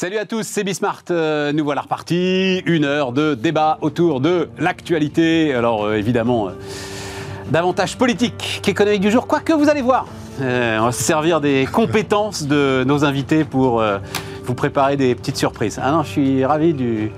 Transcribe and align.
Salut 0.00 0.18
à 0.18 0.26
tous, 0.26 0.46
c'est 0.46 0.62
Bismart. 0.62 1.02
Euh, 1.10 1.52
nous 1.52 1.64
voilà 1.64 1.80
repartis. 1.80 2.62
Une 2.66 2.84
heure 2.84 3.10
de 3.10 3.34
débat 3.34 3.78
autour 3.80 4.20
de 4.20 4.48
l'actualité. 4.56 5.52
Alors 5.52 5.86
euh, 5.86 5.96
évidemment, 5.96 6.46
euh, 6.46 6.52
davantage 7.50 7.98
politique 7.98 8.60
qu'économique 8.62 9.00
du 9.00 9.10
jour. 9.10 9.26
Quoique 9.26 9.52
vous 9.52 9.68
allez 9.68 9.82
voir, 9.82 10.06
on 10.38 10.84
va 10.84 10.92
se 10.92 11.02
servir 11.02 11.40
des 11.40 11.66
compétences 11.72 12.46
de 12.46 12.84
nos 12.86 13.04
invités 13.04 13.42
pour 13.42 13.82
vous 14.44 14.54
préparer 14.54 14.96
des 14.96 15.16
petites 15.16 15.36
surprises. 15.36 15.80
Ah 15.82 15.90
non, 15.90 16.04
je 16.04 16.10
suis 16.10 16.44
ravi 16.44 16.74
du 16.74 17.10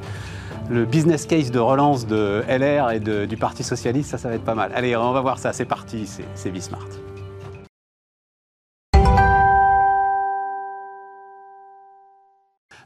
business 0.70 1.26
case 1.26 1.50
de 1.50 1.58
relance 1.58 2.06
de 2.06 2.42
LR 2.48 2.92
et 2.92 3.00
du 3.00 3.36
Parti 3.36 3.62
Socialiste. 3.62 4.12
Ça, 4.12 4.16
ça 4.16 4.30
va 4.30 4.36
être 4.36 4.44
pas 4.44 4.54
mal. 4.54 4.72
Allez, 4.74 4.96
on 4.96 5.12
va 5.12 5.20
voir 5.20 5.38
ça. 5.38 5.52
C'est 5.52 5.66
parti, 5.66 6.08
c'est 6.34 6.50
Bismart. 6.50 6.88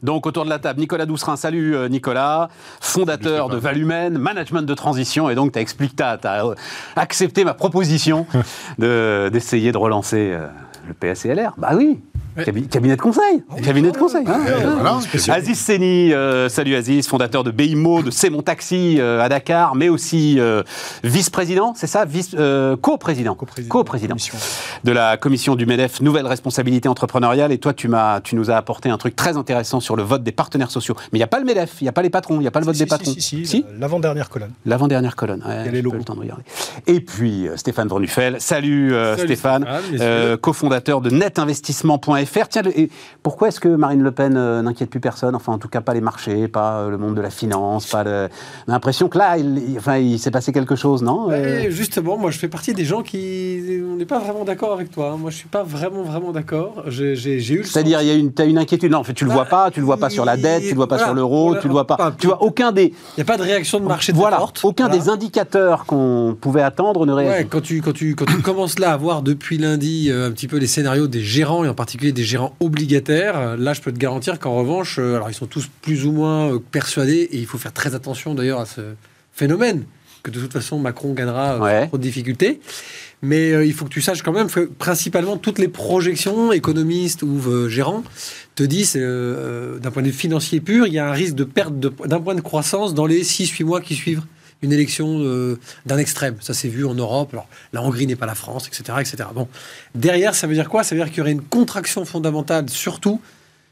Donc 0.04 0.26
autour 0.26 0.44
de 0.44 0.50
la 0.50 0.58
table, 0.58 0.80
Nicolas 0.80 1.06
Doucerin. 1.06 1.36
Salut 1.36 1.74
euh, 1.74 1.88
Nicolas, 1.88 2.50
fondateur 2.78 3.48
de 3.48 3.56
Valumène, 3.56 4.18
management 4.18 4.60
de 4.60 4.74
transition. 4.74 5.30
Et 5.30 5.34
donc 5.34 5.52
tu 5.52 5.58
as 5.58 5.62
expliqué, 5.62 5.96
tu 5.96 6.02
as, 6.02 6.54
accepté 6.94 7.42
ma 7.42 7.54
proposition 7.54 8.26
d'essayer 8.78 9.72
de, 9.72 9.78
relancer 9.78 10.32
euh, 10.32 10.46
le 10.86 10.94
PSCLR. 10.94 11.54
Bah 11.56 11.72
oui, 11.74 12.00
Cabinet 12.42 12.96
de 12.96 13.00
conseil. 13.00 13.44
Ah 13.48 13.60
cabinet 13.60 13.92
de 13.92 13.96
conseil. 13.96 14.24
Hein. 14.26 15.00
Aziz 15.28 15.58
Seni, 15.58 16.12
euh, 16.12 16.48
salut 16.48 16.74
Aziz, 16.74 17.06
fondateur 17.06 17.44
de 17.44 17.52
BIMO, 17.52 18.02
de 18.02 18.10
C'est 18.10 18.30
mon 18.30 18.42
taxi 18.42 18.96
euh, 18.98 19.22
à 19.22 19.28
Dakar, 19.28 19.76
mais 19.76 19.88
aussi 19.88 20.40
euh, 20.40 20.64
vice-président, 21.04 21.74
c'est 21.76 21.86
ça 21.86 22.04
vice, 22.04 22.34
Co-président. 22.82 23.36
Co-président. 23.68 24.16
de 24.82 24.92
la 24.92 25.16
commission 25.16 25.54
du 25.54 25.64
MEDEF, 25.64 26.00
nouvelle 26.00 26.26
responsabilité 26.26 26.88
entrepreneuriale. 26.88 27.52
Et 27.52 27.58
toi, 27.58 27.72
tu, 27.72 27.86
m'as, 27.86 28.20
tu 28.20 28.34
nous 28.34 28.50
as 28.50 28.56
apporté 28.56 28.88
un 28.88 28.98
truc 28.98 29.14
très 29.14 29.36
intéressant 29.36 29.78
sur 29.78 29.94
le 29.94 30.02
vote 30.02 30.24
des 30.24 30.32
partenaires 30.32 30.72
sociaux. 30.72 30.96
Mais 31.12 31.18
il 31.18 31.20
n'y 31.20 31.24
a 31.24 31.28
pas 31.28 31.38
le 31.38 31.44
MEDEF, 31.44 31.76
il 31.80 31.84
n'y 31.84 31.88
a 31.88 31.92
pas 31.92 32.02
les 32.02 32.10
patrons, 32.10 32.36
il 32.36 32.40
n'y 32.40 32.48
a 32.48 32.50
pas 32.50 32.60
le 32.60 32.66
vote 32.66 32.76
des 32.76 32.86
patrons. 32.86 33.14
Si, 33.16 33.46
si, 33.46 33.64
l'avant-dernière 33.78 34.28
colonne. 34.28 34.52
L'avant-dernière 34.66 35.14
colonne. 35.14 35.44
il 35.46 35.66
y 35.66 35.68
a 35.68 35.70
les 35.70 35.82
logos. 35.82 35.98
Et 36.88 37.00
puis, 37.00 37.46
Stéphane 37.54 37.88
Vernufel. 37.88 38.36
Salut, 38.40 38.92
Stéphane, 39.18 39.64
cofondateur 40.40 40.73
de 40.80 41.10
netinvestissement.fr 41.10 42.48
Tiens, 42.48 42.62
et 42.74 42.90
pourquoi 43.22 43.48
est-ce 43.48 43.60
que 43.60 43.68
Marine 43.68 44.02
Le 44.02 44.10
Pen 44.10 44.36
euh, 44.36 44.62
n'inquiète 44.62 44.90
plus 44.90 45.00
personne? 45.00 45.34
Enfin, 45.34 45.52
en 45.52 45.58
tout 45.58 45.68
cas, 45.68 45.80
pas 45.80 45.94
les 45.94 46.00
marchés, 46.00 46.48
pas 46.48 46.78
euh, 46.78 46.90
le 46.90 46.98
monde 46.98 47.14
de 47.14 47.20
la 47.20 47.30
finance, 47.30 47.86
pas 47.86 48.04
le... 48.04 48.28
On 48.66 48.70
a 48.70 48.74
l'impression 48.74 49.08
que 49.08 49.18
là, 49.18 49.38
il, 49.38 49.76
enfin, 49.78 49.98
il 49.98 50.18
s'est 50.18 50.30
passé 50.30 50.52
quelque 50.52 50.76
chose, 50.76 51.02
non? 51.02 51.28
Euh 51.30 51.70
Justement, 51.70 52.16
moi, 52.16 52.30
je 52.30 52.38
fais 52.38 52.48
partie 52.48 52.74
des 52.74 52.84
gens 52.84 53.02
qui... 53.02 53.80
On 53.90 53.96
n'est 53.96 54.04
pas 54.04 54.18
vraiment 54.18 54.44
d'accord 54.44 54.72
avec 54.72 54.90
toi. 54.90 55.12
Hein. 55.12 55.16
Moi, 55.18 55.30
je 55.30 55.36
suis 55.36 55.48
pas 55.48 55.62
vraiment, 55.62 56.02
vraiment 56.02 56.32
d'accord. 56.32 56.84
J'ai 56.88 57.14
eu 57.14 57.64
C'est-à-dire, 57.64 58.02
il 58.02 58.08
y 58.08 58.10
a 58.10 58.14
une, 58.14 58.32
as 58.38 58.44
une 58.44 58.58
inquiétude. 58.58 58.90
Non, 58.90 58.98
en 58.98 59.04
fait, 59.04 59.14
tu 59.14 59.24
le 59.24 59.30
vois 59.30 59.46
pas. 59.46 59.70
Tu 59.70 59.80
le 59.80 59.86
vois 59.86 59.96
pas 59.96 60.10
sur 60.10 60.24
la 60.24 60.36
dette, 60.36 60.62
tu 60.62 60.70
le 60.70 60.76
vois 60.76 60.88
pas 60.88 60.98
sur 60.98 61.14
l'euro, 61.14 61.56
tu 61.56 61.68
le 61.68 61.72
vois 61.72 61.86
pas... 61.86 62.12
Tu 62.18 62.26
vois 62.26 62.42
aucun 62.42 62.72
des... 62.72 62.86
Il 62.86 63.18
n'y 63.18 63.22
a 63.22 63.24
pas 63.24 63.36
de 63.36 63.42
réaction 63.42 63.80
de 63.80 63.86
marché 63.86 64.12
de 64.12 64.16
voilà, 64.16 64.44
aucun 64.62 64.88
des 64.88 65.08
indicateurs 65.08 65.84
qu'on 65.86 66.36
pouvait 66.40 66.62
attendre 66.62 67.06
ne 67.06 67.12
réagit. 67.12 67.42
Ouais, 67.42 67.48
quand 67.48 67.60
tu, 67.60 67.80
quand 67.80 67.92
tu, 67.92 68.14
quand 68.14 68.26
tu 68.26 68.38
commences 68.38 68.78
là 68.78 68.92
à 68.92 68.96
voir 68.96 69.22
depuis 69.22 69.58
lundi 69.58 70.10
un 70.12 70.30
petit 70.30 70.48
peu 70.48 70.56
les 70.56 70.63
scénarios 70.66 71.06
des 71.06 71.22
gérants, 71.22 71.64
et 71.64 71.68
en 71.68 71.74
particulier 71.74 72.12
des 72.12 72.24
gérants 72.24 72.56
obligataires. 72.60 73.56
Là, 73.56 73.72
je 73.72 73.80
peux 73.80 73.92
te 73.92 73.98
garantir 73.98 74.38
qu'en 74.38 74.54
revanche, 74.54 74.98
euh, 74.98 75.16
alors 75.16 75.30
ils 75.30 75.34
sont 75.34 75.46
tous 75.46 75.68
plus 75.82 76.06
ou 76.06 76.12
moins 76.12 76.52
euh, 76.52 76.58
persuadés, 76.58 77.28
et 77.30 77.38
il 77.38 77.46
faut 77.46 77.58
faire 77.58 77.72
très 77.72 77.94
attention 77.94 78.34
d'ailleurs 78.34 78.60
à 78.60 78.66
ce 78.66 78.80
phénomène, 79.32 79.84
que 80.22 80.30
de 80.30 80.40
toute 80.40 80.52
façon 80.52 80.78
Macron 80.78 81.12
gagnera 81.12 81.54
euh, 81.54 81.80
sans 81.82 81.88
trop 81.88 81.98
de 81.98 82.02
difficultés. 82.02 82.60
Mais 83.22 83.66
il 83.66 83.72
faut 83.72 83.86
que 83.86 83.90
tu 83.90 84.02
saches 84.02 84.22
quand 84.22 84.32
même 84.32 84.50
que 84.50 84.60
principalement 84.60 85.38
toutes 85.38 85.58
les 85.58 85.68
projections, 85.68 86.52
économistes 86.52 87.22
ou 87.22 87.40
gérants, 87.70 88.04
te 88.54 88.62
disent, 88.62 88.96
d'un 88.96 89.90
point 89.90 90.02
de 90.02 90.08
vue 90.08 90.12
financier 90.12 90.60
pur, 90.60 90.86
il 90.86 90.92
y 90.92 90.98
a 90.98 91.08
un 91.08 91.12
risque 91.12 91.34
de 91.34 91.44
perte 91.44 91.72
d'un 91.74 92.20
point 92.20 92.34
de 92.34 92.42
croissance 92.42 92.92
dans 92.92 93.06
les 93.06 93.22
6-8 93.22 93.64
mois 93.64 93.80
qui 93.80 93.94
suivent 93.94 94.24
une 94.64 94.72
élection 94.72 95.18
euh, 95.20 95.58
d'un 95.86 95.98
extrême. 95.98 96.36
Ça 96.40 96.54
s'est 96.54 96.68
vu 96.68 96.84
en 96.84 96.94
Europe. 96.94 97.30
Alors, 97.32 97.46
la 97.72 97.82
Hongrie 97.82 98.06
n'est 98.06 98.16
pas 98.16 98.26
la 98.26 98.34
France, 98.34 98.66
etc., 98.66 98.98
etc. 99.00 99.28
Bon, 99.34 99.48
derrière, 99.94 100.34
ça 100.34 100.46
veut 100.46 100.54
dire 100.54 100.68
quoi? 100.68 100.82
Ça 100.82 100.94
veut 100.94 101.00
dire 101.00 101.08
qu'il 101.08 101.18
y 101.18 101.20
aurait 101.20 101.32
une 101.32 101.42
contraction 101.42 102.04
fondamentale, 102.04 102.68
surtout 102.68 103.20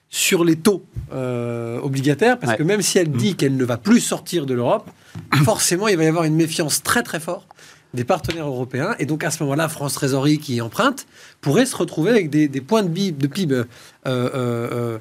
sur 0.09 0.45
les 0.45 0.57
taux 0.57 0.85
euh, 1.15 1.81
obligataires, 1.81 2.39
parce 2.39 2.57
que 2.57 2.63
même 2.63 2.83
si 2.83 2.99
elle 2.99 3.11
dit 3.11 3.33
mmh. 3.33 3.37
qu'elle 3.37 3.57
ne 3.57 3.65
va 3.65 3.79
plus 3.79 4.01
sortir 4.01 4.45
de 4.45 4.53
l'Europe, 4.53 4.91
forcément, 5.45 5.89
il 5.89 5.97
va 5.97 6.05
y 6.05 6.07
avoir 6.07 6.25
une 6.25 6.37
méfiance 6.37 6.83
très 6.83 7.03
très 7.03 7.19
forte 7.19 7.49
des 7.95 8.05
partenaires 8.05 8.47
européens. 8.47 8.95
Et 8.99 9.07
donc 9.07 9.25
à 9.25 9.31
ce 9.31 9.43
moment-là, 9.43 9.69
France 9.69 9.95
Trésorerie 9.95 10.39
qui 10.39 10.61
emprunte 10.61 11.07
pourrait 11.41 11.67
se 11.67 11.77
retrouver 11.77 12.11
avec 12.11 12.31
des, 12.31 12.49
points 12.61 12.83
de, 12.83 13.11
de 13.11 13.27
PIB 13.27 13.55
euh, 13.55 13.65
euh, 14.07 14.99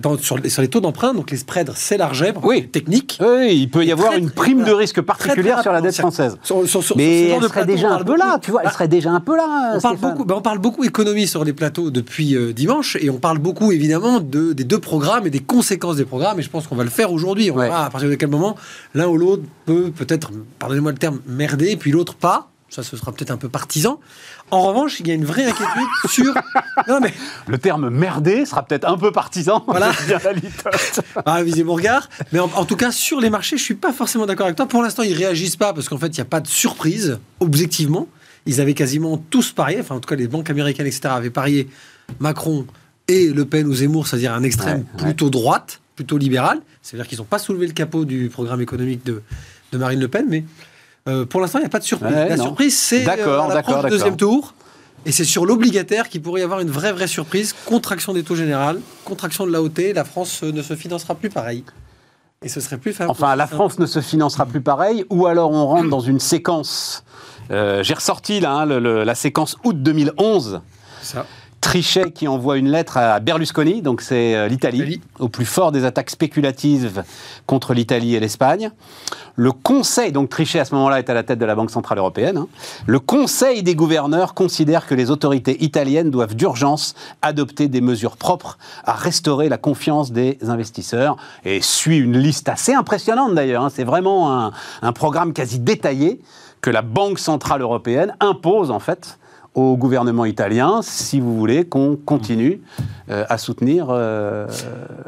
dans, 0.00 0.16
sur, 0.18 0.36
les 0.38 0.68
taux 0.68 0.80
d'emprunt, 0.80 1.12
donc 1.12 1.30
les 1.30 1.36
spreads 1.36 1.74
s'élargiraient 1.74 2.34
oui. 2.42 2.68
technique. 2.68 3.18
Oui, 3.20 3.56
il 3.62 3.70
peut 3.70 3.84
y 3.84 3.92
avoir 3.92 4.12
une 4.12 4.30
prime 4.30 4.64
de 4.64 4.72
risque 4.72 5.00
particulière 5.00 5.62
sur 5.62 5.72
la 5.72 5.80
dette 5.80 5.96
française. 5.96 6.36
Mais 6.96 7.28
elle 7.28 7.42
serait 7.42 7.66
déjà 7.66 7.94
un 7.94 8.04
peu 8.04 8.16
là, 8.16 8.38
tu 8.40 8.50
vois, 8.50 8.62
elle 8.64 8.70
serait 8.70 8.88
déjà 8.88 9.10
un 9.10 9.20
peu 9.20 9.36
là. 9.36 9.72
On 9.74 9.80
parle, 9.80 9.96
beaucoup, 9.96 10.24
ben, 10.24 10.34
on 10.36 10.42
parle 10.42 10.58
beaucoup 10.58 10.84
économie 10.84 11.26
sur 11.26 11.44
les 11.44 11.52
plateaux 11.52 11.90
depuis 11.90 12.36
euh, 12.36 12.52
dimanche, 12.52 12.96
et 13.00 13.10
on 13.10 13.18
parle 13.18 13.38
beaucoup 13.38 13.72
évidemment 13.72 14.20
de, 14.20 14.52
des 14.52 14.64
deux 14.64 14.78
programmes 14.78 15.26
et 15.26 15.30
des 15.30 15.40
conséquences 15.40 15.96
des 15.96 16.04
programmes, 16.04 16.38
et 16.38 16.42
je 16.42 16.50
pense 16.50 16.66
qu'on 16.66 16.76
va 16.76 16.84
le 16.84 16.90
faire 16.90 17.12
aujourd'hui. 17.12 17.50
On 17.50 17.56
verra 17.56 17.86
à 17.86 17.90
partir 17.90 18.08
de 18.08 18.14
quel 18.14 18.30
moment 18.30 18.56
l'un 18.94 19.06
ou 19.06 19.16
l'autre 19.16 19.42
peut 19.66 19.90
peut-être, 19.90 20.30
pardonnez-moi 20.58 20.92
le 20.92 20.98
terme, 20.98 21.20
merder, 21.26 21.76
puis 21.76 21.90
l'autre 21.90 22.14
pas. 22.14 22.50
Ça, 22.68 22.84
ce 22.84 22.96
sera 22.96 23.10
peut-être 23.10 23.32
un 23.32 23.36
peu 23.36 23.48
partisan. 23.48 23.98
En 24.50 24.62
revanche, 24.62 25.00
il 25.00 25.08
y 25.08 25.10
a 25.10 25.14
une 25.14 25.24
vraie 25.24 25.44
inquiétude 25.44 25.88
sur. 26.08 26.34
Non, 26.88 26.98
mais... 27.00 27.12
Le 27.46 27.58
terme 27.58 27.90
merdé 27.90 28.46
sera 28.46 28.64
peut-être 28.64 28.88
un 28.88 28.96
peu 28.96 29.12
partisan. 29.12 29.62
Voilà. 29.66 29.92
ah, 31.26 31.42
visez 31.42 31.62
mon 31.62 31.74
regard. 31.74 32.08
Mais 32.32 32.38
en, 32.38 32.64
tout 32.64 32.76
cas, 32.76 32.90
sur 32.90 33.20
les 33.20 33.28
marchés, 33.28 33.58
je 33.58 33.62
suis 33.62 33.74
pas 33.74 33.92
forcément 33.92 34.24
d'accord 34.24 34.46
avec 34.46 34.56
toi. 34.56 34.66
Pour 34.66 34.82
l'instant, 34.82 35.02
ils 35.02 35.12
réagissent 35.12 35.56
pas 35.56 35.74
parce 35.74 35.88
qu'en 35.88 35.98
fait, 35.98 36.06
il 36.06 36.14
n'y 36.14 36.22
a 36.22 36.26
pas 36.26 36.40
de 36.40 36.46
surprise, 36.46 37.18
objectivement. 37.38 38.08
Ils 38.46 38.60
avaient 38.60 38.74
quasiment 38.74 39.18
tous 39.18 39.52
parié, 39.52 39.78
enfin, 39.80 39.96
en 39.96 40.00
tout 40.00 40.08
cas, 40.08 40.16
les 40.16 40.26
banques 40.26 40.48
américaines, 40.48 40.86
etc., 40.86 41.02
avaient 41.08 41.30
parié 41.30 41.68
Macron 42.18 42.66
et 43.06 43.28
Le 43.28 43.44
Pen 43.44 43.66
ou 43.66 43.74
Zemmour, 43.74 44.06
c'est-à-dire 44.06 44.32
un 44.32 44.42
extrême 44.42 44.84
plutôt 44.96 45.28
droite, 45.28 45.80
plutôt 45.96 46.16
libéral. 46.16 46.60
C'est-à-dire 46.82 47.06
qu'ils 47.06 47.18
n'ont 47.18 47.24
pas 47.24 47.38
soulevé 47.38 47.66
le 47.66 47.74
capot 47.74 48.06
du 48.06 48.30
programme 48.30 48.62
économique 48.62 49.04
de, 49.04 49.22
de 49.72 49.78
Marine 49.78 50.00
Le 50.00 50.08
Pen, 50.08 50.26
mais 50.28 50.44
euh, 51.08 51.24
pour 51.24 51.40
l'instant, 51.40 51.58
il 51.58 51.62
n'y 51.62 51.66
a 51.66 51.70
pas 51.70 51.78
de 51.78 51.84
surprise. 51.84 52.12
la 52.12 52.36
surprise, 52.36 52.78
c'est 52.78 53.08
euh, 53.08 53.48
la 53.48 53.62
du 53.62 53.90
deuxième 53.90 54.16
tour. 54.16 54.54
Et 55.06 55.12
c'est 55.12 55.24
sur 55.24 55.46
l'obligataire 55.46 56.10
qu'il 56.10 56.20
pourrait 56.20 56.42
y 56.42 56.44
avoir 56.44 56.60
une 56.60 56.70
vraie, 56.70 56.92
vraie 56.92 57.06
surprise. 57.06 57.54
Contraction 57.64 58.12
des 58.12 58.22
taux 58.22 58.36
générales, 58.36 58.80
contraction 59.04 59.46
de 59.46 59.50
l'AOT. 59.50 59.94
La 59.94 60.04
France 60.04 60.40
euh, 60.42 60.52
ne 60.52 60.60
se 60.60 60.76
financera 60.76 61.14
plus 61.14 61.30
pareil. 61.30 61.64
Et 62.42 62.48
ce 62.48 62.60
serait 62.60 62.78
plus 62.78 62.94
Enfin, 63.06 63.36
la 63.36 63.46
France 63.46 63.78
ne 63.78 63.86
se 63.86 64.00
financera 64.00 64.46
plus 64.46 64.60
pareil, 64.62 65.04
ou 65.10 65.26
alors 65.26 65.50
on 65.50 65.66
rentre 65.66 65.90
dans 65.90 66.00
une 66.00 66.20
séquence. 66.20 67.04
J'ai 67.50 67.94
ressorti 67.94 68.40
là, 68.40 68.52
hein, 68.52 68.66
la 68.66 69.14
séquence 69.14 69.56
août 69.64 69.82
2011. 69.82 70.62
Ça. 71.02 71.26
Trichet 71.60 72.10
qui 72.10 72.26
envoie 72.26 72.56
une 72.56 72.70
lettre 72.70 72.96
à 72.96 73.20
Berlusconi, 73.20 73.82
donc 73.82 74.00
c'est 74.00 74.34
euh, 74.34 74.48
l'Italie, 74.48 75.00
au 75.18 75.28
plus 75.28 75.44
fort 75.44 75.72
des 75.72 75.84
attaques 75.84 76.10
spéculatives 76.10 77.02
contre 77.46 77.74
l'Italie 77.74 78.14
et 78.14 78.20
l'Espagne. 78.20 78.70
Le 79.36 79.52
Conseil, 79.52 80.10
donc 80.10 80.30
Trichet 80.30 80.60
à 80.60 80.64
ce 80.64 80.74
moment-là 80.74 80.98
est 80.98 81.10
à 81.10 81.14
la 81.14 81.22
tête 81.22 81.38
de 81.38 81.44
la 81.44 81.54
Banque 81.54 81.70
Centrale 81.70 81.98
Européenne, 81.98 82.38
hein. 82.38 82.48
le 82.86 82.98
Conseil 82.98 83.62
des 83.62 83.74
gouverneurs 83.74 84.34
considère 84.34 84.86
que 84.86 84.94
les 84.94 85.10
autorités 85.10 85.62
italiennes 85.62 86.10
doivent 86.10 86.34
d'urgence 86.34 86.94
adopter 87.22 87.68
des 87.68 87.80
mesures 87.80 88.16
propres 88.16 88.58
à 88.84 88.94
restaurer 88.94 89.48
la 89.48 89.58
confiance 89.58 90.12
des 90.12 90.38
investisseurs. 90.48 91.16
Et 91.44 91.60
suit 91.60 91.98
une 91.98 92.16
liste 92.18 92.48
assez 92.48 92.72
impressionnante 92.72 93.34
d'ailleurs, 93.34 93.64
hein. 93.64 93.70
c'est 93.74 93.84
vraiment 93.84 94.32
un, 94.32 94.52
un 94.82 94.92
programme 94.92 95.32
quasi 95.32 95.58
détaillé 95.58 96.20
que 96.60 96.70
la 96.70 96.82
Banque 96.82 97.18
Centrale 97.18 97.62
Européenne 97.62 98.14
impose 98.20 98.70
en 98.70 98.80
fait 98.80 99.18
au 99.54 99.76
gouvernement 99.76 100.24
italien 100.24 100.80
si 100.82 101.18
vous 101.18 101.36
voulez 101.36 101.64
qu'on 101.64 101.96
continue 101.96 102.60
euh, 103.08 103.24
à 103.28 103.36
soutenir, 103.36 103.88
euh, 103.90 104.46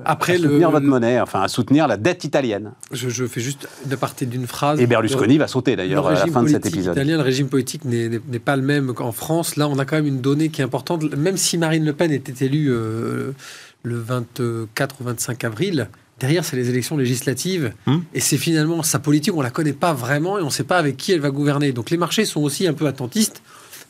Après 0.04 0.36
soutenir 0.36 0.70
votre 0.70 0.86
monnaie, 0.86 1.20
enfin 1.20 1.42
à 1.42 1.48
soutenir 1.48 1.86
la 1.86 1.96
dette 1.96 2.24
italienne. 2.24 2.72
Je, 2.90 3.26
fais 3.26 3.40
juste 3.40 3.68
une 3.88 3.96
partie 3.96 4.26
d'une 4.26 4.46
phrase. 4.46 4.80
Et 4.80 4.86
Berlusconi 4.86 5.38
va 5.38 5.46
sauter 5.46 5.76
d'ailleurs 5.76 6.06
à 6.08 6.14
la 6.14 6.26
fin 6.26 6.42
de 6.42 6.48
cet 6.48 6.66
épisode. 6.66 6.94
Italien, 6.94 7.16
le 7.16 7.22
régime 7.22 7.48
politique 7.48 7.84
n'est 7.84 8.38
pas 8.38 8.56
le 8.56 8.62
même 8.62 8.92
qu'en 8.94 9.12
France. 9.12 9.56
Là, 9.56 9.68
on 9.68 9.78
a 9.78 9.84
quand 9.84 9.96
même 9.96 10.06
une 10.06 10.20
donnée 10.20 10.48
qui 10.48 10.60
est 10.60 10.64
importante. 10.64 11.04
Même 11.16 11.36
si 11.36 11.56
Marine 11.58 11.84
Le 11.84 11.92
Pen 11.92 12.10
était 12.10 12.44
élue 12.44 12.72
euh, 12.72 13.32
le 13.84 13.96
24 13.96 15.00
ou 15.00 15.04
25 15.04 15.44
avril, 15.44 15.88
Derrière, 16.20 16.44
c'est 16.44 16.54
les 16.54 16.70
élections 16.70 16.96
législatives. 16.96 17.72
Hmm. 17.84 17.98
Et 18.14 18.20
c'est 18.20 18.36
finalement 18.36 18.84
sa 18.84 19.00
politique, 19.00 19.34
on 19.34 19.38
ne 19.38 19.42
la 19.42 19.50
connaît 19.50 19.72
pas 19.72 19.92
vraiment 19.92 20.38
et 20.38 20.42
on 20.42 20.46
ne 20.46 20.50
sait 20.50 20.62
pas 20.62 20.78
avec 20.78 20.96
qui 20.96 21.10
elle 21.10 21.18
va 21.18 21.30
gouverner. 21.30 21.72
Donc 21.72 21.90
les 21.90 21.96
marchés 21.96 22.24
sont 22.24 22.42
aussi 22.42 22.68
un 22.68 22.74
peu 22.74 22.86
attentistes 22.86 23.42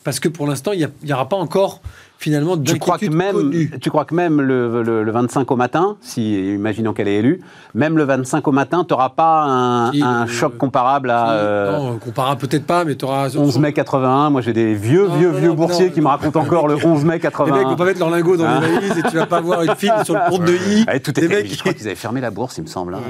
parce 0.03 0.19
que 0.19 0.29
pour 0.29 0.47
l'instant, 0.47 0.71
il 0.71 0.89
n'y 1.03 1.13
aura 1.13 1.29
pas 1.29 1.37
encore 1.37 1.81
finalement 2.23 2.57
tu 2.57 2.79
crois 2.79 2.97
que 2.97 3.05
même 3.07 3.51
Tu 3.81 3.89
crois 3.89 4.05
que 4.05 4.15
même 4.15 4.39
le, 4.41 5.11
25 5.11 5.51
au 5.51 5.55
matin, 5.55 5.97
si 6.01 6.53
imaginons 6.53 6.93
qu'elle 6.93 7.07
est 7.07 7.17
élue, 7.17 7.41
même 7.75 7.97
le 7.97 8.03
25 8.05 8.47
au 8.47 8.51
matin, 8.51 8.85
tu 8.87 8.93
n'auras 8.93 9.09
pas 9.09 9.43
un, 9.43 10.25
choc 10.27 10.57
comparable 10.57 11.11
à... 11.11 11.31
Euh, 11.31 11.77
non, 11.77 11.97
comparable 11.97 12.41
peut-être 12.41 12.65
pas, 12.65 12.85
mais 12.85 12.95
tu 12.95 13.05
auras... 13.05 13.35
11 13.35 13.59
mai 13.59 13.73
81, 13.73 14.29
moi 14.29 14.41
j'ai 14.41 14.53
des 14.53 14.73
vieux, 14.73 15.07
vieux, 15.17 15.31
vieux 15.31 15.51
boursiers 15.51 15.91
qui 15.91 16.01
me 16.01 16.07
racontent 16.07 16.39
encore 16.39 16.67
le 16.67 16.75
11 16.83 17.03
mai 17.03 17.19
81. 17.19 17.53
Les 17.53 17.59
mecs 17.59 17.67
vont 17.67 17.75
pas 17.75 17.85
mettre 17.85 17.99
leur 17.99 18.09
lingot 18.09 18.37
dans 18.37 18.47
les 18.47 18.67
hein 18.67 18.79
valises 18.79 18.97
et 18.97 19.09
tu 19.09 19.17
vas 19.17 19.25
pas 19.25 19.41
voir 19.41 19.63
une 19.63 19.75
file 19.75 19.93
sur 20.05 20.15
le 20.15 20.29
pont 20.29 20.37
de 20.39 20.53
I. 20.53 20.85
tout 21.01 21.19
était, 21.19 21.45
Je 21.45 21.59
crois 21.59 21.73
qu'ils 21.73 21.87
avaient 21.87 21.95
fermé 21.95 22.21
la 22.21 22.31
bourse, 22.31 22.57
il 22.57 22.63
me 22.63 22.67
semble. 22.67 22.95
Hein, 22.95 23.01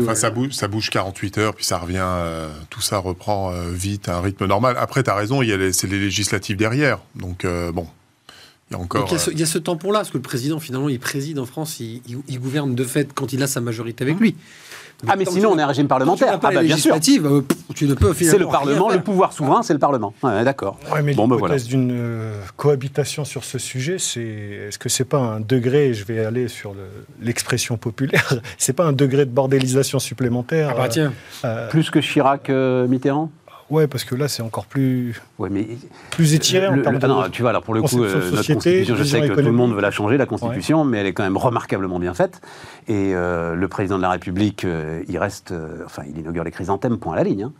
enfin, 0.00 0.14
ça, 0.14 0.30
bouge, 0.30 0.52
ça 0.52 0.68
bouge 0.68 0.90
48 0.90 1.38
heures, 1.38 1.54
puis 1.54 1.64
ça 1.64 1.78
revient, 1.78 1.98
euh, 2.00 2.48
tout 2.70 2.80
ça 2.80 2.98
reprend 2.98 3.50
euh, 3.50 3.70
vite 3.70 4.08
à 4.08 4.16
un 4.16 4.20
rythme 4.20 4.46
normal. 4.46 4.76
Après, 4.78 5.02
tu 5.02 5.10
as 5.10 5.14
raison, 5.14 5.42
il 5.42 5.48
y 5.48 5.52
a 5.52 5.72
c'est 5.72 5.86
les 5.86 5.98
législatives 5.98 6.56
derrière. 6.56 6.98
Donc, 7.14 7.46
bon, 7.72 7.86
il 8.72 8.76
y 8.76 8.80
a 8.80 8.82
encore. 8.82 9.08
Il 9.32 9.38
y 9.38 9.42
a 9.42 9.46
ce, 9.46 9.58
tampon-là, 9.58 10.00
parce 10.00 10.10
que 10.10 10.18
le 10.18 10.22
président, 10.22 10.58
finalement, 10.58 10.88
il 10.88 10.98
préside 10.98 11.38
en 11.38 11.46
France, 11.46 11.80
il, 11.80 12.40
gouverne 12.40 12.74
de 12.74 12.84
fait 12.84 13.12
quand 13.14 13.32
il 13.32 13.42
a 13.42 13.46
sa 13.46 13.60
majorité 13.60 14.04
avec 14.04 14.18
lui. 14.18 14.34
ah, 15.06 15.16
mais 15.16 15.24
sinon, 15.24 15.52
on 15.52 15.58
est 15.58 15.62
un 15.62 15.66
régime 15.66 15.88
parlementaire. 15.88 16.38
Ah, 16.42 16.50
bah, 16.50 16.62
bien 16.62 16.76
sûr. 16.76 16.94
Euh, 16.94 17.40
tu 17.74 17.86
ne 17.86 17.94
peux 17.94 18.14
C'est 18.14 18.38
le 18.38 18.46
Parlement, 18.46 18.88
le 18.88 19.00
pouvoir 19.00 19.32
souverain, 19.32 19.62
c'est 19.62 19.72
le 19.72 19.78
Parlement. 19.78 20.14
D'accord. 20.22 20.78
Ouais, 20.92 21.02
mais 21.02 21.14
bon, 21.14 21.28
ben 21.28 21.36
l'hypothèse 21.36 21.66
d'une 21.66 21.90
euh, 21.92 22.40
cohabitation 22.56 23.24
sur 23.24 23.44
ce 23.44 23.58
sujet, 23.58 23.98
c'est 23.98 24.22
est-ce 24.22 24.78
que 24.78 24.88
c'est 24.88 25.04
pas 25.04 25.18
un 25.18 25.40
degré, 25.40 25.94
je 25.94 26.04
vais 26.04 26.24
aller 26.24 26.48
sur 26.48 26.74
l'expression 27.20 27.76
populaire, 27.76 28.34
c'est 28.58 28.72
pas 28.72 28.84
un 28.84 28.92
degré 28.92 29.26
de 29.26 29.30
bordélisation 29.30 29.98
supplémentaire 29.98 30.70
ah 30.72 30.74
bah 30.74 30.88
tiens. 30.88 31.12
Euh, 31.44 31.68
Plus 31.68 31.90
que 31.90 31.98
Chirac-Mitterrand 31.98 33.30
Ouais, 33.70 33.86
parce 33.86 34.04
que 34.04 34.14
là, 34.14 34.28
c'est 34.28 34.42
encore 34.42 34.66
plus, 34.66 35.20
ouais, 35.38 35.48
mais 35.50 35.66
plus 36.10 36.34
étiré 36.34 36.66
en 36.68 36.80
termes 36.80 36.98
de. 36.98 37.06
Non, 37.06 37.28
tu 37.30 37.42
vois, 37.42 37.50
alors 37.50 37.62
pour 37.62 37.74
le 37.74 37.82
coup, 37.82 38.02
euh, 38.02 38.30
notre 38.30 38.52
constitution, 38.52 38.96
je 38.96 39.04
sais 39.04 39.20
que 39.20 39.32
tout 39.32 39.40
le 39.40 39.52
monde 39.52 39.74
veut 39.74 39.80
la 39.80 39.90
changer, 39.90 40.16
la 40.16 40.26
constitution, 40.26 40.84
mais 40.84 40.98
elle 40.98 41.06
est 41.06 41.12
quand 41.12 41.22
même 41.22 41.36
remarquablement 41.36 41.98
bien 41.98 42.14
faite. 42.14 42.40
Et 42.88 43.14
euh, 43.14 43.54
le 43.54 43.68
président 43.68 43.96
de 43.96 44.02
la 44.02 44.10
République, 44.10 44.64
euh, 44.64 45.02
il 45.08 45.18
reste. 45.18 45.54
enfin, 45.84 46.02
il 46.08 46.18
inaugure 46.18 46.44
les 46.44 46.50
chrysanthèmes, 46.50 46.98
point 46.98 47.14
à 47.14 47.16
la 47.16 47.24
ligne. 47.24 47.44
Hein. 47.44 47.52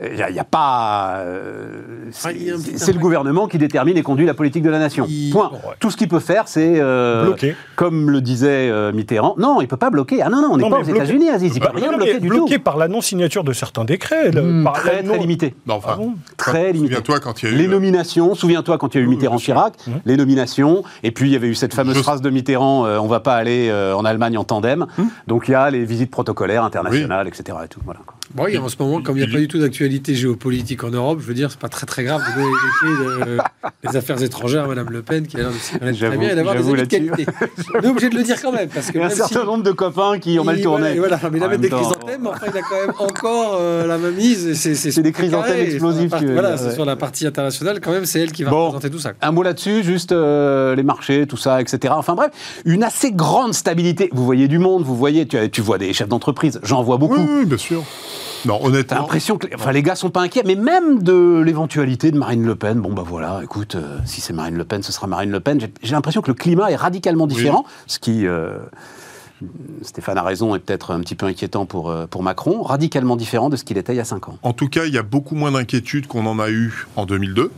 Il 0.00 0.32
n'y 0.32 0.38
a, 0.38 0.44
pas. 0.44 1.16
Euh, 1.18 2.10
ah, 2.24 2.28
c'est 2.76 2.92
le 2.92 3.00
gouvernement 3.00 3.48
qui 3.48 3.58
détermine 3.58 3.96
et 3.96 4.02
conduit 4.04 4.26
la 4.26 4.34
politique 4.34 4.62
de 4.62 4.70
la 4.70 4.78
nation. 4.78 5.08
Point. 5.32 5.50
Tout 5.80 5.90
ce 5.90 5.96
qu'il 5.96 6.06
peut 6.06 6.20
faire, 6.20 6.46
c'est. 6.46 6.74
Euh, 6.78 7.24
bloquer. 7.24 7.56
Comme 7.74 8.08
le 8.08 8.20
disait 8.20 8.70
euh, 8.70 8.92
Mitterrand. 8.92 9.34
Non, 9.38 9.60
il 9.60 9.64
ne 9.64 9.68
peut 9.68 9.76
pas 9.76 9.90
bloquer. 9.90 10.22
Ah 10.22 10.28
non, 10.28 10.40
non, 10.40 10.50
on 10.52 10.56
n'est 10.56 10.70
pas 10.70 10.78
aux 10.78 10.84
États-unis, 10.84 11.30
Aziz. 11.30 11.52
Il 11.56 11.60
ne 11.60 11.66
peut 11.66 11.76
rien 11.76 11.96
bloquer 11.96 12.20
du 12.20 12.28
tout. 12.28 12.36
Bloqué 12.36 12.60
par 12.60 12.76
la 12.76 12.86
non-signature 12.86 13.42
de 13.42 13.52
certains 13.52 13.84
décrets. 13.84 14.30
Hmm, 14.30 14.68
très, 14.72 15.02
très 15.02 15.18
limité. 15.18 15.56
enfin, 15.68 15.98
ah 16.00 16.04
très 16.36 16.72
limité. 16.72 16.94
Souviens-toi 16.94 17.18
quand 17.18 17.42
il 17.42 17.48
y 17.48 17.52
a 17.52 17.54
eu. 17.54 17.58
Les 17.58 17.66
nominations, 17.66 18.36
souviens-toi 18.36 18.78
quand 18.78 18.94
il 18.94 18.98
y 18.98 19.00
a 19.00 19.04
eu 19.04 19.08
Mitterrand-Chirac, 19.08 19.72
mmh. 19.84 19.92
les 20.04 20.16
nominations. 20.16 20.84
Et 21.02 21.10
puis 21.10 21.28
il 21.28 21.32
y 21.32 21.36
avait 21.36 21.48
eu 21.48 21.56
cette 21.56 21.74
fameuse 21.74 21.98
phrase 21.98 22.22
de 22.22 22.30
Mitterrand 22.30 22.84
on 22.84 23.04
ne 23.04 23.08
va 23.08 23.20
pas 23.20 23.34
aller 23.34 23.72
en 23.72 24.04
Allemagne 24.04 24.38
en 24.38 24.44
tandem. 24.44 24.86
Mmh. 24.96 25.02
Donc 25.26 25.48
il 25.48 25.52
y 25.52 25.54
a 25.54 25.70
les 25.70 25.84
visites 25.84 26.12
protocolaires 26.12 26.62
internationales, 26.62 27.26
etc. 27.26 27.58
Et 27.64 27.68
tout, 27.68 27.80
voilà, 27.84 28.00
oui, 28.36 28.58
en 28.58 28.68
ce 28.68 28.76
moment, 28.78 29.00
comme 29.00 29.16
il 29.16 29.24
n'y 29.24 29.30
a 29.30 29.32
pas 29.32 29.38
du 29.38 29.48
tout 29.48 29.58
d'actualité 29.58 30.14
géopolitique 30.14 30.84
en 30.84 30.90
Europe, 30.90 31.20
je 31.20 31.26
veux 31.26 31.34
dire, 31.34 31.50
c'est 31.50 31.58
pas 31.58 31.68
très 31.68 31.86
très 31.86 32.04
grave 32.04 32.20
de 32.20 32.40
donner 32.40 33.36
les 33.36 33.38
des 33.90 33.96
affaires 33.96 34.22
étrangères 34.22 34.64
à 34.64 34.68
Mme 34.68 34.90
Le 34.90 35.02
Pen, 35.02 35.26
qui 35.26 35.36
a 35.36 35.40
l'air 35.40 35.50
de 35.50 35.54
s'y 35.54 35.78
connaître 35.78 35.98
très 35.98 36.16
bien 36.16 36.30
et 36.30 36.34
d'avoir 36.34 36.54
des 36.54 36.68
amis 36.68 36.82
de 36.82 36.84
qualité. 36.84 37.26
On 37.74 37.80
est 37.80 37.86
obligé 37.86 38.10
de 38.10 38.16
le 38.16 38.22
dire 38.22 38.40
quand 38.40 38.52
même. 38.52 38.68
Parce 38.68 38.90
que 38.90 38.98
il 38.98 39.00
y 39.00 39.04
a 39.04 39.06
un 39.06 39.10
certain 39.10 39.44
nombre 39.44 39.62
de 39.62 39.72
copains 39.72 40.18
qui 40.18 40.38
ont 40.38 40.44
mal 40.44 40.60
tourné. 40.60 40.98
Voilà, 40.98 41.16
voilà 41.16 41.30
mais 41.30 41.38
il 41.38 41.44
a 41.44 41.48
même 41.48 41.60
des 41.60 41.70
chrysanthèmes, 41.70 42.22
mais 42.22 42.28
enfin, 42.28 42.46
il 42.52 42.58
a 42.58 42.62
quand 42.62 42.86
même 42.86 42.94
encore 42.98 43.56
euh, 43.60 43.86
la 43.86 43.98
même 43.98 44.14
mise. 44.14 44.52
C'est 44.54 45.02
des 45.02 45.12
chrysanthèmes 45.12 45.60
explosifs. 45.60 46.10
Voilà, 46.10 46.56
c'est 46.56 46.72
sur 46.72 46.84
la 46.84 46.96
partie 46.96 47.26
internationale, 47.26 47.80
quand 47.80 47.92
même, 47.92 48.04
c'est 48.04 48.20
elle 48.20 48.32
qui 48.32 48.44
va 48.44 48.50
représenter 48.50 48.90
tout 48.90 48.98
ça. 48.98 49.12
Un 49.22 49.32
mot 49.32 49.42
là-dessus, 49.42 49.82
juste 49.82 50.12
euh, 50.12 50.74
les 50.74 50.82
marchés, 50.82 51.26
tout 51.26 51.36
ça, 51.36 51.60
etc. 51.60 51.94
Enfin 51.96 52.14
bref, 52.14 52.30
une 52.64 52.82
assez 52.82 53.12
grande 53.12 53.54
stabilité. 53.54 54.10
Vous 54.12 54.24
voyez 54.24 54.48
du 54.48 54.58
monde, 54.58 54.82
vous 54.82 54.96
voyez, 54.96 55.26
tu 55.26 55.60
vois 55.60 55.78
des 55.78 55.92
chefs 55.92 56.08
d'entreprise, 56.08 56.60
j'en 56.62 56.82
vois 56.82 56.98
beaucoup. 56.98 57.16
Oui, 57.16 57.46
bien 57.46 57.56
sûr. 57.56 57.84
Non, 58.44 58.64
honnêtement. 58.64 58.98
L'impression 58.98 59.38
que 59.38 59.46
enfin, 59.54 59.72
les 59.72 59.82
gars 59.82 59.94
sont 59.94 60.10
pas 60.10 60.22
inquiets, 60.22 60.42
mais 60.44 60.54
même 60.54 61.02
de 61.02 61.42
l'éventualité 61.44 62.10
de 62.10 62.18
Marine 62.18 62.44
Le 62.44 62.54
Pen, 62.54 62.80
bon 62.80 62.92
bah 62.92 63.04
voilà, 63.06 63.40
écoute, 63.42 63.74
euh, 63.74 63.98
si 64.04 64.20
c'est 64.20 64.32
Marine 64.32 64.56
Le 64.56 64.64
Pen, 64.64 64.82
ce 64.82 64.92
sera 64.92 65.06
Marine 65.06 65.30
Le 65.30 65.40
Pen. 65.40 65.58
J'ai 65.82 65.92
l'impression 65.92 66.22
que 66.22 66.28
le 66.28 66.34
climat 66.34 66.70
est 66.70 66.76
radicalement 66.76 67.26
différent, 67.26 67.64
ce 67.86 67.98
qui. 67.98 68.26
Euh, 68.26 68.58
Stéphane 69.82 70.18
a 70.18 70.22
raison, 70.22 70.56
est 70.56 70.58
peut-être 70.58 70.92
un 70.92 71.00
petit 71.00 71.14
peu 71.14 71.26
inquiétant 71.26 71.64
pour, 71.64 71.90
euh, 71.90 72.06
pour 72.06 72.24
Macron, 72.24 72.62
radicalement 72.62 73.14
différent 73.14 73.48
de 73.48 73.56
ce 73.56 73.62
qu'il 73.62 73.78
était 73.78 73.94
il 73.94 73.96
y 73.96 74.00
a 74.00 74.04
5 74.04 74.28
ans. 74.28 74.38
En 74.42 74.52
tout 74.52 74.68
cas, 74.68 74.84
il 74.86 74.92
y 74.92 74.98
a 74.98 75.04
beaucoup 75.04 75.36
moins 75.36 75.52
d'inquiétude 75.52 76.08
qu'on 76.08 76.26
en 76.26 76.40
a 76.40 76.50
eu 76.50 76.86
en 76.96 77.06
2002. 77.06 77.52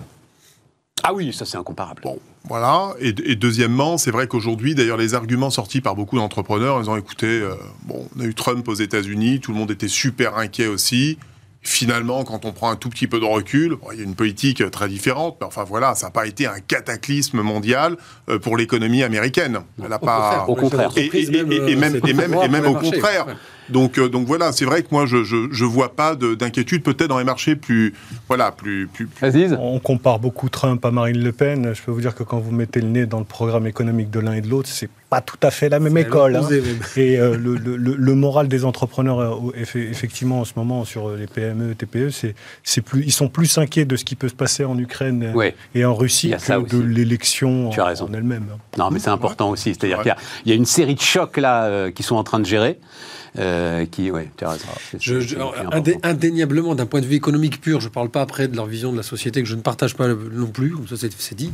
Ah 1.02 1.14
oui, 1.14 1.32
ça 1.32 1.46
c'est 1.46 1.56
incomparable. 1.56 2.02
Bon, 2.02 2.18
voilà. 2.44 2.94
Et, 3.00 3.12
deuxièmement, 3.12 3.98
c'est 3.98 4.10
vrai 4.10 4.26
qu'aujourd'hui, 4.26 4.74
d'ailleurs, 4.74 4.96
les 4.96 5.14
arguments 5.14 5.50
sortis 5.50 5.80
par 5.80 5.94
beaucoup 5.94 6.16
d'entrepreneurs, 6.16 6.80
ils 6.82 6.88
ont 6.88 6.96
écouté, 6.96 7.26
euh, 7.26 7.54
bon, 7.84 8.06
on 8.16 8.20
a 8.20 8.24
eu 8.24 8.34
Trump 8.34 8.66
aux 8.68 8.74
États-Unis, 8.74 9.40
tout 9.40 9.52
le 9.52 9.58
monde 9.58 9.70
était 9.70 9.88
super 9.88 10.36
inquiet 10.36 10.66
aussi. 10.66 11.18
Finalement, 11.62 12.24
quand 12.24 12.46
on 12.46 12.52
prend 12.52 12.70
un 12.70 12.76
tout 12.76 12.88
petit 12.88 13.06
peu 13.06 13.20
de 13.20 13.26
recul, 13.26 13.76
il 13.92 13.98
y 13.98 14.00
a 14.00 14.04
une 14.04 14.14
politique 14.14 14.68
très 14.70 14.88
différente, 14.88 15.36
mais 15.40 15.46
enfin 15.46 15.62
voilà, 15.64 15.94
ça 15.94 16.06
n'a 16.06 16.10
pas 16.10 16.26
été 16.26 16.46
un 16.46 16.58
cataclysme 16.58 17.42
mondial 17.42 17.98
euh, 18.30 18.38
pour 18.38 18.56
l'économie 18.56 19.02
américaine. 19.02 19.60
Elle 19.78 19.90
pas. 19.98 20.46
Au 20.48 20.54
contraire. 20.54 20.90
Et, 20.96 21.10
même, 21.30 21.52
et 21.52 21.76
même, 21.76 22.00
et 22.42 22.48
même 22.48 22.66
au 22.66 22.74
contraire. 22.74 23.26
Donc, 23.70 23.98
euh, 23.98 24.08
donc 24.08 24.26
voilà, 24.26 24.52
c'est 24.52 24.64
vrai 24.64 24.82
que 24.82 24.88
moi, 24.90 25.06
je 25.06 25.16
ne 25.16 25.68
vois 25.68 25.94
pas 25.94 26.14
d'inquiétude, 26.14 26.82
peut-être 26.82 27.08
dans 27.08 27.18
les 27.18 27.24
marchés 27.24 27.56
plus. 27.56 27.94
Voilà, 28.28 28.52
plus. 28.52 28.88
plus, 28.88 29.08
On 29.58 29.78
compare 29.78 30.18
beaucoup 30.18 30.48
Trump 30.48 30.84
à 30.84 30.90
Marine 30.90 31.22
Le 31.22 31.32
Pen. 31.32 31.72
Je 31.74 31.82
peux 31.82 31.90
vous 31.90 32.00
dire 32.00 32.14
que 32.14 32.22
quand 32.22 32.38
vous 32.38 32.52
mettez 32.52 32.80
le 32.80 32.88
nez 32.88 33.06
dans 33.06 33.18
le 33.18 33.24
programme 33.24 33.66
économique 33.66 34.10
de 34.10 34.20
l'un 34.20 34.34
et 34.34 34.40
de 34.40 34.48
l'autre, 34.48 34.68
c'est 34.68 34.90
pas 35.10 35.20
tout 35.20 35.38
à 35.42 35.50
fait 35.50 35.68
la 35.68 35.80
même 35.80 35.96
école. 35.98 36.36
Hein. 36.36 36.48
Et 36.96 37.18
euh, 37.18 37.36
le, 37.36 37.56
le, 37.56 37.76
le, 37.76 38.14
moral 38.14 38.46
des 38.46 38.64
entrepreneurs, 38.64 39.20
euh, 39.20 39.52
effectivement, 39.56 40.40
en 40.40 40.44
ce 40.44 40.52
moment, 40.56 40.84
sur 40.84 41.10
les 41.10 41.26
PME, 41.26 41.74
TPE, 41.74 42.10
c'est 42.62 42.80
plus, 42.80 43.02
ils 43.04 43.12
sont 43.12 43.28
plus 43.28 43.58
inquiets 43.58 43.84
de 43.84 43.96
ce 43.96 44.04
qui 44.04 44.14
peut 44.14 44.28
se 44.28 44.34
passer 44.34 44.64
en 44.64 44.78
Ukraine 44.78 45.34
et 45.74 45.84
en 45.84 45.94
Russie 45.94 46.30
que 46.30 46.68
de 46.68 46.80
l'élection 46.80 47.70
en, 47.70 48.12
elle-même. 48.14 48.46
Non, 48.78 48.90
mais 48.90 49.00
c'est 49.00 49.10
important 49.10 49.50
aussi. 49.50 49.74
C'est-à-dire 49.74 50.02
qu'il 50.02 50.14
y, 50.46 50.52
a 50.52 50.54
une 50.54 50.64
série 50.64 50.94
de 50.94 51.00
chocs 51.00 51.36
là 51.36 51.90
qui 51.90 52.02
sont 52.02 52.16
en 52.16 52.24
train 52.24 52.38
de 52.38 52.46
gérer. 52.46 52.78
Euh, 53.38 53.86
qui, 53.86 54.10
ouais, 54.10 54.30
tu 54.36 54.44
as 54.44 54.50
raison. 54.50 54.66
indéniablement, 56.02 56.74
d'un 56.74 56.86
point 56.86 57.00
de 57.00 57.06
vue 57.06 57.14
économique 57.14 57.60
pur, 57.60 57.80
je 57.80 57.86
ne 57.86 57.92
parle 57.92 58.10
pas 58.10 58.22
après 58.22 58.48
de 58.48 58.56
leur 58.56 58.66
vision 58.66 58.92
de 58.92 58.96
la 58.96 59.02
société 59.02 59.42
que 59.42 59.48
je 59.48 59.54
ne 59.54 59.62
partage 59.62 59.94
pas 59.94 60.08
non 60.08 60.48
plus, 60.48 60.72
comme 60.72 60.88
ça 60.88 60.96
c'est 60.96 61.34
dit. 61.34 61.52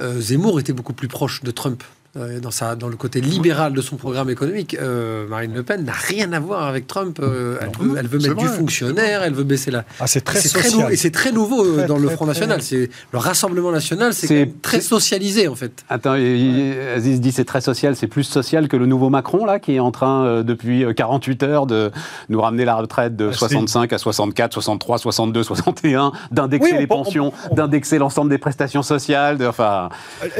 Euh, 0.00 0.20
Zemmour 0.20 0.60
était 0.60 0.72
beaucoup 0.72 0.92
plus 0.92 1.08
proche 1.08 1.42
de 1.42 1.50
Trump 1.50 1.82
euh, 2.18 2.40
dans, 2.40 2.50
sa, 2.50 2.74
dans 2.74 2.88
le 2.88 2.96
côté 2.96 3.20
libéral 3.20 3.72
de 3.72 3.80
son 3.80 3.96
programme 3.96 4.30
économique, 4.30 4.76
euh, 4.80 5.26
Marine 5.28 5.54
Le 5.54 5.62
Pen 5.62 5.84
n'a 5.84 5.92
rien 5.92 6.32
à 6.32 6.40
voir 6.40 6.66
avec 6.66 6.86
Trump. 6.86 7.18
Euh, 7.20 7.58
elle, 7.60 8.06
veut, 8.08 8.18
mettre 8.18 8.34
du 8.34 8.46
fonctionnaire, 8.46 9.22
elle 9.22 9.34
veut 9.34 9.44
baisser 9.44 9.70
la. 9.70 9.84
Ah, 10.00 10.06
c'est 10.06 10.22
très 10.22 10.40
social. 10.40 10.92
et 10.92 10.96
c'est 10.96 11.10
très 11.10 11.32
nouveau 11.32 11.82
dans 11.86 11.98
le 11.98 12.08
Front 12.08 12.26
National. 12.26 12.62
C'est 12.62 12.90
le 13.12 13.18
Rassemblement 13.18 13.70
National, 13.70 14.14
c'est 14.14 14.60
très 14.62 14.80
socialisé 14.80 15.48
en 15.48 15.54
fait. 15.54 15.84
Attends, 15.88 16.12
Aziz 16.12 17.20
dit 17.20 17.32
c'est 17.32 17.44
très 17.44 17.60
social, 17.60 17.94
c'est 17.94 18.06
plus 18.06 18.24
social 18.24 18.68
que 18.68 18.76
le 18.76 18.86
nouveau 18.86 19.10
Macron 19.10 19.44
là, 19.44 19.58
qui 19.58 19.74
est 19.74 19.80
en 19.80 19.90
train 19.90 20.42
depuis 20.42 20.84
48 20.94 21.42
heures 21.44 21.66
de 21.66 21.90
nous 22.28 22.40
ramener 22.40 22.64
la 22.64 22.76
retraite 22.76 23.16
de 23.16 23.30
65 23.30 23.92
ah, 23.92 23.94
à 23.94 23.98
64, 23.98 24.52
63, 24.54 24.98
62, 24.98 25.42
61, 25.42 26.12
d'indexer 26.30 26.78
les 26.78 26.86
pensions, 26.86 27.32
d'indexer 27.52 27.98
l'ensemble 27.98 28.30
des 28.30 28.38
prestations 28.38 28.82
sociales. 28.82 29.38
De, 29.38 29.46
enfin, 29.46 29.88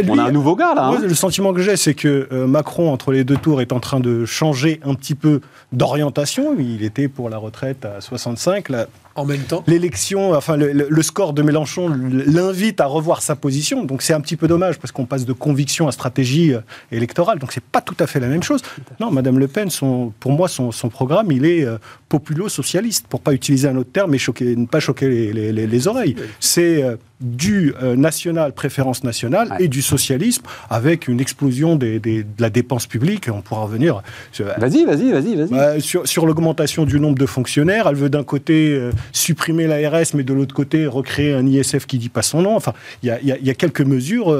on 0.08 0.18
a 0.18 0.24
un 0.24 0.32
nouveau 0.32 0.56
gars 0.56 0.74
là. 0.74 0.86
Hein. 0.86 0.98
le 1.00 1.14
sentiment 1.14 1.52
que 1.52 1.67
c'est 1.76 1.94
que 1.94 2.28
euh, 2.32 2.46
Macron, 2.46 2.92
entre 2.92 3.12
les 3.12 3.24
deux 3.24 3.36
tours, 3.36 3.60
est 3.60 3.72
en 3.72 3.80
train 3.80 4.00
de 4.00 4.24
changer 4.24 4.80
un 4.84 4.94
petit 4.94 5.14
peu 5.14 5.40
d'orientation. 5.72 6.56
Il 6.58 6.82
était 6.82 7.08
pour 7.08 7.28
la 7.28 7.38
retraite 7.38 7.84
à 7.84 8.00
65. 8.00 8.68
Là, 8.68 8.86
en 9.18 9.24
même 9.24 9.42
temps 9.42 9.64
L'élection, 9.66 10.32
enfin 10.34 10.56
le, 10.56 11.02
score 11.02 11.32
de 11.32 11.42
Mélenchon 11.42 11.88
l'invite 11.88 12.80
à 12.80 12.86
revoir 12.86 13.22
sa 13.22 13.36
position. 13.36 13.84
Donc 13.84 14.02
c'est 14.02 14.14
un 14.14 14.20
petit 14.20 14.36
peu 14.36 14.48
dommage 14.48 14.78
parce 14.78 14.92
qu'on 14.92 15.06
passe 15.06 15.24
de 15.24 15.32
conviction 15.32 15.88
à 15.88 15.92
stratégie 15.92 16.54
euh, 16.54 16.60
électorale. 16.92 17.38
Donc 17.38 17.52
c'est 17.52 17.62
pas 17.62 17.80
tout 17.80 17.96
à 17.98 18.06
fait 18.06 18.20
la 18.20 18.28
même 18.28 18.42
chose. 18.42 18.62
Non, 19.00 19.10
Madame 19.10 19.38
Le 19.38 19.48
Pen, 19.48 19.70
son, 19.70 20.12
pour 20.20 20.32
moi, 20.32 20.48
son, 20.48 20.70
programme, 20.88 21.30
il 21.32 21.44
est 21.44 21.64
euh, 21.64 21.78
populo-socialiste, 22.08 23.06
pour 23.08 23.20
pas 23.20 23.32
utiliser 23.32 23.68
un 23.68 23.76
autre 23.76 23.92
terme, 23.92 24.16
choquer, 24.16 24.56
ne 24.56 24.66
pas 24.66 24.80
choquer 24.80 25.32
les, 25.32 25.88
oreilles. 25.88 26.16
C'est 26.40 26.82
euh, 26.82 26.96
du 27.20 27.74
national, 27.96 28.52
préférence 28.52 29.02
nationale, 29.02 29.56
et 29.58 29.66
du 29.66 29.82
socialisme, 29.82 30.42
avec 30.70 31.08
une 31.08 31.20
explosion 31.20 31.74
des, 31.74 31.98
de 31.98 32.24
la 32.38 32.48
dépense 32.48 32.86
publique. 32.86 33.28
On 33.32 33.40
pourra 33.40 33.62
revenir. 33.62 34.02
Vas-y, 34.38 34.84
vas-y, 34.84 35.10
vas-y, 35.10 35.34
vas-y. 35.34 35.48
Bah, 35.50 35.80
sur, 35.80 36.06
sur 36.06 36.26
l'augmentation 36.26 36.84
du 36.84 37.00
nombre 37.00 37.18
de 37.18 37.26
fonctionnaires, 37.26 37.88
elle 37.88 37.96
veut 37.96 38.08
d'un 38.08 38.22
côté 38.22 38.80
supprimer 39.12 39.66
l'ARS, 39.66 40.14
mais 40.14 40.22
de 40.22 40.32
l'autre 40.32 40.54
côté, 40.54 40.86
recréer 40.86 41.34
un 41.34 41.46
ISF 41.46 41.86
qui 41.86 41.98
dit 41.98 42.08
pas 42.08 42.22
son 42.22 42.42
nom. 42.42 42.56
Enfin, 42.56 42.72
il 43.02 43.08
y 43.08 43.50
a, 43.50 43.54
quelques 43.54 43.80
mesures 43.80 44.36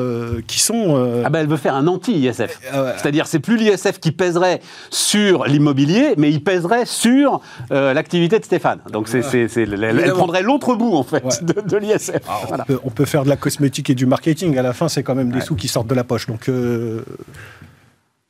qui 0.47 0.61
sont. 0.61 1.23
Ah 1.25 1.31
ben, 1.31 1.41
elle 1.41 1.49
veut 1.49 1.57
faire 1.57 1.75
un 1.75 1.87
anti-ISF. 1.87 2.61
C'est-à-dire, 2.97 3.27
c'est 3.27 3.41
plus 3.41 3.57
l'ISF 3.57 3.99
qui 4.01 4.13
pèserait 4.13 4.61
sur 4.91 5.45
l'immobilier, 5.45 6.15
mais 6.17 6.31
il 6.31 6.43
pèserait 6.43 6.87
sur 6.87 7.41
l'activité 7.71 8.39
de 8.39 8.45
Stéphane. 8.45 8.81
Donc, 8.93 9.09
c'est, 9.09 9.23
elle, 9.57 10.13
prendrait 10.13 10.43
l'autre 10.43 10.75
bout, 10.75 10.95
en 10.95 11.03
fait, 11.03 11.25
de, 11.43 11.77
l'ISF. 11.77 12.21
Ah, 12.29 12.65
on, 12.85 12.91
peut, 12.91 13.05
faire 13.05 13.25
de 13.25 13.29
la 13.29 13.37
cosmétique 13.37 13.91
et 13.91 13.95
du 13.95 14.07
marketing. 14.07 14.57
À 14.59 14.63
la 14.63 14.73
fin, 14.73 14.89
c'est 14.89 15.03
quand 15.03 15.15
même 15.15 15.31
des 15.31 15.41
sous 15.41 15.57
qui 15.57 15.69
sortent 15.69 15.89
de 15.89 15.95
la 15.95 16.05
poche. 16.05 16.27
Donc. 16.27 16.49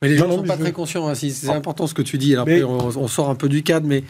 Mais 0.01 0.07
les 0.07 0.17
gens 0.17 0.27
ne 0.29 0.33
sont 0.33 0.43
pas 0.43 0.55
très 0.55 0.71
conscients. 0.71 1.09
Hein, 1.09 1.15
c'est 1.15 1.49
important 1.49 1.85
ce 1.85 1.93
que 1.93 2.01
tu 2.01 2.17
dis. 2.17 2.33
Alors 2.33 2.43
après, 2.43 2.63
on, 2.63 3.07
sort 3.07 3.29
un 3.29 3.35
peu 3.35 3.49
du 3.49 3.63
cadre, 3.63 3.85
mais 3.85 4.03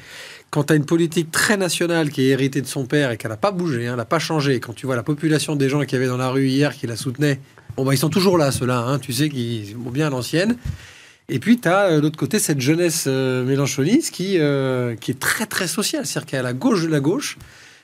quand 0.51 0.65
tu 0.65 0.74
as 0.74 0.75
une 0.75 0.86
politique 0.86 1.32
très 1.32 1.58
nationale 1.58 2.10
qui 2.10 2.24
est 2.24 2.29
héritée 2.29 2.62
de 2.62 2.68
son 2.68 2.86
père 2.86 3.12
et 3.12 3.18
qu'elle 3.18 3.32
n'a 3.32 3.38
pas 3.38 3.51
bougé, 3.51 3.88
hein, 3.88 3.91
elle 3.91 3.98
n'a 3.98 4.06
pas 4.06 4.20
changé, 4.20 4.60
quand 4.60 4.74
tu 4.74 4.86
vois 4.86 4.96
la 4.96 5.03
population 5.03 5.56
des 5.56 5.70
gens 5.70 5.84
qui 5.86 5.96
avaient 5.96 6.08
dans 6.08 6.18
la 6.18 6.29
rue 6.29 6.48
hier 6.48 6.75
qui 6.75 6.88
la 6.88 6.96
soutenaient, 6.96 7.39
bon, 7.77 7.86
bah, 7.86 7.94
ils 7.94 7.98
sont 7.98 8.10
toujours 8.10 8.38
là, 8.38 8.51
ceux-là, 8.51 8.79
hein, 8.79 9.00
tu 9.00 9.13
sais, 9.13 9.29
qui 9.29 9.74
vont 9.74 9.91
bien 9.91 10.08
à 10.08 10.10
l'ancienne. 10.10 10.58
Et 11.29 11.38
puis, 11.38 11.60
tu 11.60 11.68
as 11.68 11.86
euh, 11.86 11.98
de 11.98 12.01
l'autre 12.01 12.18
côté 12.18 12.39
cette 12.39 12.60
jeunesse 12.60 13.06
euh, 13.08 13.44
mélanchoniste 13.44 14.12
qui, 14.13 14.39
euh, 14.39 14.96
qui 14.96 15.12
est 15.12 15.20
très, 15.20 15.46
très 15.46 15.68
sociale, 15.68 16.06
c'est-à-dire 16.06 16.25
qu'elle 16.25 16.38
est 16.38 16.41
à 16.41 16.44
la 16.44 16.53
gauche 16.53 16.84
de 16.84 16.88
la 16.88 17.00
gauche. 17.00 17.38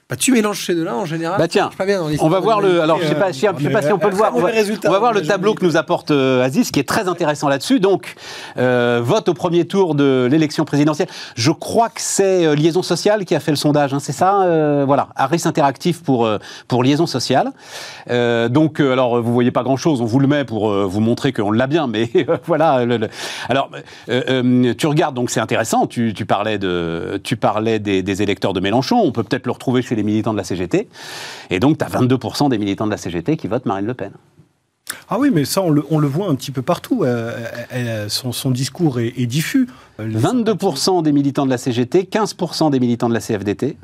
Bah, 0.07 0.15
tu 0.15 0.31
mélanges 0.31 0.63
ces 0.63 0.75
deux-là 0.75 0.95
en 0.95 1.05
général. 1.05 1.39
Bah 1.39 1.47
tiens, 1.47 1.71
pas 1.75 1.83
bien 1.83 1.99
on 2.19 2.29
va 2.29 2.39
voir 2.39 2.61
le. 2.61 2.79
Alors 2.79 2.99
je 3.01 3.07
sais 3.07 3.15
pas, 3.15 3.31
je 3.31 3.39
sais 3.39 3.69
pas 3.71 3.81
si 3.81 3.91
on 3.91 3.97
peut 3.97 4.11
le 4.11 4.15
voir. 4.15 4.33
On 4.35 4.39
va, 4.39 4.51
on 4.85 4.91
va 4.91 4.99
voir 4.99 5.13
le 5.13 5.23
tableau 5.23 5.55
que 5.55 5.65
nous 5.65 5.77
apporte 5.77 6.11
euh, 6.11 6.43
Aziz, 6.43 6.69
qui 6.69 6.79
est 6.79 6.87
très 6.87 7.07
intéressant 7.07 7.49
là-dessus. 7.49 7.79
Donc, 7.79 8.13
euh, 8.59 9.01
vote 9.03 9.29
au 9.29 9.33
premier 9.33 9.65
tour 9.65 9.95
de 9.95 10.27
l'élection 10.29 10.63
présidentielle. 10.63 11.07
Je 11.33 11.49
crois 11.49 11.89
que 11.89 12.01
c'est 12.01 12.45
euh, 12.45 12.53
Liaison 12.53 12.83
sociale 12.83 13.25
qui 13.25 13.33
a 13.33 13.39
fait 13.39 13.49
le 13.49 13.57
sondage. 13.57 13.95
Hein, 13.95 13.99
c'est 13.99 14.11
ça, 14.11 14.83
voilà. 14.85 15.07
Harris 15.15 15.41
Interactif 15.45 16.03
pour 16.03 16.29
pour 16.67 16.83
Liaison 16.83 17.07
sociale. 17.07 17.51
donc, 18.07 18.81
alors 18.81 19.23
vous 19.23 19.33
voyez 19.33 19.49
pas 19.49 19.63
grand-chose. 19.63 20.01
On 20.01 20.05
vous 20.05 20.19
le 20.19 20.27
met 20.27 20.45
pour 20.45 20.71
vous 20.71 20.99
montrer 20.99 21.33
qu'on 21.33 21.51
l'a 21.51 21.65
bien, 21.65 21.87
mais 21.87 22.11
voilà. 22.45 22.85
alors, 23.49 23.71
tu 24.07 24.85
regardes, 24.85 25.15
donc 25.15 25.31
c'est 25.31 25.39
intéressant. 25.39 25.87
Tu, 25.87 26.13
tu, 26.13 26.27
parlais 26.27 26.59
de 26.59 27.19
tu 27.23 27.37
parlais 27.37 27.79
des, 27.79 28.03
des 28.03 28.21
électeurs 28.21 28.53
de 28.53 28.59
Mélenchon. 28.59 29.01
On 29.03 29.11
peut 29.11 29.23
peut-être 29.23 29.47
le 29.47 29.51
retrouver 29.51 29.81
chez 29.81 29.94
les 29.95 30.03
militants 30.03 30.33
de 30.33 30.37
la 30.37 30.43
CGT. 30.43 30.87
Et 31.49 31.59
donc, 31.59 31.77
tu 31.77 31.85
as 31.85 31.89
22% 31.89 32.49
des 32.49 32.57
militants 32.57 32.85
de 32.85 32.91
la 32.91 32.97
CGT 32.97 33.37
qui 33.37 33.47
votent 33.47 33.65
Marine 33.65 33.85
Le 33.85 33.93
Pen. 33.93 34.11
Ah 35.09 35.17
oui, 35.17 35.31
mais 35.33 35.45
ça, 35.45 35.61
on 35.61 35.71
le, 35.71 36.07
voit 36.07 36.29
un 36.29 36.35
petit 36.35 36.51
peu 36.51 36.61
partout. 36.61 37.03
Euh, 37.03 37.47
euh, 37.73 38.07
son, 38.09 38.51
discours 38.51 38.99
est, 38.99 39.25
diffus. 39.25 39.67
22% 39.99 41.01
des 41.01 41.11
militants 41.11 41.45
de 41.45 41.51
la 41.51 41.57
CGT, 41.57 42.03
15% 42.03 42.69
des 42.69 42.79
militants 42.79 43.09
de 43.09 43.13
la 43.13 43.19
CFDT, 43.19 43.77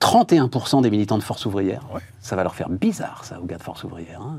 31% 0.00 0.82
des 0.82 0.90
militants 0.90 1.18
de 1.18 1.22
Force 1.24 1.44
ouvrière. 1.46 1.82
Ça 2.20 2.36
va 2.36 2.44
leur 2.44 2.54
faire 2.54 2.68
bizarre, 2.68 3.24
ça, 3.24 3.40
aux 3.40 3.46
gars 3.46 3.58
de 3.58 3.62
Force 3.62 3.82
ouvrière. 3.84 4.20
Hein. 4.22 4.36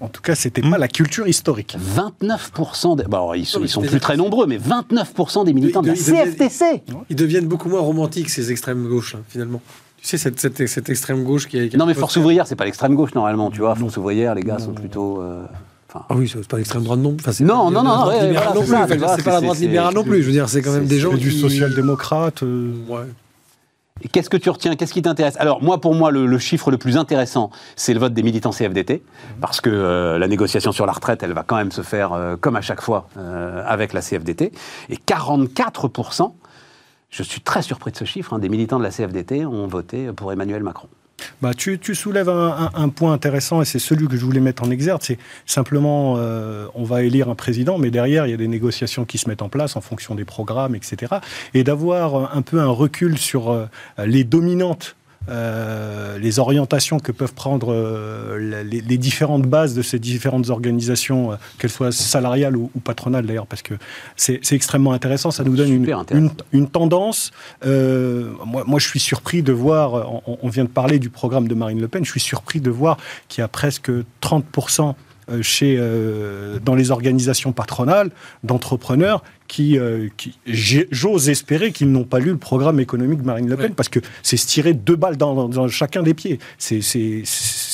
En 0.00 0.08
tout 0.08 0.20
cas, 0.20 0.34
c'était 0.34 0.60
pas 0.60 0.78
la 0.78 0.88
culture 0.88 1.26
historique. 1.26 1.76
29%, 1.78 2.96
des... 2.96 3.04
bon, 3.04 3.32
ils, 3.34 3.46
sont, 3.46 3.66
sont 3.66 3.80
plus 3.80 4.00
très 4.00 4.16
nombreux, 4.16 4.46
mais 4.46 4.58
29% 4.58 5.44
des 5.44 5.54
militants 5.54 5.80
de, 5.80 5.88
la 5.88 5.94
CFTC. 5.94 6.82
Ils 7.08 7.16
deviennent 7.16 7.46
beaucoup 7.46 7.68
moins 7.68 7.80
romantiques, 7.80 8.28
ces 8.28 8.52
extrêmes 8.52 8.86
gauches, 8.86 9.14
hein, 9.14 9.22
finalement. 9.28 9.62
Tu 10.00 10.06
sais, 10.06 10.18
cette, 10.18 10.38
cette, 10.68 10.88
extrême 10.90 11.24
gauche 11.24 11.48
qui, 11.48 11.58
est. 11.58 11.76
non, 11.76 11.86
mais 11.86 11.94
Force 11.94 12.16
ouvrière, 12.16 12.46
c'est 12.46 12.56
pas 12.56 12.66
l'extrême 12.66 12.94
gauche, 12.94 13.14
normalement, 13.14 13.50
tu 13.50 13.60
vois. 13.60 13.74
Force 13.74 13.96
ouvrière, 13.96 14.34
les 14.34 14.42
gars 14.42 14.58
sont 14.58 14.72
plutôt. 14.72 15.20
Euh, 15.22 15.42
ah 15.94 16.04
oui, 16.10 16.30
c'est 16.30 16.46
pas 16.46 16.58
l'extrême 16.58 16.84
droite 16.84 17.00
non 17.00 17.16
enfin, 17.18 17.32
Non, 17.44 17.70
non, 17.70 17.82
non, 17.82 18.10
c'est 19.16 19.24
pas 19.24 19.32
la 19.32 19.40
droite 19.40 19.58
libérale 19.58 19.94
non 19.94 20.04
plus. 20.04 20.22
Je 20.22 20.26
veux 20.26 20.32
dire, 20.32 20.48
c'est 20.48 20.62
quand 20.62 20.72
même 20.72 20.86
des 20.86 20.98
gens. 20.98 21.14
du 21.14 21.32
social-démocrate. 21.32 22.44
Qu'est-ce 24.12 24.30
que 24.30 24.36
tu 24.36 24.50
retiens? 24.50 24.76
Qu'est-ce 24.76 24.92
qui 24.92 25.02
t'intéresse? 25.02 25.36
Alors, 25.38 25.62
moi, 25.62 25.80
pour 25.80 25.94
moi, 25.94 26.10
le, 26.10 26.38
chiffre 26.38 26.70
le 26.70 26.78
plus 26.78 26.96
intéressant, 26.96 27.50
c'est 27.76 27.94
le 27.94 28.00
vote 28.00 28.14
des 28.14 28.22
militants 28.22 28.50
CFDT, 28.50 29.02
parce 29.40 29.60
que 29.60 29.70
euh, 29.70 30.18
la 30.18 30.28
négociation 30.28 30.72
sur 30.72 30.86
la 30.86 30.92
retraite, 30.92 31.22
elle 31.22 31.32
va 31.32 31.42
quand 31.42 31.56
même 31.56 31.72
se 31.72 31.82
faire, 31.82 32.12
euh, 32.12 32.36
comme 32.36 32.56
à 32.56 32.60
chaque 32.60 32.80
fois, 32.80 33.08
euh, 33.16 33.62
avec 33.66 33.92
la 33.92 34.00
CFDT. 34.00 34.52
Et 34.88 34.96
44%, 34.96 36.32
je 37.10 37.22
suis 37.22 37.40
très 37.40 37.62
surpris 37.62 37.90
de 37.90 37.96
ce 37.96 38.04
chiffre, 38.04 38.34
hein, 38.34 38.38
des 38.38 38.48
militants 38.48 38.78
de 38.78 38.84
la 38.84 38.90
CFDT 38.90 39.46
ont 39.46 39.66
voté 39.66 40.12
pour 40.12 40.32
Emmanuel 40.32 40.62
Macron. 40.62 40.88
Bah, 41.42 41.54
tu, 41.54 41.78
soulèves 41.94 42.28
un, 42.28 42.88
point 42.88 43.12
intéressant 43.12 43.62
et 43.62 43.64
c'est 43.64 43.78
celui 43.78 44.08
que 44.08 44.16
je 44.16 44.24
voulais 44.24 44.40
mettre 44.40 44.62
en 44.62 44.70
exergue. 44.70 45.00
C'est 45.02 45.18
simplement, 45.46 46.16
euh, 46.18 46.66
on 46.74 46.84
va 46.84 47.02
élire 47.02 47.28
un 47.28 47.34
président, 47.34 47.78
mais 47.78 47.90
derrière, 47.90 48.26
il 48.26 48.30
y 48.30 48.34
a 48.34 48.36
des 48.36 48.48
négociations 48.48 49.04
qui 49.04 49.18
se 49.18 49.28
mettent 49.28 49.42
en 49.42 49.48
place 49.48 49.76
en 49.76 49.80
fonction 49.80 50.14
des 50.14 50.24
programmes, 50.24 50.74
etc. 50.74 51.16
Et 51.54 51.64
d'avoir 51.64 52.36
un 52.36 52.42
peu 52.42 52.60
un 52.60 52.68
recul 52.68 53.18
sur 53.18 53.50
euh, 53.50 53.66
les 54.04 54.24
dominantes 54.24 54.96
euh, 55.28 56.18
les 56.18 56.38
orientations 56.38 56.98
que 56.98 57.12
peuvent 57.12 57.34
prendre 57.34 57.72
euh, 57.72 58.62
les, 58.64 58.98
différentes 58.98 59.42
bases 59.42 59.74
de 59.74 59.82
ces 59.82 59.98
différentes 59.98 60.50
organisations, 60.50 61.32
euh, 61.32 61.36
qu'elles 61.58 61.70
soient 61.70 61.92
salariales 61.92 62.56
ou, 62.56 62.70
patronales 62.82 63.26
d'ailleurs, 63.26 63.46
parce 63.46 63.62
que 63.62 63.74
c'est 64.16 64.40
extrêmement 64.52 64.92
intéressant. 64.92 65.30
Ça 65.30 65.44
nous 65.44 65.56
donne 65.56 65.72
une, 65.72 66.30
une, 66.52 66.68
tendance. 66.68 67.30
Moi, 67.64 68.64
moi, 68.66 68.78
je 68.78 68.86
suis 68.86 69.00
surpris 69.00 69.42
de 69.42 69.52
voir, 69.52 70.22
on, 70.26 70.38
on, 70.42 70.48
vient 70.48 70.64
de 70.64 70.68
parler 70.68 70.98
du 70.98 71.10
programme 71.10 71.48
de 71.48 71.54
Marine 71.54 71.80
Le 71.80 71.88
Pen, 71.88 72.04
je 72.04 72.10
suis 72.10 72.20
surpris 72.20 72.60
de 72.60 72.70
voir 72.70 72.96
qu'il 73.28 73.42
y 73.42 73.44
a 73.44 73.48
presque 73.48 73.90
30% 74.22 74.94
chez, 75.42 75.80
dans 76.64 76.74
les 76.74 76.90
organisations 76.90 77.52
patronales 77.52 78.10
d'entrepreneurs 78.44 79.22
qui, 79.48 79.78
euh, 79.78 80.08
qui 80.16 80.38
j'ose 80.46 81.30
espérer 81.30 81.72
qu'ils 81.72 81.90
n'ont 81.90 82.04
pas 82.04 82.20
lu 82.20 82.30
le 82.30 82.36
programme 82.36 82.78
économique 82.78 83.22
de 83.22 83.26
Marine 83.26 83.48
Le 83.48 83.56
Pen, 83.56 83.74
parce 83.74 83.88
que 83.88 83.98
c'est 84.22 84.36
se 84.36 84.46
tirer 84.46 84.74
deux 84.74 84.94
balles 84.94 85.16
dans, 85.16 85.68
chacun 85.68 86.02
des 86.02 86.14
pieds. 86.14 86.38
C'est 86.58 86.80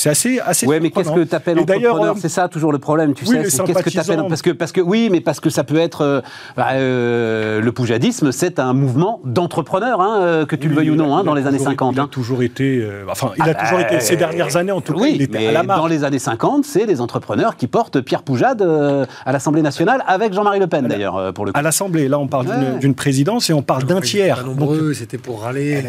assez, 0.09 0.41
assez. 0.41 0.67
Oui, 0.67 0.77
mais 0.81 0.91
qu'est-ce 0.91 1.11
que 1.11 1.25
tu 1.25 1.35
appelles 1.35 1.59
entrepreneur 1.59 2.17
C'est 2.19 2.29
ça 2.29 2.49
toujours 2.49 2.73
le 2.73 2.79
problème, 2.79 3.15
tu 3.15 3.27
sais. 3.27 3.43
Qu'est-ce 3.43 3.83
que 3.83 3.91
tu 3.91 3.99
appelles 3.99 4.25
parce 4.29 4.43
que, 4.43 4.51
parce 4.51 4.73
que 4.73 4.81
oui, 4.81 5.09
mais 5.11 5.21
parce 5.21 5.41
que 5.41 5.51
ça 5.51 5.65
peut 5.65 5.79
être 5.79 6.03
euh, 6.03 6.21
bah, 6.57 6.69
euh, 6.73 7.61
le 7.61 7.73
poujadisme, 7.73 8.33
c'est 8.33 8.59
un 8.59 8.73
mouvement 8.73 9.21
d'entrepreneurs, 9.25 10.01
hein, 10.01 10.45
que 10.49 10.57
tu 10.57 10.69
le 10.69 10.75
veuilles 10.75 10.91
ou 10.91 10.97
non, 10.97 11.17
hein, 11.17 11.25
dans 11.25 11.35
les 11.35 11.47
années 11.47 11.59
50. 11.59 11.95
Il 11.95 12.01
a 12.01 12.03
hein. 12.03 12.09
toujours 12.11 12.43
été, 12.43 12.87
enfin, 13.11 13.33
il 13.37 13.43
a 13.43 13.55
ah 13.57 13.65
toujours 13.65 13.81
été 13.81 14.01
ces 14.01 14.17
dernières 14.17 14.57
années 14.57 14.73
en 14.73 14.81
tout 14.81 14.95
cas. 14.95 15.01
Oui, 15.01 15.13
il 15.15 15.23
était 15.23 15.39
mais 15.39 15.49
à 15.49 15.53
la 15.53 15.63
dans 15.65 15.87
les 15.87 16.05
années 16.05 16.19
50, 16.19 16.65
c'est 16.65 16.87
des 16.87 17.01
entrepreneurs 17.01 17.57
qui 17.57 17.67
portent 17.67 18.01
Pierre 18.01 18.23
Poujade 18.23 18.63
à 18.63 19.33
l'Assemblée 19.33 19.63
nationale 19.63 20.05
avec 20.07 20.33
Jean-Marie 20.33 20.61
Le 20.61 20.67
Pen 20.67 20.87
d'ailleurs 20.87 21.33
pour 21.33 21.47
le 21.47 21.53
coup 21.53 21.59
l'Assemblée. 21.65 22.07
Là, 22.07 22.21
on 22.21 22.29
parle 22.29 22.79
d'une 22.79 22.95
présidence 22.95 23.51
et 23.51 23.53
on 23.53 23.63
parle 23.63 23.85
d'un 23.85 24.01
tiers. 24.01 24.47
nombreux, 24.47 24.95
c'était 24.95 25.19
pour 25.19 25.43
râler. 25.43 25.83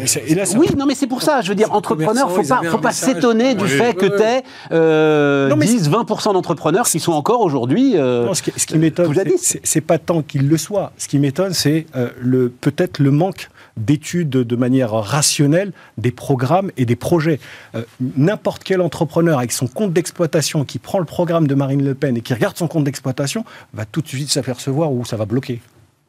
oui, 0.56 0.66
non, 0.76 0.86
mais 0.86 0.96
c'est 0.96 1.06
pour 1.06 1.22
ça. 1.22 1.42
Je 1.42 1.48
veux 1.50 1.54
dire, 1.54 1.72
entrepreneur, 1.72 2.28
faut 2.28 2.42
pas, 2.42 2.62
faut 2.64 2.78
pas 2.78 2.92
s'étonner 2.92 3.54
du 3.54 3.68
fait 3.68 3.94
que 3.94 4.05
tu 4.08 4.22
aies 4.22 4.42
euh, 4.72 5.54
10, 5.54 5.90
20% 5.90 6.32
d'entrepreneurs 6.32 6.86
qui 6.86 7.00
sont 7.00 7.12
encore 7.12 7.40
aujourd'hui. 7.40 7.96
Euh, 7.96 8.32
ce 8.34 8.42
qui, 8.42 8.52
qui 8.52 8.78
m'étonne, 8.78 9.14
c'est 9.36 9.80
pas 9.80 9.98
tant 9.98 10.22
qu'ils 10.22 10.48
le 10.48 10.56
soient. 10.56 10.92
Ce 10.98 11.08
qui 11.08 11.18
m'étonne, 11.18 11.52
c'est 11.52 11.86
euh, 11.96 12.08
le 12.20 12.48
peut-être 12.48 12.98
le 12.98 13.10
manque 13.10 13.48
d'études 13.76 14.30
de 14.30 14.56
manière 14.56 14.92
rationnelle 14.92 15.72
des 15.98 16.10
programmes 16.10 16.70
et 16.76 16.86
des 16.86 16.96
projets. 16.96 17.38
Euh, 17.74 17.82
n'importe 18.16 18.64
quel 18.64 18.80
entrepreneur 18.80 19.38
avec 19.38 19.52
son 19.52 19.66
compte 19.66 19.92
d'exploitation 19.92 20.64
qui 20.64 20.78
prend 20.78 20.98
le 20.98 21.04
programme 21.04 21.46
de 21.46 21.54
Marine 21.54 21.84
Le 21.84 21.94
Pen 21.94 22.16
et 22.16 22.20
qui 22.20 22.32
regarde 22.32 22.56
son 22.56 22.68
compte 22.68 22.84
d'exploitation 22.84 23.44
va 23.74 23.84
tout 23.84 24.00
de 24.00 24.08
suite 24.08 24.30
s'apercevoir 24.30 24.92
où 24.92 25.04
ça 25.04 25.16
va 25.16 25.26
bloquer 25.26 25.60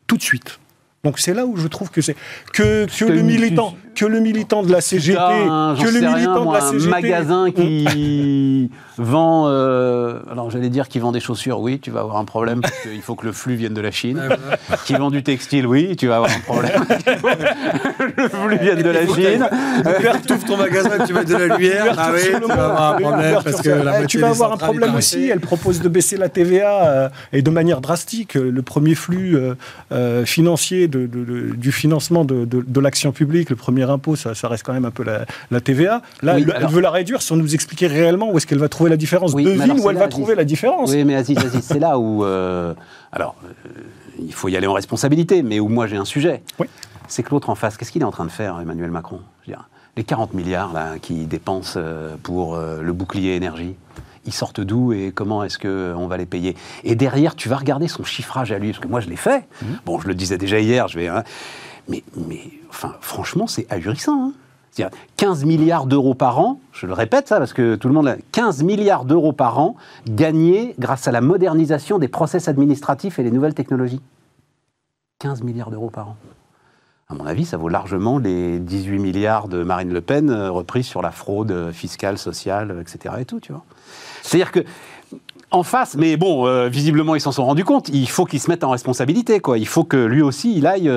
tout 0.07 0.17
de 0.17 0.21
suite. 0.21 0.59
Donc 1.03 1.19
c'est 1.19 1.33
là 1.33 1.45
où 1.45 1.57
je 1.57 1.67
trouve 1.67 1.89
que 1.89 2.01
c'est 2.01 2.15
que, 2.53 2.85
que 2.85 3.05
le 3.05 3.21
militant 3.21 3.75
que 3.97 4.05
le 4.05 4.19
militant 4.19 4.61
de 4.61 4.71
la 4.71 4.79
CGT 4.79 5.17
que 5.17 5.89
le 5.89 6.01
militant 6.01 6.45
de 6.45 6.53
la 6.53 6.61
CGT 6.61 6.85
un 6.85 6.89
magasin 6.89 7.51
qui 7.51 8.69
vend 8.97 9.47
euh, 9.47 10.19
alors 10.31 10.51
j'allais 10.51 10.69
dire 10.69 10.87
qu'il 10.87 11.01
vend 11.01 11.11
des 11.11 11.19
chaussures 11.19 11.59
oui 11.59 11.79
tu 11.79 11.89
vas 11.89 12.01
avoir 12.01 12.17
un 12.17 12.25
problème 12.25 12.61
parce 12.61 12.79
qu'il 12.81 13.01
faut 13.01 13.15
que 13.15 13.25
le 13.25 13.31
flux 13.31 13.55
vienne 13.55 13.73
de 13.73 13.81
la 13.81 13.91
Chine. 13.91 14.21
Qui 14.85 14.93
vend 14.93 15.09
du 15.09 15.23
textile 15.23 15.65
oui 15.65 15.95
tu 15.95 16.07
vas 16.07 16.17
avoir 16.17 16.31
un 16.31 16.39
problème. 16.39 16.85
Le 18.17 18.29
flux 18.29 18.57
vienne 18.57 18.81
de 18.81 18.89
la 18.89 19.05
Chine. 19.07 19.47
tu 20.27 20.33
ouvres 20.33 20.45
ton 20.45 20.57
magasin 20.57 21.05
tu 21.05 21.13
mets 21.13 21.25
de 21.25 21.33
la 21.33 21.57
lumière. 21.57 21.95
Ah 21.97 22.11
oui 22.13 22.21
tu 22.23 22.47
vas 22.47 22.53
avoir 22.53 22.93
un 22.93 22.99
problème 22.99 23.39
parce 23.43 23.61
que 23.61 23.69
la 23.69 24.05
tu 24.05 24.19
vas 24.19 24.29
avoir 24.29 24.53
un 24.53 24.57
problème 24.57 24.95
aussi. 24.95 25.29
elle 25.29 25.39
propose 25.39 25.81
de 25.81 25.89
baisser 25.89 26.17
la 26.17 26.29
TVA 26.29 26.87
euh, 26.87 27.09
et 27.33 27.41
de 27.41 27.49
manière 27.49 27.81
drastique 27.81 28.35
le 28.35 28.61
premier 28.61 28.95
flux 28.95 29.37
euh, 29.91 30.25
financier 30.25 30.86
de, 30.87 31.05
du 31.55 31.71
financement 31.71 32.25
de, 32.25 32.79
l'action 32.79 33.11
publique 33.11 33.49
le 33.49 33.55
premier 33.55 33.83
impôt, 33.83 34.15
ça, 34.15 34.31
reste 34.47 34.63
quand 34.63 34.73
même 34.73 34.85
un 34.85 34.91
peu 34.91 35.03
la, 35.03 35.61
TVA. 35.61 36.01
Là, 36.21 36.37
elle, 36.37 36.67
veut 36.67 36.81
la 36.81 36.91
réduire 36.91 37.21
sans 37.21 37.35
nous 37.35 37.53
expliquer 37.53 37.87
réellement 37.87 38.31
où 38.31 38.37
est-ce 38.37 38.47
qu'elle 38.47 38.59
va 38.59 38.69
trouver 38.69 38.89
la 38.89 38.97
différence. 38.97 39.33
Oui, 39.33 39.43
Devine 39.43 39.79
où 39.79 39.89
elle 39.89 39.97
va 39.97 40.07
trouver 40.07 40.35
la 40.35 40.45
différence. 40.45 40.91
Oui, 40.91 41.03
mais 41.03 41.15
Aziz, 41.15 41.37
c'est 41.61 41.79
là 41.79 41.97
où... 41.97 42.23
Euh, 42.23 42.73
alors, 43.11 43.35
euh, 43.45 43.69
il 44.19 44.33
faut 44.33 44.49
y 44.49 44.57
aller 44.57 44.67
en 44.67 44.73
responsabilité, 44.73 45.43
mais 45.43 45.59
où 45.59 45.67
moi 45.67 45.87
j'ai 45.87 45.97
un 45.97 46.05
sujet. 46.05 46.43
Oui. 46.59 46.67
C'est 47.07 47.23
que 47.23 47.29
l'autre 47.31 47.49
en 47.49 47.55
face, 47.55 47.77
qu'est-ce 47.77 47.91
qu'il 47.91 48.01
est 48.01 48.05
en 48.05 48.11
train 48.11 48.25
de 48.25 48.31
faire, 48.31 48.59
Emmanuel 48.59 48.91
Macron? 48.91 49.21
Les 49.95 50.03
40 50.03 50.35
milliards 50.35 50.73
là, 50.73 50.99
qu'il 51.01 51.27
dépense 51.27 51.73
euh, 51.75 52.15
pour 52.21 52.55
le 52.57 52.93
bouclier 52.93 53.35
énergie, 53.35 53.75
ils 54.27 54.33
sortent 54.33 54.61
d'où 54.61 54.93
et 54.93 55.11
comment 55.13 55.43
est-ce 55.43 55.57
qu'on 55.57 56.07
va 56.07 56.17
les 56.17 56.25
payer 56.25 56.55
Et 56.83 56.95
derrière, 56.95 57.35
tu 57.35 57.49
vas 57.49 57.57
regarder 57.57 57.87
son 57.87 58.03
chiffrage 58.03 58.51
à 58.51 58.59
lui, 58.59 58.71
parce 58.71 58.83
que 58.83 58.87
moi 58.87 58.99
je 58.99 59.09
l'ai 59.09 59.15
fait. 59.15 59.47
Mmh. 59.61 59.65
Bon, 59.85 59.99
je 59.99 60.07
le 60.07 60.13
disais 60.13 60.37
déjà 60.37 60.59
hier, 60.59 60.87
je 60.87 60.99
vais... 60.99 61.07
Hein, 61.07 61.23
Mais, 61.87 62.03
mais 62.15 62.41
enfin, 62.69 62.95
franchement, 63.01 63.47
c'est 63.47 63.65
ahurissant. 63.71 64.27
Hein 64.27 64.33
15 65.17 65.45
milliards 65.45 65.85
d'euros 65.85 66.13
par 66.13 66.39
an, 66.39 66.59
je 66.71 66.85
le 66.85 66.93
répète 66.93 67.27
ça 67.27 67.39
parce 67.39 67.53
que 67.53 67.75
tout 67.75 67.87
le 67.87 67.93
monde 67.93 68.05
l'a, 68.05 68.17
15 68.31 68.63
milliards 68.63 69.05
d'euros 69.05 69.33
par 69.33 69.59
an 69.59 69.75
gagnés 70.07 70.75
grâce 70.79 71.07
à 71.07 71.11
la 71.11 71.21
modernisation 71.21 71.99
des 71.99 72.07
process 72.07 72.47
administratifs 72.47 73.19
et 73.19 73.23
les 73.23 73.31
nouvelles 73.31 73.53
technologies. 73.53 74.01
15 75.19 75.43
milliards 75.43 75.71
d'euros 75.71 75.89
par 75.89 76.09
an. 76.09 76.17
À 77.09 77.13
mon 77.13 77.25
avis, 77.25 77.45
ça 77.45 77.55
vaut 77.55 77.69
largement 77.69 78.17
les 78.17 78.59
18 78.59 78.99
milliards 78.99 79.47
de 79.47 79.63
Marine 79.63 79.93
Le 79.93 80.01
Pen 80.01 80.29
euh, 80.29 80.51
repris 80.51 80.83
sur 80.83 81.01
la 81.01 81.11
fraude 81.11 81.51
euh, 81.51 81.71
fiscale, 81.71 82.17
sociale, 82.17 82.75
etc. 82.81 83.15
Et 83.21 83.23
tout, 83.23 83.39
tu 83.39 83.53
vois. 83.53 83.63
C'est-à-dire 84.23 84.51
que 84.51 84.59
en 85.49 85.63
face, 85.63 85.95
mais 85.95 86.17
bon, 86.17 86.45
euh, 86.45 86.67
visiblement 86.67 87.15
ils 87.15 87.21
s'en 87.21 87.31
sont 87.31 87.45
rendus 87.45 87.63
compte. 87.63 87.87
Il 87.87 88.09
faut 88.09 88.25
qu'il 88.25 88.41
se 88.41 88.51
mette 88.51 88.65
en 88.65 88.71
responsabilité, 88.71 89.39
quoi. 89.39 89.57
Il 89.57 89.67
faut 89.69 89.85
que 89.85 89.95
lui 89.95 90.21
aussi, 90.21 90.53
il 90.57 90.67
aille 90.67 90.91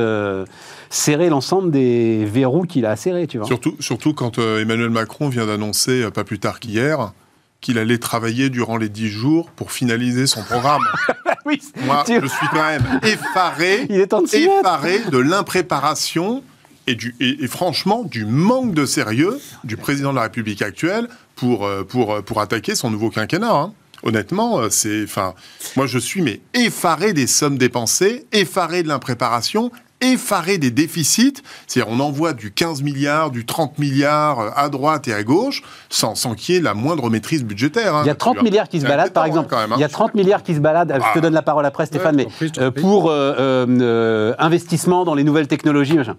serrer 0.88 1.28
l'ensemble 1.28 1.70
des 1.70 2.24
verrous 2.24 2.64
qu'il 2.64 2.86
a 2.86 2.96
serrés, 2.96 3.28
tu 3.28 3.38
vois. 3.38 3.46
Surtout, 3.46 3.76
surtout 3.78 4.12
quand 4.12 4.38
Emmanuel 4.38 4.90
Macron 4.90 5.28
vient 5.28 5.46
d'annoncer, 5.46 6.10
pas 6.10 6.24
plus 6.24 6.40
tard 6.40 6.58
qu'hier, 6.58 7.12
qu'il 7.60 7.78
allait 7.78 7.98
travailler 7.98 8.50
durant 8.50 8.76
les 8.76 8.88
dix 8.88 9.08
jours 9.08 9.50
pour 9.50 9.72
finaliser 9.72 10.26
son 10.26 10.42
programme. 10.42 10.82
oui, 11.44 11.60
Moi, 11.84 12.04
je 12.08 12.26
suis 12.26 12.46
quand 12.50 12.66
même 12.66 13.00
effaré, 13.02 13.86
effaré 13.90 15.00
de 15.10 15.18
l'impréparation 15.18 16.42
et, 16.86 16.94
du, 16.94 17.14
et, 17.20 17.46
franchement 17.46 18.02
du 18.02 18.24
manque 18.24 18.74
de 18.74 18.86
sérieux 18.86 19.38
du 19.64 19.76
président 19.76 20.10
de 20.10 20.16
la 20.16 20.22
République 20.22 20.62
actuelle 20.62 21.08
pour, 21.36 21.64
euh, 21.66 21.84
pour, 21.84 22.14
euh, 22.14 22.22
pour 22.22 22.40
attaquer 22.40 22.74
son 22.74 22.90
nouveau 22.90 23.10
quinquennat. 23.10 23.52
Hein. 23.52 23.72
Honnêtement, 24.02 24.60
euh, 24.60 24.68
c'est, 24.70 25.04
enfin, 25.04 25.34
moi 25.76 25.86
je 25.86 25.98
suis 25.98 26.22
mais 26.22 26.40
effaré 26.54 27.12
des 27.12 27.26
sommes 27.26 27.58
dépensées, 27.58 28.24
effaré 28.32 28.82
de 28.82 28.88
l'impréparation, 28.88 29.70
effaré 30.00 30.58
des 30.58 30.70
déficits, 30.70 31.42
c'est-à-dire 31.66 31.92
on 31.92 32.00
envoie 32.00 32.32
du 32.32 32.52
15 32.52 32.82
milliards, 32.82 33.30
du 33.30 33.44
30 33.44 33.78
milliards 33.78 34.40
euh, 34.40 34.50
à 34.56 34.68
droite 34.68 35.08
et 35.08 35.14
à 35.14 35.22
gauche, 35.22 35.62
sans, 35.88 36.14
sans 36.14 36.34
qu'il 36.34 36.54
y 36.54 36.58
ait 36.58 36.60
la 36.60 36.74
moindre 36.74 37.10
maîtrise 37.10 37.44
budgétaire. 37.44 37.94
Hein. 37.94 38.02
Il 38.04 38.08
y 38.08 38.10
a 38.10 38.14
30 38.14 38.42
milliards 38.42 38.68
qui 38.68 38.80
se 38.80 38.86
baladent, 38.86 39.12
par 39.12 39.26
exemple. 39.26 39.54
Hein. 39.54 39.66
Il 39.76 39.80
y 39.80 39.84
a 39.84 39.88
30 39.88 40.14
milliards 40.14 40.42
qui 40.42 40.54
se 40.54 40.60
baladent, 40.60 40.92
je 40.92 41.14
te 41.14 41.22
donne 41.22 41.34
la 41.34 41.42
parole 41.42 41.66
après 41.66 41.86
Stéphane, 41.86 42.16
mais 42.16 42.28
euh, 42.58 42.70
pour 42.70 43.08
euh, 43.10 44.34
investissement 44.38 45.04
dans 45.04 45.14
les 45.14 45.24
nouvelles 45.24 45.48
technologies, 45.48 45.96
machin. 45.96 46.16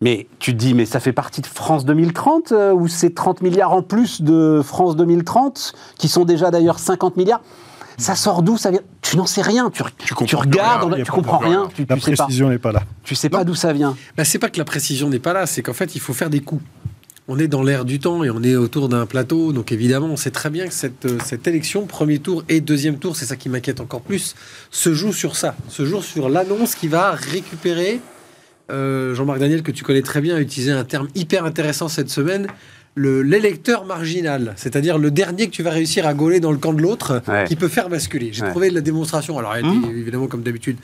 Mais 0.00 0.26
tu 0.38 0.52
te 0.52 0.58
dis, 0.58 0.74
mais 0.74 0.86
ça 0.86 1.00
fait 1.00 1.12
partie 1.12 1.40
de 1.40 1.46
France 1.46 1.84
2030 1.84 2.52
ou 2.74 2.88
c'est 2.88 3.14
30 3.14 3.42
milliards 3.42 3.72
en 3.72 3.82
plus 3.82 4.22
de 4.22 4.60
France 4.62 4.96
2030, 4.96 5.72
qui 5.96 6.08
sont 6.08 6.24
déjà 6.24 6.50
d'ailleurs 6.50 6.78
50 6.78 7.16
milliards? 7.16 7.40
Ça 7.96 8.14
sort 8.14 8.42
d'où 8.42 8.56
ça 8.56 8.70
vient? 8.70 8.80
Tu 9.02 9.16
n'en 9.16 9.26
sais 9.26 9.42
rien. 9.42 9.70
Tu, 9.70 9.82
tu, 10.26 10.36
regardes, 10.36 11.02
tu 11.02 11.10
comprends 11.10 11.38
rien. 11.38 11.68
Tu, 11.74 11.86
la 11.88 11.96
précision 11.96 12.48
n'est 12.48 12.58
pas 12.58 12.72
là. 12.72 12.82
Tu 13.02 13.14
sais 13.14 13.28
pas 13.28 13.44
d'où 13.44 13.54
ça 13.54 13.72
vient. 13.72 13.96
Bah, 14.16 14.24
c'est 14.24 14.38
pas 14.38 14.48
que 14.48 14.58
la 14.58 14.64
précision 14.64 15.08
n'est 15.08 15.18
pas 15.18 15.32
là, 15.32 15.46
c'est 15.46 15.62
qu'en 15.62 15.72
fait, 15.72 15.94
il 15.94 16.00
faut 16.00 16.14
faire 16.14 16.30
des 16.30 16.40
coups. 16.40 16.62
On 17.26 17.38
est 17.38 17.48
dans 17.48 17.62
l'ère 17.62 17.86
du 17.86 18.00
temps 18.00 18.22
et 18.22 18.30
on 18.30 18.42
est 18.42 18.54
autour 18.54 18.90
d'un 18.90 19.06
plateau. 19.06 19.52
Donc 19.52 19.72
évidemment, 19.72 20.08
on 20.08 20.16
sait 20.16 20.30
très 20.30 20.50
bien 20.50 20.66
que 20.66 20.74
cette, 20.74 21.06
euh, 21.06 21.18
cette 21.24 21.46
élection, 21.46 21.86
premier 21.86 22.18
tour 22.18 22.44
et 22.50 22.60
deuxième 22.60 22.98
tour, 22.98 23.16
c'est 23.16 23.24
ça 23.24 23.36
qui 23.36 23.48
m'inquiète 23.48 23.80
encore 23.80 24.02
plus, 24.02 24.34
se 24.70 24.92
joue 24.92 25.12
sur 25.12 25.34
ça. 25.34 25.54
Se 25.70 25.86
joue 25.86 26.02
sur 26.02 26.28
l'annonce 26.28 26.74
qui 26.74 26.86
va 26.86 27.12
récupérer. 27.12 28.00
Euh, 28.70 29.14
Jean-Marc 29.14 29.38
Daniel, 29.38 29.62
que 29.62 29.72
tu 29.72 29.84
connais 29.84 30.02
très 30.02 30.20
bien, 30.20 30.36
a 30.36 30.40
utilisé 30.40 30.72
un 30.72 30.84
terme 30.84 31.08
hyper 31.14 31.44
intéressant 31.46 31.88
cette 31.88 32.10
semaine, 32.10 32.46
l'électeur 32.96 33.84
marginal, 33.86 34.54
c'est-à-dire 34.56 34.98
le 34.98 35.10
dernier 35.10 35.46
que 35.46 35.50
tu 35.50 35.62
vas 35.62 35.70
réussir 35.70 36.06
à 36.06 36.14
gauler 36.14 36.38
dans 36.38 36.52
le 36.52 36.58
camp 36.58 36.72
de 36.72 36.80
l'autre, 36.80 37.22
qui 37.48 37.56
peut 37.56 37.68
faire 37.68 37.88
basculer. 37.88 38.30
J'ai 38.32 38.46
trouvé 38.48 38.70
la 38.70 38.80
démonstration, 38.80 39.38
alors 39.38 39.56
elle 39.56 39.64
mmh. 39.64 39.90
évidemment 39.96 40.26
comme 40.28 40.42
d'habitude 40.42 40.76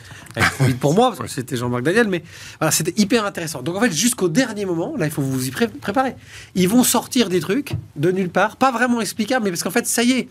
vite 0.61 0.79
pour 0.79 0.95
moi, 0.95 1.14
parce 1.17 1.21
que 1.21 1.29
c'était 1.29 1.57
Jean-Marc 1.57 1.85
Daniel, 1.85 2.09
mais 2.09 2.23
voilà, 2.59 2.73
c'était 2.73 2.95
hyper 3.00 3.25
intéressant. 3.25 3.62
Donc 3.62 3.76
en 3.76 3.81
fait, 3.81 3.93
jusqu'au 3.93 4.29
dernier 4.29 4.64
moment, 4.64 4.95
là, 4.97 5.07
il 5.07 5.12
faut 5.12 5.23
vous 5.23 5.47
y 5.47 5.50
préparer. 5.50 6.14
Ils 6.55 6.69
vont 6.69 6.83
sortir 6.83 7.29
des 7.29 7.40
trucs 7.40 7.75
de 7.97 8.11
nulle 8.11 8.31
part, 8.31 8.57
pas 8.57 8.73
vraiment 8.73 9.00
explicables, 9.00 9.45
mais 9.45 9.50
parce 9.50 9.62
qu'en 9.62 9.71
fait, 9.71 9.87
ça 9.87 10.02
y 10.02 10.12
est, 10.12 10.29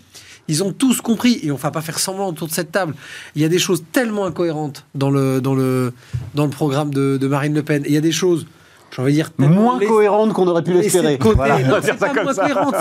ils 0.49 0.63
ont 0.63 0.73
tous 0.73 0.99
compris, 0.99 1.39
et 1.43 1.51
on 1.51 1.55
ne 1.55 1.59
va 1.59 1.71
pas 1.71 1.81
faire 1.81 1.99
semblant 1.99 2.27
autour 2.27 2.47
de 2.47 2.53
cette 2.53 2.71
table. 2.71 2.93
Il 3.35 3.41
y 3.41 3.45
a 3.45 3.49
des 3.49 3.59
choses 3.59 3.83
tellement 3.91 4.25
incohérentes 4.25 4.85
dans 4.95 5.11
le, 5.11 5.39
dans 5.39 5.55
le, 5.55 5.93
dans 6.35 6.43
le 6.43 6.49
programme 6.49 6.93
de, 6.93 7.17
de 7.17 7.27
Marine 7.27 7.53
Le 7.53 7.63
Pen, 7.63 7.83
il 7.85 7.93
y 7.93 7.97
a 7.97 8.01
des 8.01 8.11
choses 8.11 8.47
j'ai 8.91 9.01
envie 9.01 9.11
de 9.11 9.15
dire 9.15 9.31
moins 9.37 9.79
cohérente 9.79 10.33
qu'on 10.33 10.47
aurait 10.47 10.63
pu 10.63 10.73
l'espérer. 10.73 11.19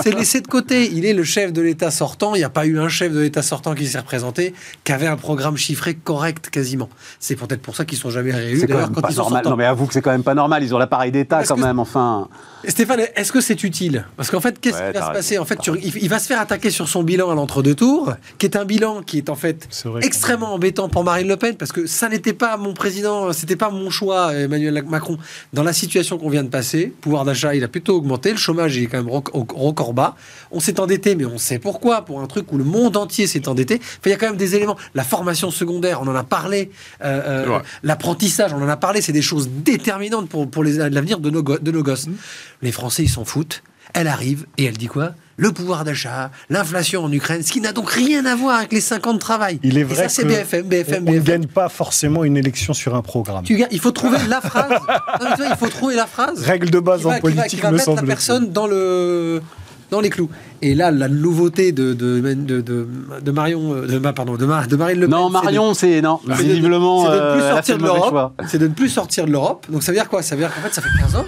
C'est 0.01 0.15
laissé 0.15 0.41
de 0.41 0.47
côté. 0.47 0.89
Il 0.91 1.05
est 1.05 1.13
le 1.13 1.23
chef 1.23 1.53
de 1.53 1.61
l'État 1.61 1.91
sortant. 1.91 2.35
Il 2.35 2.39
n'y 2.39 2.43
a 2.43 2.49
pas 2.49 2.65
eu 2.65 2.79
un 2.79 2.89
chef 2.89 3.13
de 3.13 3.19
l'État 3.19 3.41
sortant 3.41 3.75
qui 3.75 3.87
s'est 3.87 3.99
représenté, 3.99 4.53
qui 4.83 4.91
avait 4.91 5.07
un 5.07 5.17
programme 5.17 5.57
chiffré 5.57 5.95
correct 5.95 6.49
quasiment. 6.49 6.89
C'est 7.19 7.35
peut-être 7.35 7.61
pour 7.61 7.75
ça 7.75 7.85
qu'ils 7.85 7.97
sont 7.97 8.09
jamais 8.09 8.31
réélus. 8.31 8.65
D'ailleurs, 8.65 8.91
quand 8.91 9.07
ils 9.09 9.15
sont 9.15 9.29
Non, 9.29 9.55
mais 9.55 9.65
avoue 9.65 9.85
que 9.85 9.93
c'est 9.93 10.01
quand 10.01 10.11
même 10.11 10.23
pas 10.23 10.35
normal. 10.35 10.63
Ils 10.63 10.73
ont 10.73 10.77
l'appareil 10.77 11.11
d'État 11.11 11.43
quand 11.43 11.57
même. 11.57 11.79
Enfin. 11.79 12.27
Stéphane, 12.67 13.01
est-ce 13.15 13.31
que 13.31 13.41
c'est 13.41 13.63
utile? 13.63 14.05
Parce 14.17 14.29
qu'en 14.29 14.41
fait, 14.41 14.59
qu'est-ce 14.59 14.77
qui 14.77 14.97
va 14.97 15.07
se 15.07 15.11
passer? 15.13 15.37
En 15.37 15.45
fait, 15.45 15.59
il 15.65 16.09
va 16.09 16.19
se 16.19 16.27
faire 16.27 16.39
attaquer 16.39 16.69
sur 16.71 16.87
son 16.87 17.03
bilan 17.03 17.29
à 17.29 17.35
l'entre-deux 17.35 17.75
tours, 17.75 18.13
qui 18.37 18.45
est 18.45 18.57
un 18.57 18.65
bilan 18.65 19.01
qui 19.01 19.19
est 19.19 19.29
en 19.29 19.35
fait 19.35 19.69
extrêmement 20.01 20.53
embêtant 20.53 20.89
pour 20.89 21.03
Marine 21.03 21.27
Le 21.27 21.37
Pen, 21.37 21.55
parce 21.55 21.71
que 21.71 21.85
ça 21.85 22.09
n'était 22.09 22.33
pas 22.33 22.57
mon 22.57 22.73
président, 22.73 23.31
c'était 23.33 23.55
pas 23.55 23.69
mon 23.69 23.89
choix, 23.89 24.33
Emmanuel 24.33 24.83
Macron. 24.87 25.17
Dans 25.53 25.63
la 25.63 25.73
situation 25.73 25.98
qu'on 26.17 26.29
vient 26.29 26.43
de 26.43 26.49
passer, 26.49 26.93
pouvoir 27.01 27.25
d'achat, 27.25 27.55
il 27.55 27.63
a 27.63 27.67
plutôt 27.67 27.95
augmenté, 27.97 28.31
le 28.31 28.37
chômage 28.37 28.75
il 28.75 28.83
est 28.83 28.87
quand 28.87 29.03
même 29.03 29.09
record 29.09 29.93
bas. 29.93 30.15
On 30.51 30.59
s'est 30.59 30.79
endetté, 30.79 31.15
mais 31.15 31.25
on 31.25 31.37
sait 31.37 31.59
pourquoi, 31.59 32.03
pour 32.03 32.21
un 32.21 32.27
truc 32.27 32.51
où 32.51 32.57
le 32.57 32.63
monde 32.63 32.97
entier 32.97 33.27
s'est 33.27 33.47
endetté. 33.47 33.79
il 34.05 34.09
y 34.09 34.13
a 34.13 34.17
quand 34.17 34.27
même 34.27 34.37
des 34.37 34.55
éléments. 34.55 34.77
La 34.95 35.03
formation 35.03 35.51
secondaire, 35.51 36.01
on 36.01 36.07
en 36.07 36.15
a 36.15 36.23
parlé. 36.23 36.71
Euh, 37.03 37.47
euh, 37.47 37.59
l'apprentissage, 37.83 38.53
on 38.53 38.61
en 38.61 38.69
a 38.69 38.77
parlé. 38.77 39.01
C'est 39.01 39.11
des 39.11 39.21
choses 39.21 39.49
déterminantes 39.49 40.29
pour, 40.29 40.49
pour 40.49 40.63
l'avenir 40.63 41.19
de 41.19 41.29
nos, 41.29 41.41
de 41.41 41.71
nos 41.71 41.83
gosses. 41.83 42.07
Mmh. 42.07 42.15
Les 42.61 42.71
Français, 42.71 43.03
ils 43.03 43.09
s'en 43.09 43.25
foutent. 43.25 43.63
Elle 43.93 44.07
arrive 44.07 44.45
et 44.57 44.65
elle 44.65 44.77
dit 44.77 44.87
quoi? 44.87 45.13
Le 45.39 45.53
pouvoir 45.53 45.85
d'achat, 45.85 46.31
l'inflation 46.49 47.05
en 47.05 47.11
Ukraine, 47.13 47.43
ce 47.43 47.53
qui 47.53 47.61
n'a 47.61 47.71
donc 47.71 47.89
rien 47.89 48.25
à 48.25 48.35
voir 48.35 48.57
avec 48.57 48.73
les 48.73 48.81
5 48.81 49.07
ans 49.07 49.13
de 49.13 49.19
travail. 49.19 49.57
Il 49.63 49.77
est 49.77 49.85
vrai 49.85 50.07
que 50.07 50.23
BFM, 50.23 50.63
BFM, 50.63 51.05
on 51.07 51.13
ne 51.13 51.19
gagne 51.19 51.47
pas 51.47 51.69
forcément 51.69 52.25
une 52.25 52.35
élection 52.35 52.73
sur 52.73 52.93
un 52.93 53.01
programme. 53.01 53.45
il 53.47 53.79
faut 53.79 53.91
trouver 53.91 54.17
la 54.27 54.41
phrase. 54.41 54.81
il 55.21 55.55
faut 55.57 55.69
trouver 55.69 55.95
la 55.95 56.07
phrase. 56.07 56.43
Règle 56.43 56.69
de 56.69 56.79
base 56.79 57.05
en 57.05 57.17
politique, 57.19 57.47
qui 57.47 57.55
va, 57.55 57.71
mettre 57.71 57.95
la 57.95 58.03
personne 58.03 58.51
dans 58.51 58.67
le 58.67 59.41
dans 59.89 59.99
les 60.01 60.09
clous. 60.09 60.29
Et 60.61 60.75
là, 60.75 60.91
la 60.91 61.07
nouveauté 61.07 61.71
de, 61.71 61.93
de, 61.93 62.19
de, 62.19 62.61
de, 62.61 63.31
Marion, 63.31 63.73
euh, 63.73 63.87
de, 63.87 63.99
pardon, 64.11 64.33
de, 64.33 64.39
de 64.39 64.75
Marine 64.75 64.99
Le 64.99 65.07
Pen. 65.07 65.17
Non, 65.17 65.29
Marion, 65.29 65.73
c'est 65.73 66.01
non. 66.01 66.19
Visiblement, 66.27 67.05
c'est 67.05 67.11
de 67.11 67.17
ne 67.17 67.33
plus 67.33 67.41
euh, 67.41 67.51
sortir 67.51 67.77
de 67.77 67.83
l'Europe. 67.83 68.33
C'est 68.47 68.57
de 68.57 68.67
ne 68.67 68.73
plus 68.73 68.89
sortir 68.89 69.25
de 69.25 69.31
l'Europe. 69.31 69.65
Donc 69.69 69.83
ça 69.83 69.91
veut 69.91 69.97
dire 69.97 70.09
quoi? 70.09 70.21
Ça 70.21 70.35
veut 70.35 70.41
dire 70.41 70.53
qu'en 70.53 70.61
fait, 70.61 70.73
ça 70.73 70.81
fait 70.81 70.89
15 70.99 71.15
ans 71.15 71.25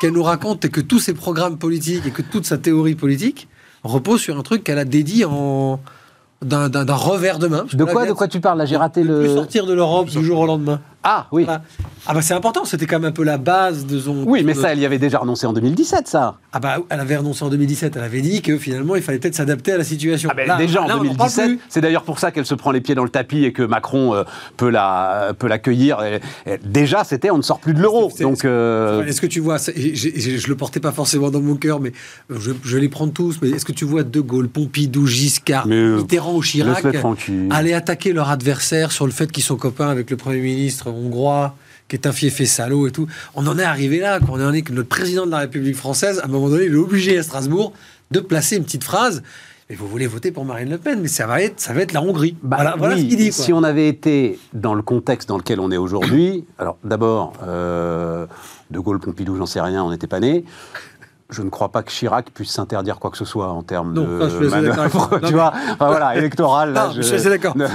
qu'elle 0.00 0.12
nous 0.12 0.22
raconte 0.22 0.68
que 0.68 0.80
tous 0.80 0.98
ses 0.98 1.14
programmes 1.14 1.58
politiques 1.58 2.06
et 2.06 2.10
que 2.10 2.22
toute 2.22 2.44
sa 2.46 2.58
théorie 2.58 2.94
politique 2.94 3.48
repose 3.82 4.20
sur 4.20 4.38
un 4.38 4.42
truc 4.42 4.64
qu'elle 4.64 4.78
a 4.78 4.84
dédié 4.84 5.24
en 5.24 5.80
d'un 6.42 6.94
revers 6.94 7.38
de 7.38 7.46
main. 7.46 7.64
De 7.72 7.84
quoi, 7.84 8.06
de 8.06 8.12
quoi 8.12 8.28
tu 8.28 8.40
parles 8.40 8.58
Là, 8.58 8.66
j'ai 8.66 8.76
raté 8.76 9.02
le. 9.02 9.20
Plus 9.20 9.34
sortir 9.34 9.66
de 9.66 9.72
l'Europe 9.72 10.08
du 10.08 10.22
jour 10.24 10.40
au 10.40 10.46
lendemain. 10.46 10.80
Ah 11.08 11.28
oui. 11.30 11.46
Ah 12.08 12.14
bah 12.14 12.20
c'est 12.20 12.34
important, 12.34 12.64
c'était 12.64 12.86
quand 12.86 12.98
même 12.98 13.08
un 13.08 13.12
peu 13.12 13.22
la 13.22 13.38
base 13.38 13.86
de 13.86 13.98
son... 13.98 14.24
Oui, 14.26 14.42
mais 14.44 14.54
ça, 14.54 14.72
elle 14.72 14.80
y 14.80 14.86
avait 14.86 14.98
déjà 14.98 15.18
renoncé 15.18 15.46
en 15.46 15.52
2017, 15.52 16.08
ça. 16.08 16.36
Ah 16.52 16.58
bah 16.58 16.78
elle 16.88 17.00
avait 17.00 17.16
renoncé 17.16 17.44
en 17.44 17.48
2017, 17.48 17.94
elle 17.96 18.02
avait 18.02 18.20
dit 18.20 18.42
que 18.42 18.58
finalement 18.58 18.96
il 18.96 19.02
fallait 19.02 19.18
peut-être 19.18 19.34
s'adapter 19.34 19.72
à 19.72 19.78
la 19.78 19.84
situation. 19.84 20.28
Ah 20.32 20.34
bah, 20.34 20.56
déjà 20.56 20.82
en 20.82 20.88
2017, 20.88 21.58
c'est 21.68 21.80
d'ailleurs 21.80 22.02
pour 22.02 22.18
ça 22.18 22.30
qu'elle 22.32 22.46
se 22.46 22.54
prend 22.54 22.72
les 22.72 22.80
pieds 22.80 22.94
dans 22.94 23.04
le 23.04 23.10
tapis 23.10 23.44
et 23.44 23.52
que 23.52 23.62
Macron 23.62 24.14
euh, 24.14 24.24
peut 24.56 24.70
la 24.70 25.32
peut 25.38 25.48
l'accueillir. 25.48 25.98
Déjà, 26.64 27.04
c'était 27.04 27.30
on 27.30 27.36
ne 27.36 27.42
sort 27.42 27.60
plus 27.60 27.74
de 27.74 27.80
l'euro. 27.80 28.12
Donc 28.20 28.44
euh, 28.44 29.04
est-ce 29.04 29.20
que 29.20 29.26
tu 29.26 29.40
vois, 29.40 29.58
je, 29.58 29.72
je, 29.74 30.48
le 30.48 30.56
portais 30.56 30.80
pas 30.80 30.92
forcément 30.92 31.30
dans 31.30 31.40
mon 31.40 31.56
cœur, 31.56 31.80
mais 31.80 31.92
je, 32.30 32.50
vais 32.50 32.80
les 32.80 32.88
prendre 32.88 33.12
tous. 33.12 33.38
Mais 33.42 33.50
est-ce 33.50 33.64
que 33.64 33.72
tu 33.72 33.84
vois 33.84 34.02
De 34.02 34.20
Gaulle, 34.20 34.48
Pompidou, 34.48 35.06
Giscard, 35.06 35.66
euh, 35.70 35.98
Mitterrand 35.98 36.34
ou 36.34 36.42
Chirac 36.42 36.84
aller 37.50 37.74
attaquer 37.74 38.12
leur 38.12 38.30
adversaire 38.30 38.92
sur 38.92 39.06
le 39.06 39.12
fait 39.12 39.30
qu'ils 39.30 39.44
sont 39.44 39.56
copains 39.56 39.88
avec 39.88 40.10
le 40.10 40.16
premier 40.16 40.40
ministre 40.40 40.90
hongrois? 40.96 41.54
qui 41.88 41.94
est 41.94 42.06
un 42.06 42.12
fiefé 42.12 42.46
salaud 42.46 42.88
et 42.88 42.90
tout. 42.90 43.06
On 43.34 43.46
en 43.46 43.58
est 43.58 43.64
arrivé 43.64 44.00
là, 44.00 44.18
quand 44.18 44.32
on 44.32 44.44
en 44.44 44.52
est 44.52 44.62
que 44.62 44.72
notre 44.72 44.88
président 44.88 45.24
de 45.26 45.30
la 45.30 45.38
République 45.38 45.76
française, 45.76 46.18
à 46.18 46.24
un 46.24 46.28
moment 46.28 46.48
donné, 46.48 46.64
il 46.64 46.72
est 46.72 46.76
obligé 46.76 47.16
à 47.18 47.22
Strasbourg 47.22 47.72
de 48.10 48.20
placer 48.20 48.56
une 48.56 48.64
petite 48.64 48.84
phrase. 48.84 49.22
Et 49.68 49.74
vous 49.74 49.88
voulez 49.88 50.06
voter 50.06 50.30
pour 50.30 50.44
Marine 50.44 50.70
Le 50.70 50.78
Pen, 50.78 51.00
mais 51.00 51.08
ça 51.08 51.26
va 51.26 51.42
être, 51.42 51.58
ça 51.58 51.72
va 51.72 51.80
être 51.80 51.92
la 51.92 52.00
Hongrie. 52.00 52.36
Bah 52.40 52.74
voilà, 52.78 52.96
ce 52.96 53.02
qu'il 53.02 53.16
dit. 53.16 53.32
Si 53.32 53.52
on 53.52 53.64
avait 53.64 53.88
été 53.88 54.38
dans 54.52 54.74
le 54.74 54.82
contexte 54.82 55.28
dans 55.28 55.38
lequel 55.38 55.58
on 55.58 55.72
est 55.72 55.76
aujourd'hui, 55.76 56.44
alors 56.58 56.78
d'abord, 56.84 57.32
euh, 57.44 58.26
De 58.70 58.78
Gaulle, 58.78 59.00
Pompidou, 59.00 59.36
j'en 59.36 59.46
sais 59.46 59.60
rien, 59.60 59.82
on 59.82 59.90
n'était 59.90 60.06
pas 60.06 60.20
nés 60.20 60.44
je 61.30 61.42
ne 61.42 61.50
crois 61.50 61.70
pas 61.70 61.82
que 61.82 61.90
Chirac 61.90 62.30
puisse 62.30 62.50
s'interdire 62.50 62.98
quoi 62.98 63.10
que 63.10 63.16
ce 63.16 63.24
soit 63.24 63.48
en 63.48 63.62
termes 63.62 63.94
de 63.94 64.48
manœuvre, 64.48 65.20
tu 65.26 65.32
vois, 65.32 65.52
enfin, 65.72 65.88
voilà, 65.88 66.16
électoral. 66.16 66.72
Là, 66.72 66.90
je... 66.94 67.02
suis 67.02 67.22
d'accord. 67.24 67.54
on, 67.56 67.60
est 67.64 67.70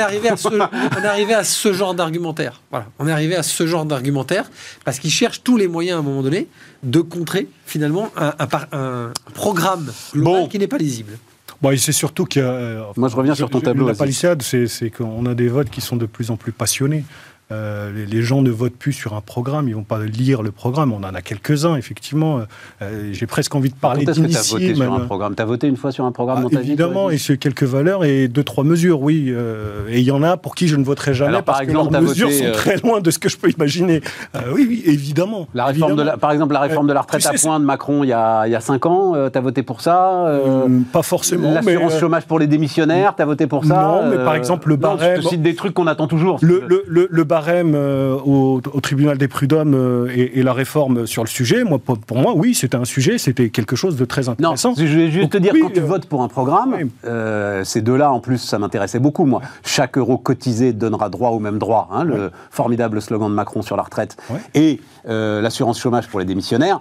arrivé, 0.00 0.28
à 0.28 0.36
ce, 0.36 0.48
on 0.48 1.02
est 1.02 1.06
arrivé 1.06 1.34
à 1.34 1.44
ce 1.44 1.72
genre 1.72 1.94
d'argumentaire. 1.94 2.60
Voilà, 2.70 2.86
on 2.98 3.08
est 3.08 3.12
arrivé 3.12 3.36
à 3.36 3.42
ce 3.42 3.66
genre 3.66 3.84
d'argumentaire 3.84 4.44
parce 4.84 5.00
qu'il 5.00 5.10
cherche 5.10 5.42
tous 5.42 5.56
les 5.56 5.66
moyens 5.66 5.96
à 5.96 6.00
un 6.00 6.02
moment 6.02 6.22
donné 6.22 6.48
de 6.82 7.00
contrer 7.00 7.48
finalement 7.66 8.10
un, 8.16 8.32
un, 8.72 9.12
programme 9.34 9.92
global 10.12 10.48
qui 10.48 10.58
n'est 10.58 10.68
pas 10.68 10.78
lisible. 10.78 11.18
Bon, 11.60 11.76
c'est 11.76 11.92
surtout 11.92 12.24
que. 12.24 12.80
Moi, 12.96 13.08
je 13.08 13.16
reviens 13.16 13.34
sur 13.34 13.50
ton 13.50 13.60
tableau. 13.60 13.86
La 13.86 13.94
palissade, 13.94 14.42
c'est 14.42 14.90
qu'on 14.90 15.26
a 15.26 15.34
des 15.34 15.48
votes 15.48 15.70
qui 15.70 15.80
sont 15.80 15.96
de 15.96 16.06
plus 16.06 16.30
en 16.30 16.36
plus 16.36 16.52
passionnés. 16.52 17.04
Euh, 17.52 17.90
les, 18.08 18.22
gens 18.22 18.40
ne 18.40 18.50
votent 18.50 18.76
plus 18.76 18.92
sur 18.92 19.14
un 19.14 19.20
programme, 19.20 19.68
ils 19.68 19.74
vont 19.74 19.82
pas 19.82 20.02
lire 20.04 20.42
le 20.42 20.50
programme. 20.50 20.92
On 20.92 21.04
en 21.04 21.14
a 21.14 21.20
quelques-uns, 21.20 21.76
effectivement. 21.76 22.40
Euh, 22.80 23.10
j'ai 23.12 23.26
presque 23.26 23.54
envie 23.54 23.70
de 23.70 23.74
parler 23.74 24.06
d'initiés. 24.06 24.30
Tu 24.30 24.36
as 24.36 24.68
voté 24.68 24.74
sur 24.74 24.92
un 24.92 25.00
programme? 25.00 25.34
Tu 25.34 25.42
as 25.42 25.44
voté 25.44 25.66
une 25.66 25.76
fois 25.76 25.92
sur 25.92 26.04
un 26.04 26.12
programme 26.12 26.38
ah, 26.40 26.42
dans 26.42 26.48
ta 26.48 26.60
Évidemment, 26.60 27.10
et 27.10 27.18
sur 27.18 27.38
quelques 27.38 27.64
valeurs 27.64 28.04
et 28.04 28.28
deux, 28.28 28.44
trois 28.44 28.64
mesures, 28.64 29.02
oui. 29.02 29.26
Euh, 29.28 29.88
et 29.88 30.00
il 30.00 30.04
y 30.04 30.10
en 30.10 30.22
a 30.22 30.36
pour 30.36 30.54
qui 30.54 30.68
je 30.68 30.76
ne 30.76 30.84
voterai 30.84 31.14
jamais 31.14 31.42
parce 31.42 31.58
par 31.58 31.60
exemple, 31.60 31.88
que 31.88 31.92
leurs 31.92 32.02
mesures 32.02 32.32
sont 32.32 32.52
très 32.52 32.76
loin 32.78 33.00
de 33.00 33.10
ce 33.10 33.18
que 33.18 33.28
je 33.28 33.36
peux 33.36 33.50
imaginer. 33.50 34.00
oui, 34.52 34.66
oui, 34.68 34.82
évidemment. 34.86 35.48
La 35.54 35.66
réforme 35.66 35.96
De 35.96 36.02
la, 36.02 36.16
par 36.16 36.32
exemple, 36.32 36.54
la 36.54 36.60
réforme 36.60 36.86
de 36.86 36.92
la 36.92 37.02
retraite 37.02 37.26
à 37.26 37.32
points 37.32 37.60
de 37.60 37.64
Macron 37.64 38.04
il 38.04 38.08
y 38.08 38.12
a, 38.12 38.46
il 38.46 38.52
y 38.52 38.56
a 38.56 38.60
cinq 38.60 38.86
ans, 38.86 39.14
tu 39.30 39.38
as 39.38 39.40
voté 39.40 39.62
pour 39.62 39.80
ça 39.80 40.40
Pas 40.92 41.02
forcément. 41.02 41.52
L'assurance 41.52 41.98
chômage 41.98 42.24
pour 42.24 42.38
les 42.38 42.46
démissionnaires, 42.46 43.14
tu 43.16 43.22
as 43.22 43.26
voté 43.26 43.46
pour 43.46 43.64
ça 43.64 43.74
Non, 43.74 44.08
mais 44.08 44.16
par 44.24 44.34
exemple, 44.34 44.68
le 44.68 44.76
barème. 44.76 45.16
je 45.16 45.22
te 45.22 45.28
cite 45.28 45.42
des 45.42 45.54
trucs 45.54 45.74
qu'on 45.74 45.86
attend 45.86 46.06
toujours. 46.06 46.38
Le, 46.40 46.62
le, 46.66 47.08
le, 47.10 47.24
barème 47.24 47.41
au, 48.24 48.60
tribunal 48.82 49.18
des 49.18 49.28
prud'hommes 49.28 49.74
euh, 49.74 50.08
et, 50.14 50.42
la 50.42 50.52
réforme 50.52 51.06
sur 51.06 51.22
le 51.22 51.28
sujet, 51.28 51.64
moi, 51.64 51.78
pour, 51.78 52.18
moi, 52.18 52.32
oui, 52.34 52.54
c'était 52.54 52.76
un 52.76 52.84
sujet, 52.84 53.18
c'était 53.18 53.50
quelque 53.50 53.76
chose 53.76 53.96
de 53.96 54.04
très 54.04 54.28
intéressant. 54.28 54.70
Non, 54.70 54.74
je 54.76 54.84
vais 54.84 55.10
juste 55.10 55.30
te 55.30 55.38
dire, 55.38 55.52
quand 55.60 55.72
tu 55.72 55.80
euh, 55.80 55.84
votes 55.84 56.06
pour 56.06 56.22
un 56.22 56.28
programme, 56.28 56.76
euh, 57.04 57.64
ces 57.64 57.80
deux-là, 57.80 58.12
en 58.12 58.20
plus, 58.20 58.38
ça 58.38 58.58
m'intéressait 58.58 58.98
beaucoup, 58.98 59.24
moi. 59.24 59.40
Chaque 59.64 59.98
euro 59.98 60.18
cotisé 60.18 60.72
donnera 60.72 61.08
droit 61.08 61.30
au 61.30 61.38
même 61.38 61.58
droit, 61.58 61.88
hein, 61.92 62.04
le 62.04 62.30
formidable 62.50 63.00
slogan 63.00 63.30
de 63.30 63.34
Macron 63.34 63.62
sur 63.62 63.76
la 63.76 63.82
retraite, 63.82 64.16
et 64.54 64.80
l'assurance 65.04 65.80
chômage 65.80 66.08
pour 66.08 66.20
les 66.20 66.26
démissionnaires 66.26 66.80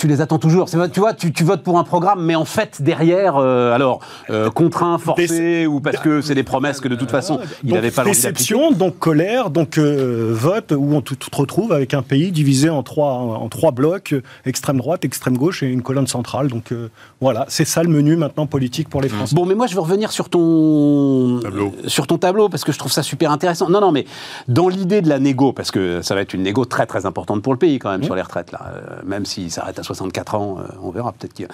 tu 0.00 0.06
les 0.06 0.22
attends 0.22 0.38
toujours. 0.38 0.68
Tu 0.70 0.76
vois, 0.76 1.12
tu, 1.14 1.44
votes 1.44 1.62
pour 1.62 1.78
un 1.78 1.84
programme, 1.84 2.24
mais 2.24 2.34
en 2.34 2.46
fait, 2.46 2.80
derrière, 2.80 3.36
euh, 3.36 3.74
alors, 3.74 4.00
euh, 4.30 4.50
contraint, 4.50 4.96
forcé, 4.96 5.66
ou 5.66 5.80
parce 5.80 5.98
que 5.98 6.22
c'est 6.22 6.34
des 6.34 6.42
promesses 6.42 6.80
que 6.80 6.88
de 6.88 6.96
toute 6.96 7.10
façon, 7.10 7.38
il 7.62 7.74
n'avait 7.74 7.90
pas 7.90 8.02
l'envie 8.02 8.16
Déception, 8.16 8.72
donc 8.72 8.98
colère, 8.98 9.50
donc 9.50 9.78
euh, 9.78 10.30
vote, 10.32 10.72
où 10.76 10.94
on 10.94 11.02
se 11.04 11.36
retrouve 11.36 11.72
avec 11.72 11.92
un 11.92 12.02
pays 12.02 12.32
divisé 12.32 12.70
en 12.70 12.82
trois, 12.82 13.12
en 13.12 13.48
trois 13.48 13.72
blocs, 13.72 14.14
extrême 14.46 14.78
droite, 14.78 15.04
extrême 15.04 15.36
gauche 15.36 15.62
et 15.62 15.66
une 15.66 15.82
colonne 15.82 16.06
centrale. 16.06 16.48
Donc 16.48 16.72
voilà, 17.20 17.44
c'est 17.48 17.66
ça 17.66 17.82
le 17.82 17.90
menu 17.90 18.16
maintenant 18.16 18.46
politique 18.46 18.88
pour 18.88 19.02
les. 19.02 19.10
Français. 19.10 19.34
Bon, 19.34 19.44
mais 19.44 19.54
moi, 19.54 19.66
je 19.66 19.74
veux 19.74 19.80
revenir 19.80 20.12
sur 20.12 20.30
ton 20.30 21.40
tableau. 21.42 21.72
sur 21.86 22.06
ton 22.06 22.16
tableau, 22.16 22.48
parce 22.48 22.64
que 22.64 22.72
je 22.72 22.78
trouve 22.78 22.92
ça 22.92 23.02
super 23.02 23.30
intéressant. 23.32 23.68
Non, 23.68 23.80
non, 23.80 23.92
mais 23.92 24.06
dans 24.48 24.68
l'idée 24.68 25.02
de 25.02 25.08
la 25.08 25.18
négo, 25.18 25.52
parce 25.52 25.70
que 25.70 26.00
ça 26.00 26.14
va 26.14 26.22
être 26.22 26.32
une 26.32 26.42
négo 26.42 26.64
très, 26.64 26.86
très 26.86 27.04
importante 27.06 27.42
pour 27.42 27.52
le 27.52 27.58
pays, 27.58 27.78
quand 27.78 27.90
même, 27.90 28.00
mmh. 28.00 28.04
sur 28.04 28.14
les 28.14 28.22
retraites, 28.22 28.52
là, 28.52 28.72
même 29.04 29.26
s'il 29.26 29.50
s'arrête 29.50 29.78
à 29.78 29.82
64 29.94 30.34
ans, 30.36 30.58
euh, 30.58 30.62
on 30.82 30.90
verra 30.90 31.12
peut-être 31.12 31.34
qu'il 31.34 31.48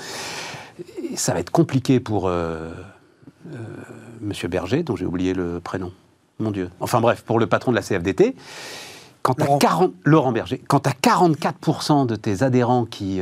ça 1.15 1.33
va 1.33 1.41
être 1.41 1.51
compliqué 1.51 2.01
pour 2.01 2.29
euh, 2.29 2.71
euh, 3.51 3.59
Monsieur 4.21 4.49
Berger, 4.49 4.83
dont 4.83 4.95
j'ai 4.95 5.07
oublié 5.07 5.33
le 5.33 5.61
prénom. 5.61 5.91
Mon 6.39 6.51
Dieu. 6.51 6.69
Enfin 6.81 7.01
bref, 7.01 7.23
pour 7.23 7.39
le 7.39 7.47
patron 7.47 7.71
de 7.71 7.77
la 7.77 7.83
CFDT. 7.83 8.37
Quand 9.23 9.39
Laurent. 9.41 9.59
40, 9.59 9.93
Laurent 10.05 10.33
Berger, 10.33 10.63
quand 10.69 10.81
tu 10.81 10.91
as 10.91 10.93
44% 10.93 12.07
de 12.07 12.15
tes 12.15 12.43
adhérents 12.43 12.85
qui 12.85 13.21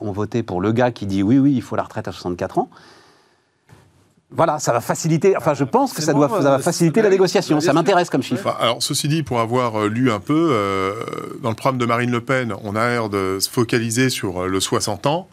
ont 0.00 0.10
voté 0.10 0.42
pour 0.42 0.60
le 0.60 0.72
gars 0.72 0.90
qui 0.90 1.06
dit 1.06 1.22
oui, 1.22 1.38
oui, 1.38 1.52
il 1.54 1.62
faut 1.62 1.76
la 1.76 1.84
retraite 1.84 2.08
à 2.08 2.12
64 2.12 2.58
ans, 2.58 2.70
voilà, 4.34 4.58
ça 4.58 4.72
va 4.72 4.80
faciliter. 4.80 5.36
Enfin, 5.36 5.54
je 5.54 5.64
pense 5.64 5.92
que 5.92 6.02
ça, 6.02 6.12
doit, 6.12 6.28
ça 6.28 6.50
va 6.50 6.58
faciliter 6.58 7.02
la 7.02 7.10
négociation. 7.10 7.60
Ça 7.60 7.72
m'intéresse 7.72 8.10
comme 8.10 8.22
chiffre. 8.22 8.54
alors, 8.60 8.82
ceci 8.82 9.08
dit, 9.08 9.22
pour 9.22 9.40
avoir 9.40 9.80
euh, 9.80 9.88
lu 9.88 10.10
un 10.10 10.20
peu, 10.20 10.48
euh, 10.52 10.92
dans 11.42 11.50
le 11.50 11.54
programme 11.54 11.78
de 11.78 11.86
Marine 11.86 12.10
Le 12.10 12.20
Pen, 12.20 12.52
on 12.64 12.74
a 12.74 12.88
l'air 12.88 13.08
de 13.08 13.38
se 13.40 13.48
focaliser 13.48 14.10
sur 14.10 14.42
euh, 14.42 14.48
le 14.48 14.60
60 14.60 15.06
ans. 15.06 15.28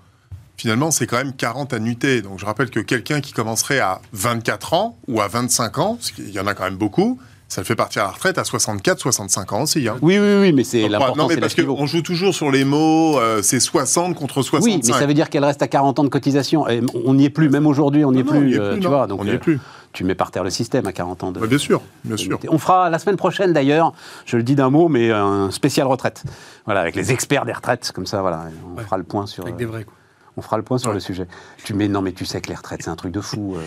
Finalement, 0.55 0.91
c'est 0.91 1.07
quand 1.07 1.17
même 1.17 1.33
40 1.33 1.73
annuités. 1.73 2.21
Donc, 2.21 2.37
je 2.37 2.45
rappelle 2.45 2.69
que 2.69 2.79
quelqu'un 2.79 3.21
qui 3.21 3.33
commencerait 3.33 3.79
à 3.79 4.01
24 4.13 4.73
ans 4.73 4.97
ou 5.07 5.19
à 5.19 5.27
25 5.27 5.77
ans, 5.79 5.95
parce 5.95 6.11
qu'il 6.11 6.29
y 6.29 6.39
en 6.39 6.45
a 6.45 6.53
quand 6.53 6.65
même 6.65 6.77
beaucoup, 6.77 7.19
ça 7.51 7.59
le 7.59 7.65
fait 7.65 7.75
partir 7.75 8.03
à 8.03 8.05
la 8.05 8.11
retraite 8.11 8.37
à 8.37 8.45
64, 8.45 8.97
65 8.97 9.51
ans 9.51 9.63
aussi. 9.63 9.85
Hein. 9.85 9.97
Oui, 10.01 10.17
oui, 10.17 10.35
oui, 10.39 10.53
mais 10.53 10.63
c'est 10.63 10.87
l'important. 10.87 11.23
Non, 11.23 11.27
mais 11.27 11.35
parce 11.35 11.53
qu'on 11.53 11.85
joue 11.85 12.01
toujours 12.01 12.33
sur 12.33 12.49
les 12.49 12.63
mots, 12.63 13.19
euh, 13.19 13.41
c'est 13.41 13.59
60 13.59 14.15
contre 14.15 14.41
65. 14.41 14.63
Oui, 14.63 14.81
mais 14.81 14.97
ça 14.97 15.05
veut 15.05 15.13
dire 15.13 15.29
qu'elle 15.29 15.43
reste 15.43 15.61
à 15.61 15.67
40 15.67 15.99
ans 15.99 16.03
de 16.05 16.09
cotisation. 16.09 16.65
Et 16.69 16.81
on 17.05 17.13
n'y 17.13 17.25
est 17.25 17.29
plus, 17.29 17.49
même 17.49 17.67
aujourd'hui, 17.67 18.05
on 18.05 18.13
n'y 18.13 18.19
est, 18.19 18.23
plus, 18.23 18.57
euh, 18.57 18.77
tu 18.77 18.87
vois. 18.87 19.05
Donc, 19.05 19.19
on 19.19 19.25
n'y 19.25 19.31
est 19.31 19.33
euh, 19.33 19.37
plus. 19.37 19.59
Tu 19.91 20.05
mets 20.05 20.15
par 20.15 20.31
terre 20.31 20.45
le 20.45 20.49
système 20.49 20.87
à 20.87 20.93
40 20.93 21.25
ans 21.25 21.31
de. 21.33 21.45
bien 21.45 21.57
sûr, 21.57 21.81
bien 22.05 22.15
sûr. 22.15 22.39
On 22.47 22.57
fera 22.57 22.89
la 22.89 22.99
semaine 22.99 23.17
prochaine 23.17 23.51
d'ailleurs, 23.51 23.91
je 24.25 24.37
le 24.37 24.43
dis 24.43 24.55
d'un 24.55 24.69
mot, 24.69 24.87
mais 24.87 25.11
un 25.11 25.51
spécial 25.51 25.87
retraite. 25.87 26.23
Voilà, 26.63 26.79
avec 26.79 26.95
les 26.95 27.11
experts 27.11 27.43
des 27.43 27.51
retraites, 27.51 27.91
comme 27.93 28.05
ça, 28.05 28.21
voilà. 28.21 28.45
On 28.77 28.79
fera 28.79 28.97
le 28.97 29.03
point 29.03 29.27
sur. 29.27 29.43
Avec 29.43 29.57
des 29.57 29.65
vrais, 29.65 29.83
quoi 29.83 29.95
on 30.37 30.41
fera 30.41 30.57
le 30.57 30.63
point 30.63 30.77
sur 30.77 30.93
le 30.93 30.99
sujet. 30.99 31.27
Tu 31.63 31.73
mets, 31.73 31.87
non, 31.87 32.01
mais 32.01 32.13
tu 32.13 32.25
sais 32.25 32.41
que 32.41 32.49
les 32.49 32.55
retraites, 32.55 32.83
c'est 32.83 32.89
un 32.89 32.95
truc 32.95 33.11
de 33.11 33.21
fou. 33.21 33.55
Euh, 33.55 33.59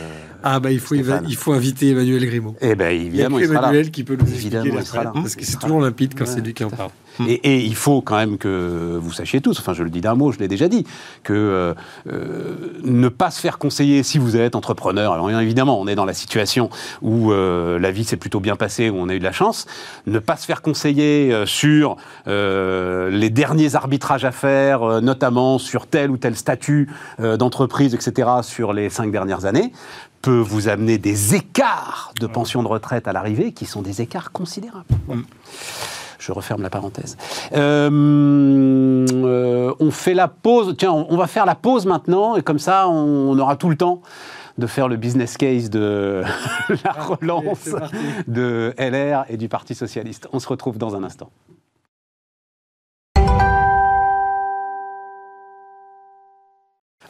ah, 0.43 0.61
bah, 0.61 0.71
il 0.71 0.81
faut, 0.81 0.95
il 0.95 1.37
faut 1.37 1.53
inviter 1.53 1.91
Emmanuel 1.91 2.25
Grimaud. 2.27 2.57
Eh 2.61 2.75
ben, 2.75 2.89
évidemment, 2.89 3.39
il, 3.39 3.47
sera 3.47 3.59
Emmanuel 3.59 3.91
qui 3.91 4.05
peut 4.05 4.17
nous 4.17 4.27
expliquer 4.27 4.63
les 4.63 4.71
retraites, 4.71 5.09
Parce 5.13 5.37
que 5.37 5.45
c'est 5.45 5.59
toujours 5.59 5.81
limpide 5.81 6.15
quand 6.17 6.27
c'est 6.27 6.41
lui 6.41 6.55
qui 6.55 6.65
en 6.65 6.71
parle. 6.71 6.91
Et, 7.29 7.65
il 7.65 7.75
faut 7.75 8.01
quand 8.01 8.17
même 8.17 8.39
que 8.39 8.99
vous 9.01 9.13
sachiez 9.13 9.41
tous, 9.41 9.59
enfin, 9.59 9.73
je 9.73 9.83
le 9.83 9.91
dis 9.91 10.01
d'un 10.01 10.15
mot, 10.15 10.33
je 10.33 10.39
l'ai 10.39 10.49
déjà 10.49 10.69
dit, 10.69 10.85
que 11.23 11.33
euh, 11.33 11.75
euh, 12.11 12.81
ne 12.83 13.09
pas 13.09 13.31
se 13.31 13.41
faire 13.41 13.59
conseiller 13.59 14.03
si 14.03 14.19
vous 14.19 14.37
êtes 14.37 14.55
entrepreneur. 14.55 15.13
Alors, 15.13 15.31
évidemment, 15.31 15.81
on 15.81 15.87
est 15.87 15.95
dans 15.95 16.05
la 16.05 16.15
situation 16.15 16.71
où 17.03 17.33
la 17.33 17.91
vie 17.91 18.05
s'est 18.05 18.17
plutôt 18.17 18.41
bien 18.41 18.57
passée, 18.57 18.91
où 18.91 18.97
on 18.97 19.09
a 19.09 19.15
eu 19.15 19.19
de 19.19 19.25
la 19.25 19.33
chance. 19.33 19.67
Ne 20.07 20.19
pas 20.19 20.37
se 20.37 20.47
faire 20.47 20.63
conseiller 20.63 21.45
sur 21.47 21.97
les 22.27 23.31
derniers 23.31 23.75
arbitrages 23.75 24.25
à 24.25 24.33
faire, 24.33 25.03
notamment 25.03 25.59
sur 25.59 25.87
tel 25.87 26.11
ou 26.11 26.17
tel 26.17 26.37
statut 26.37 26.89
d'entreprise, 27.19 27.95
etc., 27.95 28.29
sur 28.43 28.73
les 28.73 28.91
cinq 28.91 29.11
dernières 29.11 29.45
années, 29.45 29.73
peut 30.25 30.39
vous 30.39 30.69
amener 30.69 30.97
des 30.97 31.35
écarts 31.35 32.13
de 32.19 32.27
pension 32.27 32.63
de 32.63 32.69
retraite 32.69 33.07
à 33.07 33.13
l'arrivée 33.13 33.53
qui 33.53 33.67
sont 33.67 33.83
des 33.83 34.01
écarts 34.01 34.33
considérables. 34.33 34.87
Mm. 35.07 35.21
Je 36.25 36.33
referme 36.33 36.63
la 36.63 36.71
parenthèse. 36.71 37.19
Euh, 37.53 37.91
euh, 39.13 39.75
on 39.79 39.91
fait 39.91 40.15
la 40.15 40.27
pause. 40.27 40.75
Tiens, 40.79 40.93
on, 40.93 41.17
va 41.19 41.27
faire 41.27 41.45
la 41.45 41.55
pause 41.55 41.85
maintenant 41.85 42.35
et 42.35 42.43
comme 42.43 42.59
ça, 42.59 42.89
on, 42.89 43.39
aura 43.39 43.57
tout 43.57 43.69
le 43.69 43.77
temps 43.77 44.01
de 44.57 44.67
faire 44.67 44.89
le 44.89 44.97
business 44.97 45.37
case 45.37 45.69
de 45.69 46.23
la 46.85 46.93
relance 46.93 47.69
de 48.27 48.73
LR 48.79 49.27
et 49.29 49.37
du 49.37 49.51
Parti 49.51 49.75
socialiste. 49.75 50.27
On 50.33 50.39
se 50.39 50.49
retrouve 50.49 50.79
dans 50.79 50.97
un 50.97 51.05
instant. 51.05 51.29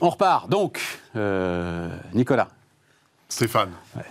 On 0.00 0.10
repart. 0.10 0.48
Donc, 0.48 0.80
euh, 1.14 1.88
Nicolas. 2.14 2.48
Stéphane. 3.34 3.70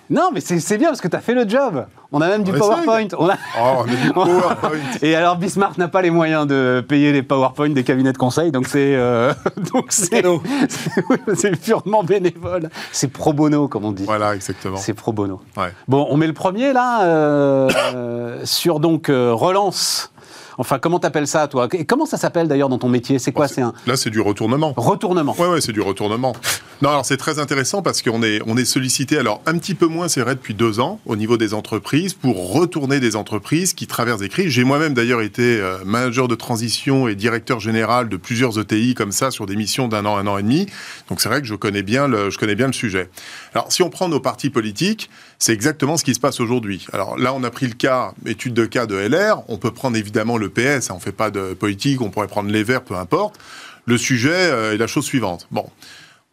Non, 0.09 0.31
mais 0.33 0.41
c'est 0.41 0.77
bien 0.77 0.89
parce 0.89 0.99
que 0.99 1.07
tu 1.07 1.15
as 1.15 1.21
fait 1.21 1.33
le 1.33 1.47
job. 1.47 1.85
On 2.11 2.19
a 2.19 2.27
même 2.27 2.43
du 2.43 2.51
PowerPoint. 2.51 3.07
On 3.17 3.29
a... 3.29 3.37
Oh, 3.57 3.77
on 3.77 3.83
a 3.83 3.95
du 3.95 4.09
PowerPoint. 4.13 4.77
Et 5.01 5.15
alors, 5.15 5.37
Bismarck 5.37 5.77
n'a 5.77 5.87
pas 5.87 6.01
les 6.01 6.09
moyens 6.09 6.45
de 6.45 6.83
payer 6.85 7.13
les 7.13 7.23
PowerPoint 7.23 7.69
des 7.69 7.85
cabinets 7.85 8.11
de 8.11 8.17
conseil, 8.17 8.51
donc 8.51 8.67
c'est 8.67 8.95
euh, 8.97 9.33
c'est 11.35 11.61
purement 11.61 12.03
bénévole. 12.03 12.69
C'est 12.91 13.07
pro 13.07 13.31
bono, 13.31 13.69
comme 13.69 13.85
on 13.85 13.93
dit. 13.93 14.03
Voilà, 14.03 14.35
exactement. 14.35 14.75
C'est 14.75 14.93
pro 14.93 15.13
bono. 15.13 15.39
Bon, 15.87 16.05
on 16.09 16.17
met 16.17 16.27
le 16.27 16.33
premier 16.33 16.73
là 16.73 17.05
euh, 17.05 18.41
sur 18.43 18.81
donc 18.81 19.07
relance 19.07 20.12
Enfin, 20.57 20.79
comment 20.79 20.99
t'appelles 20.99 21.27
ça, 21.27 21.47
toi? 21.47 21.67
Et 21.73 21.85
comment 21.85 22.05
ça 22.05 22.17
s'appelle 22.17 22.47
d'ailleurs 22.47 22.69
dans 22.69 22.77
ton 22.77 22.89
métier? 22.89 23.19
C'est 23.19 23.31
quoi? 23.31 23.47
C'est 23.47 23.61
un 23.61 23.73
là, 23.87 23.95
c'est 23.95 24.09
du 24.09 24.21
retournement. 24.21 24.73
Retournement. 24.77 25.35
Ouais, 25.37 25.47
ouais, 25.47 25.61
c'est 25.61 25.71
du 25.71 25.81
retournement. 25.81 26.33
Non, 26.81 26.89
alors 26.89 27.05
c'est 27.05 27.17
très 27.17 27.39
intéressant 27.39 27.81
parce 27.81 28.01
qu'on 28.01 28.23
est 28.23 28.41
on 28.45 28.57
est 28.57 28.65
sollicité. 28.65 29.17
Alors 29.17 29.41
un 29.45 29.57
petit 29.57 29.75
peu 29.75 29.87
moins, 29.87 30.07
c'est 30.07 30.21
vrai, 30.21 30.35
depuis 30.35 30.53
deux 30.53 30.79
ans 30.79 30.99
au 31.05 31.15
niveau 31.15 31.37
des 31.37 31.53
entreprises 31.53 32.13
pour 32.13 32.53
retourner 32.53 32.99
des 32.99 33.15
entreprises 33.15 33.73
qui 33.73 33.87
traversent 33.87 34.19
des 34.19 34.29
crises. 34.29 34.49
J'ai 34.49 34.63
moi-même 34.63 34.93
d'ailleurs 34.93 35.21
été 35.21 35.59
euh, 35.59 35.77
manager 35.85 36.27
de 36.27 36.35
transition 36.35 37.07
et 37.07 37.15
directeur 37.15 37.59
général 37.59 38.09
de 38.09 38.17
plusieurs 38.17 38.59
ETI 38.59 38.95
comme 38.95 39.11
ça 39.11 39.31
sur 39.31 39.45
des 39.45 39.55
missions 39.55 39.87
d'un 39.87 40.05
an, 40.05 40.17
un 40.17 40.27
an 40.27 40.37
et 40.37 40.43
demi. 40.43 40.67
Donc 41.09 41.21
c'est 41.21 41.29
vrai 41.29 41.41
que 41.41 41.47
je 41.47 41.55
connais 41.55 41.83
bien 41.83 42.07
le 42.07 42.29
je 42.29 42.37
connais 42.37 42.55
bien 42.55 42.67
le 42.67 42.73
sujet. 42.73 43.09
Alors 43.53 43.71
si 43.71 43.81
on 43.83 43.89
prend 43.89 44.09
nos 44.09 44.19
partis 44.19 44.49
politiques, 44.49 45.09
c'est 45.43 45.51
exactement 45.51 45.97
ce 45.97 46.05
qui 46.05 46.13
se 46.13 46.21
passe 46.21 46.39
aujourd'hui. 46.39 46.87
Alors 46.93 47.17
là, 47.17 47.33
on 47.33 47.43
a 47.43 47.51
pris 47.51 47.67
le 47.67 47.73
cas, 47.73 48.13
étude 48.25 48.53
de 48.53 48.65
cas 48.65 48.85
de 48.85 48.95
LR. 48.95 49.43
On 49.49 49.57
peut 49.57 49.71
prendre 49.71 49.97
évidemment 49.97 50.37
le 50.37 50.47
PS. 50.47 50.89
Hein, 50.89 50.91
on 50.91 50.95
ne 50.95 51.01
fait 51.01 51.11
pas 51.11 51.31
de 51.31 51.53
politique. 51.53 51.99
On 51.99 52.09
pourrait 52.09 52.27
prendre 52.27 52.49
les 52.49 52.63
Verts, 52.63 52.85
peu 52.85 52.95
importe. 52.95 53.37
Le 53.85 53.97
sujet 53.97 54.31
euh, 54.31 54.73
est 54.73 54.77
la 54.77 54.87
chose 54.87 55.03
suivante. 55.03 55.49
Bon, 55.51 55.69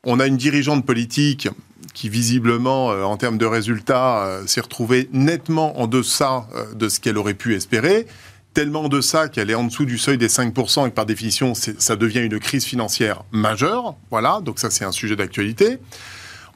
on 0.04 0.20
a 0.20 0.28
une 0.28 0.36
dirigeante 0.36 0.86
politique 0.86 1.48
qui 1.92 2.08
visiblement, 2.08 2.92
euh, 2.92 3.02
en 3.02 3.16
termes 3.16 3.36
de 3.36 3.46
résultats, 3.46 4.26
euh, 4.26 4.46
s'est 4.46 4.60
retrouvée 4.60 5.08
nettement 5.12 5.80
en 5.80 5.88
deçà 5.88 6.46
de 6.76 6.88
ce 6.88 7.00
qu'elle 7.00 7.18
aurait 7.18 7.34
pu 7.34 7.56
espérer 7.56 8.06
tellement 8.54 8.82
en 8.82 8.88
deçà 8.88 9.28
qu'elle 9.28 9.50
est 9.50 9.54
en 9.54 9.64
dessous 9.64 9.86
du 9.86 9.98
seuil 9.98 10.18
des 10.18 10.28
5% 10.28 10.86
et 10.86 10.90
que 10.90 10.94
par 10.94 11.06
définition, 11.06 11.54
ça 11.54 11.96
devient 11.96 12.20
une 12.20 12.38
crise 12.38 12.64
financière 12.64 13.24
majeure. 13.32 13.96
Voilà, 14.10 14.40
donc 14.40 14.60
ça 14.60 14.70
c'est 14.70 14.84
un 14.84 14.92
sujet 14.92 15.16
d'actualité. 15.16 15.78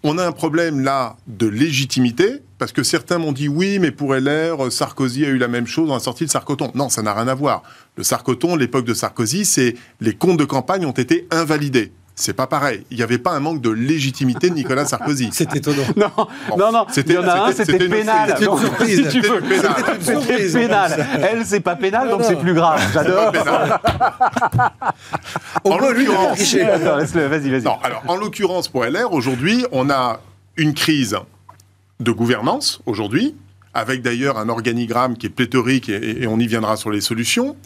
On 0.07 0.19
a 0.19 0.27
un 0.27 0.33
problème 0.33 0.81
là 0.81 1.17
de 1.27 1.47
légitimité, 1.47 2.43
parce 2.59 2.73
que 2.73 2.83
certains 2.83 3.17
m'ont 3.17 3.33
dit 3.33 3.49
oui, 3.49 3.79
mais 3.79 3.90
pour 3.90 4.14
LR, 4.14 4.71
Sarkozy 4.71 5.25
a 5.25 5.29
eu 5.29 5.38
la 5.38 5.49
même 5.49 5.67
chose, 5.67 5.90
on 5.90 5.95
a 5.95 5.99
sorti 5.99 6.25
le 6.25 6.29
Sarkoton. 6.29 6.71
Non, 6.75 6.90
ça 6.90 7.01
n'a 7.01 7.14
rien 7.14 7.27
à 7.27 7.35
voir. 7.35 7.62
Le 7.97 8.03
Sarkoton, 8.03 8.55
l'époque 8.55 8.85
de 8.85 8.93
Sarkozy, 8.93 9.47
c'est 9.47 9.77
les 10.03 10.14
comptes 10.14 10.38
de 10.38 10.45
campagne 10.45 10.85
ont 10.85 10.93
été 10.93 11.27
invalidés. 11.31 11.90
C'est 12.16 12.33
pas 12.33 12.46
pareil. 12.46 12.85
Il 12.90 12.96
n'y 12.96 13.03
avait 13.03 13.18
pas 13.18 13.33
un 13.33 13.40
manque 13.40 13.61
de 13.61 13.70
légitimité 13.70 14.48
de 14.48 14.55
Nicolas 14.55 14.85
Sarkozy. 14.85 15.31
C'est 15.33 15.55
étonnant. 15.57 15.83
Non, 15.96 16.11
non, 16.57 16.72
non. 16.72 16.87
Il 16.96 17.12
y 17.12 17.18
en 17.18 17.27
a 17.27 17.48
un, 17.48 17.53
c'était 17.53 17.77
pénal. 17.88 18.31
C'était 18.31 18.50
une 18.50 18.59
surprise. 18.59 18.96
Si 18.96 19.09
tu 19.09 19.20
veux. 19.20 19.42
C'était 20.00 20.48
pénal. 20.53 21.07
Elle, 21.22 21.44
c'est 21.44 21.61
pas 21.61 21.77
pénal, 21.77 22.09
donc 22.09 22.22
c'est 22.24 22.38
plus 22.38 22.55
grave. 22.55 22.81
J'adore. 22.92 23.33
en 25.64 25.79
l'occurrence, 25.79 26.55
vas-y, 26.55 27.50
vas-y. 27.50 27.62
Non, 27.62 27.79
alors 27.83 28.03
en 28.07 28.16
l'occurrence 28.16 28.68
pour 28.68 28.85
LR, 28.85 29.12
aujourd'hui, 29.12 29.66
on 29.72 29.90
a 29.90 30.20
une 30.57 30.74
crise 30.74 31.16
de 32.00 32.11
gouvernance 32.12 32.81
aujourd'hui, 32.87 33.35
avec 33.72 34.03
d'ailleurs 34.03 34.38
un 34.38 34.48
organigramme 34.48 35.16
qui 35.16 35.27
est 35.27 35.31
pléthorique 35.31 35.88
et, 35.88 36.22
et 36.22 36.27
on 36.27 36.38
y 36.38 36.46
viendra 36.46 36.77
sur 36.77 36.90
les 36.90 37.00
solutions. 37.00 37.57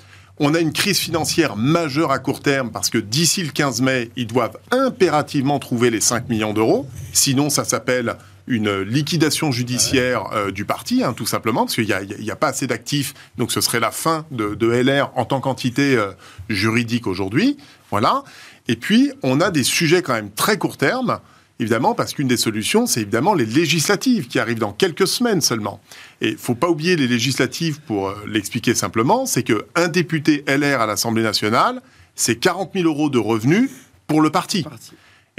On 0.40 0.54
a 0.54 0.60
une 0.60 0.72
crise 0.72 0.98
financière 0.98 1.56
majeure 1.56 2.12
à 2.12 2.20
court 2.20 2.40
terme 2.40 2.70
parce 2.70 2.90
que 2.90 2.98
d'ici 2.98 3.42
le 3.42 3.50
15 3.50 3.80
mai, 3.82 4.10
ils 4.14 4.28
doivent 4.28 4.56
impérativement 4.70 5.58
trouver 5.58 5.90
les 5.90 6.00
5 6.00 6.28
millions 6.28 6.52
d'euros. 6.52 6.86
Sinon, 7.12 7.50
ça 7.50 7.64
s'appelle 7.64 8.16
une 8.46 8.80
liquidation 8.80 9.50
judiciaire 9.50 10.26
euh, 10.32 10.52
du 10.52 10.64
parti, 10.64 11.02
hein, 11.02 11.12
tout 11.12 11.26
simplement, 11.26 11.62
parce 11.62 11.74
qu'il 11.74 11.86
n'y 11.86 12.30
a, 12.30 12.36
pas 12.36 12.48
assez 12.48 12.66
d'actifs, 12.68 13.14
donc 13.36 13.52
ce 13.52 13.60
serait 13.60 13.80
la 13.80 13.90
fin 13.90 14.24
de, 14.30 14.66
LR 14.66 15.10
en 15.16 15.24
tant 15.24 15.40
qu'entité 15.40 15.96
euh, 15.96 16.12
juridique 16.48 17.06
aujourd'hui. 17.08 17.58
Voilà. 17.90 18.22
Et 18.68 18.76
puis, 18.76 19.10
on 19.22 19.40
a 19.40 19.50
des 19.50 19.64
sujets 19.64 20.02
quand 20.02 20.14
même 20.14 20.30
très 20.30 20.56
court 20.56 20.76
terme 20.76 21.18
évidemment, 21.60 21.94
parce 21.94 22.14
qu'une 22.14 22.28
des 22.28 22.36
solutions, 22.36 22.86
c'est 22.86 23.02
évidemment 23.02 23.34
les 23.34 23.46
législatives 23.46 24.28
qui 24.28 24.38
arrivent 24.38 24.58
dans 24.58 24.72
quelques 24.72 25.06
semaines 25.06 25.40
seulement. 25.40 25.80
Et 26.20 26.30
il 26.30 26.36
faut 26.36 26.54
pas 26.54 26.68
oublier 26.68 26.96
les 26.96 27.08
législatives 27.08 27.80
pour 27.80 28.08
euh, 28.08 28.14
l'expliquer 28.26 28.74
simplement, 28.74 29.26
c'est 29.26 29.42
qu'un 29.42 29.88
député 29.88 30.44
LR 30.46 30.80
à 30.80 30.86
l'Assemblée 30.86 31.22
nationale, 31.22 31.82
c'est 32.14 32.36
40 32.36 32.72
000 32.74 32.86
euros 32.86 33.10
de 33.10 33.18
revenus 33.18 33.70
pour 34.06 34.20
le 34.20 34.30
parti. 34.30 34.64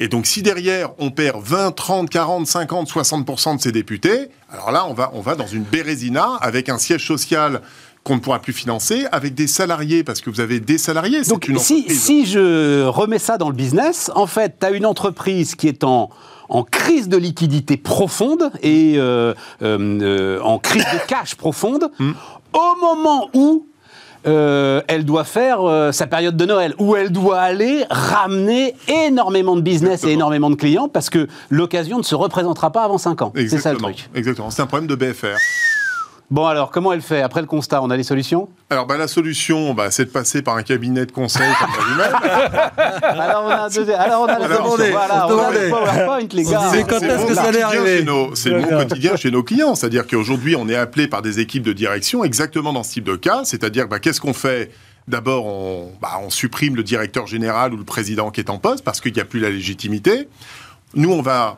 Et 0.01 0.07
donc, 0.07 0.27
si 0.27 0.41
derrière, 0.41 0.91
on 0.97 1.11
perd 1.11 1.43
20, 1.43 1.73
30, 1.73 2.09
40, 2.09 2.47
50, 2.47 2.87
60 2.87 3.57
de 3.57 3.61
ses 3.61 3.71
députés, 3.73 4.29
alors 4.49 4.71
là, 4.71 4.85
on 4.87 4.93
va, 4.93 5.11
on 5.13 5.19
va 5.19 5.35
dans 5.35 5.45
une 5.45 5.63
bérésina 5.63 6.37
avec 6.39 6.69
un 6.69 6.77
siège 6.77 7.05
social 7.05 7.61
qu'on 8.03 8.15
ne 8.15 8.19
pourra 8.19 8.39
plus 8.39 8.53
financer 8.53 9.05
avec 9.11 9.35
des 9.35 9.47
salariés, 9.47 10.03
parce 10.03 10.21
que 10.21 10.29
vous 10.29 10.39
avez 10.39 10.59
des 10.59 10.77
salariés. 10.77 11.21
Donc 11.23 11.51
si, 11.57 11.89
si 11.89 12.25
je 12.25 12.85
remets 12.85 13.19
ça 13.19 13.37
dans 13.37 13.49
le 13.49 13.55
business, 13.55 14.09
en 14.15 14.27
fait, 14.27 14.55
tu 14.59 14.65
as 14.65 14.71
une 14.71 14.85
entreprise 14.85 15.55
qui 15.55 15.67
est 15.67 15.83
en, 15.83 16.09
en 16.49 16.63
crise 16.63 17.07
de 17.07 17.17
liquidité 17.17 17.77
profonde 17.77 18.51
et 18.61 18.95
euh, 18.97 19.33
euh, 19.61 19.99
euh, 20.01 20.41
en 20.41 20.59
crise 20.59 20.83
de 20.83 21.07
cash 21.07 21.35
profonde, 21.35 21.89
hmm. 21.99 22.11
au 22.53 22.81
moment 22.81 23.29
où 23.33 23.65
elle 24.25 25.05
doit 25.05 25.23
faire 25.23 25.93
sa 25.93 26.05
période 26.05 26.35
de 26.35 26.45
Noël, 26.45 26.75
où 26.77 26.95
elle 26.95 27.09
doit 27.09 27.39
aller 27.39 27.85
ramener 27.89 28.75
énormément 28.87 29.55
de 29.55 29.61
business 29.61 30.03
et 30.03 30.09
énormément 30.09 30.49
de 30.49 30.55
clients, 30.55 30.89
parce 30.89 31.09
que 31.09 31.27
l'occasion 31.49 31.97
ne 31.97 32.03
se 32.03 32.15
représentera 32.15 32.69
pas 32.71 32.83
avant 32.83 32.97
5 32.97 33.21
ans. 33.21 33.33
C'est 33.33 33.59
ça 33.59 33.71
le 33.71 33.79
truc. 33.79 34.09
Exactement, 34.13 34.51
c'est 34.51 34.61
un 34.61 34.67
problème 34.67 34.87
de 34.87 34.95
BFR. 34.95 35.37
Bon, 36.31 36.45
alors, 36.45 36.69
comment 36.69 36.93
elle 36.93 37.01
fait 37.01 37.23
Après 37.23 37.41
le 37.41 37.47
constat, 37.47 37.81
on 37.81 37.89
a 37.89 37.97
des 37.97 38.03
solutions? 38.03 38.49
Alors, 38.69 38.85
bah, 38.85 38.97
la 38.97 39.07
solution, 39.07 39.73
bah, 39.73 39.89
c'est 39.89 40.05
de 40.05 40.11
passer 40.11 40.43
par 40.43 40.57
un 40.57 40.61
cabinet 40.61 41.07
de 41.07 41.11
conseil 41.11 41.51
comme 41.59 41.69
Alors, 43.01 43.45
on 43.45 43.49
a, 43.49 43.69
deux... 43.69 43.89
alors, 43.91 44.21
on 44.21 44.27
a 44.27 44.37
Voilà, 44.37 45.27
on 45.27 45.39
a 45.39 45.51
le 45.51 45.69
PowerPoint, 45.69 46.27
les 46.31 46.43
gars. 46.43 46.69
C'est 46.71 46.83
quand 46.87 47.01
est-ce 47.01 47.25
que 47.25 47.33
ça 47.33 47.43
allait 47.43 47.63
arriver 47.63 48.05
C'est 48.35 48.51
mon 48.51 48.67
quotidien 48.67 49.15
chez 49.15 49.31
nos 49.31 49.41
clients. 49.41 49.73
C'est-à-dire 49.73 50.05
qu'aujourd'hui, 50.05 50.55
on 50.55 50.69
est 50.69 50.75
appelé 50.75 51.07
par 51.07 51.23
des 51.23 51.39
équipes 51.39 51.63
de 51.63 51.73
direction 51.73 52.23
exactement 52.23 52.73
dans 52.73 52.83
ce 52.83 52.93
type 52.93 53.05
de 53.05 53.15
cas. 53.15 53.41
C'est-à-dire, 53.43 53.87
bah, 53.87 53.97
qu'est-ce 53.97 54.21
qu'on 54.21 54.33
fait? 54.33 54.71
D'abord, 55.07 55.47
on, 55.47 55.91
bah, 55.99 56.19
on 56.23 56.29
supprime 56.29 56.75
le 56.75 56.83
directeur 56.83 57.25
général 57.25 57.73
ou 57.73 57.77
le 57.77 57.83
président 57.83 58.29
qui 58.29 58.41
est 58.41 58.51
en 58.51 58.59
poste 58.59 58.83
parce 58.83 59.01
qu'il 59.01 59.13
n'y 59.13 59.19
a 59.19 59.25
plus 59.25 59.39
la 59.39 59.49
légitimité. 59.49 60.27
Nous, 60.93 61.11
on 61.11 61.23
va 61.23 61.57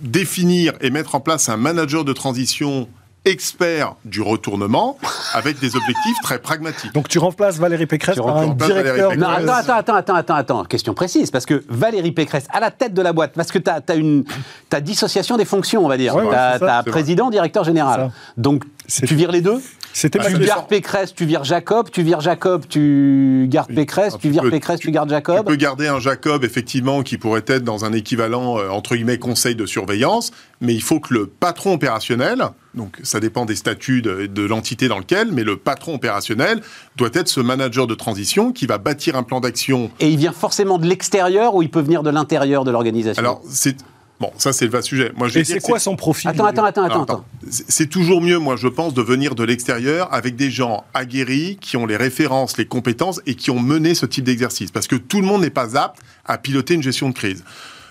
définir 0.00 0.74
et 0.80 0.90
mettre 0.90 1.16
en 1.16 1.20
place 1.20 1.48
un 1.48 1.56
manager 1.56 2.04
de 2.04 2.12
transition 2.12 2.88
expert 3.24 3.94
du 4.04 4.22
retournement 4.22 4.96
avec 5.34 5.58
des 5.58 5.76
objectifs 5.76 6.16
très 6.22 6.38
pragmatiques. 6.38 6.94
Donc 6.94 7.08
tu 7.08 7.18
remplaces 7.18 7.58
Valérie 7.58 7.86
Pécresse 7.86 8.16
par 8.16 8.36
un 8.36 8.48
directeur... 8.48 9.16
Non, 9.16 9.28
attends, 9.28 9.52
attends, 9.52 9.74
attends, 9.74 9.94
attends, 9.94 10.14
attends, 10.14 10.34
attends, 10.34 10.64
question 10.64 10.94
précise, 10.94 11.30
parce 11.30 11.44
que 11.44 11.62
Valérie 11.68 12.12
Pécresse, 12.12 12.46
à 12.50 12.60
la 12.60 12.70
tête 12.70 12.94
de 12.94 13.02
la 13.02 13.12
boîte, 13.12 13.32
parce 13.34 13.52
que 13.52 13.58
tu 13.58 13.70
as, 13.70 13.94
une 13.94 14.24
as 14.72 14.80
dissociation 14.80 15.36
des 15.36 15.44
fonctions, 15.44 15.84
on 15.84 15.88
va 15.88 15.96
dire. 15.96 16.14
tu 16.14 16.34
as, 16.34 16.82
président, 16.84 17.30
directeur 17.30 17.64
général. 17.64 18.10
Donc 18.36 18.64
tu 18.88 19.14
vires 19.14 19.32
les 19.32 19.42
deux? 19.42 19.60
C'était 19.92 20.18
tu 20.18 20.36
vires 20.38 20.66
Pécresse, 20.66 21.14
tu 21.14 21.24
vires 21.24 21.44
Jacob, 21.44 21.90
tu 21.90 22.02
vires 22.02 22.20
Jacob, 22.20 22.64
tu 22.68 23.46
gardes 23.48 23.74
Pécresse, 23.74 24.16
tu, 24.20 24.30
vires 24.30 24.48
Pécresse, 24.48 24.80
tu, 24.80 24.90
gardes 24.90 25.10
Jacob. 25.10 25.38
Tu 25.38 25.44
peux 25.44 25.56
garder 25.56 25.88
un 25.88 26.00
Jacob, 26.00 26.44
effectivement, 26.44 27.02
qui 27.02 27.18
pourrait 27.18 27.44
être 27.46 27.64
dans 27.64 27.84
un 27.84 27.92
équivalent, 27.92 28.58
euh, 28.58 28.68
entre 28.68 28.94
guillemets, 28.94 29.18
conseil 29.18 29.54
de 29.54 29.66
surveillance, 29.66 30.30
mais 30.60 30.74
il 30.74 30.82
faut 30.82 31.00
que 31.00 31.14
le 31.14 31.26
patron 31.26 31.74
opérationnel, 31.74 32.42
donc 32.74 32.98
ça 33.02 33.20
dépend 33.20 33.44
des 33.44 33.56
statuts 33.56 34.02
de, 34.02 34.42
l'entité 34.42 34.88
dans 34.88 34.98
lequel, 34.98 35.32
mais 35.32 35.44
le 35.44 35.56
patron 35.56 35.94
opérationnel 35.94 36.60
doit 36.96 37.10
être 37.12 37.28
ce 37.28 37.40
manager 37.40 37.86
de 37.86 37.94
transition 37.94 38.52
qui 38.52 38.66
va 38.66 38.78
bâtir 38.78 39.16
un 39.16 39.22
plan 39.22 39.40
d'action. 39.40 39.90
Et 40.00 40.08
il 40.10 40.16
vient 40.16 40.32
forcément 40.32 40.78
de 40.78 40.86
l'extérieur 40.86 41.54
ou 41.54 41.62
il 41.62 41.70
peut 41.70 41.80
venir 41.80 42.02
de 42.02 42.10
l'intérieur 42.10 42.64
de 42.64 42.70
l'organisation? 42.70 43.20
Alors, 43.20 43.42
c'est 43.48 43.76
Bon, 44.20 44.32
ça 44.36 44.52
c'est 44.52 44.64
le 44.64 44.70
vaste 44.72 44.88
sujet. 44.88 45.12
Moi, 45.16 45.28
je 45.28 45.38
Et 45.38 45.44
c'est 45.44 45.60
quoi 45.60 45.78
son 45.78 45.94
profil 45.94 46.28
Attends, 46.28 46.46
attends, 46.46 46.64
attends, 46.64 47.02
attends. 47.02 47.24
C'est 47.48 47.88
toujours 47.88 48.20
mieux, 48.20 48.38
moi, 48.38 48.56
je 48.56 48.66
pense, 48.66 48.92
de 48.92 49.02
venir 49.02 49.34
de 49.34 49.44
l'extérieur 49.44 50.12
avec 50.12 50.34
des 50.34 50.50
gens 50.50 50.84
aguerris, 50.92 51.56
qui 51.60 51.76
ont 51.76 51.86
les 51.86 51.96
références, 51.96 52.58
les 52.58 52.66
compétences 52.66 53.20
et 53.26 53.36
qui 53.36 53.50
ont 53.50 53.60
mené 53.60 53.94
ce 53.94 54.06
type 54.06 54.24
d'exercice. 54.24 54.72
Parce 54.72 54.88
que 54.88 54.96
tout 54.96 55.20
le 55.20 55.26
monde 55.26 55.42
n'est 55.42 55.50
pas 55.50 55.76
apte 55.78 56.00
à 56.24 56.36
piloter 56.36 56.74
une 56.74 56.82
gestion 56.82 57.08
de 57.08 57.14
crise. 57.14 57.44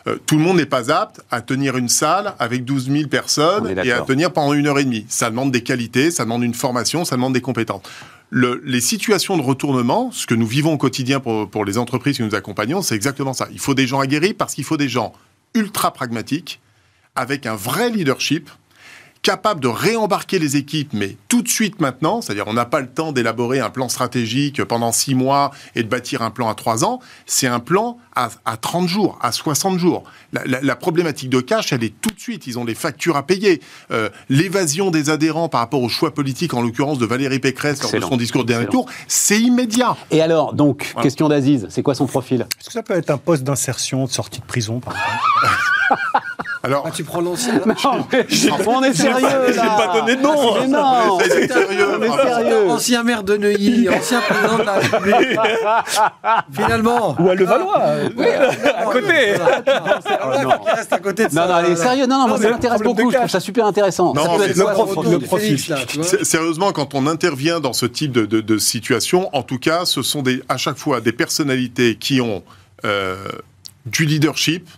Euh, 0.08 0.18
tout 0.26 0.38
le 0.38 0.44
monde 0.44 0.58
n'est 0.58 0.66
pas 0.66 0.92
apte 0.92 1.22
à 1.32 1.42
tenir 1.42 1.78
une 1.78 1.90
salle 1.90 2.34
avec 2.40 2.66
12 2.66 2.92
000 2.92 3.08
personnes 3.08 3.78
et 3.84 3.92
à 3.92 4.02
tenir 4.02 4.32
pendant 4.34 4.54
une 4.54 4.68
heure 4.68 4.80
et 4.80 4.86
demie. 4.86 5.06
Ça 5.08 5.30
demande 5.30 5.52
des 5.52 5.63
qualités, 5.63 6.12
ça 6.12 6.24
demande 6.24 6.44
une 6.44 6.54
formation, 6.54 7.06
ça 7.06 7.16
demande 7.16 7.34
des 7.34 7.42
compétences. 7.42 7.84
Le, 8.30 8.62
les 8.66 8.82
situations 8.82 9.38
de 9.38 9.42
retournement, 9.42 10.12
ce 10.12 10.28
que 10.28 10.36
nous 10.36 10.46
vivons 10.46 10.74
au 10.74 10.78
quotidien 10.78 11.22
pour, 11.22 11.50
pour 11.50 11.63
les 11.63 11.78
entreprises 11.78 12.18
que 12.18 12.24
nous 12.24 12.36
accompagnons, 12.36 12.82
c'est 12.82 12.96
exactement 12.96 13.32
ça. 13.32 13.48
Il 13.54 13.60
faut 13.60 13.74
des 13.74 13.88
gens 13.88 14.02
aguerris 14.02 14.34
parce 14.34 14.54
qu'il 14.54 14.66
faut 14.66 14.76
des 14.76 14.90
gens 14.90 15.13
ultra 15.54 15.92
pragmatique, 15.92 16.62
avec 17.16 17.46
un 17.46 17.56
vrai 17.56 17.90
leadership, 17.90 18.50
capable 19.28 19.60
de 19.60 19.68
réembarquer 19.68 20.40
les 20.40 20.56
équipes, 20.56 20.94
mais 20.94 21.18
tout 21.28 21.42
de 21.42 21.50
suite 21.50 21.82
maintenant, 21.82 22.22
c'est-à-dire 22.22 22.46
on 22.48 22.54
n'a 22.54 22.63
pas 22.63 22.80
le 22.80 22.88
temps 22.88 23.12
d'élaborer 23.12 23.60
un 23.60 23.70
plan 23.70 23.90
stratégique 23.90 24.63
pendant 24.63 24.94
six 24.94 25.16
mois 25.16 25.52
et 25.76 25.84
de 25.84 25.90
bâtir 25.90 26.22
un 26.22 26.32
plan 26.32 26.48
à 26.48 26.56
trois 26.56 26.86
ans, 26.86 27.02
c'est 27.26 27.46
un 27.46 27.60
plan 27.60 27.98
à, 28.16 28.30
30 28.56 28.88
jours, 28.88 29.20
à 29.22 29.34
60 29.34 29.80
jours. 29.80 30.06
La, 30.32 30.76
problématique 30.78 31.30
de 31.30 31.42
cash, 31.42 31.74
elle 31.74 31.84
est 31.84 31.94
tout 32.00 32.10
de 32.10 32.20
suite, 32.20 32.48
ils 32.48 32.58
ont 32.58 32.63
des 32.63 32.74
factures 32.74 33.18
à 33.18 33.24
payer. 33.24 33.62
Euh, 33.92 34.08
l'évasion 34.30 34.92
des 34.92 35.10
adhérents 35.10 35.50
par 35.50 35.60
rapport 35.60 35.82
au 35.82 35.90
choix 35.90 36.13
politique, 36.13 36.54
en 36.54 36.62
l'occurrence 36.62 36.98
de 36.98 37.06
Valérie 37.06 37.40
Pécresse 37.40 37.84
lors 37.84 37.92
de 37.92 38.00
son 38.00 38.16
discours 38.16 38.44
de 38.44 38.48
dernier 38.48 38.68
tour, 38.68 38.86
c'est 39.10 39.42
immédiat. 39.42 39.98
Et 40.10 40.22
alors, 40.22 40.54
donc, 40.54 40.94
question 41.02 41.28
d'Aziz, 41.28 41.68
c'est 41.70 41.84
quoi 41.84 41.96
son 41.96 42.08
profil? 42.08 42.48
Est-ce 42.62 42.68
que 42.68 42.74
ça 42.74 42.82
peut 42.82 42.96
être 42.96 43.10
un 43.10 43.18
poste 43.18 43.44
d'insertion, 43.44 44.06
de 44.06 44.10
sortie 44.10 44.40
de 44.40 44.46
prison, 44.46 44.80
par 44.80 44.94
exemple? 44.94 46.38
Alors, 46.63 46.84
ah, 46.88 46.91
tu 46.91 47.04
prends 47.04 47.22
l'ancien. 47.22 47.62
on 48.65 48.84
est 48.84 48.93
sérieux. 48.93 49.28
J'ai 49.48 49.56
pas 49.56 49.91
donné 49.93 50.15
de 50.15 50.22
nom. 50.22 50.60
Mais 50.60 50.67
non, 50.67 51.20
c'est 51.20 51.48
sérieux. 51.52 51.88
On 51.98 52.02
est 52.02 52.10
sérieux. 52.10 52.70
Ancien 52.70 53.04
maire 53.04 53.24
de 53.24 53.38
Neuilly, 53.38 53.89
ancien 53.89 54.22
président 54.22 54.58
de 54.58 54.63
la 54.63 54.74
République. 54.74 55.39
Finalement. 56.52 57.15
Ou 57.20 57.30
à 57.30 57.36
Levallois. 57.36 57.82
Oui, 58.17 58.26
à 58.28 58.84
côté. 58.86 59.36
Reste 60.76 60.93
à 60.93 61.00
côté 61.00 61.28
de 61.28 61.32
ça. 61.32 61.48
Non, 61.48 61.54
non, 61.54 61.67
est 61.67 61.76
sérieux. 61.76 62.08
Non, 62.08 62.20
non, 62.20 62.28
moi 62.28 62.38
ça 62.38 62.50
m'intéresse 62.50 62.82
beaucoup. 62.82 63.12
Je 63.12 63.17
trouve 63.17 63.30
ça 63.30 63.39
super 63.39 63.65
intéressant. 63.65 64.13
Non, 64.13 64.38
le 64.38 65.20
profil. 65.20 65.60
Sérieusement, 66.24 66.72
quand 66.72 66.96
on 66.96 67.08
intervient 67.08 67.60
dans 67.60 67.74
ce 67.74 67.86
type 67.86 68.12
de 68.12 68.58
situation, 68.58 69.30
en 69.36 69.43
tout 69.43 69.60
cas, 69.60 69.86
ce 69.86 70.02
sont 70.02 70.24
à 70.50 70.58
chaque 70.58 70.78
fois 70.78 71.02
des 71.02 71.12
personnalités 71.12 71.96
qui 71.96 72.22
ont 72.22 72.43
euh, 72.86 73.15
du 73.86 74.06
leadership, 74.06 74.70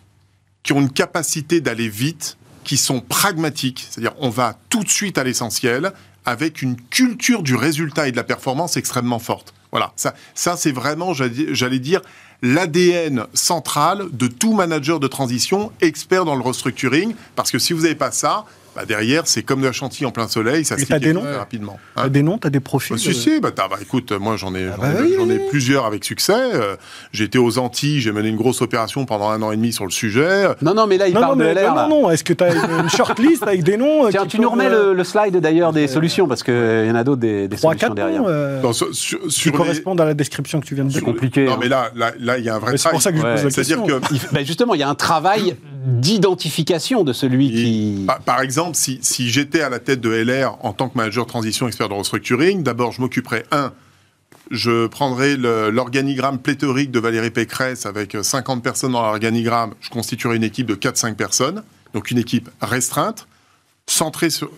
qui 0.64 0.74
ont 0.74 0.82
une 0.82 0.92
capacité 0.92 1.62
d'aller 1.62 1.90
vite, 1.90 2.38
qui 2.64 2.78
sont 2.78 3.02
pragmatiques, 3.02 3.86
c'est-à-dire 3.90 4.14
on 4.20 4.30
va 4.30 4.58
tout 4.70 4.84
de 4.84 4.90
suite 4.90 5.18
à 5.18 5.24
l'essentiel, 5.24 5.94
avec 6.26 6.62
une 6.62 6.76
culture 6.76 7.42
du 7.42 7.56
résultat 7.56 8.08
et 8.08 8.12
de 8.12 8.18
la 8.18 8.24
performance 8.24 8.78
extrêmement 8.78 9.20
forte. 9.20 9.54
Voilà, 9.72 9.94
ça, 9.96 10.14
ça 10.36 10.58
c'est 10.58 10.72
vraiment, 10.72 11.14
j'allais 11.14 11.80
dire, 11.80 12.02
l'ADN 12.42 13.26
central 13.34 14.06
de 14.12 14.28
tout 14.28 14.54
manager 14.54 15.00
de 15.00 15.08
transition, 15.08 15.72
expert 15.82 16.26
dans 16.26 16.36
le 16.36 16.42
restructuring, 16.42 17.14
parce 17.36 17.52
que 17.52 17.60
si 17.60 17.74
vous 17.74 17.84
n'avez 17.84 17.96
pas 17.96 18.12
ça, 18.12 18.46
bah, 18.80 18.86
derrière, 18.86 19.24
c'est 19.26 19.44
comme 19.44 19.60
de 19.60 19.66
la 19.66 19.74
chantilly 19.74 20.06
en 20.06 20.12
plein 20.12 20.30
soleil, 20.30 20.64
ça 20.64 20.76
des 20.78 21.14
noms 21.14 21.22
rapidement. 21.22 21.78
Hein 21.98 22.04
t'as 22.04 22.10
des 22.10 22.24
noms, 22.24 22.38
t'as 22.38 22.50
des 22.50 22.62
profils 22.62 22.96
bah, 22.96 23.02
Si, 23.02 23.14
si, 23.14 23.42
bah, 23.42 23.52
bah, 23.56 23.68
écoute, 23.82 24.14
moi 24.14 24.38
j'en 24.38 24.56
ai, 24.56 24.70
ah 24.74 24.78
bah 24.80 24.88
j'en 25.18 25.30
ai, 25.30 25.38
plusieurs 25.50 25.86
avec 25.86 26.06
succès. 26.06 26.34
Euh, 26.34 26.78
été 27.20 27.38
aux 27.38 27.60
Antilles, 27.60 28.00
j'ai 28.00 28.14
mené 28.14 28.30
une 28.30 28.38
grosse 28.38 28.62
opération 28.62 29.06
pendant 29.06 29.30
un 29.30 29.42
an 29.42 29.52
et 29.52 29.58
demi 29.58 29.74
sur 29.74 29.84
le 29.84 29.92
sujet. 29.92 30.48
Non, 30.62 30.74
non, 30.74 30.88
mais 30.88 30.98
là, 30.98 31.10
il 31.10 31.14
parle 31.14 31.38
de 31.38 31.44
LR. 31.44 31.76
Non, 31.76 31.90
non, 31.90 32.10
est-ce 32.10 32.24
que 32.24 32.32
tu 32.32 32.44
as 32.44 32.54
une 32.54 32.90
shortlist 32.90 33.44
avec 33.44 33.64
des 33.64 33.76
noms 33.76 34.06
euh, 34.06 34.12
Tiens, 34.12 34.26
tu 34.26 34.40
nous 34.40 34.50
remets 34.50 34.70
le, 34.70 35.04
slide 35.04 35.36
d'ailleurs 35.38 35.74
des 35.74 35.88
solutions, 35.88 36.28
parce 36.28 36.44
qu'il 36.44 36.54
y 36.54 36.92
en 36.92 36.96
a 36.96 37.04
d'autres 37.04 37.20
des, 37.20 37.50
des 37.50 37.58
solutions 37.58 37.94
derrière. 37.94 38.24
Noms, 38.24 38.74
sur, 38.74 39.20
qui 39.28 39.52
correspondent 39.52 40.00
à 40.00 40.06
la 40.06 40.14
description 40.14 40.62
que 40.62 40.66
tu 40.66 40.76
viens 40.76 40.86
de 40.86 40.90
dire. 40.90 41.00
C'est 41.00 41.06
compliqué. 41.06 41.46
Non, 41.46 41.54
hein. 41.54 41.58
mais 41.60 41.68
là, 41.68 41.92
là, 41.96 42.38
il 42.38 42.46
y 42.46 42.50
a 42.50 42.56
un 42.56 42.60
vrai 42.60 42.78
C'est 42.78 42.90
pour 42.90 43.02
ça 43.02 43.12
que 43.12 43.18
je 43.18 43.24
pose 43.24 43.44
la 43.44 43.52
question. 43.52 43.86
Que... 43.86 44.00
Justement, 44.46 44.74
il 44.74 44.80
y 44.80 44.84
a 44.84 44.90
un 44.90 44.96
travail 44.96 45.58
d'identification 45.86 47.04
de 47.04 47.14
celui 47.14 47.52
qui... 47.52 48.08
Par 48.26 48.42
exemple, 48.42 48.69
si, 48.76 49.30
j'étais 49.30 49.62
à 49.62 49.70
la 49.70 49.80
tête 49.80 50.02
de 50.02 50.10
LR 50.10 50.58
en 50.66 50.74
tant 50.74 50.90
que 50.90 50.98
manager 50.98 51.26
transition 51.26 51.68
expert 51.68 51.90
de 51.90 51.94
restructuring, 51.94 52.64
d'abord 52.64 52.92
je 52.92 53.02
m'occuperais, 53.02 53.46
un, 53.52 53.74
je 54.52 54.88
prendrais 54.88 55.38
l'organigramme 55.38 56.40
pléthorique 56.40 56.92
de 56.92 57.00
Valérie 57.00 57.32
Pécresse 57.32 57.86
avec 57.86 58.18
50 58.22 58.64
personnes 58.64 58.94
dans 58.94 59.02
l'organigramme, 59.02 59.74
je 59.82 59.90
constituerais 59.90 60.38
une 60.38 60.44
équipe 60.44 60.68
de 60.68 60.76
4-5 60.76 61.16
personnes, 61.16 61.64
donc 61.94 62.12
une 62.12 62.18
équipe 62.18 62.50
restreinte, 62.62 63.28
centrée 63.88 64.30
sur, 64.30 64.50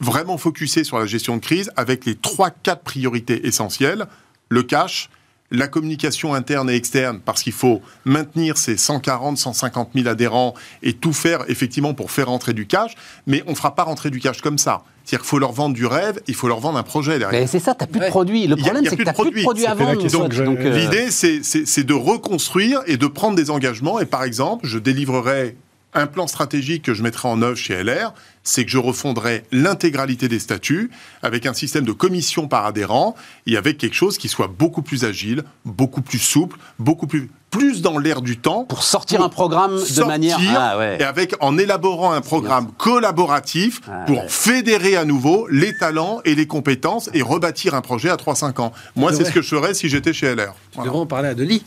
vraiment 0.00 0.38
focusée 0.38 0.84
sur 0.84 0.98
la 0.98 1.06
gestion 1.06 1.36
de 1.36 1.42
crise, 1.42 1.70
avec 1.76 2.04
les 2.04 2.14
3-4 2.14 2.80
priorités 2.84 3.46
essentielles, 3.46 4.06
le 4.48 4.62
cash, 4.62 5.10
la 5.50 5.68
communication 5.68 6.34
interne 6.34 6.70
et 6.70 6.74
externe, 6.74 7.20
parce 7.24 7.42
qu'il 7.42 7.52
faut 7.52 7.80
maintenir 8.04 8.56
ces 8.58 8.76
140, 8.76 9.38
150 9.38 9.90
000 9.94 10.08
adhérents 10.08 10.54
et 10.82 10.92
tout 10.92 11.12
faire 11.12 11.44
effectivement 11.48 11.94
pour 11.94 12.10
faire 12.10 12.28
rentrer 12.28 12.52
du 12.52 12.66
cash, 12.66 12.94
mais 13.26 13.42
on 13.46 13.50
ne 13.50 13.56
fera 13.56 13.74
pas 13.74 13.84
rentrer 13.84 14.10
du 14.10 14.20
cash 14.20 14.40
comme 14.40 14.58
ça. 14.58 14.82
C'est-à-dire 15.04 15.20
qu'il 15.20 15.28
faut 15.28 15.38
leur 15.38 15.52
vendre 15.52 15.74
du 15.74 15.86
rêve, 15.86 16.20
il 16.26 16.34
faut 16.34 16.48
leur 16.48 16.58
vendre 16.58 16.78
un 16.78 16.82
projet 16.82 17.20
derrière. 17.20 17.40
Mais 17.40 17.46
c'est 17.46 17.60
ça, 17.60 17.76
tu 17.76 17.84
n'as 17.84 17.86
plus 17.86 18.00
de 18.00 18.06
produits. 18.06 18.48
Le 18.48 18.56
problème, 18.56 18.84
c'est 18.84 18.96
que 18.96 19.02
tu 19.02 19.04
n'as 19.04 19.12
plus 19.12 19.30
de 19.30 19.42
produits 19.42 19.66
à 19.66 19.74
vendre. 19.74 20.02
Euh, 20.02 20.70
l'idée, 20.70 21.10
c'est 21.12 21.84
de 21.84 21.94
reconstruire 21.94 22.80
et 22.86 22.96
de 22.96 23.06
prendre 23.06 23.36
des 23.36 23.50
engagements. 23.50 24.00
Et 24.00 24.06
par 24.06 24.24
exemple, 24.24 24.66
je 24.66 24.80
délivrerai 24.80 25.56
un 25.94 26.06
plan 26.06 26.26
stratégique 26.26 26.82
que 26.82 26.94
je 26.94 27.02
mettrai 27.02 27.28
en 27.28 27.40
œuvre 27.42 27.56
chez 27.56 27.82
LR, 27.82 28.12
c'est 28.42 28.64
que 28.64 28.70
je 28.70 28.78
refondrai 28.78 29.44
l'intégralité 29.50 30.28
des 30.28 30.38
statuts 30.38 30.90
avec 31.22 31.46
un 31.46 31.54
système 31.54 31.84
de 31.84 31.92
commission 31.92 32.48
par 32.48 32.66
adhérent 32.66 33.16
et 33.46 33.56
avec 33.56 33.78
quelque 33.78 33.94
chose 33.94 34.18
qui 34.18 34.28
soit 34.28 34.48
beaucoup 34.48 34.82
plus 34.82 35.04
agile, 35.04 35.42
beaucoup 35.64 36.02
plus 36.02 36.18
souple, 36.18 36.58
beaucoup 36.78 37.06
plus 37.06 37.30
plus 37.50 37.80
dans 37.80 37.98
l'air 37.98 38.20
du 38.20 38.36
temps 38.36 38.64
pour 38.64 38.82
sortir 38.82 39.22
un 39.22 39.28
programme 39.30 39.76
de 39.76 40.02
manière 40.02 40.38
ah, 40.58 40.96
et 40.98 41.04
avec 41.04 41.34
en 41.40 41.56
élaborant 41.56 42.12
un 42.12 42.20
programme 42.20 42.70
collaboratif 42.76 43.80
ah, 43.88 44.04
pour 44.06 44.30
fédérer 44.30 44.96
à 44.96 45.04
nouveau 45.04 45.46
les 45.48 45.74
talents 45.78 46.20
et 46.24 46.34
les 46.34 46.46
compétences 46.46 47.08
et 47.14 47.22
rebâtir 47.22 47.74
un 47.74 47.80
projet 47.80 48.10
à 48.10 48.16
3-5 48.16 48.60
ans. 48.60 48.72
Moi, 48.94 49.12
c'est 49.14 49.24
ce 49.24 49.32
que 49.32 49.40
je 49.40 49.48
ferais 49.48 49.72
si 49.72 49.88
j'étais 49.88 50.12
chez 50.12 50.34
LR. 50.34 50.54
Tu 50.72 50.80
devrais 50.82 50.98
en 50.98 51.06
parler 51.06 51.28
à 51.28 51.34
Denis. 51.34 51.64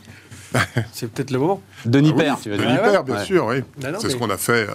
c'est 0.93 1.11
peut-être 1.11 1.31
le 1.31 1.39
moment. 1.39 1.61
Denis 1.85 2.13
ah, 2.15 2.19
Père, 2.19 2.37
tu 2.41 2.49
veux 2.49 2.57
dire. 2.57 2.67
Denis 2.67 2.77
Père, 2.77 3.03
bien 3.03 3.23
sûr, 3.23 3.45
oui. 3.47 3.63
c'est 3.99 4.09
ce 4.09 4.15
qu'on 4.15 4.29
a 4.29 4.37
fait. 4.37 4.67
Euh, 4.69 4.73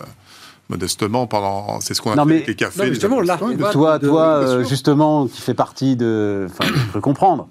modestement 0.71 1.27
pendant 1.27 1.79
c'est 1.81 1.93
ce 1.93 2.01
qu'on 2.01 2.13
a 2.13 2.15
fait 2.15 2.21
avec 2.21 2.47
les 2.47 2.55
cafés 2.55 2.81
non, 2.81 2.87
justement, 2.87 3.21
là, 3.21 3.39
toi 3.71 3.99
toi 3.99 4.23
euh, 4.23 4.65
justement 4.65 5.27
qui 5.27 5.43
fait 5.43 5.53
partie 5.53 5.95
de 5.95 6.49
enfin 6.49 6.65
je 6.75 6.93
peux 6.93 7.03
comprendre 7.03 7.49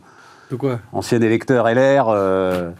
de 0.49 0.55
quoi? 0.55 0.79
Ancien 0.91 1.21
électeur 1.21 1.67
LR 1.67 2.05
euh, 2.09 2.71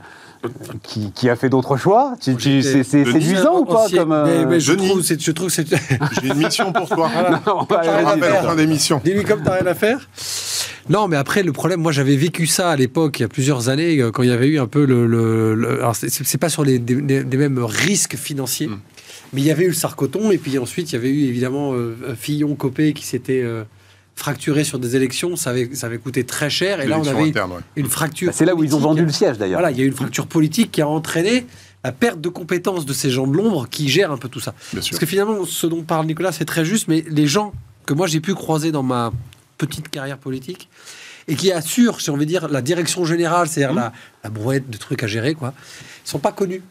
qui, 0.82 1.12
qui, 1.12 1.30
a 1.30 1.36
fait 1.36 1.50
d'autres 1.50 1.78
choix 1.78 2.16
C'est 2.20 2.40
séduisant 2.40 3.60
ou 3.60 3.66
pas 3.66 3.86
comme 3.90 4.24
mais, 4.26 4.46
mais 4.46 4.60
je, 4.60 4.74
trouve, 4.74 5.02
je 5.02 5.32
trouve 5.32 5.50
c'est. 5.50 5.68
J'ai 6.22 6.28
une 6.28 6.36
mission 6.36 6.74
pour 6.74 6.90
toi. 6.90 7.10
Voilà. 7.14 7.30
Non, 7.48 7.60
on 7.62 7.64
va 7.64 7.82
rappelle 7.82 8.34
en 8.34 8.48
fin 8.50 8.56
d'émission. 8.56 9.02
Dis-lui 9.04 9.24
comme 9.24 9.42
t'as 9.42 9.54
rien 9.54 9.68
à 9.68 9.74
faire. 9.74 10.00
Non, 10.90 11.08
mais 11.08 11.16
après, 11.16 11.44
le 11.44 11.54
problème, 11.54 11.82
moi 11.82 11.92
j'avais 11.92 12.16
vécu 12.16 12.48
ça 12.48 12.72
à 12.72 12.76
l'époque, 12.76 13.20
il 13.20 13.24
y 13.24 13.26
a 13.26 13.30
plusieurs 13.30 13.70
années, 13.70 14.00
euh, 14.00 14.12
quand 14.12 14.24
il 14.24 14.30
y 14.30 14.34
avait 14.34 14.48
eu 14.48 14.60
un 14.60 14.68
peu 14.68 14.86
le. 14.86 15.06
le, 15.08 15.80
alors, 15.80 15.96
c'est 15.96 16.38
pas 16.38 16.50
sur 16.50 16.64
les, 16.64 16.80
des, 16.80 17.38
mêmes 17.38 17.60
risques 17.60 18.16
financiers, 18.16 18.68
mm. 18.68 18.80
mais 19.34 19.42
il 19.42 19.46
y 19.46 19.52
avait 19.52 19.66
eu 19.66 19.70
le 19.70 19.74
Sarcoton, 19.74 20.32
et 20.32 20.38
puis 20.38 20.58
ensuite, 20.60 20.92
il 20.92 20.96
y 20.96 20.98
avait 20.98 21.10
eu 21.10 21.24
évidemment 21.26 21.74
euh, 21.74 21.96
Fillon, 22.20 22.56
Copé 22.56 22.94
qui 22.94 23.06
s'était. 23.06 23.42
Euh, 23.44 23.64
fracturé 24.16 24.64
sur 24.64 24.78
des 24.78 24.96
élections, 24.96 25.36
ça 25.36 25.50
avait, 25.50 25.74
ça 25.74 25.88
avait 25.88 25.98
coûté 25.98 26.24
très 26.24 26.48
cher. 26.48 26.82
Et 26.82 26.86
là, 26.86 27.00
on 27.00 27.08
avait 27.08 27.34
une 27.76 27.88
fracture. 27.88 28.28
Bah, 28.28 28.34
c'est 28.38 28.46
là 28.46 28.54
où 28.54 28.64
ils 28.64 28.76
ont 28.76 28.80
vendu 28.80 29.04
le 29.04 29.12
siège, 29.12 29.40
d'ailleurs. 29.40 29.60
Voilà, 29.60 29.72
il 29.72 29.78
y 29.80 29.82
a 29.82 29.84
eu 29.84 29.88
une 29.88 29.96
fracture 29.96 30.28
politique 30.28 30.72
qui 30.72 30.84
a 30.84 30.88
entraîné 30.88 31.48
la 31.84 31.92
perte 31.92 32.22
de 32.22 32.30
compétences 32.30 32.86
de 32.86 32.94
ces 32.94 33.10
gens 33.10 33.28
de 33.28 33.36
l'ombre 33.36 33.68
qui 33.68 33.90
gèrent 33.90 34.12
un 34.12 34.18
peu 34.18 34.30
tout 34.30 34.40
ça. 34.40 34.54
Parce 34.72 34.90
que 34.90 35.06
finalement, 35.06 35.46
ce 35.46 35.68
dont 35.68 35.82
parle 35.82 36.06
Nicolas, 36.06 36.32
c'est 36.32 36.46
très 36.46 36.64
juste, 36.64 36.88
mais 36.88 37.04
les 37.10 37.28
gens 37.28 37.54
que 37.86 37.94
moi 37.94 38.08
j'ai 38.08 38.22
pu 38.22 38.34
croiser 38.34 38.72
dans 38.72 38.84
ma 38.84 39.12
petite 39.66 39.90
carrière 39.90 40.18
politique 40.18 40.70
et 41.28 41.36
qui 41.36 41.52
assurent, 41.52 42.02
si 42.02 42.10
on 42.10 42.18
veut 42.18 42.26
dire, 42.26 42.48
la 42.48 42.62
direction 42.62 43.06
générale, 43.06 43.48
c'est-à-dire 43.48 43.74
mmh. 43.74 43.78
la, 43.78 43.94
la 44.24 44.30
brouette 44.30 44.70
de 44.70 44.78
trucs 44.78 45.04
à 45.04 45.08
gérer, 45.08 45.36
quoi, 45.36 45.54
sont 46.04 46.20
pas 46.20 46.32
connus. 46.32 46.62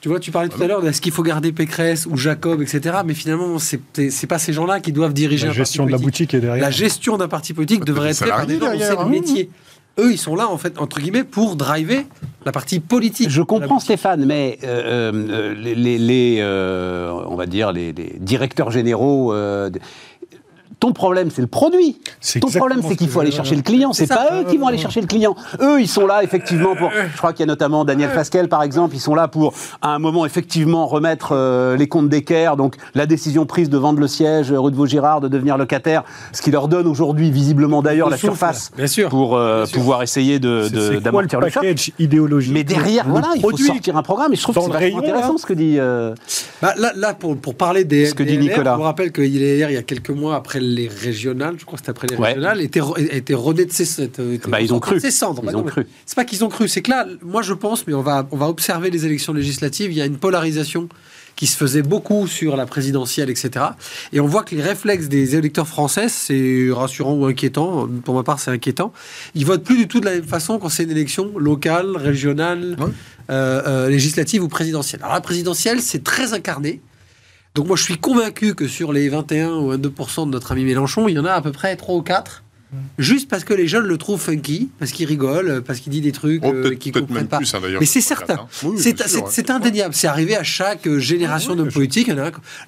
Tu 0.00 0.08
vois, 0.08 0.20
tu 0.20 0.30
parlais 0.30 0.48
tout 0.48 0.62
à 0.62 0.66
l'heure 0.66 0.82
de 0.82 0.88
est-ce 0.88 1.00
qu'il 1.00 1.10
faut 1.10 1.22
garder 1.22 1.50
Pécresse 1.50 2.06
ou 2.06 2.16
Jacob, 2.16 2.62
etc. 2.62 2.98
Mais 3.04 3.14
finalement, 3.14 3.58
c'est 3.58 3.80
c'est 4.10 4.26
pas 4.26 4.38
ces 4.38 4.52
gens-là 4.52 4.78
qui 4.78 4.92
doivent 4.92 5.14
diriger 5.14 5.48
la 5.48 5.52
gestion 5.52 5.86
de 5.86 5.90
la 5.90 5.98
boutique 5.98 6.32
est 6.34 6.40
derrière. 6.40 6.62
La 6.62 6.70
gestion 6.70 7.16
d'un 7.16 7.28
parti 7.28 7.54
politique 7.54 7.84
devrait 7.84 8.10
être 8.10 8.18
faite 8.18 8.28
par 8.28 8.46
des 8.46 8.60
gens 8.60 8.70
qui 8.70 8.78
le 8.78 9.08
métier. 9.08 9.50
Eux, 9.98 10.12
ils 10.12 10.18
sont 10.18 10.36
là, 10.36 10.48
en 10.48 10.58
fait, 10.58 10.78
entre 10.78 11.00
guillemets, 11.00 11.24
pour 11.24 11.56
driver 11.56 12.04
la 12.44 12.52
partie 12.52 12.80
politique. 12.80 13.30
Je 13.30 13.40
comprends, 13.40 13.80
Stéphane, 13.80 14.26
mais 14.26 14.58
euh, 14.62 15.10
euh, 15.12 15.54
les, 15.54 15.74
les, 15.98 16.36
euh, 16.40 17.10
on 17.26 17.34
va 17.34 17.46
dire, 17.46 17.72
les, 17.72 17.94
les 17.94 18.14
directeurs 18.20 18.70
généraux 18.70 19.34
ton 20.78 20.92
problème, 20.92 21.30
c'est 21.30 21.40
le 21.40 21.46
produit. 21.46 21.98
Ton 22.40 22.48
problème, 22.48 22.82
c'est 22.86 22.96
qu'il 22.96 23.08
faut 23.08 23.20
aller 23.20 23.30
chercher 23.30 23.56
le 23.56 23.62
client. 23.62 23.92
C'est 23.92 24.06
pas 24.06 24.28
eux 24.34 24.44
qui 24.44 24.58
vont 24.58 24.66
aller 24.66 24.78
chercher 24.78 25.00
le 25.00 25.06
client. 25.06 25.34
Eux, 25.60 25.80
ils 25.80 25.88
sont 25.88 26.06
là 26.06 26.22
effectivement 26.22 26.76
pour. 26.76 26.90
Je 26.90 27.16
crois 27.16 27.32
qu'il 27.32 27.40
y 27.40 27.44
a 27.44 27.46
notamment 27.46 27.84
Daniel 27.84 28.10
Fasquelle, 28.10 28.48
par 28.48 28.62
exemple. 28.62 28.94
Ils 28.94 29.00
sont 29.00 29.14
là 29.14 29.28
pour, 29.28 29.54
à 29.80 29.94
un 29.94 29.98
moment, 29.98 30.26
effectivement, 30.26 30.86
remettre 30.86 31.30
euh, 31.32 31.76
les 31.76 31.88
comptes 31.88 32.08
d'équerre. 32.08 32.56
Donc, 32.56 32.76
la 32.94 33.06
décision 33.06 33.46
prise 33.46 33.70
de 33.70 33.78
vendre 33.78 34.00
le 34.00 34.08
siège 34.08 34.52
rue 34.52 34.70
de 34.70 34.76
Vaugirard, 34.76 35.20
de 35.20 35.28
devenir 35.28 35.56
locataire, 35.56 36.04
ce 36.32 36.42
qui 36.42 36.50
leur 36.50 36.68
donne 36.68 36.86
aujourd'hui, 36.86 37.30
visiblement 37.30 37.82
d'ailleurs, 37.82 38.10
la 38.10 38.16
surface 38.16 38.70
pour 39.08 39.36
euh, 39.36 39.64
pouvoir 39.72 40.02
essayer 40.02 40.38
de 40.38 40.98
d'amortir 40.98 41.40
le, 41.40 41.46
le 41.46 41.52
choc. 41.52 41.92
idéologique. 41.98 42.52
Mais 42.52 42.64
derrière, 42.64 43.06
voilà, 43.08 43.28
il 43.34 43.40
faut 43.40 43.56
sortir 43.56 43.96
un 43.96 44.02
programme. 44.02 44.32
Et 44.32 44.36
je 44.36 44.42
trouve 44.42 44.54
que 44.54 44.60
c'est 44.60 44.70
vachement 44.70 44.98
intéressant 44.98 45.38
ce 45.38 45.46
que 45.46 45.54
dit. 45.54 45.76
Euh, 45.78 46.14
bah, 46.60 46.74
là, 46.76 46.92
là, 46.94 47.14
pour, 47.14 47.36
pour 47.36 47.54
parler 47.54 47.84
des. 47.84 48.06
Ce 48.06 48.14
que 48.14 48.22
dit 48.22 48.38
Nicolas. 48.38 48.72
Je 48.72 48.76
vous 48.76 48.82
rappelle 48.82 49.12
qu'il 49.12 49.42
est 49.42 49.56
il 49.56 49.72
y 49.72 49.76
a 49.76 49.82
quelques 49.82 50.10
mois 50.10 50.36
après 50.36 50.60
les 50.66 50.88
régionales, 50.88 51.56
je 51.58 51.64
crois 51.64 51.78
que 51.78 51.84
c'était 51.84 51.90
après 51.90 52.06
les 52.08 52.16
régionales, 52.16 52.60
étaient, 52.60 52.80
étaient 53.10 53.34
de 53.34 53.66
ses, 53.70 54.10
bah, 54.48 54.60
ils 54.60 54.72
ont 54.74 54.80
cru. 54.80 55.00
cendres. 55.10 55.42
Ils 55.46 55.56
ont 55.56 55.62
cru. 55.62 55.86
C'est 56.04 56.16
pas 56.16 56.24
qu'ils 56.24 56.44
ont 56.44 56.48
cru, 56.48 56.68
c'est 56.68 56.82
que 56.82 56.90
là, 56.90 57.06
moi 57.22 57.42
je 57.42 57.54
pense, 57.54 57.86
mais 57.86 57.94
on 57.94 58.02
va, 58.02 58.26
on 58.30 58.36
va 58.36 58.48
observer 58.48 58.90
les 58.90 59.06
élections 59.06 59.32
législatives, 59.32 59.90
il 59.92 59.96
y 59.96 60.02
a 60.02 60.06
une 60.06 60.18
polarisation 60.18 60.88
qui 61.36 61.46
se 61.46 61.56
faisait 61.56 61.82
beaucoup 61.82 62.26
sur 62.26 62.56
la 62.56 62.66
présidentielle, 62.66 63.28
etc. 63.30 63.66
Et 64.12 64.20
on 64.20 64.26
voit 64.26 64.42
que 64.42 64.54
les 64.54 64.62
réflexes 64.62 65.08
des 65.08 65.36
électeurs 65.36 65.68
français, 65.68 66.08
c'est 66.08 66.68
rassurant 66.72 67.12
ou 67.12 67.26
inquiétant. 67.26 67.86
Pour 68.04 68.14
ma 68.14 68.22
part, 68.22 68.40
c'est 68.40 68.50
inquiétant. 68.50 68.92
Ils 69.34 69.44
votent 69.44 69.62
plus 69.62 69.76
du 69.76 69.86
tout 69.86 70.00
de 70.00 70.06
la 70.06 70.12
même 70.12 70.24
façon 70.24 70.58
quand 70.58 70.70
c'est 70.70 70.84
une 70.84 70.90
élection 70.90 71.38
locale, 71.38 71.94
régionale, 71.96 72.76
euh, 73.30 73.62
euh, 73.66 73.88
législative 73.90 74.42
ou 74.42 74.48
présidentielle. 74.48 75.02
Alors 75.02 75.14
la 75.14 75.20
présidentielle, 75.20 75.82
c'est 75.82 76.02
très 76.02 76.32
incarné. 76.32 76.80
Donc 77.56 77.68
moi, 77.68 77.76
je 77.76 77.82
suis 77.82 77.96
convaincu 77.96 78.54
que 78.54 78.68
sur 78.68 78.92
les 78.92 79.08
21 79.08 79.54
ou 79.54 79.74
22% 79.74 80.26
de 80.26 80.30
notre 80.30 80.52
ami 80.52 80.64
Mélenchon, 80.64 81.08
il 81.08 81.14
y 81.14 81.18
en 81.18 81.24
a 81.24 81.32
à 81.32 81.40
peu 81.40 81.52
près 81.52 81.74
3 81.74 81.94
ou 81.94 82.02
4 82.02 82.42
Juste 82.98 83.30
parce 83.30 83.44
que 83.44 83.54
les 83.54 83.66
jeunes 83.66 83.86
le 83.86 83.96
trouvent 83.96 84.20
funky, 84.20 84.68
parce 84.78 84.90
qu'il 84.90 85.06
rigole, 85.06 85.62
parce 85.64 85.80
qu'il 85.80 85.92
dit 85.92 86.02
des 86.02 86.12
trucs 86.12 86.42
oh, 86.44 86.52
euh, 86.52 86.74
qu'ils 86.74 86.92
comprennent 86.92 87.28
pas. 87.28 87.38
Hein, 87.38 87.60
Mais 87.80 87.86
c'est 87.86 88.02
certain. 88.02 88.46
Hein. 88.64 88.74
c'est 89.30 89.50
indéniable. 89.50 89.94
C'est 89.94 90.08
arrivé 90.08 90.36
à 90.36 90.42
chaque 90.42 90.86
euh, 90.86 90.98
génération 90.98 91.54
de 91.54 91.62
politique. 91.64 92.10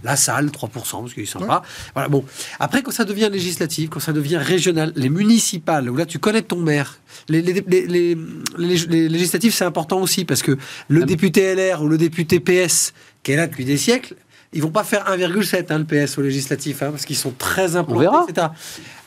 la 0.04 0.16
salle, 0.16 0.46
3%, 0.46 0.70
parce 0.70 1.12
qu'il 1.12 1.24
est 1.24 1.26
sympa. 1.26 1.62
Voilà, 1.92 2.08
bon. 2.08 2.24
Après, 2.60 2.80
quand 2.82 2.92
ça 2.92 3.04
devient 3.04 3.28
législatif, 3.30 3.90
quand 3.90 4.00
ça 4.00 4.12
devient 4.12 4.38
régional, 4.38 4.92
les 4.96 5.10
municipales, 5.10 5.90
où 5.90 5.96
là, 5.96 6.06
tu 6.06 6.18
connais 6.18 6.42
ton 6.42 6.60
maire. 6.60 7.00
Les, 7.28 7.42
les, 7.42 8.16
législatifs, 8.56 9.54
c'est 9.54 9.66
important 9.66 10.00
aussi, 10.00 10.24
parce 10.24 10.42
que 10.42 10.56
le 10.86 11.04
député 11.04 11.54
LR 11.54 11.82
ou 11.82 11.88
le 11.88 11.98
député 11.98 12.40
PS, 12.40 12.94
qui 13.22 13.32
est 13.32 13.36
là 13.36 13.46
depuis 13.46 13.66
des 13.66 13.76
siècles, 13.76 14.14
ils 14.52 14.62
vont 14.62 14.70
pas 14.70 14.84
faire 14.84 15.04
1,7 15.04 15.66
hein, 15.70 15.78
le 15.78 15.84
PS 15.84 16.16
au 16.16 16.22
législatif, 16.22 16.82
hein, 16.82 16.90
parce 16.90 17.04
qu'ils 17.04 17.16
sont 17.16 17.34
très 17.36 17.76
implantés, 17.76 18.08
On 18.08 18.32
verra. 18.32 18.54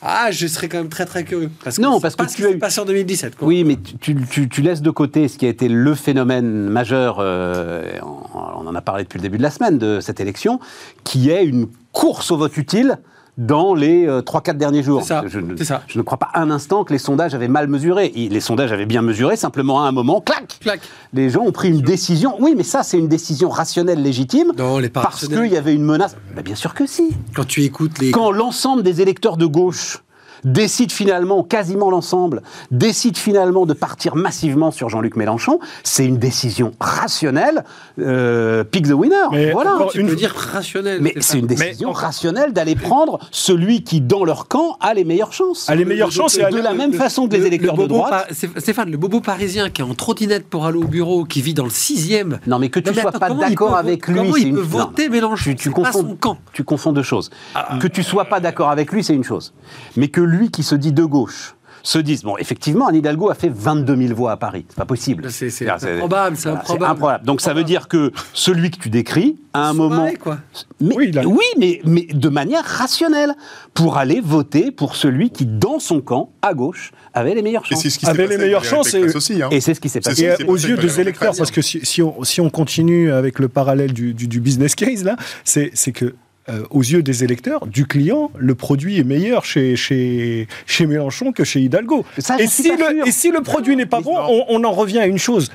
Ah, 0.00 0.30
je 0.30 0.46
serais 0.46 0.68
quand 0.68 0.78
même 0.78 0.88
très 0.88 1.04
très 1.04 1.24
curieux. 1.24 1.50
Parce 1.62 1.78
non, 1.78 2.00
parce 2.00 2.16
que 2.16 2.24
tu 2.34 2.46
as 2.46 2.58
passé 2.58 2.80
en 2.80 2.84
2017. 2.84 3.34
Oui, 3.40 3.64
mais 3.64 3.76
tu, 4.00 4.16
tu, 4.48 4.62
laisses 4.62 4.82
de 4.82 4.90
côté 4.90 5.28
ce 5.28 5.38
qui 5.38 5.46
a 5.46 5.48
été 5.48 5.68
le 5.68 5.94
phénomène 5.94 6.68
majeur. 6.68 7.18
Euh, 7.20 7.98
on 8.02 8.66
en 8.66 8.74
a 8.74 8.80
parlé 8.80 9.04
depuis 9.04 9.18
le 9.18 9.22
début 9.22 9.38
de 9.38 9.42
la 9.42 9.50
semaine 9.50 9.78
de 9.78 10.00
cette 10.00 10.20
élection, 10.20 10.60
qui 11.04 11.30
est 11.30 11.44
une 11.44 11.68
course 11.92 12.30
au 12.30 12.36
vote 12.36 12.56
utile 12.56 12.98
dans 13.38 13.74
les 13.74 14.06
3-4 14.06 14.50
euh, 14.50 14.52
derniers 14.54 14.82
jours. 14.82 15.02
Ça, 15.02 15.24
je, 15.26 15.38
ne, 15.38 15.56
ça. 15.56 15.82
je, 15.86 15.98
ne 15.98 16.02
crois 16.02 16.18
pas 16.18 16.30
un 16.34 16.50
instant 16.50 16.84
que 16.84 16.92
les 16.92 16.98
sondages 16.98 17.34
avaient 17.34 17.48
mal 17.48 17.66
mesuré. 17.66 18.12
Les 18.14 18.40
sondages 18.40 18.72
avaient 18.72 18.86
bien 18.86 19.02
mesuré, 19.02 19.36
simplement 19.36 19.84
à 19.84 19.88
un 19.88 19.92
moment, 19.92 20.20
clac, 20.20 20.58
clac. 20.60 20.80
Les 21.12 21.30
gens 21.30 21.42
ont 21.42 21.52
pris 21.52 21.68
une 21.68 21.80
décision. 21.80 22.36
Oui, 22.40 22.54
mais 22.56 22.64
ça, 22.64 22.82
c'est 22.82 22.98
une 22.98 23.08
décision 23.08 23.48
rationnelle, 23.48 24.02
légitime. 24.02 24.52
Non, 24.58 24.78
les 24.78 24.88
parce 24.88 25.26
qu'il 25.26 25.46
y 25.46 25.56
avait 25.56 25.74
une 25.74 25.84
menace. 25.84 26.16
Bah, 26.34 26.42
bien 26.42 26.54
sûr 26.54 26.74
que 26.74 26.86
si. 26.86 27.10
Quand 27.34 27.46
tu 27.46 27.62
écoutes 27.62 27.98
les. 27.98 28.10
Quand 28.10 28.30
l'ensemble 28.30 28.82
des 28.82 29.00
électeurs 29.00 29.36
de 29.36 29.46
gauche 29.46 30.02
décide 30.44 30.92
finalement, 30.92 31.42
quasiment 31.42 31.90
l'ensemble, 31.90 32.42
décide 32.70 33.16
finalement 33.16 33.66
de 33.66 33.74
partir 33.74 34.16
massivement 34.16 34.70
sur 34.70 34.88
Jean-Luc 34.88 35.16
Mélenchon, 35.16 35.58
c'est 35.84 36.04
une 36.04 36.18
décision 36.18 36.72
rationnelle. 36.80 37.64
Euh, 37.98 38.64
pick 38.64 38.88
the 38.88 38.92
winner. 38.92 39.16
Mais 39.32 39.52
voilà. 39.52 39.78
Tu 39.90 40.00
une... 40.00 40.08
peux 40.08 40.16
dire 40.16 40.34
rationnelle. 40.34 41.00
Mais 41.00 41.14
c'est 41.20 41.38
une 41.38 41.46
décision 41.46 41.92
rationnelle 41.92 42.52
d'aller 42.52 42.74
prendre 42.74 43.18
celui 43.30 43.82
qui, 43.84 44.00
dans 44.00 44.24
leur 44.24 44.48
camp, 44.48 44.76
a 44.80 44.94
les 44.94 45.04
meilleures 45.04 45.32
chances. 45.32 45.68
A 45.68 45.74
les 45.74 45.84
meilleures 45.84 46.12
chances. 46.12 46.36
De, 46.36 46.60
la 46.60 46.74
même 46.74 46.92
façon 46.92 47.28
que 47.28 47.36
les 47.36 47.46
électeurs 47.46 47.76
de 47.76 47.86
droite. 47.86 48.32
Stéphane, 48.58 48.90
le 48.90 48.96
bobo 48.96 49.20
parisien 49.20 49.70
qui 49.70 49.82
est 49.82 49.84
en 49.84 49.94
trottinette 49.94 50.48
pour 50.48 50.66
aller 50.66 50.78
au 50.78 50.84
bureau, 50.84 51.24
qui 51.24 51.42
vit 51.42 51.54
dans 51.54 51.64
le 51.64 51.70
sixième. 51.70 52.38
Non, 52.46 52.58
mais 52.58 52.68
que 52.68 52.80
tu 52.80 52.90
ne 52.90 52.94
sois 52.94 53.12
pas 53.12 53.30
d'accord 53.30 53.76
avec 53.76 54.06
lui, 54.08 54.16
comment 54.16 54.36
il 54.36 54.52
peut 54.52 54.60
une... 54.60 54.66
voter 54.66 55.08
Mélenchon? 55.08 55.54
tu, 55.54 55.70
confonds, 55.70 56.00
son 56.00 56.16
camp. 56.16 56.38
tu 56.52 56.64
confonds 56.64 56.92
deux 56.92 57.02
choses. 57.02 57.30
Ah, 57.54 57.78
que 57.80 57.86
tu 57.86 58.02
sois 58.02 58.24
pas 58.26 58.40
d'accord 58.40 58.70
avec 58.70 58.92
lui, 58.92 59.02
c'est 59.04 59.14
une 59.14 59.24
chose. 59.24 59.52
Mais 59.96 60.08
que 60.08 60.20
lui 60.32 60.50
qui 60.50 60.62
se 60.62 60.74
dit 60.74 60.92
de 60.92 61.04
gauche 61.04 61.54
se 61.82 61.98
disent 61.98 62.22
bon, 62.22 62.36
effectivement, 62.38 62.88
Anne 62.88 62.96
Hidalgo 62.96 63.30
a 63.30 63.34
fait 63.34 63.50
22 63.52 63.96
000 63.96 64.14
voix 64.14 64.32
à 64.32 64.36
Paris. 64.36 64.64
C'est 64.68 64.76
pas 64.76 64.84
possible. 64.84 65.30
C'est 65.30 65.68
improbable, 65.68 66.36
c'est 66.36 66.48
improbable. 66.48 67.24
Donc 67.24 67.40
ça 67.40 67.54
veut 67.54 67.64
dire 67.64 67.88
que 67.88 68.12
celui 68.32 68.70
que 68.70 68.78
tu 68.78 68.90
décris, 68.90 69.36
à 69.52 69.68
un 69.68 69.72
moment. 69.74 70.08
quoi. 70.20 70.38
Mais, 70.80 70.94
oui, 70.96 71.12
oui, 71.24 71.44
mais, 71.58 71.80
mais 71.84 72.06
de 72.12 72.28
manière 72.28 72.64
rationnelle, 72.64 73.34
pour 73.74 73.98
aller 73.98 74.20
voter 74.20 74.70
pour 74.70 74.96
celui 74.96 75.30
qui, 75.30 75.46
dans 75.46 75.78
son 75.78 76.00
camp, 76.00 76.30
à 76.40 76.54
gauche, 76.54 76.92
avait 77.14 77.34
les 77.34 77.42
meilleures 77.42 77.66
chances. 77.66 77.84
Et 77.84 77.90
ce 77.90 78.06
avait 78.06 78.26
les 78.26 78.38
meilleures 78.38 78.64
chances. 78.64 78.94
Et, 78.94 79.02
aussi, 79.02 79.42
hein. 79.42 79.48
et 79.50 79.60
c'est 79.60 79.74
ce 79.74 79.80
qui 79.80 79.88
s'est 79.88 80.00
passé. 80.00 80.34
Et 80.38 80.44
aux 80.44 80.56
yeux 80.56 80.76
des 80.76 81.00
électeurs, 81.00 81.34
parce 81.36 81.50
que 81.50 81.62
si, 81.62 81.80
si, 81.84 82.02
on, 82.02 82.22
si, 82.22 82.40
on, 82.40 82.50
continue 82.50 83.10
avec 83.10 83.38
le 83.38 83.48
parallèle 83.48 83.92
du, 83.92 84.14
du, 84.14 84.28
du 84.28 84.40
business 84.40 84.74
case, 84.74 85.04
là, 85.04 85.16
c'est 85.44 85.92
que 85.92 86.14
euh, 86.48 86.64
aux 86.70 86.82
yeux 86.82 87.02
des 87.02 87.22
électeurs, 87.22 87.66
du 87.66 87.86
client, 87.86 88.32
le 88.36 88.54
produit 88.56 88.98
est 88.98 89.04
meilleur 89.04 89.44
chez, 89.44 89.76
chez, 89.76 90.48
chez 90.66 90.86
Mélenchon 90.86 91.30
que 91.30 91.44
chez 91.44 91.60
Hidalgo. 91.60 92.04
et, 92.16 92.46
si 92.48 92.68
le, 92.68 93.06
et, 93.06 93.12
si 93.12 93.30
le, 93.30 93.42
produit 93.42 93.76
n'est 93.76 93.86
pas 93.86 94.00
bon, 94.00 94.16
on, 94.16 94.44
on, 94.48 94.64
en 94.64 94.72
revient 94.72 94.98
à 94.98 95.06
une 95.06 95.18
chose 95.18 95.52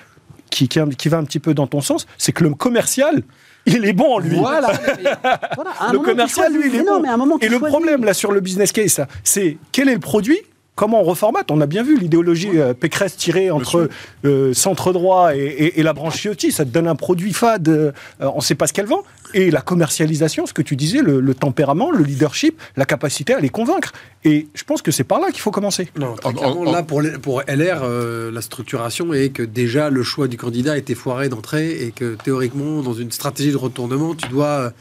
qui, 0.49 0.69
qui, 0.69 0.79
qui 0.97 1.09
va 1.09 1.17
un 1.17 1.25
petit 1.25 1.39
peu 1.39 1.53
dans 1.53 1.67
ton 1.67 1.81
sens, 1.81 2.07
c'est 2.17 2.31
que 2.31 2.43
le 2.43 2.53
commercial, 2.53 3.23
il 3.65 3.85
est 3.85 3.91
bon, 3.91 4.19
lui. 4.19 4.38
Voilà. 4.38 4.71
voilà 5.55 5.71
le 5.91 5.99
commercial, 5.99 6.53
lui, 6.53 6.69
il 6.69 6.75
est 6.75 6.83
bon. 6.83 7.01
moment 7.17 7.38
et 7.41 7.49
le 7.49 7.59
problème, 7.59 8.05
là, 8.05 8.13
sur 8.13 8.31
le 8.31 8.39
business 8.39 8.71
case, 8.71 9.01
c'est 9.23 9.57
quel 9.73 9.89
est 9.89 9.95
le 9.95 9.99
produit 9.99 10.39
comment 10.77 11.01
on 11.01 11.03
reformate 11.03 11.51
On 11.51 11.59
a 11.59 11.65
bien 11.65 11.83
vu 11.83 11.97
l'idéologie 11.97 12.51
euh, 12.53 12.73
Pécresse 12.73 13.17
tirée 13.17 13.51
entre 13.51 13.89
euh, 14.23 14.53
centre 14.53 14.93
droit 14.93 15.35
et, 15.35 15.39
et, 15.39 15.79
et, 15.79 15.83
la 15.83 15.91
branche 15.91 16.21
Ciotti. 16.21 16.53
Ça 16.53 16.63
te 16.63 16.69
donne 16.69 16.88
un 16.88 16.95
produit 16.95 17.33
fade, 17.33 17.67
euh, 17.67 17.91
on 18.19 18.38
ne 18.38 18.41
sait 18.41 18.55
pas 18.55 18.67
ce 18.67 18.73
qu'elle 18.73 18.85
vend. 18.85 19.03
Et 19.34 19.51
la 19.51 19.61
commercialisation, 19.61 20.45
ce 20.45 20.53
que 20.53 20.61
tu 20.61 20.75
disais, 20.75 21.01
le, 21.01 21.19
le, 21.19 21.34
tempérament, 21.34 21.91
le 21.91 22.03
leadership, 22.03 22.61
la 22.75 22.86
capacité 22.86 23.34
à 23.34 23.39
les 23.39 23.49
convaincre. 23.49 23.91
Et 24.23 24.47
je 24.53 24.63
pense 24.63 24.82
que 24.82 24.91
c'est 24.91 25.03
par 25.03 25.19
là 25.19 25.32
qu'il 25.32 25.41
faut 25.41 25.51
commencer. 25.51 25.89
Non, 25.97 26.15
très 26.15 26.34
clairement, 26.34 26.63
là, 26.63 26.84
pour, 26.84 27.01
pour 27.21 27.41
LR, 27.41 27.82
euh, 27.84 28.32
la 28.32 28.41
structuration 28.41 29.13
est 29.13 29.30
que 29.30 29.43
déjà 29.43 29.89
le 29.89 30.03
choix 30.03 30.28
du 30.28 30.38
candidat 30.38 30.78
était 30.78 30.95
foiré 30.95 31.30
d'entrée 31.30 31.84
et 31.84 31.91
que 31.91 32.15
théoriquement, 32.23 32.82
dans 32.82 32.93
une 32.93 33.11
stratégie 33.11 33.51
de 33.51 33.57
retournement, 33.57 34.15
tu 34.15 34.28
dois 34.30 34.73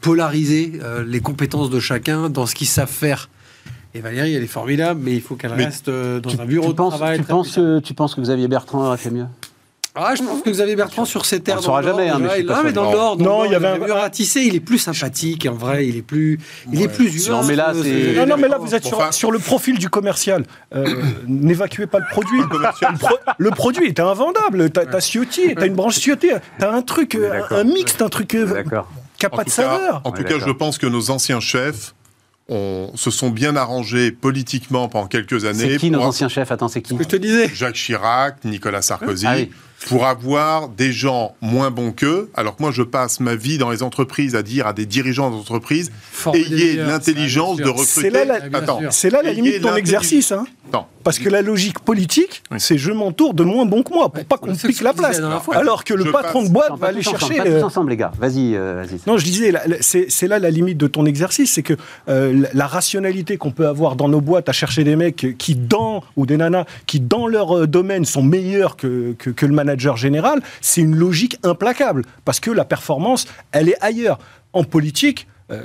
polariser 0.00 0.72
les 1.06 1.20
compétences 1.20 1.68
de 1.68 1.78
chacun 1.78 2.30
dans 2.30 2.46
ce 2.46 2.54
qu'ils 2.54 2.66
savent 2.66 2.88
faire. 2.88 3.28
Et 3.94 4.00
Valérie, 4.00 4.34
elle 4.34 4.42
est 4.42 4.48
formidable, 4.48 5.00
mais 5.04 5.14
il 5.14 5.20
faut 5.20 5.36
qu'elle 5.36 5.52
reste 5.52 5.88
euh, 5.88 6.18
dans 6.18 6.30
tu, 6.30 6.40
un 6.40 6.44
bureau 6.44 6.66
tu 6.66 6.72
de 6.72 6.76
penses, 6.76 6.96
travail. 6.96 7.18
Tu 7.20 7.24
penses, 7.24 7.54
que, 7.54 7.78
tu 7.78 7.94
penses 7.94 8.16
que 8.16 8.20
Xavier 8.20 8.48
Bertrand 8.48 8.86
aurait 8.86 8.96
fait 8.96 9.10
mieux? 9.10 9.26
Ah, 9.96 10.14
je 10.16 10.24
pense 10.24 10.42
que 10.42 10.50
Xavier 10.50 10.74
Bertrand, 10.74 11.04
sur 11.04 11.24
ses 11.24 11.38
terres. 11.38 11.56
On 11.56 11.60
ne 11.60 11.64
saura 11.64 11.82
jamais, 11.82 12.08
hein, 12.08 12.18
mais, 12.20 12.42
non, 12.42 12.62
mais 12.64 12.72
dans 12.72 12.90
Nord, 12.90 13.16
non, 13.18 13.44
il 13.44 13.52
y 13.52 13.54
avait 13.54 13.68
un 13.68 13.78
mur 13.78 13.94
ratissé, 13.94 14.40
il 14.40 14.56
est 14.56 14.60
plus 14.60 14.78
sympathique, 14.78 15.46
en 15.46 15.54
vrai, 15.54 15.86
il 15.86 15.96
est 15.96 16.02
plus, 16.02 16.40
il 16.72 16.82
est 16.82 16.88
plus 16.88 17.26
humain. 17.26 17.42
Non, 17.42 17.46
mais 17.46 17.54
là, 17.54 17.72
c'est. 17.80 18.14
Non, 18.16 18.26
non, 18.26 18.36
mais 18.36 18.48
là, 18.48 18.58
vous 18.58 18.74
êtes 18.74 18.84
sur, 19.12 19.30
le 19.30 19.38
profil 19.38 19.78
du 19.78 19.88
commercial. 19.88 20.44
Euh, 20.74 20.84
N'évacuez 21.28 21.86
pas 21.86 22.00
le 22.00 22.06
produit. 22.10 22.40
le, 22.40 22.98
pro, 22.98 23.16
le, 23.38 23.50
produit 23.50 23.86
est 23.86 24.00
invendable. 24.00 24.70
T'as 24.70 24.82
as 24.92 25.00
Ciotti, 25.00 25.54
t'as 25.54 25.66
une 25.66 25.74
branche 25.74 26.00
Ciotti, 26.00 26.30
t'as 26.58 26.72
un 26.72 26.82
truc, 26.82 27.14
un, 27.14 27.54
un 27.54 27.64
mix, 27.64 27.94
un 28.00 28.08
truc 28.08 28.34
euh, 28.34 28.64
qui 29.16 29.26
n'a 29.26 29.30
pas 29.30 29.44
de 29.44 29.50
saveur. 29.50 30.00
En 30.02 30.10
tout 30.10 30.24
cas, 30.24 30.38
je 30.44 30.50
pense 30.50 30.78
que 30.78 30.86
nos 30.88 31.10
anciens 31.10 31.40
chefs 31.40 31.94
on, 32.48 32.90
se 32.94 33.10
sont 33.10 33.30
bien 33.30 33.56
arrangés 33.56 34.10
politiquement 34.10 34.88
pendant 34.88 35.06
quelques 35.06 35.44
années. 35.44 35.72
C'est 35.72 35.76
qui 35.78 35.90
nos 35.90 36.02
anciens 36.02 36.28
chefs? 36.28 36.50
Attends, 36.50 36.68
c'est 36.68 36.82
qui? 36.82 36.96
Je 36.98 37.04
te 37.04 37.16
disais. 37.16 37.48
Jacques 37.54 37.76
Chirac, 37.76 38.44
Nicolas 38.44 38.82
Sarkozy. 38.82 39.26
Ah 39.26 39.34
oui. 39.36 39.50
Pour 39.88 40.06
avoir 40.06 40.68
des 40.68 40.92
gens 40.92 41.34
moins 41.40 41.70
bons 41.70 41.92
qu'eux, 41.92 42.30
alors 42.34 42.56
que 42.56 42.62
moi 42.62 42.72
je 42.72 42.82
passe 42.82 43.20
ma 43.20 43.34
vie 43.34 43.58
dans 43.58 43.70
les 43.70 43.82
entreprises 43.82 44.34
à 44.34 44.42
dire 44.42 44.66
à 44.66 44.72
des 44.72 44.86
dirigeants 44.86 45.30
d'entreprise 45.30 45.90
ayez 46.34 46.76
l'intelligence 46.76 47.58
de 47.58 47.68
recruter. 47.68 47.84
C'est 47.86 48.10
là, 48.10 48.24
la, 48.24 48.58
Attends, 48.58 48.80
là 48.80 49.22
la 49.22 49.32
limite 49.32 49.58
de 49.58 49.68
ton 49.68 49.76
exercice. 49.76 50.32
Hein. 50.32 50.46
Non. 50.72 50.86
Parce 51.04 51.18
que 51.18 51.28
la 51.28 51.42
logique 51.42 51.80
politique, 51.80 52.42
oui. 52.50 52.56
c'est 52.58 52.78
je 52.78 52.90
m'entoure 52.90 53.34
de 53.34 53.44
moins 53.44 53.66
bons 53.66 53.82
que 53.82 53.92
moi 53.92 54.08
pour 54.08 54.16
ouais, 54.16 54.24
pas 54.24 54.38
qu'on 54.38 54.56
pique 54.56 54.80
la 54.80 54.94
place. 54.94 55.20
La 55.20 55.42
alors 55.52 55.84
que 55.84 55.92
le 55.92 56.10
patron 56.10 56.40
passe... 56.40 56.48
de 56.48 56.52
boîte 56.52 56.70
non, 56.70 56.76
va 56.76 56.86
aller 56.86 57.00
ensemble, 57.00 57.18
chercher. 57.18 57.36
Pas 57.36 57.44
tous 57.44 57.64
ensemble, 57.64 57.90
les 57.90 57.96
gars. 57.98 58.12
Vas-y. 58.18 58.56
Euh, 58.56 58.84
vas 58.88 58.96
non, 59.06 59.18
je 59.18 59.24
disais, 59.24 59.52
c'est 59.80 60.26
là 60.26 60.38
la 60.38 60.50
limite 60.50 60.78
de 60.78 60.86
ton 60.86 61.04
exercice, 61.04 61.52
c'est 61.52 61.62
que 61.62 61.74
euh, 62.08 62.46
la 62.54 62.66
rationalité 62.66 63.36
qu'on 63.36 63.50
peut 63.50 63.66
avoir 63.66 63.96
dans 63.96 64.08
nos 64.08 64.22
boîtes 64.22 64.48
à 64.48 64.52
chercher 64.52 64.82
des 64.82 64.96
mecs 64.96 65.36
qui 65.36 65.54
dans 65.54 66.02
ou 66.16 66.24
des 66.24 66.38
nanas 66.38 66.64
qui 66.86 67.00
dans 67.00 67.26
leur 67.26 67.58
euh, 67.58 67.66
domaine 67.66 68.06
sont 68.06 68.22
meilleurs 68.22 68.76
que, 68.76 69.14
que, 69.18 69.28
que 69.28 69.44
le 69.44 69.52
manager 69.52 69.73
général, 69.96 70.40
c'est 70.60 70.80
une 70.80 70.96
logique 70.96 71.38
implacable 71.42 72.04
parce 72.24 72.40
que 72.40 72.50
la 72.50 72.64
performance, 72.64 73.26
elle 73.52 73.68
est 73.68 73.78
ailleurs. 73.80 74.18
En 74.52 74.62
politique, 74.62 75.26
euh, 75.50 75.62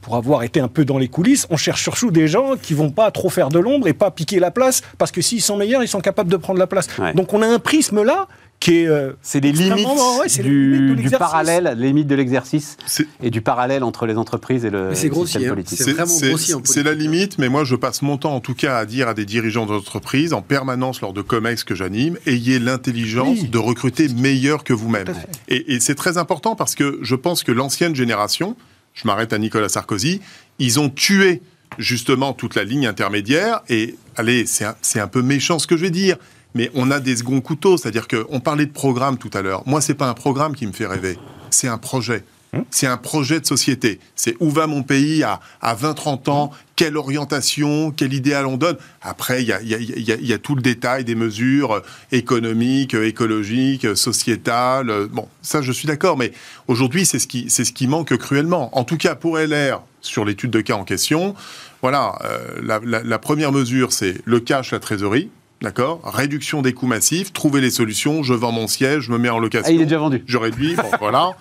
pour 0.00 0.16
avoir 0.16 0.42
été 0.42 0.58
un 0.58 0.68
peu 0.68 0.84
dans 0.84 0.96
les 0.96 1.08
coulisses, 1.08 1.46
on 1.50 1.56
cherche 1.56 1.82
surtout 1.82 2.10
des 2.10 2.28
gens 2.28 2.56
qui 2.56 2.72
vont 2.72 2.90
pas 2.90 3.10
trop 3.10 3.28
faire 3.28 3.50
de 3.50 3.58
l'ombre 3.58 3.86
et 3.86 3.92
pas 3.92 4.10
piquer 4.10 4.38
la 4.38 4.50
place, 4.50 4.80
parce 4.96 5.10
que 5.10 5.20
s'ils 5.20 5.42
sont 5.42 5.56
meilleurs, 5.56 5.82
ils 5.82 5.88
sont 5.88 6.00
capables 6.00 6.30
de 6.30 6.38
prendre 6.38 6.58
la 6.58 6.66
place. 6.66 6.86
Ouais. 6.98 7.12
Donc 7.12 7.34
on 7.34 7.42
a 7.42 7.46
un 7.46 7.58
prisme 7.58 8.02
là 8.02 8.26
qui 8.60 8.78
est... 8.78 8.88
Euh, 8.88 9.12
c'est 9.22 9.40
les 9.40 9.52
limites 9.52 9.86
ouais, 9.86 10.42
du, 10.42 11.10
parallèle, 11.10 11.74
les 11.76 11.88
limites 11.88 12.06
de 12.06 12.14
l'exercice 12.14 12.76
et 13.22 13.30
du 13.30 13.40
parallèle 13.40 13.84
entre 13.84 14.06
les 14.06 14.16
entreprises 14.16 14.64
et 14.64 14.70
le 14.70 14.94
c'est 14.94 15.12
système 15.12 15.44
hein. 15.44 15.48
politique. 15.50 15.78
C'est 15.78 15.92
vraiment 15.92 16.18
grossier 16.20 16.54
en 16.54 16.60
C'est 16.64 16.82
la 16.82 16.94
limite, 16.94 17.38
mais 17.38 17.48
moi 17.48 17.64
je 17.64 17.76
passe 17.76 18.02
mon 18.02 18.16
temps 18.16 18.34
en 18.34 18.40
tout 18.40 18.54
cas 18.54 18.76
à 18.78 18.86
dire 18.86 19.08
à 19.08 19.14
des 19.14 19.24
dirigeants 19.24 19.66
d'entreprise 19.66 20.32
en 20.32 20.42
permanence 20.42 21.00
lors 21.00 21.12
de 21.12 21.22
COMEX 21.22 21.64
que 21.64 21.74
j'anime, 21.74 22.18
ayez 22.26 22.58
l'intelligence 22.58 23.38
oui. 23.42 23.48
de 23.48 23.58
recruter 23.58 24.08
meilleur 24.08 24.64
que 24.64 24.72
vous-même. 24.72 25.06
Et, 25.48 25.74
et 25.74 25.80
c'est 25.80 25.94
très 25.94 26.18
important 26.18 26.56
parce 26.56 26.74
que 26.74 26.98
je 27.02 27.14
pense 27.14 27.44
que 27.44 27.52
l'ancienne 27.52 27.94
génération, 27.94 28.56
je 28.94 29.06
m'arrête 29.06 29.32
à 29.32 29.38
Nicolas 29.38 29.68
Sarkozy, 29.68 30.20
ils 30.58 30.80
ont 30.80 30.90
tué 30.90 31.42
justement 31.78 32.32
toute 32.32 32.54
la 32.54 32.64
ligne 32.64 32.86
intermédiaire. 32.86 33.62
Et 33.68 33.96
allez, 34.16 34.46
c'est 34.46 34.64
un, 34.64 34.74
un, 34.96 35.08
peu 35.08 35.22
méchant 35.22 35.58
ce 35.58 35.66
que 35.66 35.76
je 35.76 35.82
vais 35.82 35.90
dire, 35.90 36.16
mais 36.54 36.70
on 36.74 36.90
a 36.90 37.00
des 37.00 37.16
seconds 37.16 37.40
couteaux. 37.40 37.76
C'est-à-dire 37.76 38.06
qu'on 38.08 38.40
parlait 38.40 38.66
de 38.66 38.72
programme 38.72 39.18
tout 39.18 39.30
à 39.34 39.42
l'heure. 39.42 39.62
Moi, 39.66 39.80
c'est 39.80 39.94
pas 39.94 40.08
un 40.08 40.14
programme 40.14 40.54
qui 40.54 40.66
me 40.66 40.72
fait 40.72 40.86
rêver, 40.86 41.18
c'est 41.50 41.68
un 41.68 41.78
projet. 41.78 42.24
C'est 42.70 42.86
un 42.86 42.96
projet 42.96 43.40
de 43.40 43.46
société. 43.46 44.00
C'est 44.16 44.34
où 44.40 44.50
va 44.50 44.66
mon 44.66 44.82
pays 44.82 45.22
à, 45.22 45.40
à 45.60 45.74
20-30 45.74 46.30
ans 46.30 46.50
Quelle 46.76 46.96
orientation 46.96 47.90
Quel 47.90 48.14
idéal 48.14 48.46
on 48.46 48.56
donne 48.56 48.76
Après, 49.02 49.42
il 49.42 49.48
y 49.48 49.52
a, 49.52 49.60
y, 49.60 49.74
a, 49.74 49.78
y, 49.78 50.12
a, 50.12 50.16
y 50.16 50.32
a, 50.32 50.38
tout 50.38 50.54
le 50.54 50.62
détail 50.62 51.04
des 51.04 51.14
mesures 51.14 51.82
économiques, 52.10 52.94
écologiques, 52.94 53.94
sociétales. 53.96 55.08
Bon, 55.12 55.28
ça, 55.42 55.60
je 55.60 55.72
suis 55.72 55.86
d'accord. 55.86 56.16
Mais 56.16 56.32
aujourd'hui, 56.68 57.04
c'est 57.04 57.18
ce, 57.18 57.26
qui, 57.26 57.50
ce 57.50 57.62
qui 57.62 57.86
manque 57.86 58.16
cruellement. 58.16 58.76
En 58.76 58.84
tout 58.84 58.96
cas, 58.96 59.14
pour 59.14 59.38
LR, 59.38 59.82
sur 60.00 60.24
l'étude 60.24 60.50
de 60.50 60.60
cas 60.60 60.74
en 60.74 60.84
question, 60.84 61.34
voilà, 61.82 62.18
euh, 62.24 62.60
la, 62.62 62.80
la, 62.82 63.02
la 63.02 63.18
première 63.18 63.52
mesure, 63.52 63.92
c'est 63.92 64.16
le 64.24 64.40
cash, 64.40 64.72
la 64.72 64.80
trésorerie. 64.80 65.28
D'accord 65.60 66.00
Réduction 66.04 66.62
des 66.62 66.72
coûts 66.72 66.86
massifs, 66.86 67.32
trouver 67.32 67.60
les 67.60 67.70
solutions, 67.70 68.22
je 68.22 68.32
vends 68.32 68.52
mon 68.52 68.68
siège, 68.68 69.02
je 69.02 69.10
me 69.10 69.18
mets 69.18 69.28
en 69.28 69.40
location. 69.40 69.66
Ah, 69.68 69.72
il 69.72 69.80
est 69.80 69.86
déjà 69.86 69.98
vendu. 69.98 70.22
Je 70.26 70.38
réduis, 70.38 70.76
bon, 70.76 70.90
voilà. 71.00 71.32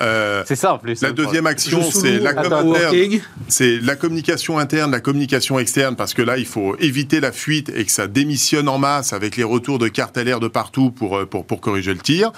Euh, 0.00 0.42
c'est 0.46 0.56
ça 0.56 0.74
en 0.74 0.78
plus. 0.78 1.00
La 1.00 1.12
deuxième 1.12 1.46
action, 1.46 1.80
c'est 1.88 2.18
la, 2.18 3.94
communication 3.94 4.58
interne, 4.58 4.90
la 4.90 4.98
communication 4.98 5.60
externe, 5.60 5.94
parce 5.94 6.12
que 6.12 6.22
là, 6.22 6.38
il 6.38 6.46
faut 6.46 6.74
éviter 6.80 7.20
la 7.20 7.30
fuite 7.30 7.68
et 7.68 7.84
que 7.84 7.92
ça 7.92 8.08
démissionne 8.08 8.68
en 8.68 8.78
masse 8.78 9.12
avec 9.12 9.36
les 9.36 9.44
retours 9.44 9.78
de 9.78 9.86
cartes 9.86 10.18
LR 10.18 10.40
de 10.40 10.48
partout 10.48 10.90
pour, 10.90 11.24
pour, 11.28 11.46
pour 11.46 11.60
corriger 11.60 11.94
le 11.94 12.00
tir. 12.00 12.32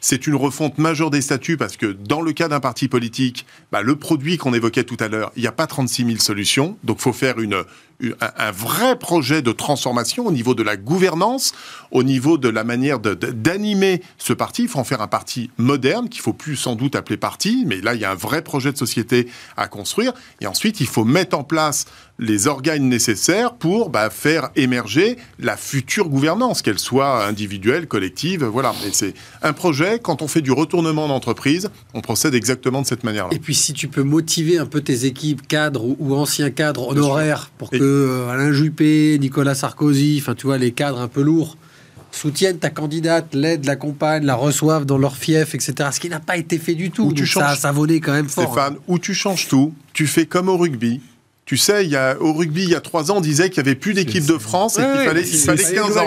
C'est 0.00 0.26
une 0.26 0.34
refonte 0.34 0.78
majeure 0.78 1.10
des 1.10 1.20
statuts 1.20 1.58
parce 1.58 1.76
que 1.76 1.86
dans 1.86 2.22
le 2.22 2.32
cas 2.32 2.48
d'un 2.48 2.60
parti 2.60 2.88
politique, 2.88 3.44
bah, 3.70 3.82
le 3.82 3.96
produit 3.96 4.38
qu'on 4.38 4.54
évoquait 4.54 4.84
tout 4.84 4.96
à 4.98 5.08
l'heure, 5.08 5.30
il 5.36 5.42
n'y 5.42 5.48
a 5.48 5.52
pas 5.52 5.66
36 5.66 6.06
000 6.06 6.18
solutions. 6.20 6.78
Donc, 6.84 6.96
il 7.00 7.02
faut 7.02 7.12
faire 7.12 7.38
une, 7.38 7.64
un, 8.20 8.50
vrai 8.50 8.98
projet 8.98 9.42
de 9.42 9.52
transformation 9.52 10.26
au 10.26 10.32
niveau 10.32 10.54
de 10.54 10.62
la 10.62 10.76
gouvernance, 10.76 11.52
au 11.90 12.02
niveau 12.02 12.38
de 12.38 12.48
la 12.48 12.64
manière 12.64 12.98
d'animer 12.98 14.02
ce 14.18 14.32
parti. 14.32 14.62
Il 14.62 14.68
faut 14.68 14.78
en 14.78 14.84
faire 14.84 15.00
un 15.00 15.08
parti 15.08 15.50
moderne, 15.58 16.08
qu'il 16.08 16.20
faut 16.20 16.32
plus 16.32 16.56
sans 16.56 16.76
doute 16.76 16.96
appeler 16.96 17.16
parti, 17.16 17.64
mais 17.66 17.80
là, 17.80 17.94
il 17.94 18.00
y 18.00 18.04
a 18.04 18.10
un 18.10 18.16
vrai 18.16 18.42
projet 18.42 18.72
de 18.72 18.78
société 18.78 19.28
à 19.56 19.68
construire. 19.68 20.12
Et 20.40 20.46
ensuite, 20.46 20.80
il 20.80 20.86
faut 20.86 21.04
mettre 21.04 21.36
en 21.36 21.44
place 21.44 21.86
les 22.20 22.46
organes 22.46 22.88
nécessaires 22.88 23.54
pour 23.54 23.88
bah, 23.88 24.10
faire 24.10 24.50
émerger 24.54 25.16
la 25.38 25.56
future 25.56 26.08
gouvernance, 26.08 26.60
qu'elle 26.60 26.78
soit 26.78 27.26
individuelle, 27.26 27.88
collective, 27.88 28.44
voilà. 28.44 28.74
Et 28.86 28.90
c'est 28.92 29.14
un 29.42 29.54
projet, 29.54 29.98
quand 29.98 30.20
on 30.22 30.28
fait 30.28 30.42
du 30.42 30.52
retournement 30.52 31.08
d'entreprise, 31.08 31.70
on 31.94 32.02
procède 32.02 32.34
exactement 32.34 32.82
de 32.82 32.86
cette 32.86 33.04
manière-là. 33.04 33.34
Et 33.34 33.38
puis 33.38 33.54
si 33.54 33.72
tu 33.72 33.88
peux 33.88 34.02
motiver 34.02 34.58
un 34.58 34.66
peu 34.66 34.82
tes 34.82 35.06
équipes 35.06 35.48
cadres 35.48 35.84
ou, 35.98 36.14
anciens 36.14 36.50
cadres 36.50 36.88
honoraires 36.88 37.50
pour 37.56 37.70
que 37.70 37.78
euh, 37.90 38.30
Alain 38.30 38.52
Juppé, 38.52 39.18
Nicolas 39.20 39.54
Sarkozy, 39.54 40.18
enfin 40.20 40.34
tu 40.34 40.46
vois, 40.46 40.58
les 40.58 40.72
cadres 40.72 41.00
un 41.00 41.08
peu 41.08 41.22
lourds, 41.22 41.56
soutiennent 42.10 42.58
ta 42.58 42.70
candidate, 42.70 43.34
l'aident, 43.34 43.66
l'accompagnent, 43.66 44.24
la 44.24 44.34
reçoivent 44.34 44.84
dans 44.84 44.98
leur 44.98 45.16
fief, 45.16 45.54
etc. 45.54 45.74
Ce 45.92 46.00
qui 46.00 46.08
n'a 46.08 46.20
pas 46.20 46.36
été 46.36 46.58
fait 46.58 46.74
du 46.74 46.90
tout. 46.90 47.12
tu 47.12 47.26
changes, 47.26 47.44
ça 47.44 47.50
a 47.50 47.56
savonné 47.56 48.00
quand 48.00 48.12
même 48.12 48.28
fort. 48.28 48.52
Stéphane, 48.52 48.76
où 48.88 48.98
tu 48.98 49.14
changes 49.14 49.48
tout, 49.48 49.74
tu 49.92 50.06
fais 50.06 50.26
comme 50.26 50.48
au 50.48 50.56
rugby, 50.56 51.00
tu 51.50 51.56
sais, 51.56 51.84
il 51.84 51.90
y 51.90 51.96
a, 51.96 52.16
au 52.20 52.32
rugby, 52.32 52.62
il 52.62 52.68
y 52.68 52.76
a 52.76 52.80
trois 52.80 53.10
ans, 53.10 53.16
on 53.16 53.20
disait 53.20 53.50
qu'il 53.50 53.60
n'y 53.60 53.70
avait 53.70 53.76
plus 53.76 53.92
d'équipe 53.92 54.24
de 54.24 54.38
France 54.38 54.78
et 54.78 54.82
qu'il 54.82 55.04
fallait, 55.04 55.22
il 55.22 55.36
fallait 55.36 55.64
15 55.64 55.96
ans. 55.96 56.06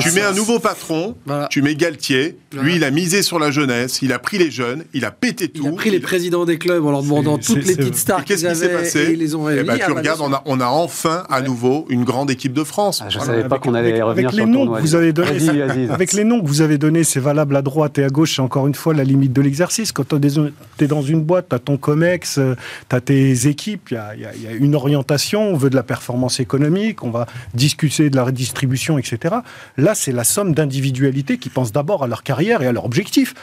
Tu 0.00 0.12
mets 0.12 0.22
un 0.22 0.32
nouveau 0.32 0.58
patron, 0.58 1.16
tu 1.50 1.60
mets 1.60 1.74
Galtier. 1.74 2.38
Lui, 2.58 2.76
il 2.76 2.84
a 2.84 2.90
misé 2.90 3.20
sur 3.20 3.38
la 3.38 3.50
jeunesse, 3.50 4.00
il 4.00 4.10
a 4.10 4.18
pris 4.18 4.38
les 4.38 4.50
jeunes, 4.50 4.84
il 4.94 5.04
a 5.04 5.10
pété 5.10 5.48
tout. 5.48 5.64
Il 5.66 5.68
a 5.68 5.72
pris 5.72 5.90
les 5.90 6.00
présidents 6.00 6.46
des 6.46 6.56
clubs 6.56 6.82
en 6.86 6.92
leur 6.92 7.02
demandant 7.02 7.36
toutes 7.36 7.62
les 7.66 7.76
petites 7.76 7.94
stars 7.94 8.24
Qu'est-ce 8.24 8.46
qui 8.46 8.56
s'est 8.56 8.70
passé 8.70 9.14
les 9.16 9.34
ont 9.34 9.50
eh 9.50 9.62
ben, 9.64 9.78
Tu 9.84 9.92
regardes, 9.92 10.22
on 10.22 10.32
a, 10.32 10.42
on 10.46 10.60
a 10.60 10.66
enfin 10.66 11.24
à 11.28 11.42
nouveau 11.42 11.84
une 11.90 12.04
grande 12.04 12.30
équipe 12.30 12.54
de 12.54 12.64
France. 12.64 13.02
Ah, 13.04 13.10
je 13.10 13.18
ne 13.18 13.24
savais 13.24 13.44
pas 13.44 13.58
qu'on 13.58 13.74
allait 13.74 14.00
revenir 14.00 14.28
avec 14.28 14.30
sur 14.30 14.46
les 14.46 14.50
noms 14.50 14.72
que 14.72 14.80
vous 14.80 14.94
avez 14.94 15.12
donnés. 15.12 15.90
Avec 15.90 16.14
les 16.14 16.24
noms 16.24 16.40
que 16.40 16.46
vous 16.46 16.62
avez 16.62 16.78
donnés, 16.78 17.04
c'est 17.04 17.20
valable 17.20 17.54
à 17.54 17.60
droite 17.60 17.98
et 17.98 18.04
à 18.04 18.08
gauche. 18.08 18.36
C'est 18.36 18.42
encore 18.42 18.66
une 18.66 18.74
fois 18.74 18.94
la 18.94 19.04
limite 19.04 19.34
de 19.34 19.42
l'exercice. 19.42 19.92
Quand 19.92 20.08
tu 20.08 20.84
es 20.84 20.86
dans 20.86 21.02
une 21.02 21.20
boîte, 21.20 21.50
tu 21.50 21.54
as 21.54 21.58
ton 21.58 21.76
COMEX, 21.76 22.38
euh, 22.38 22.54
tu 22.88 22.96
as 22.96 23.00
tes 23.02 23.46
équipes, 23.46 23.90
il 23.90 23.94
y 24.22 24.46
a 24.46 24.52
une 24.52 24.69
orientation 24.74 25.42
on 25.42 25.56
veut 25.56 25.70
de 25.70 25.76
la 25.76 25.82
performance 25.82 26.40
économique, 26.40 27.04
on 27.04 27.10
va 27.10 27.26
discuter 27.54 28.10
de 28.10 28.16
la 28.16 28.24
redistribution, 28.24 28.98
etc. 28.98 29.36
Là, 29.76 29.94
c'est 29.94 30.12
la 30.12 30.24
somme 30.24 30.54
d'individualités 30.54 31.38
qui 31.38 31.48
pensent 31.48 31.72
d'abord 31.72 32.02
à 32.04 32.06
leur 32.06 32.22
carrière 32.22 32.62
et 32.62 32.66
à 32.66 32.72
leur 32.72 32.84
objectif. 32.84 33.34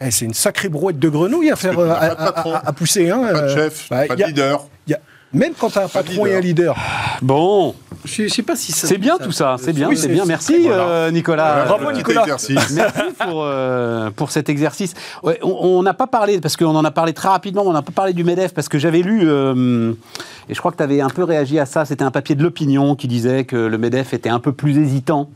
Eh, 0.00 0.10
c'est 0.10 0.24
une 0.24 0.34
sacrée 0.34 0.68
brouette 0.68 0.98
de 0.98 1.08
grenouille 1.08 1.50
à 1.50 1.56
faire, 1.56 1.78
à, 1.78 2.72
pousser. 2.72 3.10
Hein, 3.10 3.22
pas 3.32 3.32
de 3.32 3.38
euh, 3.38 3.54
chef, 3.54 3.88
bah, 3.88 4.06
pas 4.06 4.16
de 4.16 4.24
leader. 4.24 4.66
Même 5.34 5.54
quand 5.58 5.70
tu 5.70 5.78
as 5.78 5.84
un 5.84 5.88
patron 5.88 6.26
et 6.26 6.34
un 6.34 6.40
leader. 6.40 6.76
Bon. 7.22 7.74
Je, 8.04 8.28
sais 8.28 8.42
pas 8.42 8.56
si 8.56 8.72
C'est 8.72 8.98
bien 8.98 9.16
tout 9.16 9.30
ça, 9.30 9.56
c'est 9.58 9.72
bien, 9.72 9.88
c'est 9.94 10.08
bien. 10.08 10.24
Merci 10.26 10.66
euh, 10.68 11.10
Nicolas. 11.12 11.66
Bravo 11.66 11.92
Nicolas. 11.92 12.24
Merci 12.26 12.56
pour, 13.18 13.44
euh, 13.44 14.10
pour 14.10 14.32
cet 14.32 14.48
exercice. 14.48 14.94
on 15.42 15.82
n'a 15.82 15.94
pas 15.94 16.08
parlé, 16.08 16.40
parce 16.40 16.56
qu'on 16.56 16.74
en 16.74 16.84
a 16.84 16.90
parlé 16.90 17.12
très 17.12 17.28
rapidement, 17.28 17.62
on 17.64 17.72
n'a 17.72 17.82
pas 17.82 17.92
parlé 17.92 18.12
du 18.12 18.24
MEDEF, 18.24 18.54
parce 18.54 18.68
que 18.68 18.78
j'avais 18.78 19.02
lu, 19.02 19.22
euh, 19.24 19.92
et 20.48 20.54
je 20.54 20.58
crois 20.58 20.72
que 20.72 20.78
tu 20.78 20.82
avais 20.82 21.00
un 21.00 21.10
peu 21.10 21.22
réagi 21.22 21.60
à 21.60 21.66
ça, 21.66 21.84
c'était 21.84 22.02
un 22.02 22.10
papier 22.10 22.34
de 22.34 22.42
l'opinion 22.42 22.96
qui 22.96 23.06
disait 23.06 23.44
que 23.44 23.56
le 23.56 23.78
MEDEF 23.78 24.14
était 24.14 24.30
un 24.30 24.40
peu 24.40 24.50
plus 24.52 24.78
hésitant 24.78 25.30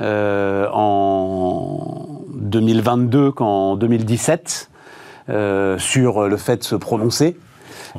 en 0.00 1.00
2022 2.34 3.32
qu'en 3.32 3.74
2017 3.76 4.70
sur 5.78 6.28
le 6.28 6.36
fait 6.36 6.58
de 6.58 6.64
se 6.64 6.76
prononcer. 6.76 7.36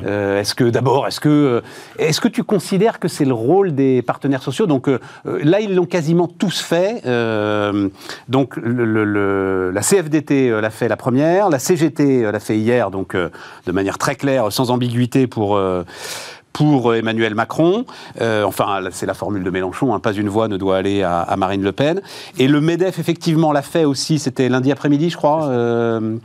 Euh, 0.06 0.40
est-ce 0.40 0.56
que 0.56 0.66
d'abord, 0.66 1.08
est-ce 1.08 1.20
que, 1.20 1.30
euh, 1.30 1.62
est-ce 1.98 2.22
que 2.22 2.28
tu 2.28 2.44
considères 2.44 3.00
que 3.00 3.08
c'est 3.08 3.26
le 3.26 3.34
rôle 3.34 3.76
des 3.76 4.02
partenaires 4.02 4.44
sociaux? 4.44 4.66
Donc 4.66 4.88
euh, 4.88 5.00
là, 5.26 5.60
ils 5.60 5.76
l'ont 5.76 5.86
quasiment 5.86 6.28
tous 6.28 6.60
fait. 6.60 7.02
donc 8.28 8.58
le, 8.58 9.72
la 9.72 9.82
CFDT 9.82 10.50
l'a 10.62 10.70
fait 10.70 10.88
la 10.88 10.98
première, 10.98 11.50
la 11.50 11.60
CGT 11.60 12.32
l'a 12.32 12.40
fait 12.40 12.58
hier, 12.58 12.92
donc 12.92 13.16
de 13.16 13.72
manière 13.72 13.98
très 13.98 14.16
claire, 14.16 14.52
sans 14.52 14.72
ambiguïté 14.72 15.28
pour 15.28 15.60
pour 16.58 16.96
Emmanuel 16.96 17.36
Macron. 17.36 17.86
Euh, 18.20 18.44
enfin, 18.44 18.80
c'est 18.90 19.06
la 19.06 19.14
formule 19.14 19.44
de 19.44 19.50
Mélenchon, 19.52 19.94
hein, 19.94 20.00
pas 20.00 20.14
une 20.14 20.28
voix 20.28 20.48
ne 20.48 20.58
doit 20.58 20.78
aller 20.78 21.04
à, 21.04 21.36
Marine 21.38 21.62
Le 21.62 21.72
Pen. 21.72 22.02
Et 22.40 22.48
le 22.48 22.60
MEDEF, 22.62 22.98
effectivement, 22.98 23.52
l'a 23.52 23.62
fait 23.62 23.86
aussi, 23.86 24.18
c'était 24.18 24.50
lundi 24.50 24.72
après-midi, 24.72 25.12
je 25.12 25.18
crois. 25.18 25.50
Euh, 25.50 26.18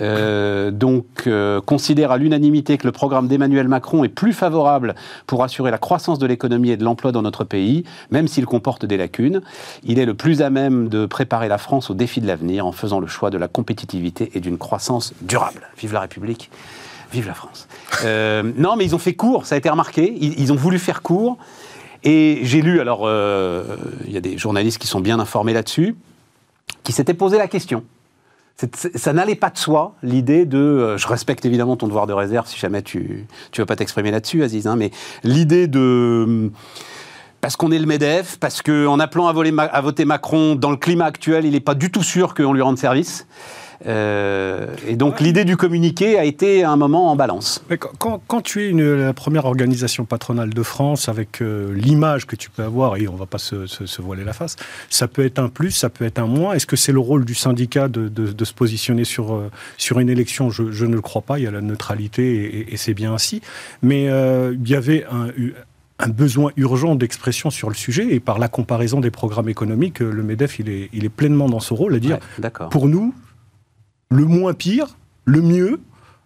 euh, 0.00 0.72
donc, 0.72 1.28
considère 1.64 2.10
à 2.10 2.18
l'unanimité 2.18 2.76
que 2.76 2.88
le 2.88 2.92
programme 2.92 3.28
d'Emmanuel 3.28 3.68
Macron 3.68 4.02
est 4.02 4.08
plus 4.08 4.32
favorable 4.32 4.96
pour 5.28 5.44
assurer 5.44 5.70
la 5.70 5.78
croissance 5.78 6.18
de 6.18 6.26
l'économie 6.26 6.70
et 6.70 6.76
de 6.76 6.82
l'emploi 6.82 7.12
dans 7.12 7.22
notre 7.22 7.44
pays, 7.44 7.84
même 8.10 8.26
s'il 8.26 8.46
comporte 8.46 8.84
des 8.84 8.96
lacunes. 8.96 9.42
Il 9.84 10.00
est 10.00 10.06
le 10.06 10.14
plus 10.14 10.42
à 10.42 10.50
même 10.50 10.88
de 10.88 11.06
préparer 11.06 11.46
la 11.46 11.58
France 11.58 11.88
aux 11.88 11.94
défis 11.94 12.20
de 12.20 12.26
l'avenir 12.26 12.66
en 12.66 12.72
faisant 12.72 12.98
le 12.98 13.06
choix 13.06 13.30
de 13.30 13.38
la 13.38 13.46
compétitivité 13.46 14.32
et 14.34 14.40
d'une 14.40 14.58
croissance 14.58 15.14
durable. 15.22 15.68
Vive 15.78 15.92
la 15.92 16.00
République 16.00 16.50
Vive 17.12 17.26
la 17.26 17.34
France. 17.34 17.68
Euh, 18.04 18.42
non, 18.56 18.76
mais 18.76 18.84
ils 18.84 18.94
ont 18.94 18.98
fait 18.98 19.14
court, 19.14 19.46
ça 19.46 19.54
a 19.54 19.58
été 19.58 19.68
remarqué. 19.68 20.14
Ils, 20.20 20.52
ont 20.52 20.56
voulu 20.56 20.78
faire 20.78 21.02
court. 21.02 21.38
Et 22.04 22.40
j'ai 22.42 22.60
lu, 22.60 22.80
alors, 22.80 23.02
euh, 23.04 23.76
il 24.06 24.12
y 24.12 24.16
a 24.16 24.20
des 24.20 24.36
journalistes 24.36 24.78
qui 24.78 24.86
sont 24.86 25.00
bien 25.00 25.18
informés 25.18 25.52
là-dessus, 25.52 25.96
qui 26.84 26.92
s'étaient 26.92 27.14
posé 27.14 27.38
la 27.38 27.48
question. 27.48 27.84
Ça 28.94 29.12
n'allait 29.12 29.36
pas 29.36 29.50
de 29.50 29.58
soi, 29.58 29.94
l'idée 30.02 30.44
de. 30.44 30.58
Euh, 30.58 30.98
je 30.98 31.06
respecte 31.06 31.46
évidemment 31.46 31.76
ton 31.76 31.86
devoir 31.86 32.08
de 32.08 32.12
réserve 32.12 32.48
si 32.48 32.58
jamais 32.58 32.82
tu 32.82 33.26
ne 33.52 33.58
veux 33.62 33.66
pas 33.66 33.76
t'exprimer 33.76 34.10
là-dessus, 34.10 34.42
Aziz, 34.42 34.66
hein, 34.66 34.74
mais 34.76 34.90
l'idée 35.22 35.68
de 35.68 36.50
parce 37.40 37.56
qu'on 37.56 37.70
est 37.70 37.78
le 37.78 37.86
MEDEF, 37.86 38.36
parce 38.40 38.62
qu'en 38.62 38.98
appelant 38.98 39.28
à, 39.28 39.62
à, 39.62 39.80
voter 39.80 40.04
Macron, 40.04 40.56
dans 40.56 40.72
le 40.72 40.76
climat 40.76 41.04
actuel, 41.04 41.44
il 41.44 41.52
n'est 41.52 41.60
pas 41.60 41.76
du 41.76 41.92
tout 41.92 42.02
sûr 42.02 42.34
qu'on 42.34 42.52
lui 42.52 42.62
rende 42.62 42.78
service. 42.78 43.28
Euh, 43.86 44.66
et 44.86 44.96
donc 44.96 45.20
l'idée 45.20 45.44
du 45.44 45.56
communiqué 45.56 46.18
a 46.18 46.24
été 46.24 46.64
un 46.64 46.76
moment 46.76 47.10
en 47.10 47.16
balance. 47.16 47.64
quand, 47.98 48.40
tu 48.42 48.64
es 48.64 48.68
une, 48.70 48.94
la 48.94 49.12
première 49.12 49.44
organisation 49.44 50.04
patronale 50.04 50.52
de 50.52 50.62
France, 50.62 51.08
avec 51.08 51.40
euh, 51.40 51.72
l'image 51.74 52.26
que 52.26 52.36
tu 52.36 52.50
peux 52.50 52.62
avoir, 52.62 52.96
et 52.96 53.08
on 53.08 53.14
ne 53.14 53.18
va 53.18 53.26
pas 53.26 53.38
se, 53.38 54.00
voiler 54.00 54.24
la 54.24 54.32
face, 54.32 54.56
ça 54.90 55.08
peut 55.08 55.24
être 55.24 55.38
un 55.38 55.48
plus, 55.48 55.70
ça 55.70 55.90
peut 55.90 56.04
être 56.04 56.18
un 56.18 56.26
moins. 56.26 56.54
Est-ce 56.54 56.66
que 56.66 56.76
c'est 56.76 56.92
le 56.92 56.98
rôle 56.98 57.24
du 57.24 57.34
syndicat 57.34 57.88
de, 57.88 58.44
se 58.44 58.52
positionner 58.52 59.04
sur, 59.04 59.34
euh, 59.34 59.50
sur 59.76 60.00
une 60.00 60.10
élection? 60.10 60.50
Je, 60.50 60.84
ne 60.84 60.94
le 60.94 61.00
crois 61.00 61.22
pas, 61.22 61.38
il 61.38 61.44
y 61.44 61.46
a 61.46 61.50
la 61.50 61.60
neutralité 61.60 62.72
et, 62.72 62.76
c'est 62.76 62.94
bien 62.94 63.12
ainsi. 63.12 63.42
Mais 63.82 64.04
il 64.04 64.68
y 64.68 64.74
avait 64.74 65.04
un, 65.10 65.28
un 65.98 66.08
besoin 66.08 66.52
urgent 66.56 66.94
d'expression 66.94 67.50
sur 67.50 67.68
le 67.68 67.74
sujet 67.74 68.14
et 68.14 68.20
par 68.20 68.38
la 68.38 68.48
comparaison 68.48 69.00
des 69.00 69.10
programmes 69.10 69.48
économiques, 69.48 69.98
le 70.00 70.22
MEDEF 70.22 70.60
il 70.60 70.68
est, 70.68 70.88
il 70.92 71.04
est 71.04 71.10
pleinement 71.10 71.48
dans 71.48 71.60
ce 71.60 71.74
rôle 71.74 71.94
à 71.94 71.98
dire 71.98 72.18
pour 72.70 72.88
nous, 72.88 73.14
le 74.10 74.24
moins 74.24 74.54
pire, 74.54 74.96
le 75.24 75.42
mieux, 75.42 75.80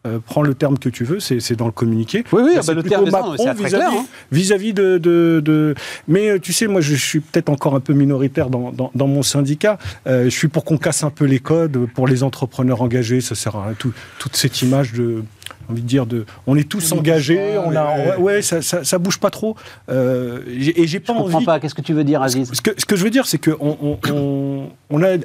euh, 0.04 0.18
prends 0.24 0.42
le 0.42 0.54
terme 0.54 0.78
que 0.78 0.88
tu 0.88 1.04
veux, 1.04 1.20
c'est 1.20 1.54
dans 1.54 1.66
le 1.66 1.72
communiqué. 1.72 2.24
Oui, 2.32 2.42
oui, 2.44 2.58
bah, 2.66 2.74
le 2.74 2.82
terme 2.82 3.08
Macron 3.08 3.36
vis-à-vis 4.32 4.70
hein. 4.70 4.74
de, 4.74 4.98
de, 4.98 5.74
Mais 6.08 6.30
euh, 6.30 6.38
tu 6.40 6.52
sais, 6.52 6.66
moi, 6.66 6.80
je 6.80 6.96
suis 6.96 7.20
peut-être 7.20 7.48
encore 7.48 7.76
un 7.76 7.80
peu 7.80 7.92
minoritaire 7.92 8.50
dans, 8.50 8.72
dans, 8.72 9.06
mon 9.06 9.22
syndicat. 9.22 9.78
Euh, 10.08 10.24
je 10.24 10.30
suis 10.30 10.48
pour 10.48 10.64
qu'on 10.64 10.76
casse 10.76 11.04
un 11.04 11.10
peu 11.10 11.24
les 11.24 11.38
codes 11.38 11.86
pour 11.94 12.08
les 12.08 12.24
entrepreneurs 12.24 12.82
engagés. 12.82 13.20
Ça 13.20 13.36
sert 13.36 13.54
à 13.54 13.74
tout, 13.78 13.92
toute 14.18 14.34
cette 14.34 14.60
image 14.62 14.92
de 14.92 15.22
envie 15.70 15.82
de 15.82 15.86
dire 15.86 16.06
de, 16.06 16.24
on 16.46 16.56
est 16.56 16.68
tous 16.68 16.92
engagés, 16.92 17.58
on 17.58 17.74
a, 17.74 18.18
ouais, 18.18 18.42
ça, 18.42 18.62
ça, 18.62 18.98
bouge 18.98 19.18
pas 19.18 19.30
trop. 19.30 19.56
Euh, 19.88 20.40
et 20.48 20.86
j'ai 20.86 21.00
pas 21.00 21.12
je 21.14 21.18
comprends 21.18 21.44
pas. 21.44 21.60
Qu'est-ce 21.60 21.74
que 21.74 21.80
tu 21.80 21.92
veux 21.92 22.04
dire, 22.04 22.22
Aziz 22.22 22.50
ce 22.52 22.60
que, 22.60 22.70
ce 22.76 22.84
que 22.84 22.96
je 22.96 23.04
veux 23.04 23.10
dire, 23.10 23.26
c'est 23.26 23.38
que 23.38 23.50
on, 23.60 23.98
on, 24.90 25.02
a 25.02 25.16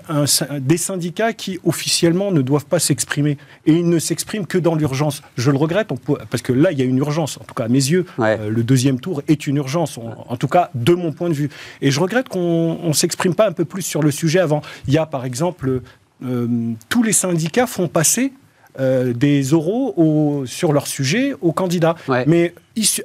des 0.59 0.77
syndicats 0.77 1.33
qui 1.33 1.59
officiellement 1.63 2.31
ne 2.31 2.41
doivent 2.41 2.65
pas 2.65 2.79
s'exprimer 2.79 3.37
et 3.65 3.73
ils 3.73 3.87
ne 3.87 3.99
s'expriment 3.99 4.45
que 4.45 4.57
dans 4.57 4.75
l'urgence. 4.75 5.21
Je 5.37 5.51
le 5.51 5.57
regrette, 5.57 5.89
parce 6.29 6.41
que 6.41 6.53
là, 6.53 6.71
il 6.71 6.79
y 6.79 6.81
a 6.81 6.85
une 6.85 6.97
urgence. 6.97 7.37
En 7.37 7.43
tout 7.43 7.53
cas, 7.53 7.65
à 7.65 7.67
mes 7.67 7.75
yeux, 7.75 8.05
euh, 8.19 8.49
le 8.49 8.63
deuxième 8.63 8.99
tour 8.99 9.21
est 9.27 9.47
une 9.47 9.57
urgence. 9.57 9.97
en 9.97 10.37
tout 10.37 10.47
cas, 10.47 10.69
de 10.75 10.93
mon 10.93 11.11
point 11.11 11.29
de 11.29 11.33
vue. 11.33 11.49
Et 11.81 11.91
je 11.91 11.99
regrette 11.99 12.29
qu'on 12.29 12.79
ne 12.83 12.93
s'exprime 12.93 13.35
pas 13.35 13.47
un 13.47 13.53
peu 13.53 13.65
plus 13.65 13.81
sur 13.81 14.01
le 14.01 14.11
sujet 14.11 14.39
avant. 14.39 14.61
Il 14.87 14.93
y 14.93 14.97
a, 14.97 15.05
par 15.05 15.25
exemple, 15.25 15.81
euh, 16.25 16.47
tous 16.89 17.03
les 17.03 17.13
syndicats 17.13 17.67
font 17.67 17.87
passer 17.87 18.33
euh, 18.79 19.13
des 19.13 19.55
oraux 19.55 20.43
sur 20.45 20.71
leur 20.71 20.85
sujet 20.85 21.33
aux 21.41 21.51
candidats. 21.51 21.95
Mais 22.27 22.53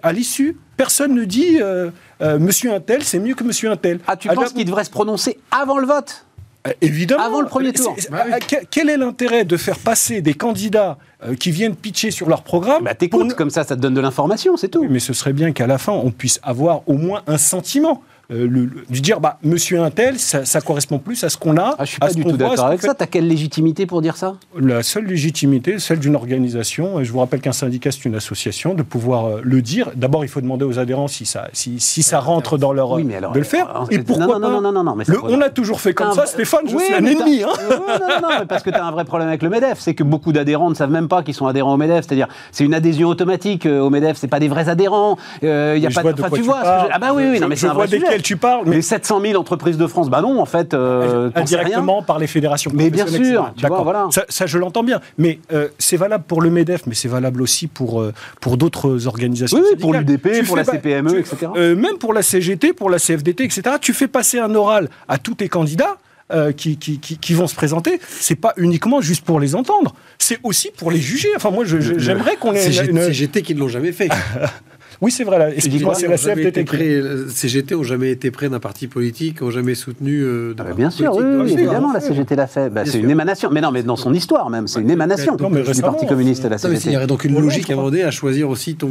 à 0.02 0.12
l'issue, 0.12 0.56
personne 0.76 1.14
ne 1.14 1.24
dit 1.24 1.62
euh, 1.62 1.90
euh, 2.20 2.38
Monsieur 2.38 2.74
Intel, 2.74 3.02
c'est 3.02 3.18
mieux 3.18 3.34
que 3.34 3.42
Monsieur 3.44 3.70
Intel. 3.70 3.98
Ah, 4.06 4.16
tu 4.16 4.28
penses 4.28 4.52
qu'il 4.52 4.66
devrait 4.66 4.84
se 4.84 4.90
prononcer 4.90 5.38
avant 5.50 5.78
le 5.78 5.86
vote? 5.86 6.26
Évidemment. 6.80 7.24
Avant 7.24 7.40
le 7.40 7.48
premier 7.48 7.72
tour. 7.72 7.96
Quel 8.70 8.90
est 8.90 8.96
l'intérêt 8.96 9.44
de 9.44 9.56
faire 9.56 9.78
passer 9.78 10.20
des 10.20 10.34
candidats 10.34 10.98
qui 11.40 11.50
viennent 11.50 11.74
pitcher 11.74 12.10
sur 12.10 12.28
leur 12.28 12.42
programme 12.42 12.84
bah, 12.84 12.94
T'écoutes, 12.94 13.34
comme 13.34 13.50
ça, 13.50 13.64
ça 13.64 13.74
te 13.74 13.80
donne 13.80 13.94
de 13.94 14.00
l'information, 14.00 14.56
c'est 14.56 14.68
tout. 14.68 14.86
mais 14.88 15.00
ce 15.00 15.12
serait 15.12 15.32
bien 15.32 15.52
qu'à 15.52 15.66
la 15.66 15.78
fin, 15.78 15.92
on 15.92 16.10
puisse 16.10 16.38
avoir 16.42 16.82
au 16.86 16.94
moins 16.94 17.22
un 17.26 17.38
sentiment. 17.38 18.02
Euh, 18.30 18.46
le, 18.48 18.70
dire, 18.88 19.20
bah, 19.20 19.38
monsieur 19.42 19.80
Intel, 19.82 20.18
ça, 20.18 20.44
ça 20.44 20.60
correspond 20.60 20.98
plus 20.98 21.22
à 21.24 21.28
ce 21.28 21.36
qu'on 21.36 21.56
a. 21.56 21.74
Ah, 21.78 21.84
je 21.84 21.90
suis 21.90 21.98
pas 21.98 22.12
du 22.12 22.24
tout 22.24 22.36
d'accord 22.36 22.66
avec 22.66 22.80
ça. 22.80 22.94
Tu 22.94 23.02
as 23.02 23.06
quelle 23.06 23.26
légitimité 23.26 23.84
pour 23.86 24.00
dire 24.00 24.16
ça? 24.16 24.36
La 24.58 24.82
seule 24.82 25.06
légitimité, 25.06 25.78
celle 25.78 25.98
d'une 25.98 26.14
organisation. 26.14 27.00
Et 27.00 27.04
je 27.04 27.12
vous 27.12 27.18
rappelle 27.18 27.40
qu'un 27.40 27.52
syndicat, 27.52 27.90
c'est 27.90 28.04
une 28.04 28.14
association, 28.14 28.74
de 28.74 28.82
pouvoir 28.82 29.26
euh, 29.26 29.40
le 29.42 29.60
dire. 29.60 29.90
D'abord, 29.96 30.24
il 30.24 30.28
faut 30.28 30.40
demander 30.40 30.64
aux 30.64 30.78
adhérents 30.78 31.08
si 31.08 31.26
ça, 31.26 31.48
si, 31.52 31.80
si 31.80 32.02
ça 32.02 32.20
rentre 32.20 32.58
dans 32.58 32.72
leur. 32.72 32.92
Oui, 32.92 33.04
mais 33.04 33.16
alors, 33.16 33.32
de 33.32 33.38
le 33.38 33.44
faire. 33.44 33.86
et 33.90 33.98
pourquoi 33.98 34.38
non, 34.38 34.50
non, 34.50 34.60
non, 34.60 34.72
non, 34.72 34.84
non, 34.84 34.94
mais 34.94 35.04
On 35.24 35.40
a 35.40 35.50
toujours 35.50 35.80
fait 35.80 35.94
comme 35.94 36.12
ça, 36.12 36.26
Stéphane, 36.26 36.68
je 36.68 36.78
suis 36.78 36.94
un 36.94 37.04
ennemi. 37.04 37.42
Hein. 37.42 37.48
non, 37.70 37.76
non, 37.78 38.38
non, 38.38 38.46
parce 38.46 38.62
que 38.62 38.70
tu 38.70 38.76
as 38.76 38.84
un 38.84 38.92
vrai 38.92 39.04
problème 39.04 39.28
avec 39.28 39.42
le 39.42 39.50
MEDEF. 39.50 39.78
C'est 39.80 39.94
que 39.94 40.04
beaucoup 40.04 40.32
d'adhérents 40.32 40.70
ne 40.70 40.74
savent 40.74 40.90
même 40.90 41.08
pas 41.08 41.22
qu'ils 41.22 41.34
sont 41.34 41.46
adhérents 41.46 41.74
au 41.74 41.78
MEDEF. 41.78 42.06
C'est-à-dire, 42.06 42.28
c'est 42.50 42.64
une 42.64 42.74
adhésion 42.74 43.08
automatique 43.08 43.66
euh, 43.66 43.80
au 43.80 43.90
MEDEF. 43.90 44.16
C'est 44.16 44.28
pas 44.28 44.40
des 44.40 44.48
vrais 44.48 44.68
adhérents. 44.68 45.16
Il 45.42 45.48
y 45.48 45.86
a 45.86 45.90
pas. 45.90 46.02
Enfin, 46.12 46.30
tu 46.32 46.42
vois. 46.42 46.60
Ah 46.64 46.98
bah 46.98 47.12
oui, 47.14 47.24
oui, 47.30 47.40
non, 47.40 47.48
mais 47.48 47.56
c'est 47.56 47.66
un 47.66 47.74
vrai 47.74 47.88
desquels 48.12 48.22
tu 48.22 48.36
parles. 48.36 48.64
Mais 48.66 48.82
700 48.82 49.20
000 49.20 49.40
entreprises 49.40 49.76
de 49.76 49.86
France, 49.86 50.10
bah 50.10 50.20
non, 50.20 50.40
en 50.40 50.46
fait. 50.46 50.74
Euh, 50.74 51.30
Indirectement 51.34 52.02
par 52.02 52.18
les 52.18 52.26
fédérations. 52.26 52.70
Mais 52.74 52.90
bien 52.90 53.06
sûr, 53.06 53.52
tu 53.56 53.66
vois, 53.66 53.82
voilà. 53.82 54.08
Ça, 54.28 54.46
je 54.46 54.58
l'entends 54.58 54.84
bien. 54.84 55.00
Mais 55.18 55.38
euh, 55.52 55.68
c'est 55.78 55.96
valable 55.96 56.24
pour 56.26 56.42
le 56.42 56.50
MEDEF, 56.50 56.86
mais 56.86 56.94
c'est 56.94 57.08
valable 57.08 57.42
aussi 57.42 57.66
pour, 57.66 58.00
euh, 58.00 58.12
pour 58.40 58.56
d'autres 58.56 59.06
organisations. 59.06 59.58
Oui, 59.58 59.76
pour 59.78 59.92
l'UDP, 59.94 60.44
pour 60.46 60.56
la 60.56 60.64
CPME, 60.64 61.18
etc. 61.18 61.48
même 61.56 61.98
pour 61.98 62.12
la 62.12 62.22
CGT, 62.22 62.72
pour 62.72 62.90
la 62.90 62.98
CFDT, 62.98 63.44
etc. 63.44 63.62
Tu 63.80 63.92
fais 63.92 64.08
passer 64.08 64.38
un 64.38 64.54
oral 64.54 64.88
à 65.08 65.18
tous 65.18 65.34
tes 65.34 65.48
candidats. 65.48 65.96
qui, 66.56 66.78
qui, 66.78 66.98
qui, 66.98 67.34
vont 67.34 67.46
se 67.46 67.54
présenter, 67.54 68.00
c'est 68.08 68.40
pas 68.40 68.54
uniquement 68.56 69.02
juste 69.02 69.22
pour 69.22 69.38
les 69.38 69.54
entendre, 69.54 69.94
c'est 70.18 70.38
aussi 70.42 70.70
pour 70.74 70.90
les 70.90 71.00
juger. 71.00 71.28
Enfin, 71.36 71.50
moi, 71.50 71.64
j'aimerais 71.66 72.36
qu'on 72.36 72.54
ait 72.54 72.86
une... 72.86 73.02
CGT 73.02 73.42
qui 73.42 73.54
ne 73.54 73.60
l'ont 73.60 73.68
jamais 73.68 73.92
fait. 73.92 74.08
Oui, 75.02 75.10
c'est 75.10 75.24
vrai. 75.24 75.52
Excuse-moi, 75.56 75.96
c'est 75.96 76.06
la 76.06 76.16
CFDT. 76.16 76.64
CGT 77.28 77.74
n'ont 77.74 77.82
jamais 77.82 78.12
été 78.12 78.30
prêts 78.30 78.48
d'un 78.48 78.60
parti 78.60 78.86
politique, 78.86 79.42
n'ont 79.42 79.50
jamais 79.50 79.74
soutenu. 79.74 80.20
Euh, 80.22 80.54
ah 80.56 80.62
bah 80.62 80.74
bien 80.74 80.90
sûr, 80.90 81.16
oui, 81.16 81.52
évidemment, 81.52 81.92
la 81.92 82.00
CGT 82.00 82.36
l'a 82.36 82.46
fait. 82.46 82.70
Bah, 82.70 82.84
c'est 82.86 83.00
une 83.00 83.10
émanation. 83.10 83.50
Mais 83.50 83.60
non, 83.60 83.72
mais 83.72 83.82
dans 83.82 83.96
son 83.96 84.14
histoire 84.14 84.48
même, 84.48 84.68
c'est 84.68 84.80
une 84.80 84.90
émanation 84.90 85.36
du 85.36 85.82
Parti 85.82 86.06
communiste, 86.06 86.44
la 86.44 86.56
CGT. 86.56 86.90
Il 86.90 86.92
y 86.92 86.96
aurait 86.96 87.06
donc 87.06 87.24
une 87.24 87.38
logique 87.38 87.70
à 87.70 87.76
à 88.02 88.10
choisir 88.10 88.48
aussi 88.48 88.76
ton, 88.76 88.90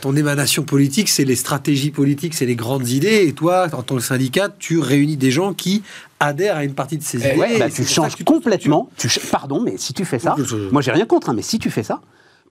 ton 0.00 0.14
émanation 0.14 0.62
politique, 0.62 1.08
c'est 1.08 1.24
les 1.24 1.34
stratégies 1.34 1.90
politiques, 1.90 2.34
c'est 2.34 2.46
les 2.46 2.54
grandes 2.54 2.88
idées. 2.88 3.24
Et 3.26 3.32
toi, 3.32 3.66
en 3.72 3.82
tant 3.82 3.96
que 3.96 4.02
syndicat, 4.02 4.50
tu 4.58 4.78
réunis 4.78 5.16
des 5.16 5.30
gens 5.30 5.54
qui 5.54 5.82
adhèrent 6.20 6.56
à 6.56 6.64
une 6.64 6.74
partie 6.74 6.98
de 6.98 7.02
ces 7.02 7.18
idées. 7.18 7.36
Ouais, 7.38 7.58
bah, 7.58 7.70
tu 7.70 7.84
changes 7.84 8.16
complètement. 8.24 8.90
Tu, 8.98 9.08
pardon, 9.30 9.60
mais 9.60 9.74
si 9.78 9.94
tu 9.94 10.04
fais 10.04 10.18
ça, 10.18 10.36
moi 10.70 10.82
j'ai 10.82 10.92
rien 10.92 11.06
contre, 11.06 11.30
hein, 11.30 11.34
mais 11.34 11.42
si 11.42 11.58
tu 11.58 11.70
fais 11.70 11.82
ça, 11.82 12.00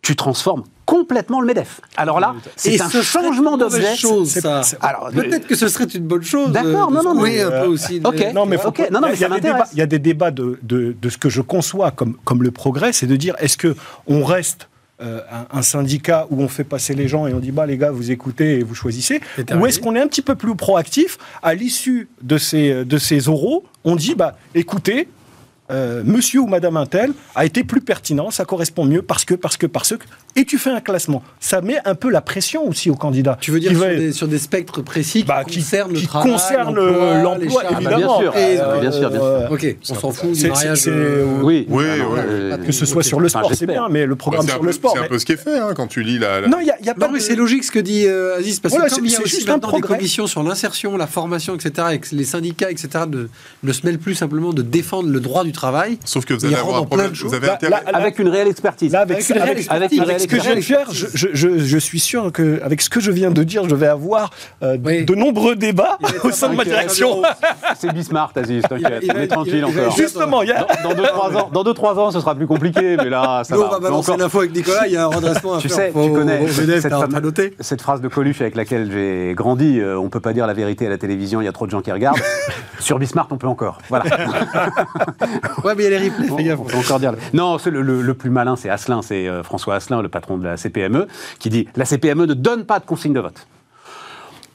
tu 0.02 0.16
transformes 0.16 0.64
complètement 0.86 1.42
le 1.42 1.48
MEDEF. 1.48 1.82
Alors 1.98 2.20
là, 2.20 2.36
c'est 2.56 2.80
un 2.80 2.90
changement 2.90 3.58
d'objet. 3.58 3.96
Alors 4.82 5.10
peut-être 5.12 5.48
que 5.48 5.56
ce 5.56 5.68
serait 5.68 5.86
une 5.86 6.06
bonne 6.06 6.24
chose. 6.24 6.52
D'accord, 6.52 6.92
non, 6.92 7.04
non, 7.04 7.22
oui, 7.22 7.42
un 7.42 7.50
peu 7.50 7.68
aussi. 7.68 8.02
Ok, 8.04 8.34
non, 8.34 8.46
mais, 8.46 8.58
non, 8.58 9.02
non, 9.02 9.08
mais 9.08 9.16
il, 9.16 9.20
y 9.20 9.26
a 9.26 9.30
des 9.30 9.42
débats, 9.42 9.68
il 9.74 9.78
y 9.80 9.82
a 9.82 9.86
des 9.86 10.00
débats 10.00 10.32
de, 10.32 10.60
de, 10.62 10.96
de, 11.00 11.10
ce 11.10 11.18
que 11.18 11.30
je 11.30 11.42
conçois 11.42 11.92
comme, 11.92 12.16
comme 12.24 12.44
le 12.44 12.52
progrès, 12.52 12.94
c'est 12.94 13.08
de 13.08 13.16
dire 13.16 13.36
est-ce 13.40 13.58
que 13.58 13.76
on 14.08 14.24
reste 14.24 14.70
euh, 15.02 15.20
un, 15.52 15.62
syndicat 15.62 16.26
où 16.30 16.42
on 16.42 16.48
fait 16.48 16.64
passer 16.64 16.94
les 16.94 17.10
gens 17.10 17.28
et 17.28 17.34
on 17.34 17.40
dit 17.40 17.52
bah 17.52 17.66
les 17.66 17.78
gars 17.78 17.92
vous 17.92 18.12
écoutez 18.12 18.60
et 18.60 18.64
vous 18.64 18.76
choisissez 18.76 19.20
ou 19.54 19.66
est-ce 19.66 19.82
qu'on 19.82 19.94
est 19.94 20.00
un 20.00 20.08
petit 20.08 20.22
peu 20.22 20.36
plus 20.36 20.56
proactif? 20.56 21.18
À 21.44 21.54
l'issue 21.54 22.08
de 22.22 22.38
ces 22.38 22.86
de 22.86 22.98
ces 22.98 23.28
oraux 23.28 23.66
on 23.84 23.98
dit 23.98 24.16
bah 24.16 24.38
écoutez 24.54 25.10
euh, 25.72 26.04
monsieur 26.06 26.42
ou 26.42 26.48
madame 26.48 26.78
Intel 26.78 27.12
a 27.34 27.44
été 27.44 27.64
plus 27.64 27.82
pertinent, 27.82 28.30
ça 28.30 28.46
correspond 28.46 28.86
mieux 28.86 29.02
parce 29.02 29.26
que, 29.26 29.34
parce 29.34 29.58
que, 29.58 29.66
parce 29.66 29.96
que, 29.98 30.04
et 30.36 30.46
tu 30.46 30.60
fais 30.60 30.70
un 30.70 30.80
classement. 30.82 31.24
Ça 31.40 31.62
met 31.62 31.78
un 31.86 31.96
peu 31.96 32.12
la 32.12 32.22
pression 32.22 32.68
aussi 32.68 32.92
au 32.92 32.96
candidat. 32.96 33.38
Tu 33.42 33.50
veux 33.50 33.60
dire 33.60 33.72
sur, 34.14 34.28
des, 34.28 34.38
spectres 34.38 34.84
précis 34.84 35.22
qui 35.22 35.26
bah, 35.26 35.44
concernent 35.44 35.94
le 35.94 36.02
travail, 36.02 36.32
concernent 36.32 37.24
l'emploi, 37.24 37.64
évidemment. 37.72 38.20
bien, 38.20 38.32
sûr, 38.32 38.34
euh, 38.36 38.80
bien 38.80 38.92
sûr, 38.92 39.10
bien 39.10 39.20
sûr. 39.20 39.52
Ok, 39.52 39.78
on 39.90 39.96
s'en 39.96 40.12
fout 40.12 40.32
du 40.34 40.48
mariage. 40.48 40.88
oui, 41.42 41.66
oui, 41.70 41.84
que 42.66 42.72
ce 42.72 42.86
soit 42.86 43.04
sur 43.04 43.20
le 43.20 43.30
sport, 43.30 43.52
c'est 43.56 43.66
bien, 43.66 43.88
mais 43.90 44.06
le 44.06 44.16
programme 44.16 44.48
sur 44.48 44.64
le 44.64 44.72
sport. 44.72 44.94
C'est 44.96 45.06
un 45.06 45.08
peu 45.08 45.18
ce 45.18 45.26
qui 45.26 45.32
est 45.32 45.38
fait 45.38 45.58
hein, 45.58 45.74
quand 45.76 45.88
tu 45.88 46.04
lis 46.04 46.20
la. 46.20 46.48
Non, 46.48 46.60
il 46.60 46.68
y 46.68 46.90
a, 46.90 46.94
pas. 46.94 47.08
mais 47.08 47.20
c'est 47.20 47.36
logique 47.36 47.64
ce 47.64 47.72
que 47.72 47.80
dit 47.80 48.06
euh, 48.06 48.38
Aziz 48.38 48.60
parce 48.60 48.76
que 48.76 48.96
comme 48.96 49.06
il 49.06 49.12
y 49.12 49.16
a 49.16 49.22
aussi 49.22 49.46
maintenant 49.48 49.72
des 49.72 49.82
commissions 49.82 50.28
sur 50.28 50.44
l'insertion, 50.44 50.96
la 50.96 51.08
formation, 51.08 51.56
etc., 51.56 51.88
et 51.94 52.16
les 52.16 52.24
syndicats, 52.24 52.70
etc., 52.70 53.06
ne 53.64 53.74
se 53.74 53.86
mêlent 53.86 54.00
plus 54.00 54.14
simplement 54.14 54.54
de 54.54 54.62
défendre 54.62 55.10
le 55.10 55.20
droit 55.20 55.44
du 55.44 55.54
travail. 55.56 55.98
Sauf 56.06 56.26
que 56.26 56.34
vous 56.34 56.46
allez 56.46 56.56
avoir 56.56 56.78
un 56.78 56.86
problème. 56.86 57.12
Vous 57.14 57.34
avez 57.34 57.50
avec 57.94 58.20
une 58.20 58.30
réelle 58.30 58.48
expertise. 58.48 58.94
avec, 58.96 59.22
ce 59.22 59.34
que 59.34 59.40
je 60.38 60.44
viens 60.44 60.56
de 60.56 60.62
faire, 60.62 60.88
je, 60.92 61.78
suis 61.78 62.00
sûr 62.00 62.32
qu'avec 62.32 62.82
ce 62.82 62.90
que 62.90 63.00
je 63.00 63.12
viens 63.12 63.32
de 63.32 63.44
dire, 63.44 63.68
je 63.68 63.76
vais 63.76 63.88
avoir 63.88 64.30
euh, 64.64 64.78
de 64.78 65.16
nombreux 65.16 65.56
débats 65.56 65.98
au 66.24 66.32
sein 66.32 66.50
de 66.50 66.56
ma 66.56 66.64
direction. 66.64 67.22
C'est 67.78 67.94
Bismarck, 67.94 68.38
Aziz, 68.38 68.64
t'inquiète. 68.64 69.04
On 69.16 69.28
tranquille 69.28 69.66
encore. 69.66 69.96
Justement, 69.96 70.42
il 70.42 70.50
y 70.50 70.52
a... 70.52 70.68
Dans 70.84 71.64
2-3 71.64 72.00
ans, 72.00 72.12
ce 72.12 72.20
sera 72.20 72.36
plus 72.36 72.48
compliqué, 72.48 72.98
mais 72.98 73.10
là, 73.10 73.44
ça 73.44 73.56
va. 73.56 73.66
On 73.66 73.70
va 73.70 73.80
balancer 73.80 74.16
l'info 74.18 74.40
avec 74.40 74.54
Nicolas, 74.54 74.88
il 74.88 74.94
y 74.94 74.98
a 74.98 75.06
un 75.06 75.08
redressement 75.08 75.56
à 75.56 75.60
tu 75.60 75.70
Sais, 75.70 75.92
tu 75.92 76.12
connais 76.12 76.46
cette 77.60 77.82
phrase 77.82 78.02
de 78.02 78.08
Coluche 78.08 78.42
avec 78.42 78.56
laquelle 78.56 78.92
j'ai 78.92 79.34
grandi, 79.36 79.80
euh, 79.80 79.98
on 79.98 80.10
peut 80.10 80.20
pas 80.20 80.34
dire 80.34 80.48
la 80.48 80.54
vérité 80.54 80.88
à 80.88 80.90
la 80.90 80.98
télévision, 80.98 81.42
il 81.42 81.46
y 81.46 81.48
a 81.48 81.52
trop 81.52 81.66
de 81.66 81.72
gens 81.72 81.82
qui 81.82 81.92
regardent. 81.92 82.20
Sur 82.80 83.00
Bismarck, 83.00 83.32
on 83.32 83.38
peut 83.38 83.48
encore. 83.48 83.80
Voilà. 83.90 84.06
ouais, 85.64 85.76
mais 85.76 85.86
il 85.86 85.92
y 85.92 85.96
a 85.96 86.00
les 86.00 86.10
replays, 86.10 86.54
on 86.54 86.64
peut 86.64 86.78
encore 86.78 87.00
dire. 87.00 87.14
Non, 87.34 87.58
le, 87.66 88.14
plus 88.14 88.30
malin, 88.30 88.56
c'est 88.56 88.70
Asselin, 88.70 89.02
c'est 89.02 89.28
euh, 89.28 89.44
François 89.44 89.76
Asselin, 89.76 90.02
le 90.02 90.10
patron 90.10 90.38
de 90.38 90.46
la 90.46 90.58
CPME, 90.58 91.08
qui 91.40 91.50
dit 91.50 91.68
la 91.76 91.86
CPME 91.86 92.26
ne 92.26 92.34
donne 92.34 92.66
pas 92.66 92.80
de 92.80 92.86
consigne 92.86 93.14
de 93.14 93.20
vote. 93.20 93.48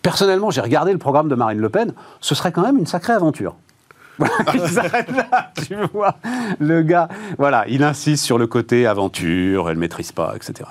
Personnellement, 0.02 0.50
j'ai 0.50 0.62
regardé 0.62 0.92
le 0.92 0.98
programme 0.98 1.28
de 1.28 1.34
Marine 1.34 1.58
Le 1.58 1.68
Pen, 1.68 1.92
ce 2.20 2.34
serait 2.34 2.52
quand 2.52 2.62
même 2.62 2.78
une 2.78 2.86
sacrée 2.86 3.12
aventure. 3.12 3.54
il 4.54 4.60
s'arrête 4.68 5.10
là, 5.10 5.52
tu 5.66 5.74
vois. 5.92 6.16
Le 6.58 6.82
gars, 6.82 7.08
voilà, 7.38 7.64
il 7.68 7.82
insiste 7.82 8.24
sur 8.24 8.38
le 8.38 8.46
côté 8.46 8.86
aventure, 8.86 9.68
elle 9.70 9.76
ne 9.76 9.80
maîtrise 9.80 10.12
pas, 10.12 10.34
etc. 10.36 10.68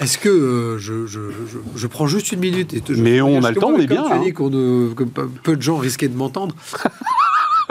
Est-ce 0.00 0.18
que 0.18 0.28
euh, 0.28 0.78
je, 0.78 1.06
je, 1.06 1.86
prends 1.86 2.06
juste 2.06 2.32
une 2.32 2.40
minute 2.40 2.72
et 2.72 2.82
Mais 2.96 3.20
on 3.20 3.42
a 3.42 3.50
le 3.50 3.56
temps, 3.56 3.70
on 3.70 3.78
est 3.78 3.86
bien. 3.86 4.04
Tu 4.04 4.12
hein. 4.12 4.20
dit 4.22 4.32
que 4.32 5.04
peu 5.42 5.56
de 5.56 5.62
gens 5.62 5.76
risquaient 5.76 6.08
de 6.08 6.16
m'entendre. 6.16 6.54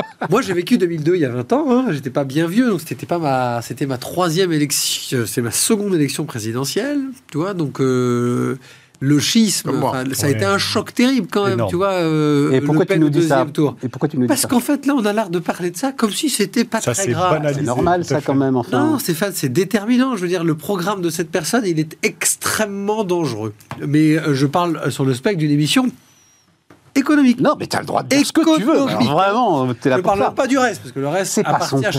Moi, 0.30 0.42
j'ai 0.42 0.54
vécu 0.54 0.78
2002 0.78 1.16
il 1.16 1.22
y 1.22 1.26
a 1.26 1.30
20 1.30 1.54
ans. 1.54 1.66
Hein. 1.70 1.86
J'étais 1.92 2.10
pas 2.10 2.24
bien 2.24 2.48
vieux, 2.48 2.70
donc 2.70 2.82
c'était 2.86 3.06
pas 3.06 3.20
ma, 3.20 3.62
c'était 3.62 3.86
ma 3.86 3.98
troisième 3.98 4.52
élection, 4.52 5.26
c'est 5.26 5.42
ma 5.42 5.52
seconde 5.52 5.96
élection 5.96 6.26
présidentielle, 6.26 7.00
tu 7.32 7.38
vois. 7.38 7.54
Donc 7.54 7.80
euh, 7.80 8.58
le 9.04 9.20
schisme, 9.20 9.72
ça 10.14 10.28
a 10.28 10.30
été 10.30 10.46
un 10.46 10.58
choc 10.58 10.94
terrible 10.94 11.28
quand 11.30 11.46
même, 11.46 11.66
tu 11.70 11.76
vois. 11.76 11.92
Euh, 11.92 12.52
et 12.52 12.62
pourquoi 12.62 12.86
tu 12.86 12.98
nous 13.00 13.10
dis 13.10 13.28
ça 13.28 13.46
Et 13.84 13.90
pourquoi 13.90 14.08
tu 14.08 14.18
nous 14.18 14.28
Parce 14.28 14.46
qu'en 14.46 14.62
fait, 14.62 14.86
là, 14.86 14.96
on 14.96 15.06
a 15.06 15.12
l'air 15.12 15.30
de 15.30 15.40
parler 15.40 15.72
de 15.72 15.78
ça 15.78 15.92
comme 15.92 16.12
si 16.12 16.30
c'était 16.30 16.64
pas 16.64 16.80
très 16.80 17.08
grave. 17.08 17.42
C'est 17.54 17.64
normal, 17.64 18.06
ça, 18.06 18.22
quand 18.22 18.36
même. 18.36 18.56
Enfin. 18.56 18.80
Non, 18.80 19.00
c'est 19.00 19.14
c'est 19.34 19.50
déterminant. 19.50 20.16
Je 20.16 20.22
veux 20.22 20.28
dire, 20.28 20.44
le 20.44 20.56
programme 20.56 21.02
de 21.02 21.10
cette 21.10 21.30
personne, 21.30 21.64
il 21.66 21.80
est 21.80 21.98
extrêmement 22.04 23.04
dangereux. 23.04 23.54
Mais 23.86 24.18
euh, 24.18 24.34
je 24.34 24.46
parle 24.46 24.92
sur 24.92 25.06
le 25.06 25.14
spectre 25.14 25.40
d'une 25.40 25.52
émission 25.52 25.92
économique. 26.96 27.40
Non, 27.40 27.56
mais 27.60 27.68
tu 27.68 27.76
as 27.76 27.82
le 27.82 27.86
droit 27.86 28.04
de 28.04 28.10
dire 28.10 28.26
ce 28.26 28.32
que 28.32 28.58
tu 28.58 28.64
veux. 28.64 28.86
vraiment, 28.86 29.66
es 29.66 29.90
là 29.90 29.96
Je 29.96 29.98
ne 29.98 30.02
parle 30.02 30.34
pas 30.34 30.48
du 30.48 30.58
reste, 30.58 30.82
parce 30.82 30.92
que 30.92 31.00
le 31.00 31.08
reste, 31.08 31.34
c'est 31.34 31.44
pas 31.44 31.60
son 31.62 31.80
père. 31.82 31.92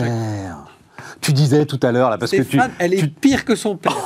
Tu 1.20 1.32
disais 1.32 1.64
tout 1.64 1.80
à 1.82 1.90
l'heure, 1.90 2.10
là, 2.10 2.18
parce 2.18 2.32
que 2.32 2.42
tu. 2.42 2.60
Elle 2.78 2.94
est 2.94 3.06
pire 3.06 3.44
que 3.44 3.54
son 3.54 3.76
père. 3.76 3.96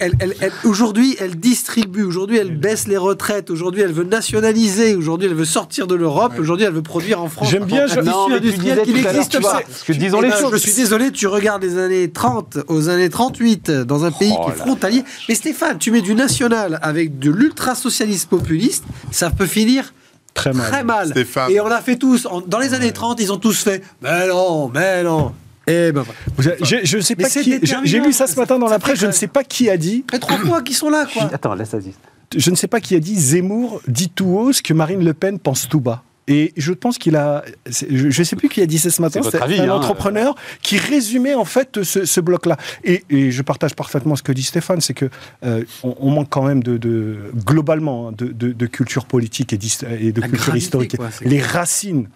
Elle, 0.00 0.16
aujourd'hui, 0.64 1.16
elle 1.18 1.36
distribue, 1.36 2.02
aujourd'hui, 2.02 2.38
elle 2.38 2.56
baisse 2.56 2.86
les 2.86 2.96
retraites, 2.96 3.50
aujourd'hui, 3.50 3.82
elle 3.82 3.92
veut 3.92 4.04
nationaliser, 4.04 4.94
aujourd'hui, 4.94 5.28
elle 5.28 5.34
veut 5.34 5.44
sortir 5.44 5.86
de 5.86 5.94
l'Europe, 5.94 6.34
aujourd'hui, 6.38 6.66
elle 6.66 6.72
veut 6.72 6.82
produire 6.82 7.22
en 7.22 7.28
France. 7.28 7.48
J'aime 7.50 7.64
bien, 7.64 7.86
je 7.86 8.00
non, 8.00 8.28
mais 8.28 8.40
tu 8.40 8.52
disais 8.52 8.82
qui 8.82 8.92
n'existe 8.92 9.40
pas. 9.40 9.62
Que 9.86 9.92
disons 9.92 10.20
les 10.20 10.28
eh 10.28 10.30
ben, 10.30 10.36
choses. 10.36 10.52
Je 10.52 10.56
suis 10.58 10.74
désolé, 10.74 11.10
tu 11.10 11.26
regardes 11.26 11.62
les 11.62 11.78
années 11.78 12.10
30 12.10 12.58
aux 12.68 12.88
années 12.88 13.10
38 13.10 13.70
dans 13.70 14.04
un 14.04 14.10
pays 14.10 14.32
oh 14.36 14.44
qui 14.44 14.50
est 14.50 14.54
frontalier. 14.54 15.04
Mais 15.28 15.34
Stéphane, 15.34 15.78
tu 15.78 15.90
mets 15.90 16.02
du 16.02 16.14
national 16.14 16.78
avec 16.82 17.18
de 17.18 17.30
l'ultra-socialiste 17.30 18.28
populiste, 18.28 18.84
ça 19.10 19.30
peut 19.30 19.46
finir 19.46 19.92
Très 20.34 20.52
mal. 20.52 20.66
Très 20.70 20.82
mal. 20.82 21.12
Et 21.50 21.60
on 21.60 21.68
l'a 21.68 21.82
fait 21.82 21.96
tous. 21.96 22.26
dans 22.46 22.58
les 22.58 22.74
années 22.74 22.92
30, 22.92 23.20
ils 23.20 23.32
ont 23.32 23.36
tous 23.36 23.62
fait 23.62 23.82
Mais 24.00 24.28
non, 24.28 24.70
mais 24.72 25.02
non. 25.02 25.32
Eh 25.66 25.92
ben 25.92 26.04
Je, 26.38 27.00
sais 27.00 27.16
pas 27.16 27.28
qui. 27.28 27.60
J'ai 27.84 28.00
lu 28.00 28.12
ça 28.12 28.26
ce 28.26 28.36
matin 28.38 28.58
dans 28.58 28.68
la 28.68 28.78
presse. 28.78 28.98
Je 28.98 29.06
ne 29.06 29.12
sais 29.12 29.28
pas 29.28 29.44
qui 29.44 29.70
a 29.70 29.76
dit. 29.76 30.04
Les 30.12 30.18
trois 30.18 30.38
mois 30.38 30.62
qui 30.62 30.74
sont 30.74 30.90
là, 30.90 31.06
quoi. 31.12 31.30
Attends, 31.32 31.54
laisse 31.54 31.74
Aziz. 31.74 31.94
Je 32.36 32.50
ne 32.50 32.56
sais 32.56 32.66
pas 32.66 32.80
qui 32.80 32.94
a 32.94 33.00
dit 33.00 33.14
Zemmour 33.14 33.82
dit 33.86 34.08
tout 34.08 34.36
haut 34.36 34.52
ce 34.52 34.62
que 34.62 34.72
Marine 34.72 35.04
Le 35.04 35.12
Pen 35.12 35.38
pense 35.38 35.68
tout 35.68 35.80
bas. 35.80 36.02
Et 36.28 36.52
je 36.56 36.72
pense 36.72 36.98
qu'il 36.98 37.16
a, 37.16 37.44
je 37.66 38.06
ne 38.06 38.24
sais 38.24 38.36
plus 38.36 38.48
qui 38.48 38.62
a 38.62 38.66
dit 38.66 38.78
ça 38.78 38.90
ce 38.90 39.02
matin, 39.02 39.20
c'est 39.28 39.42
un 39.42 39.68
hein, 39.68 39.68
entrepreneur 39.70 40.36
qui 40.62 40.78
résumait 40.78 41.34
en 41.34 41.44
fait 41.44 41.82
ce, 41.82 42.20
bloc-là. 42.20 42.56
Et, 42.84 43.02
je 43.10 43.42
partage 43.42 43.74
parfaitement 43.74 44.14
ce 44.14 44.22
que 44.22 44.30
dit 44.30 44.44
Stéphane, 44.44 44.80
c'est 44.80 44.94
que 44.94 45.10
euh, 45.44 45.64
on, 45.82 46.10
manque 46.10 46.28
quand 46.30 46.44
même 46.44 46.62
de, 46.62 47.18
globalement 47.44 48.08
hein, 48.08 48.12
de, 48.16 48.66
culture 48.66 49.04
politique 49.04 49.52
et, 49.52 50.12
de 50.12 50.20
culture 50.20 50.54
historique. 50.54 50.96
Les 51.22 51.42
racines 51.42 52.06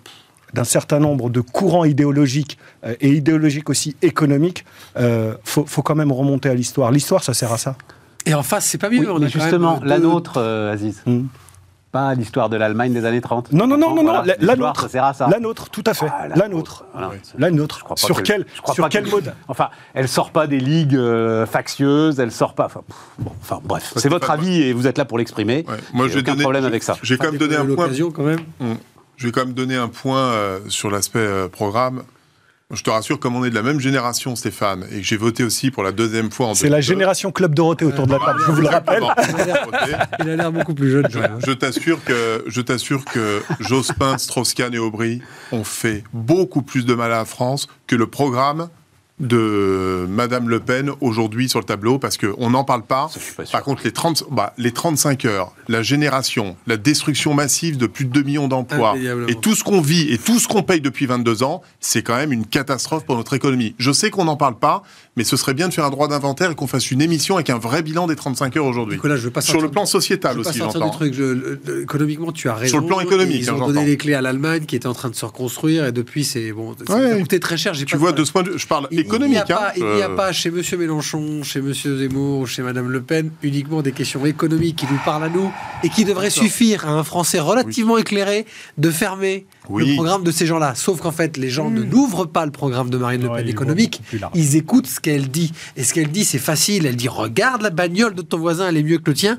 d'un 0.55 0.65
certain 0.65 0.99
nombre 0.99 1.31
de 1.31 1.41
courants 1.41 1.85
idéologiques 1.85 2.59
euh, 2.85 2.95
et 3.01 3.11
idéologiques 3.11 3.71
aussi 3.71 3.97
économiques, 4.03 4.65
il 4.97 5.03
euh, 5.03 5.35
faut, 5.45 5.83
quand 5.83 5.95
même 5.95 6.13
remonter 6.13 6.49
à 6.49 6.55
l'histoire. 6.55 6.91
L'histoire, 6.91 7.23
ça 7.23 7.35
sert 7.35 7.53
à 7.53 7.59
ça. 7.59 7.77
Et 8.25 8.35
en 8.35 8.43
face, 8.43 8.67
c'est 8.67 8.79
pas 8.79 8.91
mieux. 8.91 9.11
on 9.11 9.23
a 9.23 9.29
justement, 9.29 9.81
la 9.85 9.99
nôtre, 9.99 10.41
Aziz. 10.41 11.03
Hmm 11.07 11.27
pas 11.97 12.15
l'histoire 12.15 12.49
de 12.49 12.57
l'Allemagne 12.57 12.93
des 12.93 13.05
années 13.05 13.21
30 13.21 13.53
Non, 13.53 13.67
non, 13.67 13.79
non, 13.79 13.95
non, 13.95 14.03
non, 14.03 14.23
la, 14.23 14.57
nôtre. 14.57 14.89
La 15.31 15.41
nôtre, 15.41 15.71
tout 15.71 15.85
à 15.87 15.95
fait. 15.95 16.09
Ah, 16.11 16.29
la, 16.29 16.49
nôtre. 16.49 16.85
La 17.39 17.51
nôtre. 17.51 17.85
sur 17.97 18.23
quel, 18.23 18.45
sur 18.75 18.89
quel 18.89 19.07
mode? 19.09 19.35
Enfin, 19.49 19.71
elle 19.95 20.09
sort 20.09 20.31
pas 20.31 20.47
des 20.47 20.61
ligues 20.61 20.97
euh, 20.97 21.47
factieuses, 21.47 22.21
elle 22.21 22.33
sort 22.33 22.55
pas. 22.55 22.67
Enfin, 22.67 22.83
bon, 23.19 23.33
enfin 23.41 23.61
bref, 23.65 23.93
c'est 23.97 24.09
votre 24.09 24.31
avis 24.31 24.63
et 24.63 24.73
vous 24.73 24.87
êtes 24.87 24.99
là 24.99 25.05
pour 25.05 25.19
l'exprimer. 25.19 25.65
Moi, 25.95 26.09
j'ai 26.09 26.19
aucun 26.19 26.37
problème 26.37 26.65
avec 26.65 26.83
ça. 26.83 26.97
J'ai 27.03 27.17
quand 27.17 27.31
même 27.31 27.39
donné 27.39 27.57
un 27.57 27.65
point. 27.65 27.89
quand 28.15 28.25
même. 28.25 28.41
Hum. 28.61 28.77
Je 29.17 29.27
vais 29.27 29.33
quand 29.33 29.45
même 29.45 29.55
donner 29.55 29.77
un 29.77 29.89
point 29.89 30.33
euh, 30.33 30.61
sur 30.69 30.91
l'aspect 30.91 31.19
euh, 31.19 31.49
programme. 31.49 32.03
Je 32.73 32.83
te 32.83 32.91
rassure, 32.91 33.21
comme 33.21 33.37
on 33.37 33.45
est 33.45 33.51
de 33.51 33.55
la 33.55 33.63
même 33.63 33.79
génération, 33.79 34.35
Stéphane, 34.35 34.87
et 34.91 34.97
que 34.97 35.07
j'ai 35.07 35.17
voté 35.17 35.45
aussi 35.45 35.71
pour 35.71 35.85
la 35.85 35.93
deuxième 35.93 36.33
fois 36.33 36.49
en 36.49 36.55
C'est 36.55 36.69
la 36.69 36.81
génération 36.81 37.31
Club 37.31 37.55
Dorothée 37.55 37.85
autour 37.85 38.09
de 38.09 38.13
la 38.13 38.19
table, 38.19 38.41
je 38.45 38.51
vous 38.51 38.61
le 38.61 38.69
rappelle. 38.69 39.05
Il 40.21 40.31
a 40.31 40.37
l'air 40.37 40.51
beaucoup 40.51 40.75
plus 40.75 40.91
jeune. 40.91 41.07
Je, 41.47 41.53
t'assure 41.53 42.03
que, 42.03 42.43
je 42.49 42.61
t'assure 42.61 43.05
que 43.05 43.41
Jospin, 43.61 44.19
Strauss-Kahn 44.19 44.75
et 44.75 44.79
Aubry 44.79 45.23
ont 45.53 45.63
fait 45.63 46.03
beaucoup 46.13 46.63
plus 46.63 46.85
de 46.85 46.95
mal 46.95 47.13
à 47.13 47.19
la 47.19 47.25
France 47.25 47.69
que 47.87 47.95
le 47.95 48.09
programme 48.09 48.69
de 49.19 50.07
Madame 50.09 50.49
Le 50.49 50.61
Pen 50.61 50.91
aujourd'hui 51.01 51.49
sur 51.49 51.59
le 51.59 51.65
tableau 51.65 51.99
parce 51.99 52.19
qu'on 52.19 52.51
n'en 52.51 52.65
parle 52.65 52.83
pas. 52.83 53.09
Par 53.51 53.63
contre, 53.63 53.83
les, 53.85 53.93
30, 53.93 54.25
bah, 54.31 54.53
les 54.59 54.73
35 54.73 55.25
heures, 55.25 55.53
la 55.69 55.83
génération, 55.83 56.57
la 56.67 56.77
destruction 56.77 57.33
massive 57.33 57.79
de 57.79 57.87
plus 57.87 58.05
de 58.05 58.11
2 58.11 58.23
millions 58.23 58.49
d'emplois 58.49 58.97
et 59.29 59.35
tout 59.35 59.55
ce 59.55 59.65
qu'on 59.65 59.81
vit 59.81 60.13
et 60.13 60.19
tout 60.19 60.39
ce 60.39 60.49
qu'on 60.49 60.63
paye 60.63 60.81
depuis 60.81 61.07
22 61.07 61.43
ans, 61.43 61.63
c'est 61.81 62.03
quand 62.03 62.17
même 62.17 62.33
une 62.33 62.47
catastrophe 62.47 63.05
pour 63.07 63.17
notre 63.17 63.35
économie. 63.35 63.75
Je 63.79 63.91
sais 63.91 64.11
qu'on 64.11 64.25
n'en 64.25 64.37
parle 64.37 64.59
pas, 64.59 64.83
mais 65.17 65.25
ce 65.25 65.37
serait 65.37 65.55
bien 65.55 65.69
de 65.69 65.75
faire 65.75 65.85
un 65.87 65.91
droit 65.91 66.09
d'inventaire 66.09 66.51
et 66.51 66.55
qu'on 66.55 66.67
fasse 66.67 66.91
une 66.91 67.01
émission 67.01 67.37
avec 67.37 67.49
un 67.49 67.59
vrai 67.59 67.83
bilan 67.83 68.07
des 68.07 68.17
35 68.17 68.57
heures 68.59 68.67
aujourd'hui. 68.67 69.01
Sur 69.41 69.61
le 69.63 69.71
plan 69.71 69.87
sociétal 69.87 70.39
aussi, 70.39 70.59
j'entends. 70.59 70.99
économiquement, 71.83 72.33
tu 72.33 72.49
as 72.49 72.55
raison. 72.55 72.71
Sur 72.71 72.81
le 72.81 72.87
plan 72.87 73.01
économique, 73.01 73.39
Ils 73.41 73.51
ont 73.51 73.63
hein, 73.63 73.67
donné 73.67 73.87
les 73.87 73.97
clés 73.97 74.15
à 74.15 74.21
l'Allemagne 74.21 74.67
qui 74.67 74.77
était 74.77 74.87
en 74.87 74.95
train 74.95 75.09
de 75.09 75.15
se 75.15 75.25
reconstruire 75.25 75.87
et 75.87 75.93
depuis, 75.93 76.25
c'est 76.25 76.53
bon, 76.53 76.75
ça 76.87 76.97
a 76.97 77.15
coûté 77.17 77.41
très 77.41 77.57
cher. 77.57 77.73
Tu 77.73 77.97
vois, 77.97 78.13
de 78.13 78.25
ce 78.25 78.33
point 78.33 78.43
de 78.43 78.51
vue, 78.51 78.59
je 78.59 78.67
parle 78.67 78.89
économique. 78.91 79.43
Il 79.77 79.85
n'y 79.85 80.03
a, 80.03 80.11
pas 80.11 80.33
chez 80.33 80.51
M. 80.51 80.63
Mélenchon, 80.79 81.43
chez 81.43 81.61
M. 81.61 81.73
Zemmour, 81.73 82.47
chez 82.47 82.63
Mme 82.63 82.91
Le 82.91 83.01
Pen 83.01 83.31
uniquement 83.43 83.83
des 83.83 83.93
questions 83.93 84.25
économiques 84.27 84.77
qui 84.77 84.87
nous 84.91 84.99
parlent 85.05 85.25
à 85.25 85.29
nous 85.29 85.51
et 85.83 85.89
qui 85.89 86.05
devraient 86.05 86.31
suffire 86.31 86.87
à 86.87 86.91
un 86.91 87.05
Français 87.05 87.41
relativement 87.41 87.99
éclairé 87.99 88.47
de 88.79 88.91
fermer 88.91 89.47
le 89.75 89.95
programme 89.95 90.25
de 90.25 90.31
ces 90.31 90.47
gens-là. 90.47 90.75
Sauf 90.75 91.01
qu'en 91.01 91.13
fait, 91.13 91.37
les 91.37 91.51
gens 91.51 91.71
ne 91.71 91.83
n'ouvrent 91.83 92.27
pas 92.27 92.45
le 92.45 92.53
programme 92.53 92.91
de 92.91 92.99
Marine 92.99 93.23
Le 93.23 93.29
Pen 93.29 93.49
économique. 93.49 94.03
Ils 94.35 94.57
écoutent 94.57 94.87
ce 94.87 95.01
qu'elle 95.01 95.29
dit. 95.29 95.53
Et 95.77 95.85
ce 95.85 95.95
qu'elle 95.95 96.11
dit, 96.11 96.25
c'est 96.25 96.39
facile. 96.39 96.87
Elle 96.87 96.97
dit 96.97 97.09
Regarde 97.09 97.63
la 97.63 97.71
bagnole 97.71 98.15
de 98.15 98.23
ton 98.23 98.39
voisin, 98.39 98.69
elle 98.69 98.77
est 98.77 98.83
mieux 98.83 98.99
que 98.99 99.11
le 99.11 99.15
tien. 99.15 99.39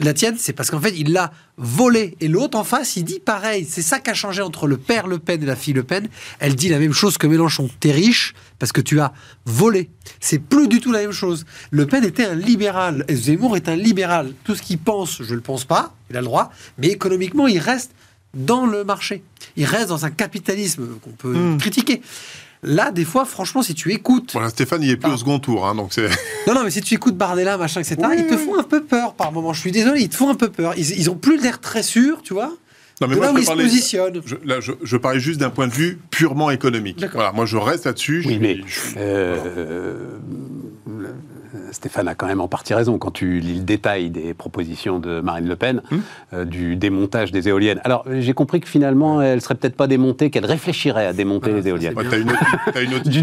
La 0.00 0.14
tienne, 0.14 0.36
c'est 0.38 0.52
parce 0.52 0.70
qu'en 0.70 0.80
fait, 0.80 0.94
il 0.96 1.12
l'a 1.12 1.32
volée. 1.56 2.16
Et 2.20 2.28
l'autre 2.28 2.58
en 2.58 2.64
face, 2.64 2.96
il 2.96 3.04
dit 3.04 3.20
pareil. 3.20 3.66
C'est 3.68 3.82
ça 3.82 3.98
qui 3.98 4.10
a 4.10 4.14
changé 4.14 4.42
entre 4.42 4.66
le 4.66 4.76
père 4.76 5.06
Le 5.06 5.18
Pen 5.18 5.42
et 5.42 5.46
la 5.46 5.56
fille 5.56 5.74
Le 5.74 5.82
Pen. 5.82 6.08
Elle 6.38 6.54
dit 6.54 6.68
la 6.68 6.78
même 6.78 6.92
chose 6.92 7.18
que 7.18 7.26
Mélenchon. 7.26 7.68
T'es 7.80 7.92
riche 7.92 8.34
parce 8.58 8.72
que 8.72 8.80
tu 8.80 9.00
as 9.00 9.12
volé. 9.44 9.90
C'est 10.20 10.38
plus 10.38 10.68
du 10.68 10.80
tout 10.80 10.92
la 10.92 11.00
même 11.00 11.12
chose. 11.12 11.44
Le 11.70 11.86
Pen 11.86 12.04
était 12.04 12.24
un 12.24 12.34
libéral. 12.34 13.04
Et 13.08 13.16
Zemmour 13.16 13.56
est 13.56 13.68
un 13.68 13.76
libéral. 13.76 14.32
Tout 14.44 14.54
ce 14.54 14.62
qu'il 14.62 14.78
pense, 14.78 15.22
je 15.22 15.30
ne 15.30 15.36
le 15.36 15.40
pense 15.40 15.64
pas. 15.64 15.94
Il 16.10 16.16
a 16.16 16.20
le 16.20 16.26
droit. 16.26 16.52
Mais 16.78 16.88
économiquement, 16.88 17.46
il 17.46 17.58
reste 17.58 17.92
dans 18.34 18.66
le 18.66 18.84
marché. 18.84 19.22
Il 19.56 19.64
reste 19.64 19.88
dans 19.88 20.04
un 20.04 20.10
capitalisme 20.10 20.86
qu'on 21.02 21.10
peut 21.10 21.34
hmm. 21.34 21.58
critiquer. 21.58 22.02
Là, 22.64 22.92
des 22.92 23.04
fois, 23.04 23.24
franchement, 23.24 23.62
si 23.62 23.74
tu 23.74 23.92
écoutes. 23.92 24.32
Voilà, 24.32 24.48
Stéphane, 24.48 24.82
il 24.82 24.90
est 24.90 24.96
plus 24.96 25.10
au 25.10 25.16
second 25.16 25.40
tour, 25.40 25.66
hein, 25.66 25.74
donc 25.74 25.92
c'est. 25.92 26.08
Non, 26.46 26.54
non, 26.54 26.62
mais 26.62 26.70
si 26.70 26.80
tu 26.80 26.94
écoutes 26.94 27.16
Bardella, 27.16 27.56
machin, 27.56 27.80
etc., 27.80 27.96
ils 28.16 28.26
te 28.26 28.36
font 28.36 28.58
un 28.58 28.62
peu 28.62 28.82
peur 28.82 29.14
par 29.14 29.32
moment. 29.32 29.52
Je 29.52 29.60
suis 29.60 29.72
désolé, 29.72 30.00
ils 30.02 30.08
te 30.08 30.14
font 30.14 30.30
un 30.30 30.34
peu 30.34 30.48
peur. 30.48 30.74
Ils, 30.76 30.98
ils 30.98 31.10
ont 31.10 31.16
plus 31.16 31.40
l'air 31.40 31.60
très 31.60 31.82
sûrs, 31.82 32.22
tu 32.22 32.34
vois. 32.34 32.52
Non, 33.00 33.08
mais 33.08 33.16
moi, 33.16 33.26
là 33.26 33.32
où 33.32 33.38
ils 33.38 33.44
se 33.44 33.52
positionnent. 33.52 34.22
Je, 34.24 34.36
là, 34.44 34.58
je, 34.60 34.96
parlais 34.96 35.18
juste 35.18 35.40
d'un 35.40 35.50
point 35.50 35.66
de 35.66 35.72
vue 35.72 35.98
purement 36.10 36.52
économique. 36.52 37.04
Voilà, 37.12 37.32
moi, 37.32 37.46
je 37.46 37.56
reste 37.56 37.86
là-dessus. 37.86 38.22
Oui, 38.26 38.38
mais. 38.40 38.60
Euh, 38.96 39.96
Stéphane 41.72 42.08
a 42.08 42.14
quand 42.14 42.26
même 42.26 42.40
en 42.40 42.48
partie 42.48 42.74
raison 42.74 42.98
quand 42.98 43.10
tu 43.10 43.40
lis 43.40 43.54
le 43.54 43.64
détail 43.64 44.10
des 44.10 44.34
propositions 44.34 44.98
de 44.98 45.20
Marine 45.20 45.48
Le 45.48 45.56
Pen, 45.56 45.82
hum. 45.90 46.02
euh, 46.34 46.44
du 46.44 46.76
démontage 46.76 47.32
des 47.32 47.48
éoliennes. 47.48 47.80
Alors, 47.84 48.04
j'ai 48.10 48.34
compris 48.34 48.60
que 48.60 48.68
finalement, 48.68 49.20
elle 49.22 49.40
serait 49.40 49.54
peut-être 49.54 49.76
pas 49.76 49.86
démontée, 49.86 50.30
qu'elle 50.30 50.46
réfléchirait 50.46 51.06
à 51.06 51.12
démonter 51.12 51.52
les 51.52 51.68
éoliennes. 51.68 51.94
du, 53.04 53.22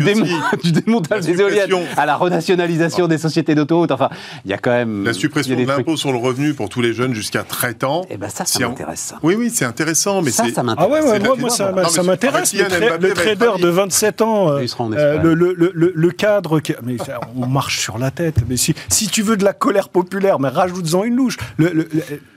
démontage 0.72 1.26
des 1.26 1.40
éoliennes 1.40 1.70
à 1.98 2.06
la 2.06 2.16
renationalisation 2.16 3.08
des 3.08 3.18
sociétés 3.18 3.56
d'autoroute. 3.56 3.92
Enfin, 3.92 4.10
il 4.46 4.52
y 4.52 4.54
a 4.54 4.58
quand 4.58 4.72
même. 4.72 5.06
La 5.06 5.14
suppression 5.14 5.56
de 5.56 5.66
l'impôt 5.66 5.98
sur 5.98 6.12
le 6.12 6.18
revenu 6.18 6.54
pour 6.54 6.70
tous 6.70 6.82
les 6.82 6.94
jeunes 6.94 7.14
jusqu'à 7.14 7.44
30 7.44 7.84
ans. 7.84 8.06
Eh 8.10 8.18
ben 8.18 8.30
ça, 8.30 8.46
ça 8.46 8.60
m'intéresse. 8.60 9.14
Oui, 9.24 9.36
oui, 9.38 9.52
c'est 9.54 9.66
intéressant, 9.66 10.22
mais 10.22 10.32
ça, 10.32 10.46
ça 10.54 10.64
m'intéresse. 10.64 10.90
Ah 10.90 11.12
ouais, 11.12 11.38
moi, 11.38 11.50
ça, 11.50 11.72
m'intéresse. 12.04 12.54
Le, 12.54 13.14
trader 13.14 13.62
de 13.62 13.68
27 13.68 14.22
ans, 14.22 14.50
euh, 14.52 14.66
euh, 14.80 15.36
le, 15.36 16.12
cadre, 16.12 16.62
mais 16.84 16.98
on 17.36 17.48
marche 17.48 17.80
sur 17.80 17.98
la 17.98 18.12
tête. 18.12 18.39
Mais 18.48 18.58
si, 18.58 18.74
si 18.88 19.08
tu 19.08 19.22
veux 19.22 19.38
de 19.38 19.44
la 19.44 19.54
colère 19.54 19.90
populaire, 19.90 20.40
mais 20.40 20.50
rajoute-en 20.50 21.04
une 21.04 21.16
louche. 21.16 21.38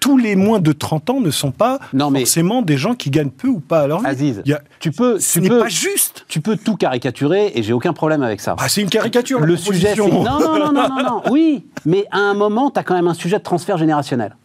tous 0.01 0.19
les 0.19 0.37
moins 0.37 0.61
de 0.61 0.73
30 0.73 1.11
ans 1.11 1.21
ne 1.21 1.31
sont 1.31 1.53
pas 1.53 1.79
forcément 1.97 2.63
des 2.63 2.77
gens 2.77 2.95
qui 2.95 3.11
gagnent 3.11 3.31
peu 3.31 3.49
ou 3.49 3.61
pas. 3.61 3.81
Alors, 3.81 4.05
Aziz, 4.05 4.43
tu 4.81 4.91
peux, 4.91 5.19
ce 5.19 5.41
n'est 5.41 5.49
pas 5.49 5.69
juste. 5.69 6.25
Tu 6.29 6.41
peux 6.41 6.57
tout 6.57 6.77
caricaturer 6.77 7.53
et 7.55 7.63
j'ai 7.63 7.73
aucun 7.73 7.93
problème 7.93 8.23
avec 8.23 8.41
ça. 8.41 8.57
Ah, 8.59 8.69
c'est 8.69 8.83
une 8.83 8.91
caricature. 8.91 9.41
Le 9.41 9.57
sujet, 9.57 9.95
non, 9.97 10.09
non, 10.09 10.41
non, 10.41 10.59
non, 10.59 10.73
non, 10.73 11.03
non, 11.03 11.23
oui, 11.31 11.67
mais 11.85 12.07
à 12.11 12.19
un 12.19 12.35
moment, 12.35 12.71
tu 12.71 12.79
as 12.79 12.83
quand 12.83 12.95
même 12.95 13.09
un 13.09 13.15
sujet 13.15 13.39
de 13.39 13.43
transfert 13.43 13.79
générationnel. 13.79 14.37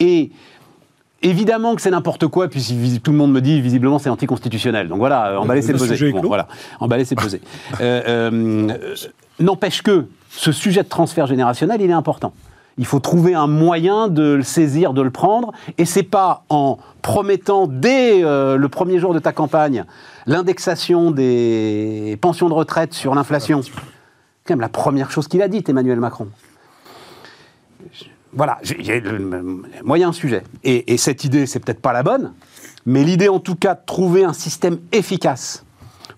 Et 0.00 0.30
Évidemment 1.24 1.74
que 1.74 1.80
c'est 1.80 1.90
n'importe 1.90 2.26
quoi, 2.26 2.48
puis 2.48 3.00
tout 3.02 3.10
le 3.10 3.16
monde 3.16 3.32
me 3.32 3.40
dit 3.40 3.58
visiblement 3.62 3.98
c'est 3.98 4.10
anticonstitutionnel. 4.10 4.88
Donc 4.88 4.98
voilà, 4.98 5.40
emballer 5.40 5.62
c'est 5.62 5.72
peser. 5.72 6.12
Bon, 6.12 6.20
voilà, 6.20 6.48
emballer 6.80 7.06
c'est. 7.06 7.16
Euh, 7.80 8.02
euh, 8.06 8.68
N'empêche 9.40 9.80
que 9.80 10.04
ce 10.36 10.52
sujet 10.52 10.82
de 10.82 10.88
transfert 10.88 11.26
générationnel, 11.26 11.80
il 11.80 11.90
est 11.90 11.94
important. 11.94 12.32
Il 12.76 12.86
faut 12.86 12.98
trouver 12.98 13.34
un 13.34 13.46
moyen 13.46 14.08
de 14.08 14.34
le 14.34 14.42
saisir, 14.42 14.92
de 14.92 15.02
le 15.02 15.10
prendre, 15.10 15.52
et 15.78 15.84
c'est 15.84 16.02
pas 16.02 16.44
en 16.48 16.78
promettant 17.02 17.68
dès 17.68 18.24
euh, 18.24 18.56
le 18.56 18.68
premier 18.68 18.98
jour 18.98 19.14
de 19.14 19.20
ta 19.20 19.32
campagne 19.32 19.84
l'indexation 20.26 21.12
des 21.12 22.18
pensions 22.20 22.48
de 22.48 22.54
retraite 22.54 22.92
sur 22.92 23.14
l'inflation. 23.14 23.62
C'est 23.62 23.72
quand 24.44 24.54
même 24.54 24.60
la 24.60 24.68
première 24.68 25.10
chose 25.10 25.28
qu'il 25.28 25.40
a 25.40 25.48
dit, 25.48 25.62
Emmanuel 25.68 26.00
Macron. 26.00 26.28
Voilà, 28.32 28.58
il 28.76 28.84
y 28.84 28.90
a 28.90 29.00
moyen 29.84 30.10
sujet. 30.10 30.42
Et, 30.64 30.92
et 30.92 30.96
cette 30.96 31.22
idée, 31.22 31.46
c'est 31.46 31.60
peut-être 31.60 31.80
pas 31.80 31.92
la 31.92 32.02
bonne, 32.02 32.32
mais 32.86 33.04
l'idée 33.04 33.28
en 33.28 33.38
tout 33.38 33.54
cas 33.54 33.74
de 33.74 33.82
trouver 33.86 34.24
un 34.24 34.32
système 34.32 34.78
efficace 34.90 35.63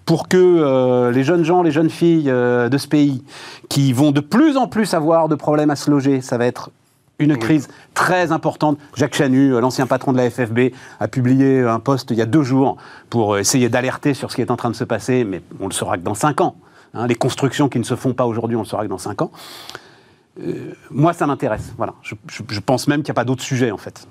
pour 0.07 0.28
que 0.28 0.36
euh, 0.36 1.11
les 1.11 1.24
jeunes 1.24 1.44
gens, 1.44 1.62
les 1.62 1.72
jeunes 1.72 1.90
filles 1.90 2.30
euh, 2.30 2.68
de 2.68 2.78
ce 2.78 2.86
pays, 2.86 3.24
qui 3.68 3.92
vont 3.92 4.12
de 4.12 4.20
plus 4.20 4.57
en 4.57 4.68
plus 4.68 4.94
avoir 4.94 5.28
de 5.28 5.34
problèmes 5.34 5.68
à 5.68 5.76
se 5.76 5.90
loger, 5.90 6.20
ça 6.20 6.38
va 6.38 6.46
être 6.46 6.70
une 7.18 7.36
crise 7.36 7.68
très 7.92 8.30
importante. 8.30 8.78
Jacques 8.94 9.16
Chanu, 9.16 9.52
euh, 9.52 9.61
l'ancien 9.61 9.86
patron 9.86 10.12
de 10.12 10.18
la 10.18 10.30
FFB, 10.30 10.72
a 11.00 11.09
publié 11.09 11.62
un 11.62 11.80
post 11.80 12.11
il 12.12 12.16
y 12.16 12.22
a 12.22 12.26
deux 12.26 12.44
jours 12.44 12.76
pour 13.11 13.36
essayer 13.36 13.68
d'alerter 13.68 14.14
sur 14.14 14.30
ce 14.30 14.36
qui 14.36 14.42
est 14.42 14.50
en 14.50 14.57
train 14.57 14.70
de 14.70 14.76
se 14.76 14.84
passer, 14.84 15.24
mais 15.24 15.42
on 15.61 15.66
le 15.66 15.72
saura 15.72 15.98
que 15.98 16.02
dans 16.02 16.14
cinq 16.14 16.40
ans. 16.40 16.57
Hein. 16.94 17.09
les 17.09 17.16
constructions 17.16 17.68
qui 17.68 17.80
ne 17.80 17.84
se 17.84 17.96
font 17.96 18.14
pas 18.14 18.26
aujourd'hui, 18.26 18.57
on 18.57 18.61
le 18.61 18.66
saura 18.66 18.84
que 18.84 18.88
dans 18.88 18.98
cinq 18.98 19.22
ans. 19.22 19.32
moi, 20.90 21.14
ça 21.14 21.26
m'intéresse. 21.26 21.72
Voilà. 21.76 21.94
Je, 22.02 22.61
pense 22.61 22.86
même 22.86 23.02
qu'il 23.02 23.11
n'y 23.11 23.16
a 23.16 23.20
pas 23.20 23.24
d'autre 23.24 23.42
sujet, 23.42 23.72
en 23.72 23.76
fait, 23.76 24.07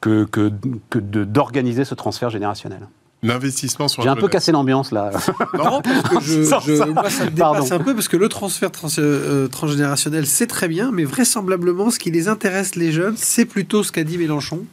que, 0.00 0.24
que, 0.24 0.50
que 0.90 0.98
d'organiser 0.98 1.84
ce 1.84 1.94
transfert 1.94 2.30
générationnel. 2.30 2.88
L'investissement 3.22 3.86
sur 3.86 4.02
J'ai 4.02 4.08
un 4.08 4.16
peu 4.16 4.28
cassé 4.28 4.50
l'ambiance 4.50 4.92
là. 4.92 5.10
Non, 5.52 5.82
parce 5.82 6.02
que 6.08 6.20
je, 6.20 6.84
moi, 6.92 7.10
ça 7.10 7.26
me 7.26 7.30
dépasse 7.30 7.70
un 7.70 7.78
peu 7.78 7.94
parce 7.94 8.08
que 8.08 8.16
le 8.16 8.30
transfert 8.30 8.70
euh, 8.98 9.46
transgénérationnel, 9.48 10.26
c'est 10.26 10.46
très 10.46 10.68
bien, 10.68 10.90
mais 10.90 11.04
vraisemblablement, 11.04 11.90
ce 11.90 11.98
qui 11.98 12.10
les 12.10 12.28
intéresse, 12.28 12.76
les 12.76 12.92
jeunes, 12.92 13.16
c'est 13.18 13.44
plutôt 13.44 13.82
ce 13.82 13.92
qu'a 13.92 14.04
dit 14.04 14.16
Mélenchon. 14.16 14.64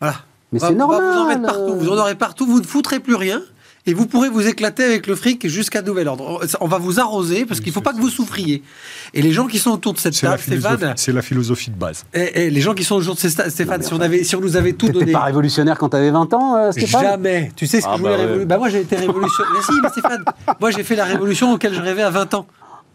Voilà. 0.00 0.16
Mais 0.52 0.58
c'est 0.58 0.74
normal. 0.74 1.02
vous 1.02 1.18
en 1.18 1.42
partout. 1.42 1.74
Vous 1.74 1.88
en 1.90 1.98
aurez 1.98 2.14
partout. 2.14 2.46
Vous 2.46 2.60
ne 2.60 2.66
foutrez 2.66 3.00
plus 3.00 3.16
rien 3.16 3.42
et 3.86 3.94
vous 3.94 4.06
pourrez 4.06 4.28
vous 4.30 4.46
éclater 4.46 4.82
avec 4.82 5.06
le 5.06 5.14
fric 5.14 5.46
jusqu'à 5.46 5.82
nouvel 5.82 6.08
ordre. 6.08 6.40
On 6.60 6.66
va 6.66 6.78
vous 6.78 7.00
arroser 7.00 7.44
parce 7.44 7.60
qu'il 7.60 7.68
ne 7.68 7.74
faut 7.74 7.82
pas 7.82 7.92
que 7.92 8.00
vous 8.00 8.08
souffriez. 8.08 8.62
Et 9.12 9.20
les 9.20 9.32
gens 9.32 9.46
qui 9.46 9.58
sont 9.58 9.72
autour 9.72 9.92
de 9.92 9.98
cette 9.98 10.18
table, 10.18 10.40
Stéphane. 10.40 10.94
C'est 10.96 11.12
la 11.12 11.22
philosophie 11.22 11.70
de 11.70 11.76
base. 11.76 12.04
Et, 12.14 12.50
les 12.50 12.60
gens 12.60 12.74
qui 12.74 12.84
sont 12.84 12.96
autour 12.96 13.14
de 13.14 13.20
cette 13.20 13.36
table, 13.36 13.50
Stéphane, 13.50 13.82
si, 13.82 13.92
on 13.92 14.00
avait, 14.00 14.24
si 14.24 14.36
on 14.36 14.40
nous 14.40 14.56
avait 14.56 14.72
tout 14.72 14.88
donné. 14.88 15.12
pas 15.12 15.24
révolutionnaire 15.24 15.76
quand 15.78 15.90
tu 15.90 15.96
avais 15.96 16.10
20 16.10 16.32
ans, 16.34 16.56
euh, 16.56 16.72
Stéphane? 16.72 17.02
Jamais. 17.02 17.52
Tu 17.56 17.66
sais 17.66 17.80
ce 17.80 17.86
que 17.86 17.90
ah 17.92 17.96
je 17.96 18.02
voulais 18.02 18.16
bah 18.16 18.16
révolutionner 18.16 18.46
bah 18.46 18.58
Moi, 18.58 18.68
j'ai 18.70 18.80
été 18.80 18.96
révolutionnaire. 18.96 19.52
mais 19.54 19.62
si, 19.62 19.80
mais 19.82 19.88
Stéphane, 19.90 20.24
moi, 20.60 20.70
j'ai 20.70 20.82
fait 20.82 20.96
la 20.96 21.04
révolution 21.04 21.52
auquel 21.52 21.74
je 21.74 21.80
rêvais 21.80 22.02
à 22.02 22.10
20 22.10 22.34
ans. 22.34 22.46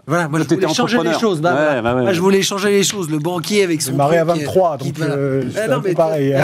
Voilà, 0.09 0.27
moi 0.27 0.39
je 0.39 0.55
voulais 0.55 0.73
changer 0.73 0.97
les 1.03 1.19
choses. 1.19 1.39
Bah, 1.39 1.81
bah 1.83 1.93
moi, 1.93 2.13
je 2.13 2.19
voulais 2.19 2.41
changer 2.41 2.71
les 2.71 2.83
choses. 2.83 3.11
Le 3.11 3.19
banquier 3.19 3.63
avec 3.63 3.81
son. 3.81 3.93
Marié 3.93 4.17
à 4.17 4.23
23, 4.23 4.77
donc 4.77 4.99
euh, 4.99 5.43
c'est 5.85 5.93
pareil. 5.93 6.35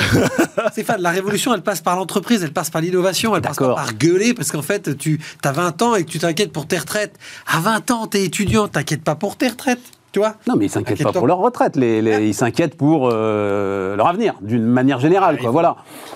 Stéphane, 0.72 1.02
la 1.02 1.10
révolution, 1.10 1.54
elle 1.54 1.64
passe 1.64 1.82
par 1.82 1.96
l'entreprise, 1.96 2.44
elle 2.44 2.54
passe 2.54 2.70
par 2.70 2.82
l'innovation, 2.82 3.36
elle 3.36 3.42
passe 3.42 3.58
pas 3.58 3.74
par 3.74 3.94
gueuler, 3.96 4.36
parce 4.36 4.52
qu'en 4.52 4.62
fait, 4.62 4.96
tu 4.98 5.20
as 5.44 5.52
20 5.52 5.82
ans 5.82 5.96
et 5.96 6.04
que 6.04 6.12
tu 6.12 6.20
t'inquiètes 6.20 6.52
pour 6.52 6.68
tes 6.68 6.78
retraites. 6.78 7.18
À 7.48 7.60
20 7.60 7.92
ans, 7.92 8.08
tu 8.08 8.18
es 8.18 8.26
étudiant, 8.26 8.68
t'inquiètes 8.68 9.04
pas 9.04 9.16
pour 9.16 9.36
tes 9.36 9.48
retraites. 9.48 9.82
Tu 10.16 10.20
vois 10.20 10.38
Non, 10.48 10.56
mais 10.56 10.68
ils 10.68 10.70
s'inquiètent 10.70 11.04
pas 11.04 11.12
pour 11.12 11.28
leur 11.28 11.40
retraite. 11.40 11.76
Les, 11.76 12.02
les, 12.02 12.26
ils 12.26 12.34
s'inquiètent 12.34 12.78
pour 12.78 13.10
euh, 13.12 13.98
leur 13.98 14.08
avenir, 14.08 14.36
d'une 14.40 14.64
manière 14.64 14.98
générale. 14.98 15.38
Quoi, 15.38 15.52
voilà. 15.52 15.76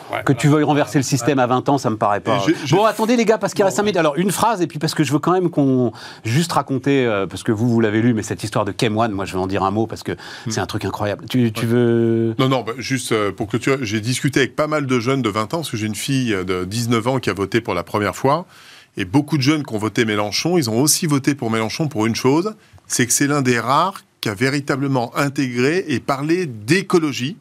Ouais, 0.09 0.23
que 0.23 0.31
tu 0.31 0.47
veuilles 0.47 0.63
renverser 0.63 0.99
le 0.99 1.03
système 1.03 1.37
à 1.37 1.47
20 1.47 1.67
ans, 1.67 1.77
ça 1.77 1.89
me 1.89 1.97
paraît 1.97 2.21
pas. 2.21 2.41
Bon, 2.71 2.85
attendez 2.85 3.17
les 3.17 3.25
gars, 3.25 3.37
parce 3.37 3.53
qu'il 3.53 3.65
reste 3.65 3.75
5 3.75 3.83
minutes. 3.83 3.97
Alors, 3.97 4.15
une 4.15 4.31
phrase, 4.31 4.61
et 4.61 4.67
puis 4.67 4.79
parce 4.79 4.95
que 4.95 5.03
je 5.03 5.11
veux 5.11 5.19
quand 5.19 5.33
même 5.33 5.49
qu'on 5.49 5.91
juste 6.23 6.53
raconter, 6.53 7.05
euh, 7.05 7.27
parce 7.27 7.43
que 7.43 7.51
vous, 7.51 7.67
vous 7.67 7.81
l'avez 7.81 8.01
lu, 8.01 8.13
mais 8.13 8.23
cette 8.23 8.41
histoire 8.41 8.63
de 8.63 8.71
Kem 8.71 8.97
One, 8.97 9.11
moi 9.11 9.25
je 9.25 9.33
vais 9.33 9.39
en 9.39 9.47
dire 9.47 9.63
un 9.63 9.71
mot, 9.71 9.85
parce 9.85 10.03
que 10.03 10.13
c'est 10.47 10.61
un 10.61 10.65
truc 10.65 10.85
incroyable. 10.85 11.25
Tu, 11.29 11.51
tu 11.51 11.65
veux... 11.65 12.35
Non, 12.39 12.47
non, 12.47 12.61
bah, 12.61 12.71
juste 12.77 13.11
euh, 13.11 13.33
pour 13.33 13.47
que 13.47 13.57
tu 13.57 13.69
j'ai 13.81 13.99
discuté 13.99 14.39
avec 14.39 14.55
pas 14.55 14.67
mal 14.67 14.85
de 14.85 14.99
jeunes 15.01 15.21
de 15.21 15.29
20 15.29 15.41
ans, 15.41 15.57
parce 15.57 15.71
que 15.71 15.75
j'ai 15.75 15.87
une 15.87 15.95
fille 15.95 16.33
de 16.45 16.63
19 16.63 17.05
ans 17.05 17.19
qui 17.19 17.29
a 17.29 17.33
voté 17.33 17.59
pour 17.59 17.73
la 17.73 17.83
première 17.83 18.15
fois, 18.15 18.45
et 18.95 19.03
beaucoup 19.03 19.35
de 19.35 19.43
jeunes 19.43 19.65
qui 19.65 19.73
ont 19.73 19.77
voté 19.77 20.05
Mélenchon, 20.05 20.57
ils 20.57 20.69
ont 20.69 20.79
aussi 20.81 21.05
voté 21.05 21.35
pour 21.35 21.51
Mélenchon 21.51 21.89
pour 21.89 22.05
une 22.05 22.15
chose, 22.15 22.55
c'est 22.89 23.07
que 23.07 23.13
c'est 23.13 23.27
l'un 23.27 23.41
des 23.41 23.59
rares 23.59 24.01
qui 24.19 24.27
a 24.27 24.33
véritablement 24.33 25.15
intégré 25.15 25.85
et 25.87 26.01
parlé 26.01 26.45
d'écologie 26.45 27.37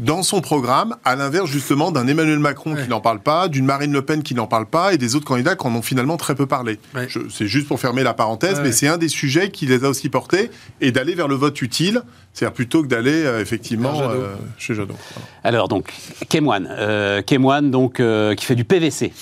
dans 0.00 0.24
son 0.24 0.40
programme, 0.40 0.96
à 1.04 1.14
l'inverse 1.14 1.48
justement 1.48 1.92
d'un 1.92 2.08
Emmanuel 2.08 2.40
Macron 2.40 2.74
Ouais. 2.74 2.82
qui 2.82 2.88
n'en 2.88 3.00
parle 3.00 3.20
pas, 3.20 3.46
d'une 3.48 3.64
Marine 3.64 3.92
Le 3.92 4.02
Pen 4.02 4.24
qui 4.24 4.34
n'en 4.34 4.48
parle 4.48 4.66
pas, 4.66 4.92
et 4.92 4.98
des 4.98 5.14
autres 5.14 5.24
candidats 5.24 5.54
qui 5.54 5.64
en 5.66 5.74
ont 5.74 5.82
finalement 5.82 6.16
très 6.16 6.34
peu 6.34 6.46
parlé. 6.46 6.80
Ouais. 6.96 7.06
C'est 7.30 7.46
juste 7.46 7.68
pour 7.68 7.78
fermer 7.78 8.02
la 8.02 8.12
parenthèse, 8.12 8.54
Ouais, 8.56 8.62
mais 8.62 8.66
ouais. 8.68 8.72
c'est 8.72 8.88
un 8.88 8.96
des 8.98 9.08
sujets 9.08 9.50
qui 9.50 9.66
les 9.66 9.84
a 9.84 9.88
aussi 9.88 10.08
portés, 10.08 10.50
et 10.80 10.90
d'aller 10.90 11.14
vers 11.14 11.28
le 11.28 11.36
vote 11.36 11.62
utile, 11.62 12.02
c'est-à-dire 12.32 12.54
plutôt 12.54 12.82
que 12.82 12.88
d'aller 12.88 13.22
euh, 13.24 13.40
effectivement 13.40 13.94
Jadot. 13.94 14.10
euh, 14.14 14.34
chez 14.58 14.74
Jadot. 14.74 14.94
Voilà. 15.14 15.28
Alors 15.44 15.68
donc, 15.68 15.92
Kem 16.28 16.48
One, 16.48 16.68
euh, 16.70 17.22
donc, 17.62 18.00
euh, 18.00 18.34
qui 18.34 18.44
fait 18.46 18.56
du 18.56 18.64
PVC. 18.64 19.12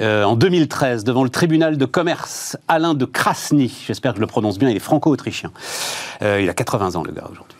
Euh, 0.00 0.22
en 0.22 0.36
2013, 0.36 1.02
devant 1.02 1.24
le 1.24 1.28
tribunal 1.30 1.76
de 1.76 1.84
commerce, 1.86 2.56
Alain 2.68 2.94
de 2.94 3.04
Krasny, 3.04 3.72
j'espère 3.86 4.12
que 4.12 4.18
je 4.18 4.20
le 4.20 4.26
prononce 4.28 4.58
bien, 4.58 4.70
il 4.70 4.76
est 4.76 4.80
franco-autrichien. 4.80 5.50
Euh, 6.22 6.40
il 6.40 6.48
a 6.48 6.54
80 6.54 6.94
ans, 6.94 7.02
le 7.02 7.10
gars, 7.12 7.24
aujourd'hui. 7.30 7.56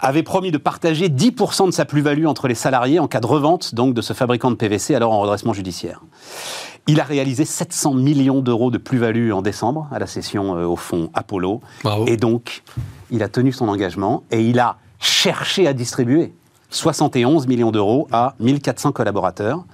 Avait 0.00 0.22
promis 0.22 0.50
de 0.50 0.58
partager 0.58 1.08
10% 1.08 1.66
de 1.66 1.70
sa 1.70 1.84
plus-value 1.84 2.26
entre 2.26 2.48
les 2.48 2.54
salariés 2.54 2.98
en 2.98 3.08
cas 3.08 3.20
de 3.20 3.26
revente 3.26 3.74
donc 3.74 3.94
de 3.94 4.02
ce 4.02 4.12
fabricant 4.12 4.50
de 4.50 4.56
PVC, 4.56 4.94
alors 4.94 5.12
en 5.12 5.20
redressement 5.20 5.52
judiciaire. 5.52 6.02
Il 6.86 7.00
a 7.00 7.04
réalisé 7.04 7.44
700 7.44 7.94
millions 7.94 8.40
d'euros 8.40 8.70
de 8.70 8.78
plus-value 8.78 9.32
en 9.32 9.42
décembre 9.42 9.88
à 9.90 9.98
la 9.98 10.06
session 10.06 10.56
euh, 10.56 10.66
au 10.66 10.76
fonds 10.76 11.10
Apollo. 11.14 11.60
Bravo. 11.82 12.06
Et 12.06 12.16
donc, 12.16 12.62
il 13.10 13.22
a 13.22 13.28
tenu 13.28 13.52
son 13.52 13.68
engagement 13.68 14.22
et 14.30 14.42
il 14.42 14.60
a 14.60 14.76
cherché 15.00 15.66
à 15.66 15.72
distribuer 15.72 16.32
71 16.70 17.46
millions 17.46 17.70
d'euros 17.70 18.08
à 18.12 18.34
1400 18.40 18.92
collaborateurs. 18.92 19.64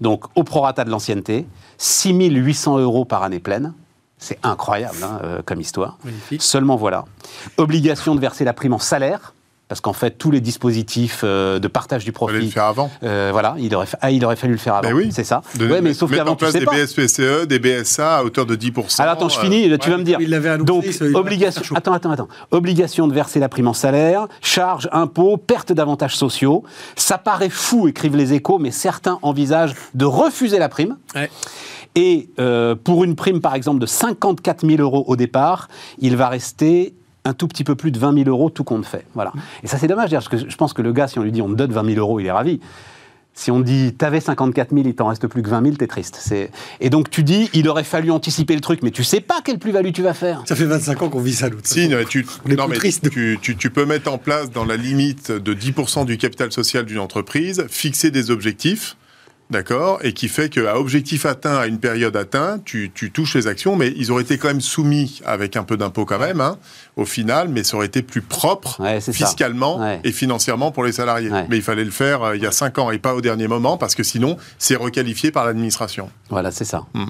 Donc, 0.00 0.24
au 0.34 0.44
prorata 0.44 0.84
de 0.84 0.90
l'ancienneté, 0.90 1.46
6800 1.78 2.78
euros 2.78 3.04
par 3.04 3.22
année 3.22 3.40
pleine. 3.40 3.72
C'est 4.18 4.38
incroyable 4.42 4.98
hein, 5.02 5.20
euh, 5.24 5.42
comme 5.44 5.60
histoire. 5.60 5.96
Magnifique. 6.04 6.42
Seulement 6.42 6.76
voilà. 6.76 7.06
Obligation 7.56 8.14
de 8.14 8.20
verser 8.20 8.44
la 8.44 8.52
prime 8.52 8.74
en 8.74 8.78
salaire, 8.78 9.32
parce 9.70 9.80
qu'en 9.80 9.92
fait, 9.92 10.18
tous 10.18 10.32
les 10.32 10.40
dispositifs 10.40 11.20
euh, 11.22 11.60
de 11.60 11.68
partage 11.68 12.04
du 12.04 12.10
Il 12.10 12.12
fallait 12.18 12.32
le 12.32 12.38
profit. 12.40 12.50
faire 12.52 12.64
avant. 12.64 12.90
euh, 13.04 13.28
voilà, 13.30 13.54
il 13.60 13.72
aurait, 13.76 13.86
fa- 13.86 13.98
ah, 14.00 14.10
il 14.10 14.24
aurait 14.24 14.34
fallu 14.34 14.54
le 14.54 14.58
faire 14.58 14.74
avant. 14.74 14.88
Ben 14.88 14.94
oui. 14.94 15.10
C'est 15.12 15.22
ça. 15.22 15.42
De- 15.54 15.68
ouais, 15.70 15.80
mais 15.80 15.94
sauf 15.94 16.10
qu'avant, 16.12 16.34
tu 16.34 16.44
des 16.50 16.64
pas. 16.64 16.72
BSPCE, 16.72 17.46
des 17.46 17.60
BSA 17.60 18.16
à 18.18 18.24
hauteur 18.24 18.46
de 18.46 18.56
10%. 18.56 19.00
Alors 19.00 19.12
attends, 19.14 19.28
je 19.28 19.38
euh, 19.38 19.42
finis, 19.42 19.78
tu 19.78 19.88
vas 19.90 19.96
me 19.96 20.02
dire. 20.02 20.18
il 20.20 20.28
l'avait 20.28 20.48
annoncé, 20.48 20.98
Donc, 21.12 21.16
obligation, 21.16 21.76
attends, 21.76 21.92
attends, 21.92 22.10
attends. 22.10 22.28
Obligation 22.50 23.06
de 23.06 23.14
verser 23.14 23.38
la 23.38 23.48
prime 23.48 23.68
en 23.68 23.72
salaire, 23.72 24.26
charges, 24.42 24.88
impôts, 24.90 25.36
perte 25.36 25.72
d'avantages 25.72 26.16
sociaux. 26.16 26.64
Ça 26.96 27.16
paraît 27.16 27.48
fou, 27.48 27.86
écrivent 27.86 28.16
les 28.16 28.32
échos, 28.32 28.58
mais 28.58 28.72
certains 28.72 29.20
envisagent 29.22 29.74
de 29.94 30.04
refuser 30.04 30.58
la 30.58 30.68
prime. 30.68 30.96
Ouais. 31.14 31.30
Et 31.94 32.28
euh, 32.40 32.74
pour 32.74 33.04
une 33.04 33.14
prime, 33.14 33.40
par 33.40 33.54
exemple, 33.54 33.78
de 33.80 33.86
54 33.86 34.66
000 34.66 34.80
euros 34.82 35.04
au 35.06 35.14
départ, 35.14 35.68
il 36.00 36.16
va 36.16 36.28
rester 36.28 36.94
un 37.24 37.34
tout 37.34 37.48
petit 37.48 37.64
peu 37.64 37.74
plus 37.74 37.90
de 37.90 37.98
20 37.98 38.14
000 38.24 38.28
euros, 38.28 38.50
tout 38.50 38.64
compte 38.64 38.86
fait. 38.86 39.04
Voilà. 39.14 39.32
Et 39.62 39.66
ça, 39.66 39.78
c'est 39.78 39.86
dommage, 39.88 40.10
parce 40.10 40.28
que 40.28 40.36
je 40.38 40.56
pense 40.56 40.72
que 40.72 40.82
le 40.82 40.92
gars, 40.92 41.06
si 41.08 41.18
on 41.18 41.22
lui 41.22 41.32
dit 41.32 41.42
on 41.42 41.48
te 41.48 41.54
donne 41.54 41.72
20 41.72 41.84
000 41.94 41.98
euros, 41.98 42.20
il 42.20 42.26
est 42.26 42.30
ravi. 42.32 42.60
Si 43.32 43.50
on 43.52 43.60
dit 43.60 43.94
t'avais 43.94 44.20
54 44.20 44.70
000, 44.74 44.82
il 44.86 44.94
t'en 44.94 45.06
reste 45.06 45.26
plus 45.28 45.42
que 45.42 45.48
20 45.48 45.62
000, 45.62 45.76
t'es 45.76 45.86
triste. 45.86 46.18
C'est- 46.20 46.50
Et 46.80 46.90
donc 46.90 47.10
tu 47.10 47.22
dis 47.22 47.48
il 47.54 47.68
aurait 47.68 47.84
fallu 47.84 48.10
anticiper 48.10 48.54
le 48.54 48.60
truc, 48.60 48.80
mais 48.82 48.90
tu 48.90 49.04
sais 49.04 49.20
pas 49.20 49.40
quelle 49.44 49.58
plus-value 49.58 49.92
tu 49.92 50.02
vas 50.02 50.14
faire. 50.14 50.42
Ça 50.46 50.56
fait 50.56 50.64
25 50.64 51.00
ans 51.02 51.08
qu'on 51.08 51.20
vit 51.20 51.32
ça, 51.34 51.48
toute 51.48 51.64
Si, 51.66 51.80
façon. 51.82 51.90
non, 51.92 51.96
mais 51.98 52.04
tu, 52.06 52.26
On 52.44 52.50
est 52.50 52.56
non, 52.56 52.64
plus 52.64 52.70
mais 52.72 52.76
triste. 52.78 53.08
tu, 53.10 53.38
tu- 53.40 53.56
tu 53.56 53.70
peux 53.70 53.86
mettre 53.86 54.12
en 54.12 54.18
place 54.18 54.50
dans 54.50 54.64
la 54.64 54.76
limite 54.76 55.30
de 55.30 55.54
10% 55.54 56.04
du 56.04 56.18
capital 56.18 56.50
social 56.52 56.84
d'une 56.84 56.98
entreprise, 56.98 57.64
fixer 57.70 58.10
des 58.10 58.30
objectifs, 58.32 58.96
d'accord, 59.50 59.98
et 60.02 60.12
qui 60.12 60.28
fait 60.28 60.48
qu'à 60.48 60.78
objectif 60.78 61.26
atteint, 61.26 61.56
à 61.56 61.66
une 61.66 61.78
période 61.78 62.16
atteinte, 62.16 62.64
tu, 62.64 62.90
tu 62.94 63.10
touches 63.10 63.34
les 63.34 63.46
actions, 63.46 63.76
mais 63.76 63.92
ils 63.96 64.10
auraient 64.12 64.22
été 64.22 64.38
quand 64.38 64.48
même 64.48 64.60
soumis 64.60 65.20
avec 65.26 65.56
un 65.56 65.64
peu 65.64 65.76
d'impôt 65.76 66.04
quand 66.04 66.18
même, 66.18 66.40
hein, 66.40 66.58
au 66.96 67.04
final, 67.04 67.48
mais 67.48 67.64
ça 67.64 67.76
aurait 67.76 67.86
été 67.86 68.02
plus 68.02 68.22
propre 68.22 68.80
Ouais, 68.80 69.00
fiscalement 69.00 69.78
Ouais. 69.80 70.00
et 70.04 70.12
financièrement 70.12 70.70
pour 70.72 70.84
les 70.84 70.92
salariés. 70.92 71.30
Ouais. 71.30 71.46
Mais 71.48 71.56
il 71.56 71.62
fallait 71.62 71.84
le 71.84 71.90
faire 71.90 72.22
euh, 72.22 72.36
il 72.36 72.42
y 72.42 72.46
a 72.46 72.52
5 72.52 72.78
ans 72.78 72.90
et 72.90 72.98
pas 72.98 73.14
au 73.14 73.20
dernier 73.20 73.48
moment, 73.48 73.76
parce 73.76 73.94
que 73.94 74.02
sinon, 74.02 74.36
c'est 74.58 74.76
requalifié 74.76 75.30
par 75.30 75.44
l'administration. 75.44 76.10
Voilà, 76.28 76.50
c'est 76.50 76.64
ça. 76.64 76.84
Hmm. 76.94 77.06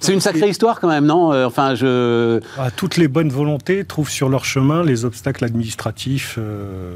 C'est 0.00 0.12
une 0.12 0.20
sacrée 0.20 0.48
histoire 0.48 0.80
quand 0.80 0.88
même, 0.88 1.06
non 1.06 1.32
Euh, 1.32 1.46
Enfin, 1.46 1.74
je. 1.74 2.40
Ah, 2.58 2.70
toutes 2.70 2.96
les 2.96 3.08
bonnes 3.08 3.30
volontés 3.30 3.84
trouvent 3.84 4.10
sur 4.10 4.28
leur 4.28 4.44
chemin 4.44 4.82
les 4.84 5.04
obstacles 5.04 5.44
administratifs. 5.44 6.36
euh, 6.38 6.92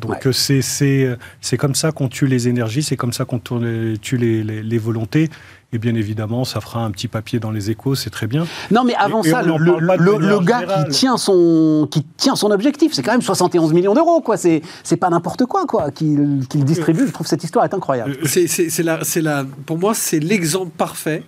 donc 0.00 0.10
Ouais. 0.12 0.26
euh, 0.26 0.32
c'est 0.32 0.62
c'est 0.62 1.16
c'est 1.40 1.56
comme 1.56 1.74
ça 1.74 1.90
qu'on 1.92 2.08
tue 2.08 2.26
les 2.26 2.46
énergies, 2.48 2.82
c'est 2.82 2.96
comme 2.96 3.12
ça 3.12 3.24
qu'on 3.24 3.40
tue 3.40 4.16
les, 4.16 4.44
les- 4.44 4.62
les 4.62 4.78
volontés. 4.78 5.28
Et 5.72 5.78
bien 5.78 5.94
évidemment, 5.96 6.44
ça 6.46 6.62
fera 6.62 6.82
un 6.82 6.90
petit 6.90 7.08
papier 7.08 7.40
dans 7.40 7.50
les 7.50 7.68
échos, 7.70 7.94
c'est 7.94 8.08
très 8.08 8.26
bien. 8.26 8.46
Non, 8.70 8.84
mais 8.84 8.94
avant 8.94 9.22
Et- 9.22 9.28
ça, 9.30 9.42
le, 9.42 9.52
le- 9.58 10.16
le 10.18 10.38
gars 10.40 10.60
générale. 10.60 10.84
qui 10.88 10.90
tient 10.92 11.18
son 11.18 11.86
qui 11.90 12.04
tient 12.16 12.36
son 12.36 12.50
objectif, 12.52 12.92
c'est 12.94 13.02
quand 13.02 13.12
même 13.12 13.20
71 13.20 13.74
millions 13.74 13.92
d'euros, 13.92 14.20
quoi. 14.22 14.36
C'est 14.38 14.62
c'est 14.82 14.96
pas 14.96 15.10
n'importe 15.10 15.44
quoi, 15.44 15.66
quoi, 15.66 15.90
qu'il 15.90 16.46
qu'il 16.48 16.64
distribue. 16.64 17.06
Je 17.06 17.12
trouve 17.12 17.26
cette 17.26 17.44
histoire 17.44 17.64
est 17.66 17.74
incroyable. 17.74 18.16
C'est, 18.24 18.46
c'est- 18.46 18.70
c'est 18.70 18.82
la, 18.82 19.04
c'est 19.04 19.20
la, 19.20 19.44
pour 19.66 19.78
moi, 19.78 19.92
c'est 19.94 20.20
l'exemple 20.20 20.70
parfait 20.76 21.22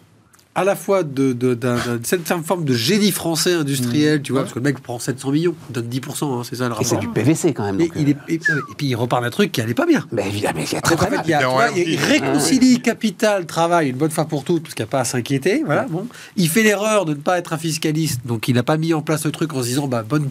à 0.60 0.64
la 0.64 0.76
fois 0.76 1.02
de, 1.04 1.32
de- 1.32 1.58
certaine 2.04 2.44
forme 2.44 2.66
de 2.66 2.74
génie 2.74 3.12
français 3.12 3.54
industriel, 3.54 4.20
tu 4.20 4.32
vois, 4.32 4.42
parce 4.42 4.52
que 4.52 4.58
le 4.58 4.64
mec 4.64 4.80
prend 4.80 4.98
700 4.98 5.30
millions, 5.30 5.54
donne 5.70 5.88
10%, 5.88 6.40
hein, 6.40 6.42
c'est 6.44 6.56
ça 6.56 6.64
le 6.64 6.70
Et 6.70 6.74
rapport. 6.74 6.86
c'est 6.86 6.98
du 6.98 7.08
PVC 7.08 7.54
quand 7.54 7.64
même. 7.64 7.80
Et, 7.80 7.90
il 7.96 8.08
euh, 8.08 8.14
est, 8.28 8.34
et, 8.34 8.34
et 8.34 8.74
puis 8.76 8.88
il 8.88 8.94
repart 8.94 9.22
d'un 9.22 9.30
truc 9.30 9.52
qui 9.52 9.62
allait 9.62 9.72
pas 9.72 9.86
bien. 9.86 10.06
Mais 10.12 10.26
évidemment, 10.26 10.60
il 10.60 10.70
y 10.70 10.76
a 10.76 10.82
très 10.82 10.96
très 10.96 11.08
il, 11.24 11.78
Et 11.78 11.96
réconcilie 11.96 12.82
capital, 12.82 13.46
travail 13.46 13.88
une 13.88 13.96
bonne 13.96 14.10
fois 14.10 14.26
pour 14.26 14.44
toutes, 14.44 14.64
parce 14.64 14.74
qu'il 14.74 14.84
n'y 14.84 14.88
a 14.88 14.90
pas 14.90 15.00
à 15.00 15.04
s'inquiéter. 15.04 15.62
Voilà, 15.64 15.86
bon. 15.88 16.06
Il 16.36 16.50
fait 16.50 16.62
l'erreur 16.62 17.06
de 17.06 17.14
ne 17.14 17.20
pas 17.20 17.38
être 17.38 17.54
un 17.54 17.58
fiscaliste, 17.58 18.20
donc 18.26 18.46
il 18.48 18.54
n'a 18.54 18.62
pas 18.62 18.76
mis 18.76 18.92
en 18.92 19.00
place 19.00 19.24
le 19.24 19.30
truc 19.32 19.54
en 19.54 19.62
se 19.62 19.68
disant 19.68 19.88
bah, 19.88 20.02
bonne, 20.06 20.28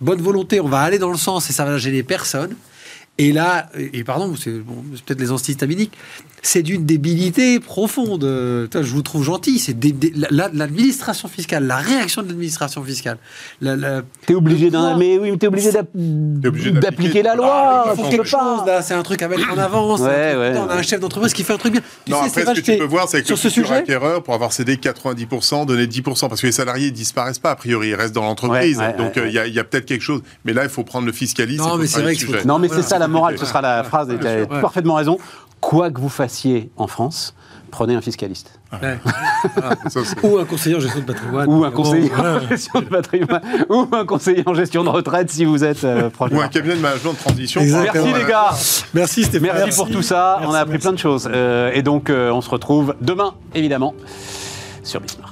bonne 0.00 0.20
volonté, 0.20 0.60
on 0.60 0.68
va 0.68 0.80
aller 0.80 0.98
dans 0.98 1.10
le 1.12 1.18
sens 1.18 1.48
et 1.50 1.52
ça 1.52 1.64
va 1.64 1.78
gêner 1.78 2.02
personne. 2.02 2.56
Et 3.20 3.32
là, 3.32 3.68
et 3.76 3.98
et 3.98 4.04
pardon, 4.04 4.34
c'est 4.36 4.50
bon, 4.60 4.84
c'est 4.94 5.04
peut-être 5.04 5.20
les 5.20 5.32
antihistaminiques, 5.32 5.92
c'est 6.42 6.62
d'une 6.62 6.84
débilité 6.86 7.60
profonde. 7.60 8.24
Putain, 8.64 8.82
je 8.82 8.92
vous 8.92 9.02
trouve 9.02 9.24
gentil. 9.24 9.58
C'est 9.58 9.76
l'administration 10.52 11.28
fiscale, 11.28 11.66
la 11.66 11.76
réaction 11.76 12.22
de 12.22 12.28
l'administration 12.28 12.82
fiscale. 12.82 13.18
La, 13.60 13.76
la- 13.76 14.02
T'es 14.26 14.34
obligé 14.34 14.70
d'un, 14.70 14.96
mais 14.96 15.18
oui, 15.18 15.30
mais 15.32 15.36
t'es 15.36 15.46
obligé 15.46 15.72
d'app- 15.72 15.88
obligé 15.94 16.70
d'appliquer 16.70 16.80
d'appliquer. 16.80 17.22
la 17.22 17.32
Ah, 17.32 17.36
loi. 17.36 17.82
il 17.86 17.90
il 17.92 17.96
faut 17.96 18.04
faut 18.04 18.10
quelque 18.10 18.26
chose 18.26 18.38
c'est 18.82 18.94
un 18.94 19.02
truc 19.02 19.22
à 19.22 19.28
mettre 19.28 19.42
en 19.50 19.96
Ouais, 19.98 20.36
ouais, 20.36 20.50
putain, 20.50 20.64
on 20.66 20.70
a 20.70 20.74
un 20.76 20.82
chef 20.82 21.00
d'entreprise 21.00 21.32
qui 21.32 21.42
fait 21.44 21.52
un 21.52 21.58
truc 21.58 21.72
bien. 21.72 21.82
Tu 22.04 22.12
non, 22.12 22.18
sais, 22.22 22.28
après, 22.28 22.44
c'est 22.44 22.54
ce 22.54 22.60
que 22.60 22.72
tu 22.72 22.78
peux 22.78 22.84
voir, 22.84 23.08
c'est 23.08 23.20
que 23.20 23.26
sur 23.26 23.38
ce 23.38 23.48
sujet. 23.48 23.74
acquéreur, 23.74 24.22
pour 24.22 24.34
avoir 24.34 24.52
cédé 24.52 24.76
90%, 24.76 25.66
donner 25.66 25.86
10%, 25.86 26.28
parce 26.28 26.40
que 26.40 26.46
les 26.46 26.52
salariés 26.52 26.86
ne 26.90 26.94
disparaissent 26.96 27.38
pas, 27.38 27.50
a 27.50 27.56
priori, 27.56 27.88
ils 27.88 27.94
restent 27.94 28.14
dans 28.14 28.24
l'entreprise. 28.24 28.78
Ouais, 28.78 28.94
Donc, 28.96 29.16
ouais, 29.16 29.22
euh, 29.22 29.28
il 29.28 29.34
y 29.34 29.38
a, 29.38 29.46
il 29.46 29.54
y 29.54 29.58
a 29.58 29.64
peut-être 29.64 29.86
quelque 29.86 30.02
chose. 30.02 30.22
Mais 30.44 30.52
là, 30.52 30.62
il 30.64 30.68
faut 30.70 30.84
prendre 30.84 31.06
le 31.06 31.12
fiscaliste. 31.12 31.60
Non, 31.60 31.76
mais 31.76 31.86
c'est 31.86 32.02
vrai. 32.02 32.14
Non, 32.44 32.58
mais 32.58 32.68
c'est 32.68 32.82
ça 32.82 32.98
la 32.98 33.08
morale. 33.08 33.38
Ce 33.38 33.46
sera 33.46 33.60
la 33.60 33.84
phrase. 33.84 34.08
Parfaitement 34.60 34.94
raison. 34.94 35.18
Quoi 35.60 35.90
que 35.90 36.00
vous 36.00 36.08
fassiez 36.08 36.70
en 36.76 36.86
France, 36.86 37.34
prenez 37.70 37.94
un 37.94 38.00
fiscaliste. 38.00 38.58
Ouais. 38.72 38.98
Ça, 39.88 40.00
c'est- 40.04 40.22
Ou 40.26 40.38
un 40.38 40.44
conseiller 40.44 40.76
en 40.76 40.80
gestion 40.80 41.00
de 41.00 41.06
patrimoine. 41.06 41.48
Ou 41.48 41.64
un 41.64 41.70
conseiller 41.70 42.10
en 42.14 42.40
gestion 42.48 42.80
de 42.80 42.84
patrimoine. 42.86 43.40
Ou 43.70 43.86
un 43.92 44.04
conseiller 44.04 44.42
en 44.46 44.54
gestion 44.54 44.84
de 44.84 44.88
retraite 44.90 45.30
si 45.30 45.44
vous 45.44 45.64
êtes 45.64 45.84
euh, 45.84 46.10
proche. 46.10 46.30
Ou 46.32 46.40
un 46.40 46.48
cabinet 46.48 46.76
de 46.76 46.80
management 46.80 47.12
de 47.12 47.18
transition. 47.18 47.60
Exactement. 47.60 48.04
Merci 48.04 48.18
les 48.22 48.28
gars. 48.28 48.50
Merci 48.94 49.24
Stéphane. 49.24 49.50
Merci, 49.56 49.76
pour 49.76 49.90
tout 49.90 50.02
ça. 50.02 50.40
on 50.44 50.52
a 50.52 50.60
appris 50.60 50.78
plein 50.78 50.92
de 50.92 50.98
choses. 50.98 51.28
Euh, 51.32 51.70
et 51.74 51.82
donc, 51.82 52.10
euh, 52.10 52.30
on 52.30 52.40
se 52.40 52.50
retrouve 52.50 52.94
demain, 53.00 53.34
évidemment, 53.54 53.94
sur 54.84 55.00
Bismart. 55.00 55.27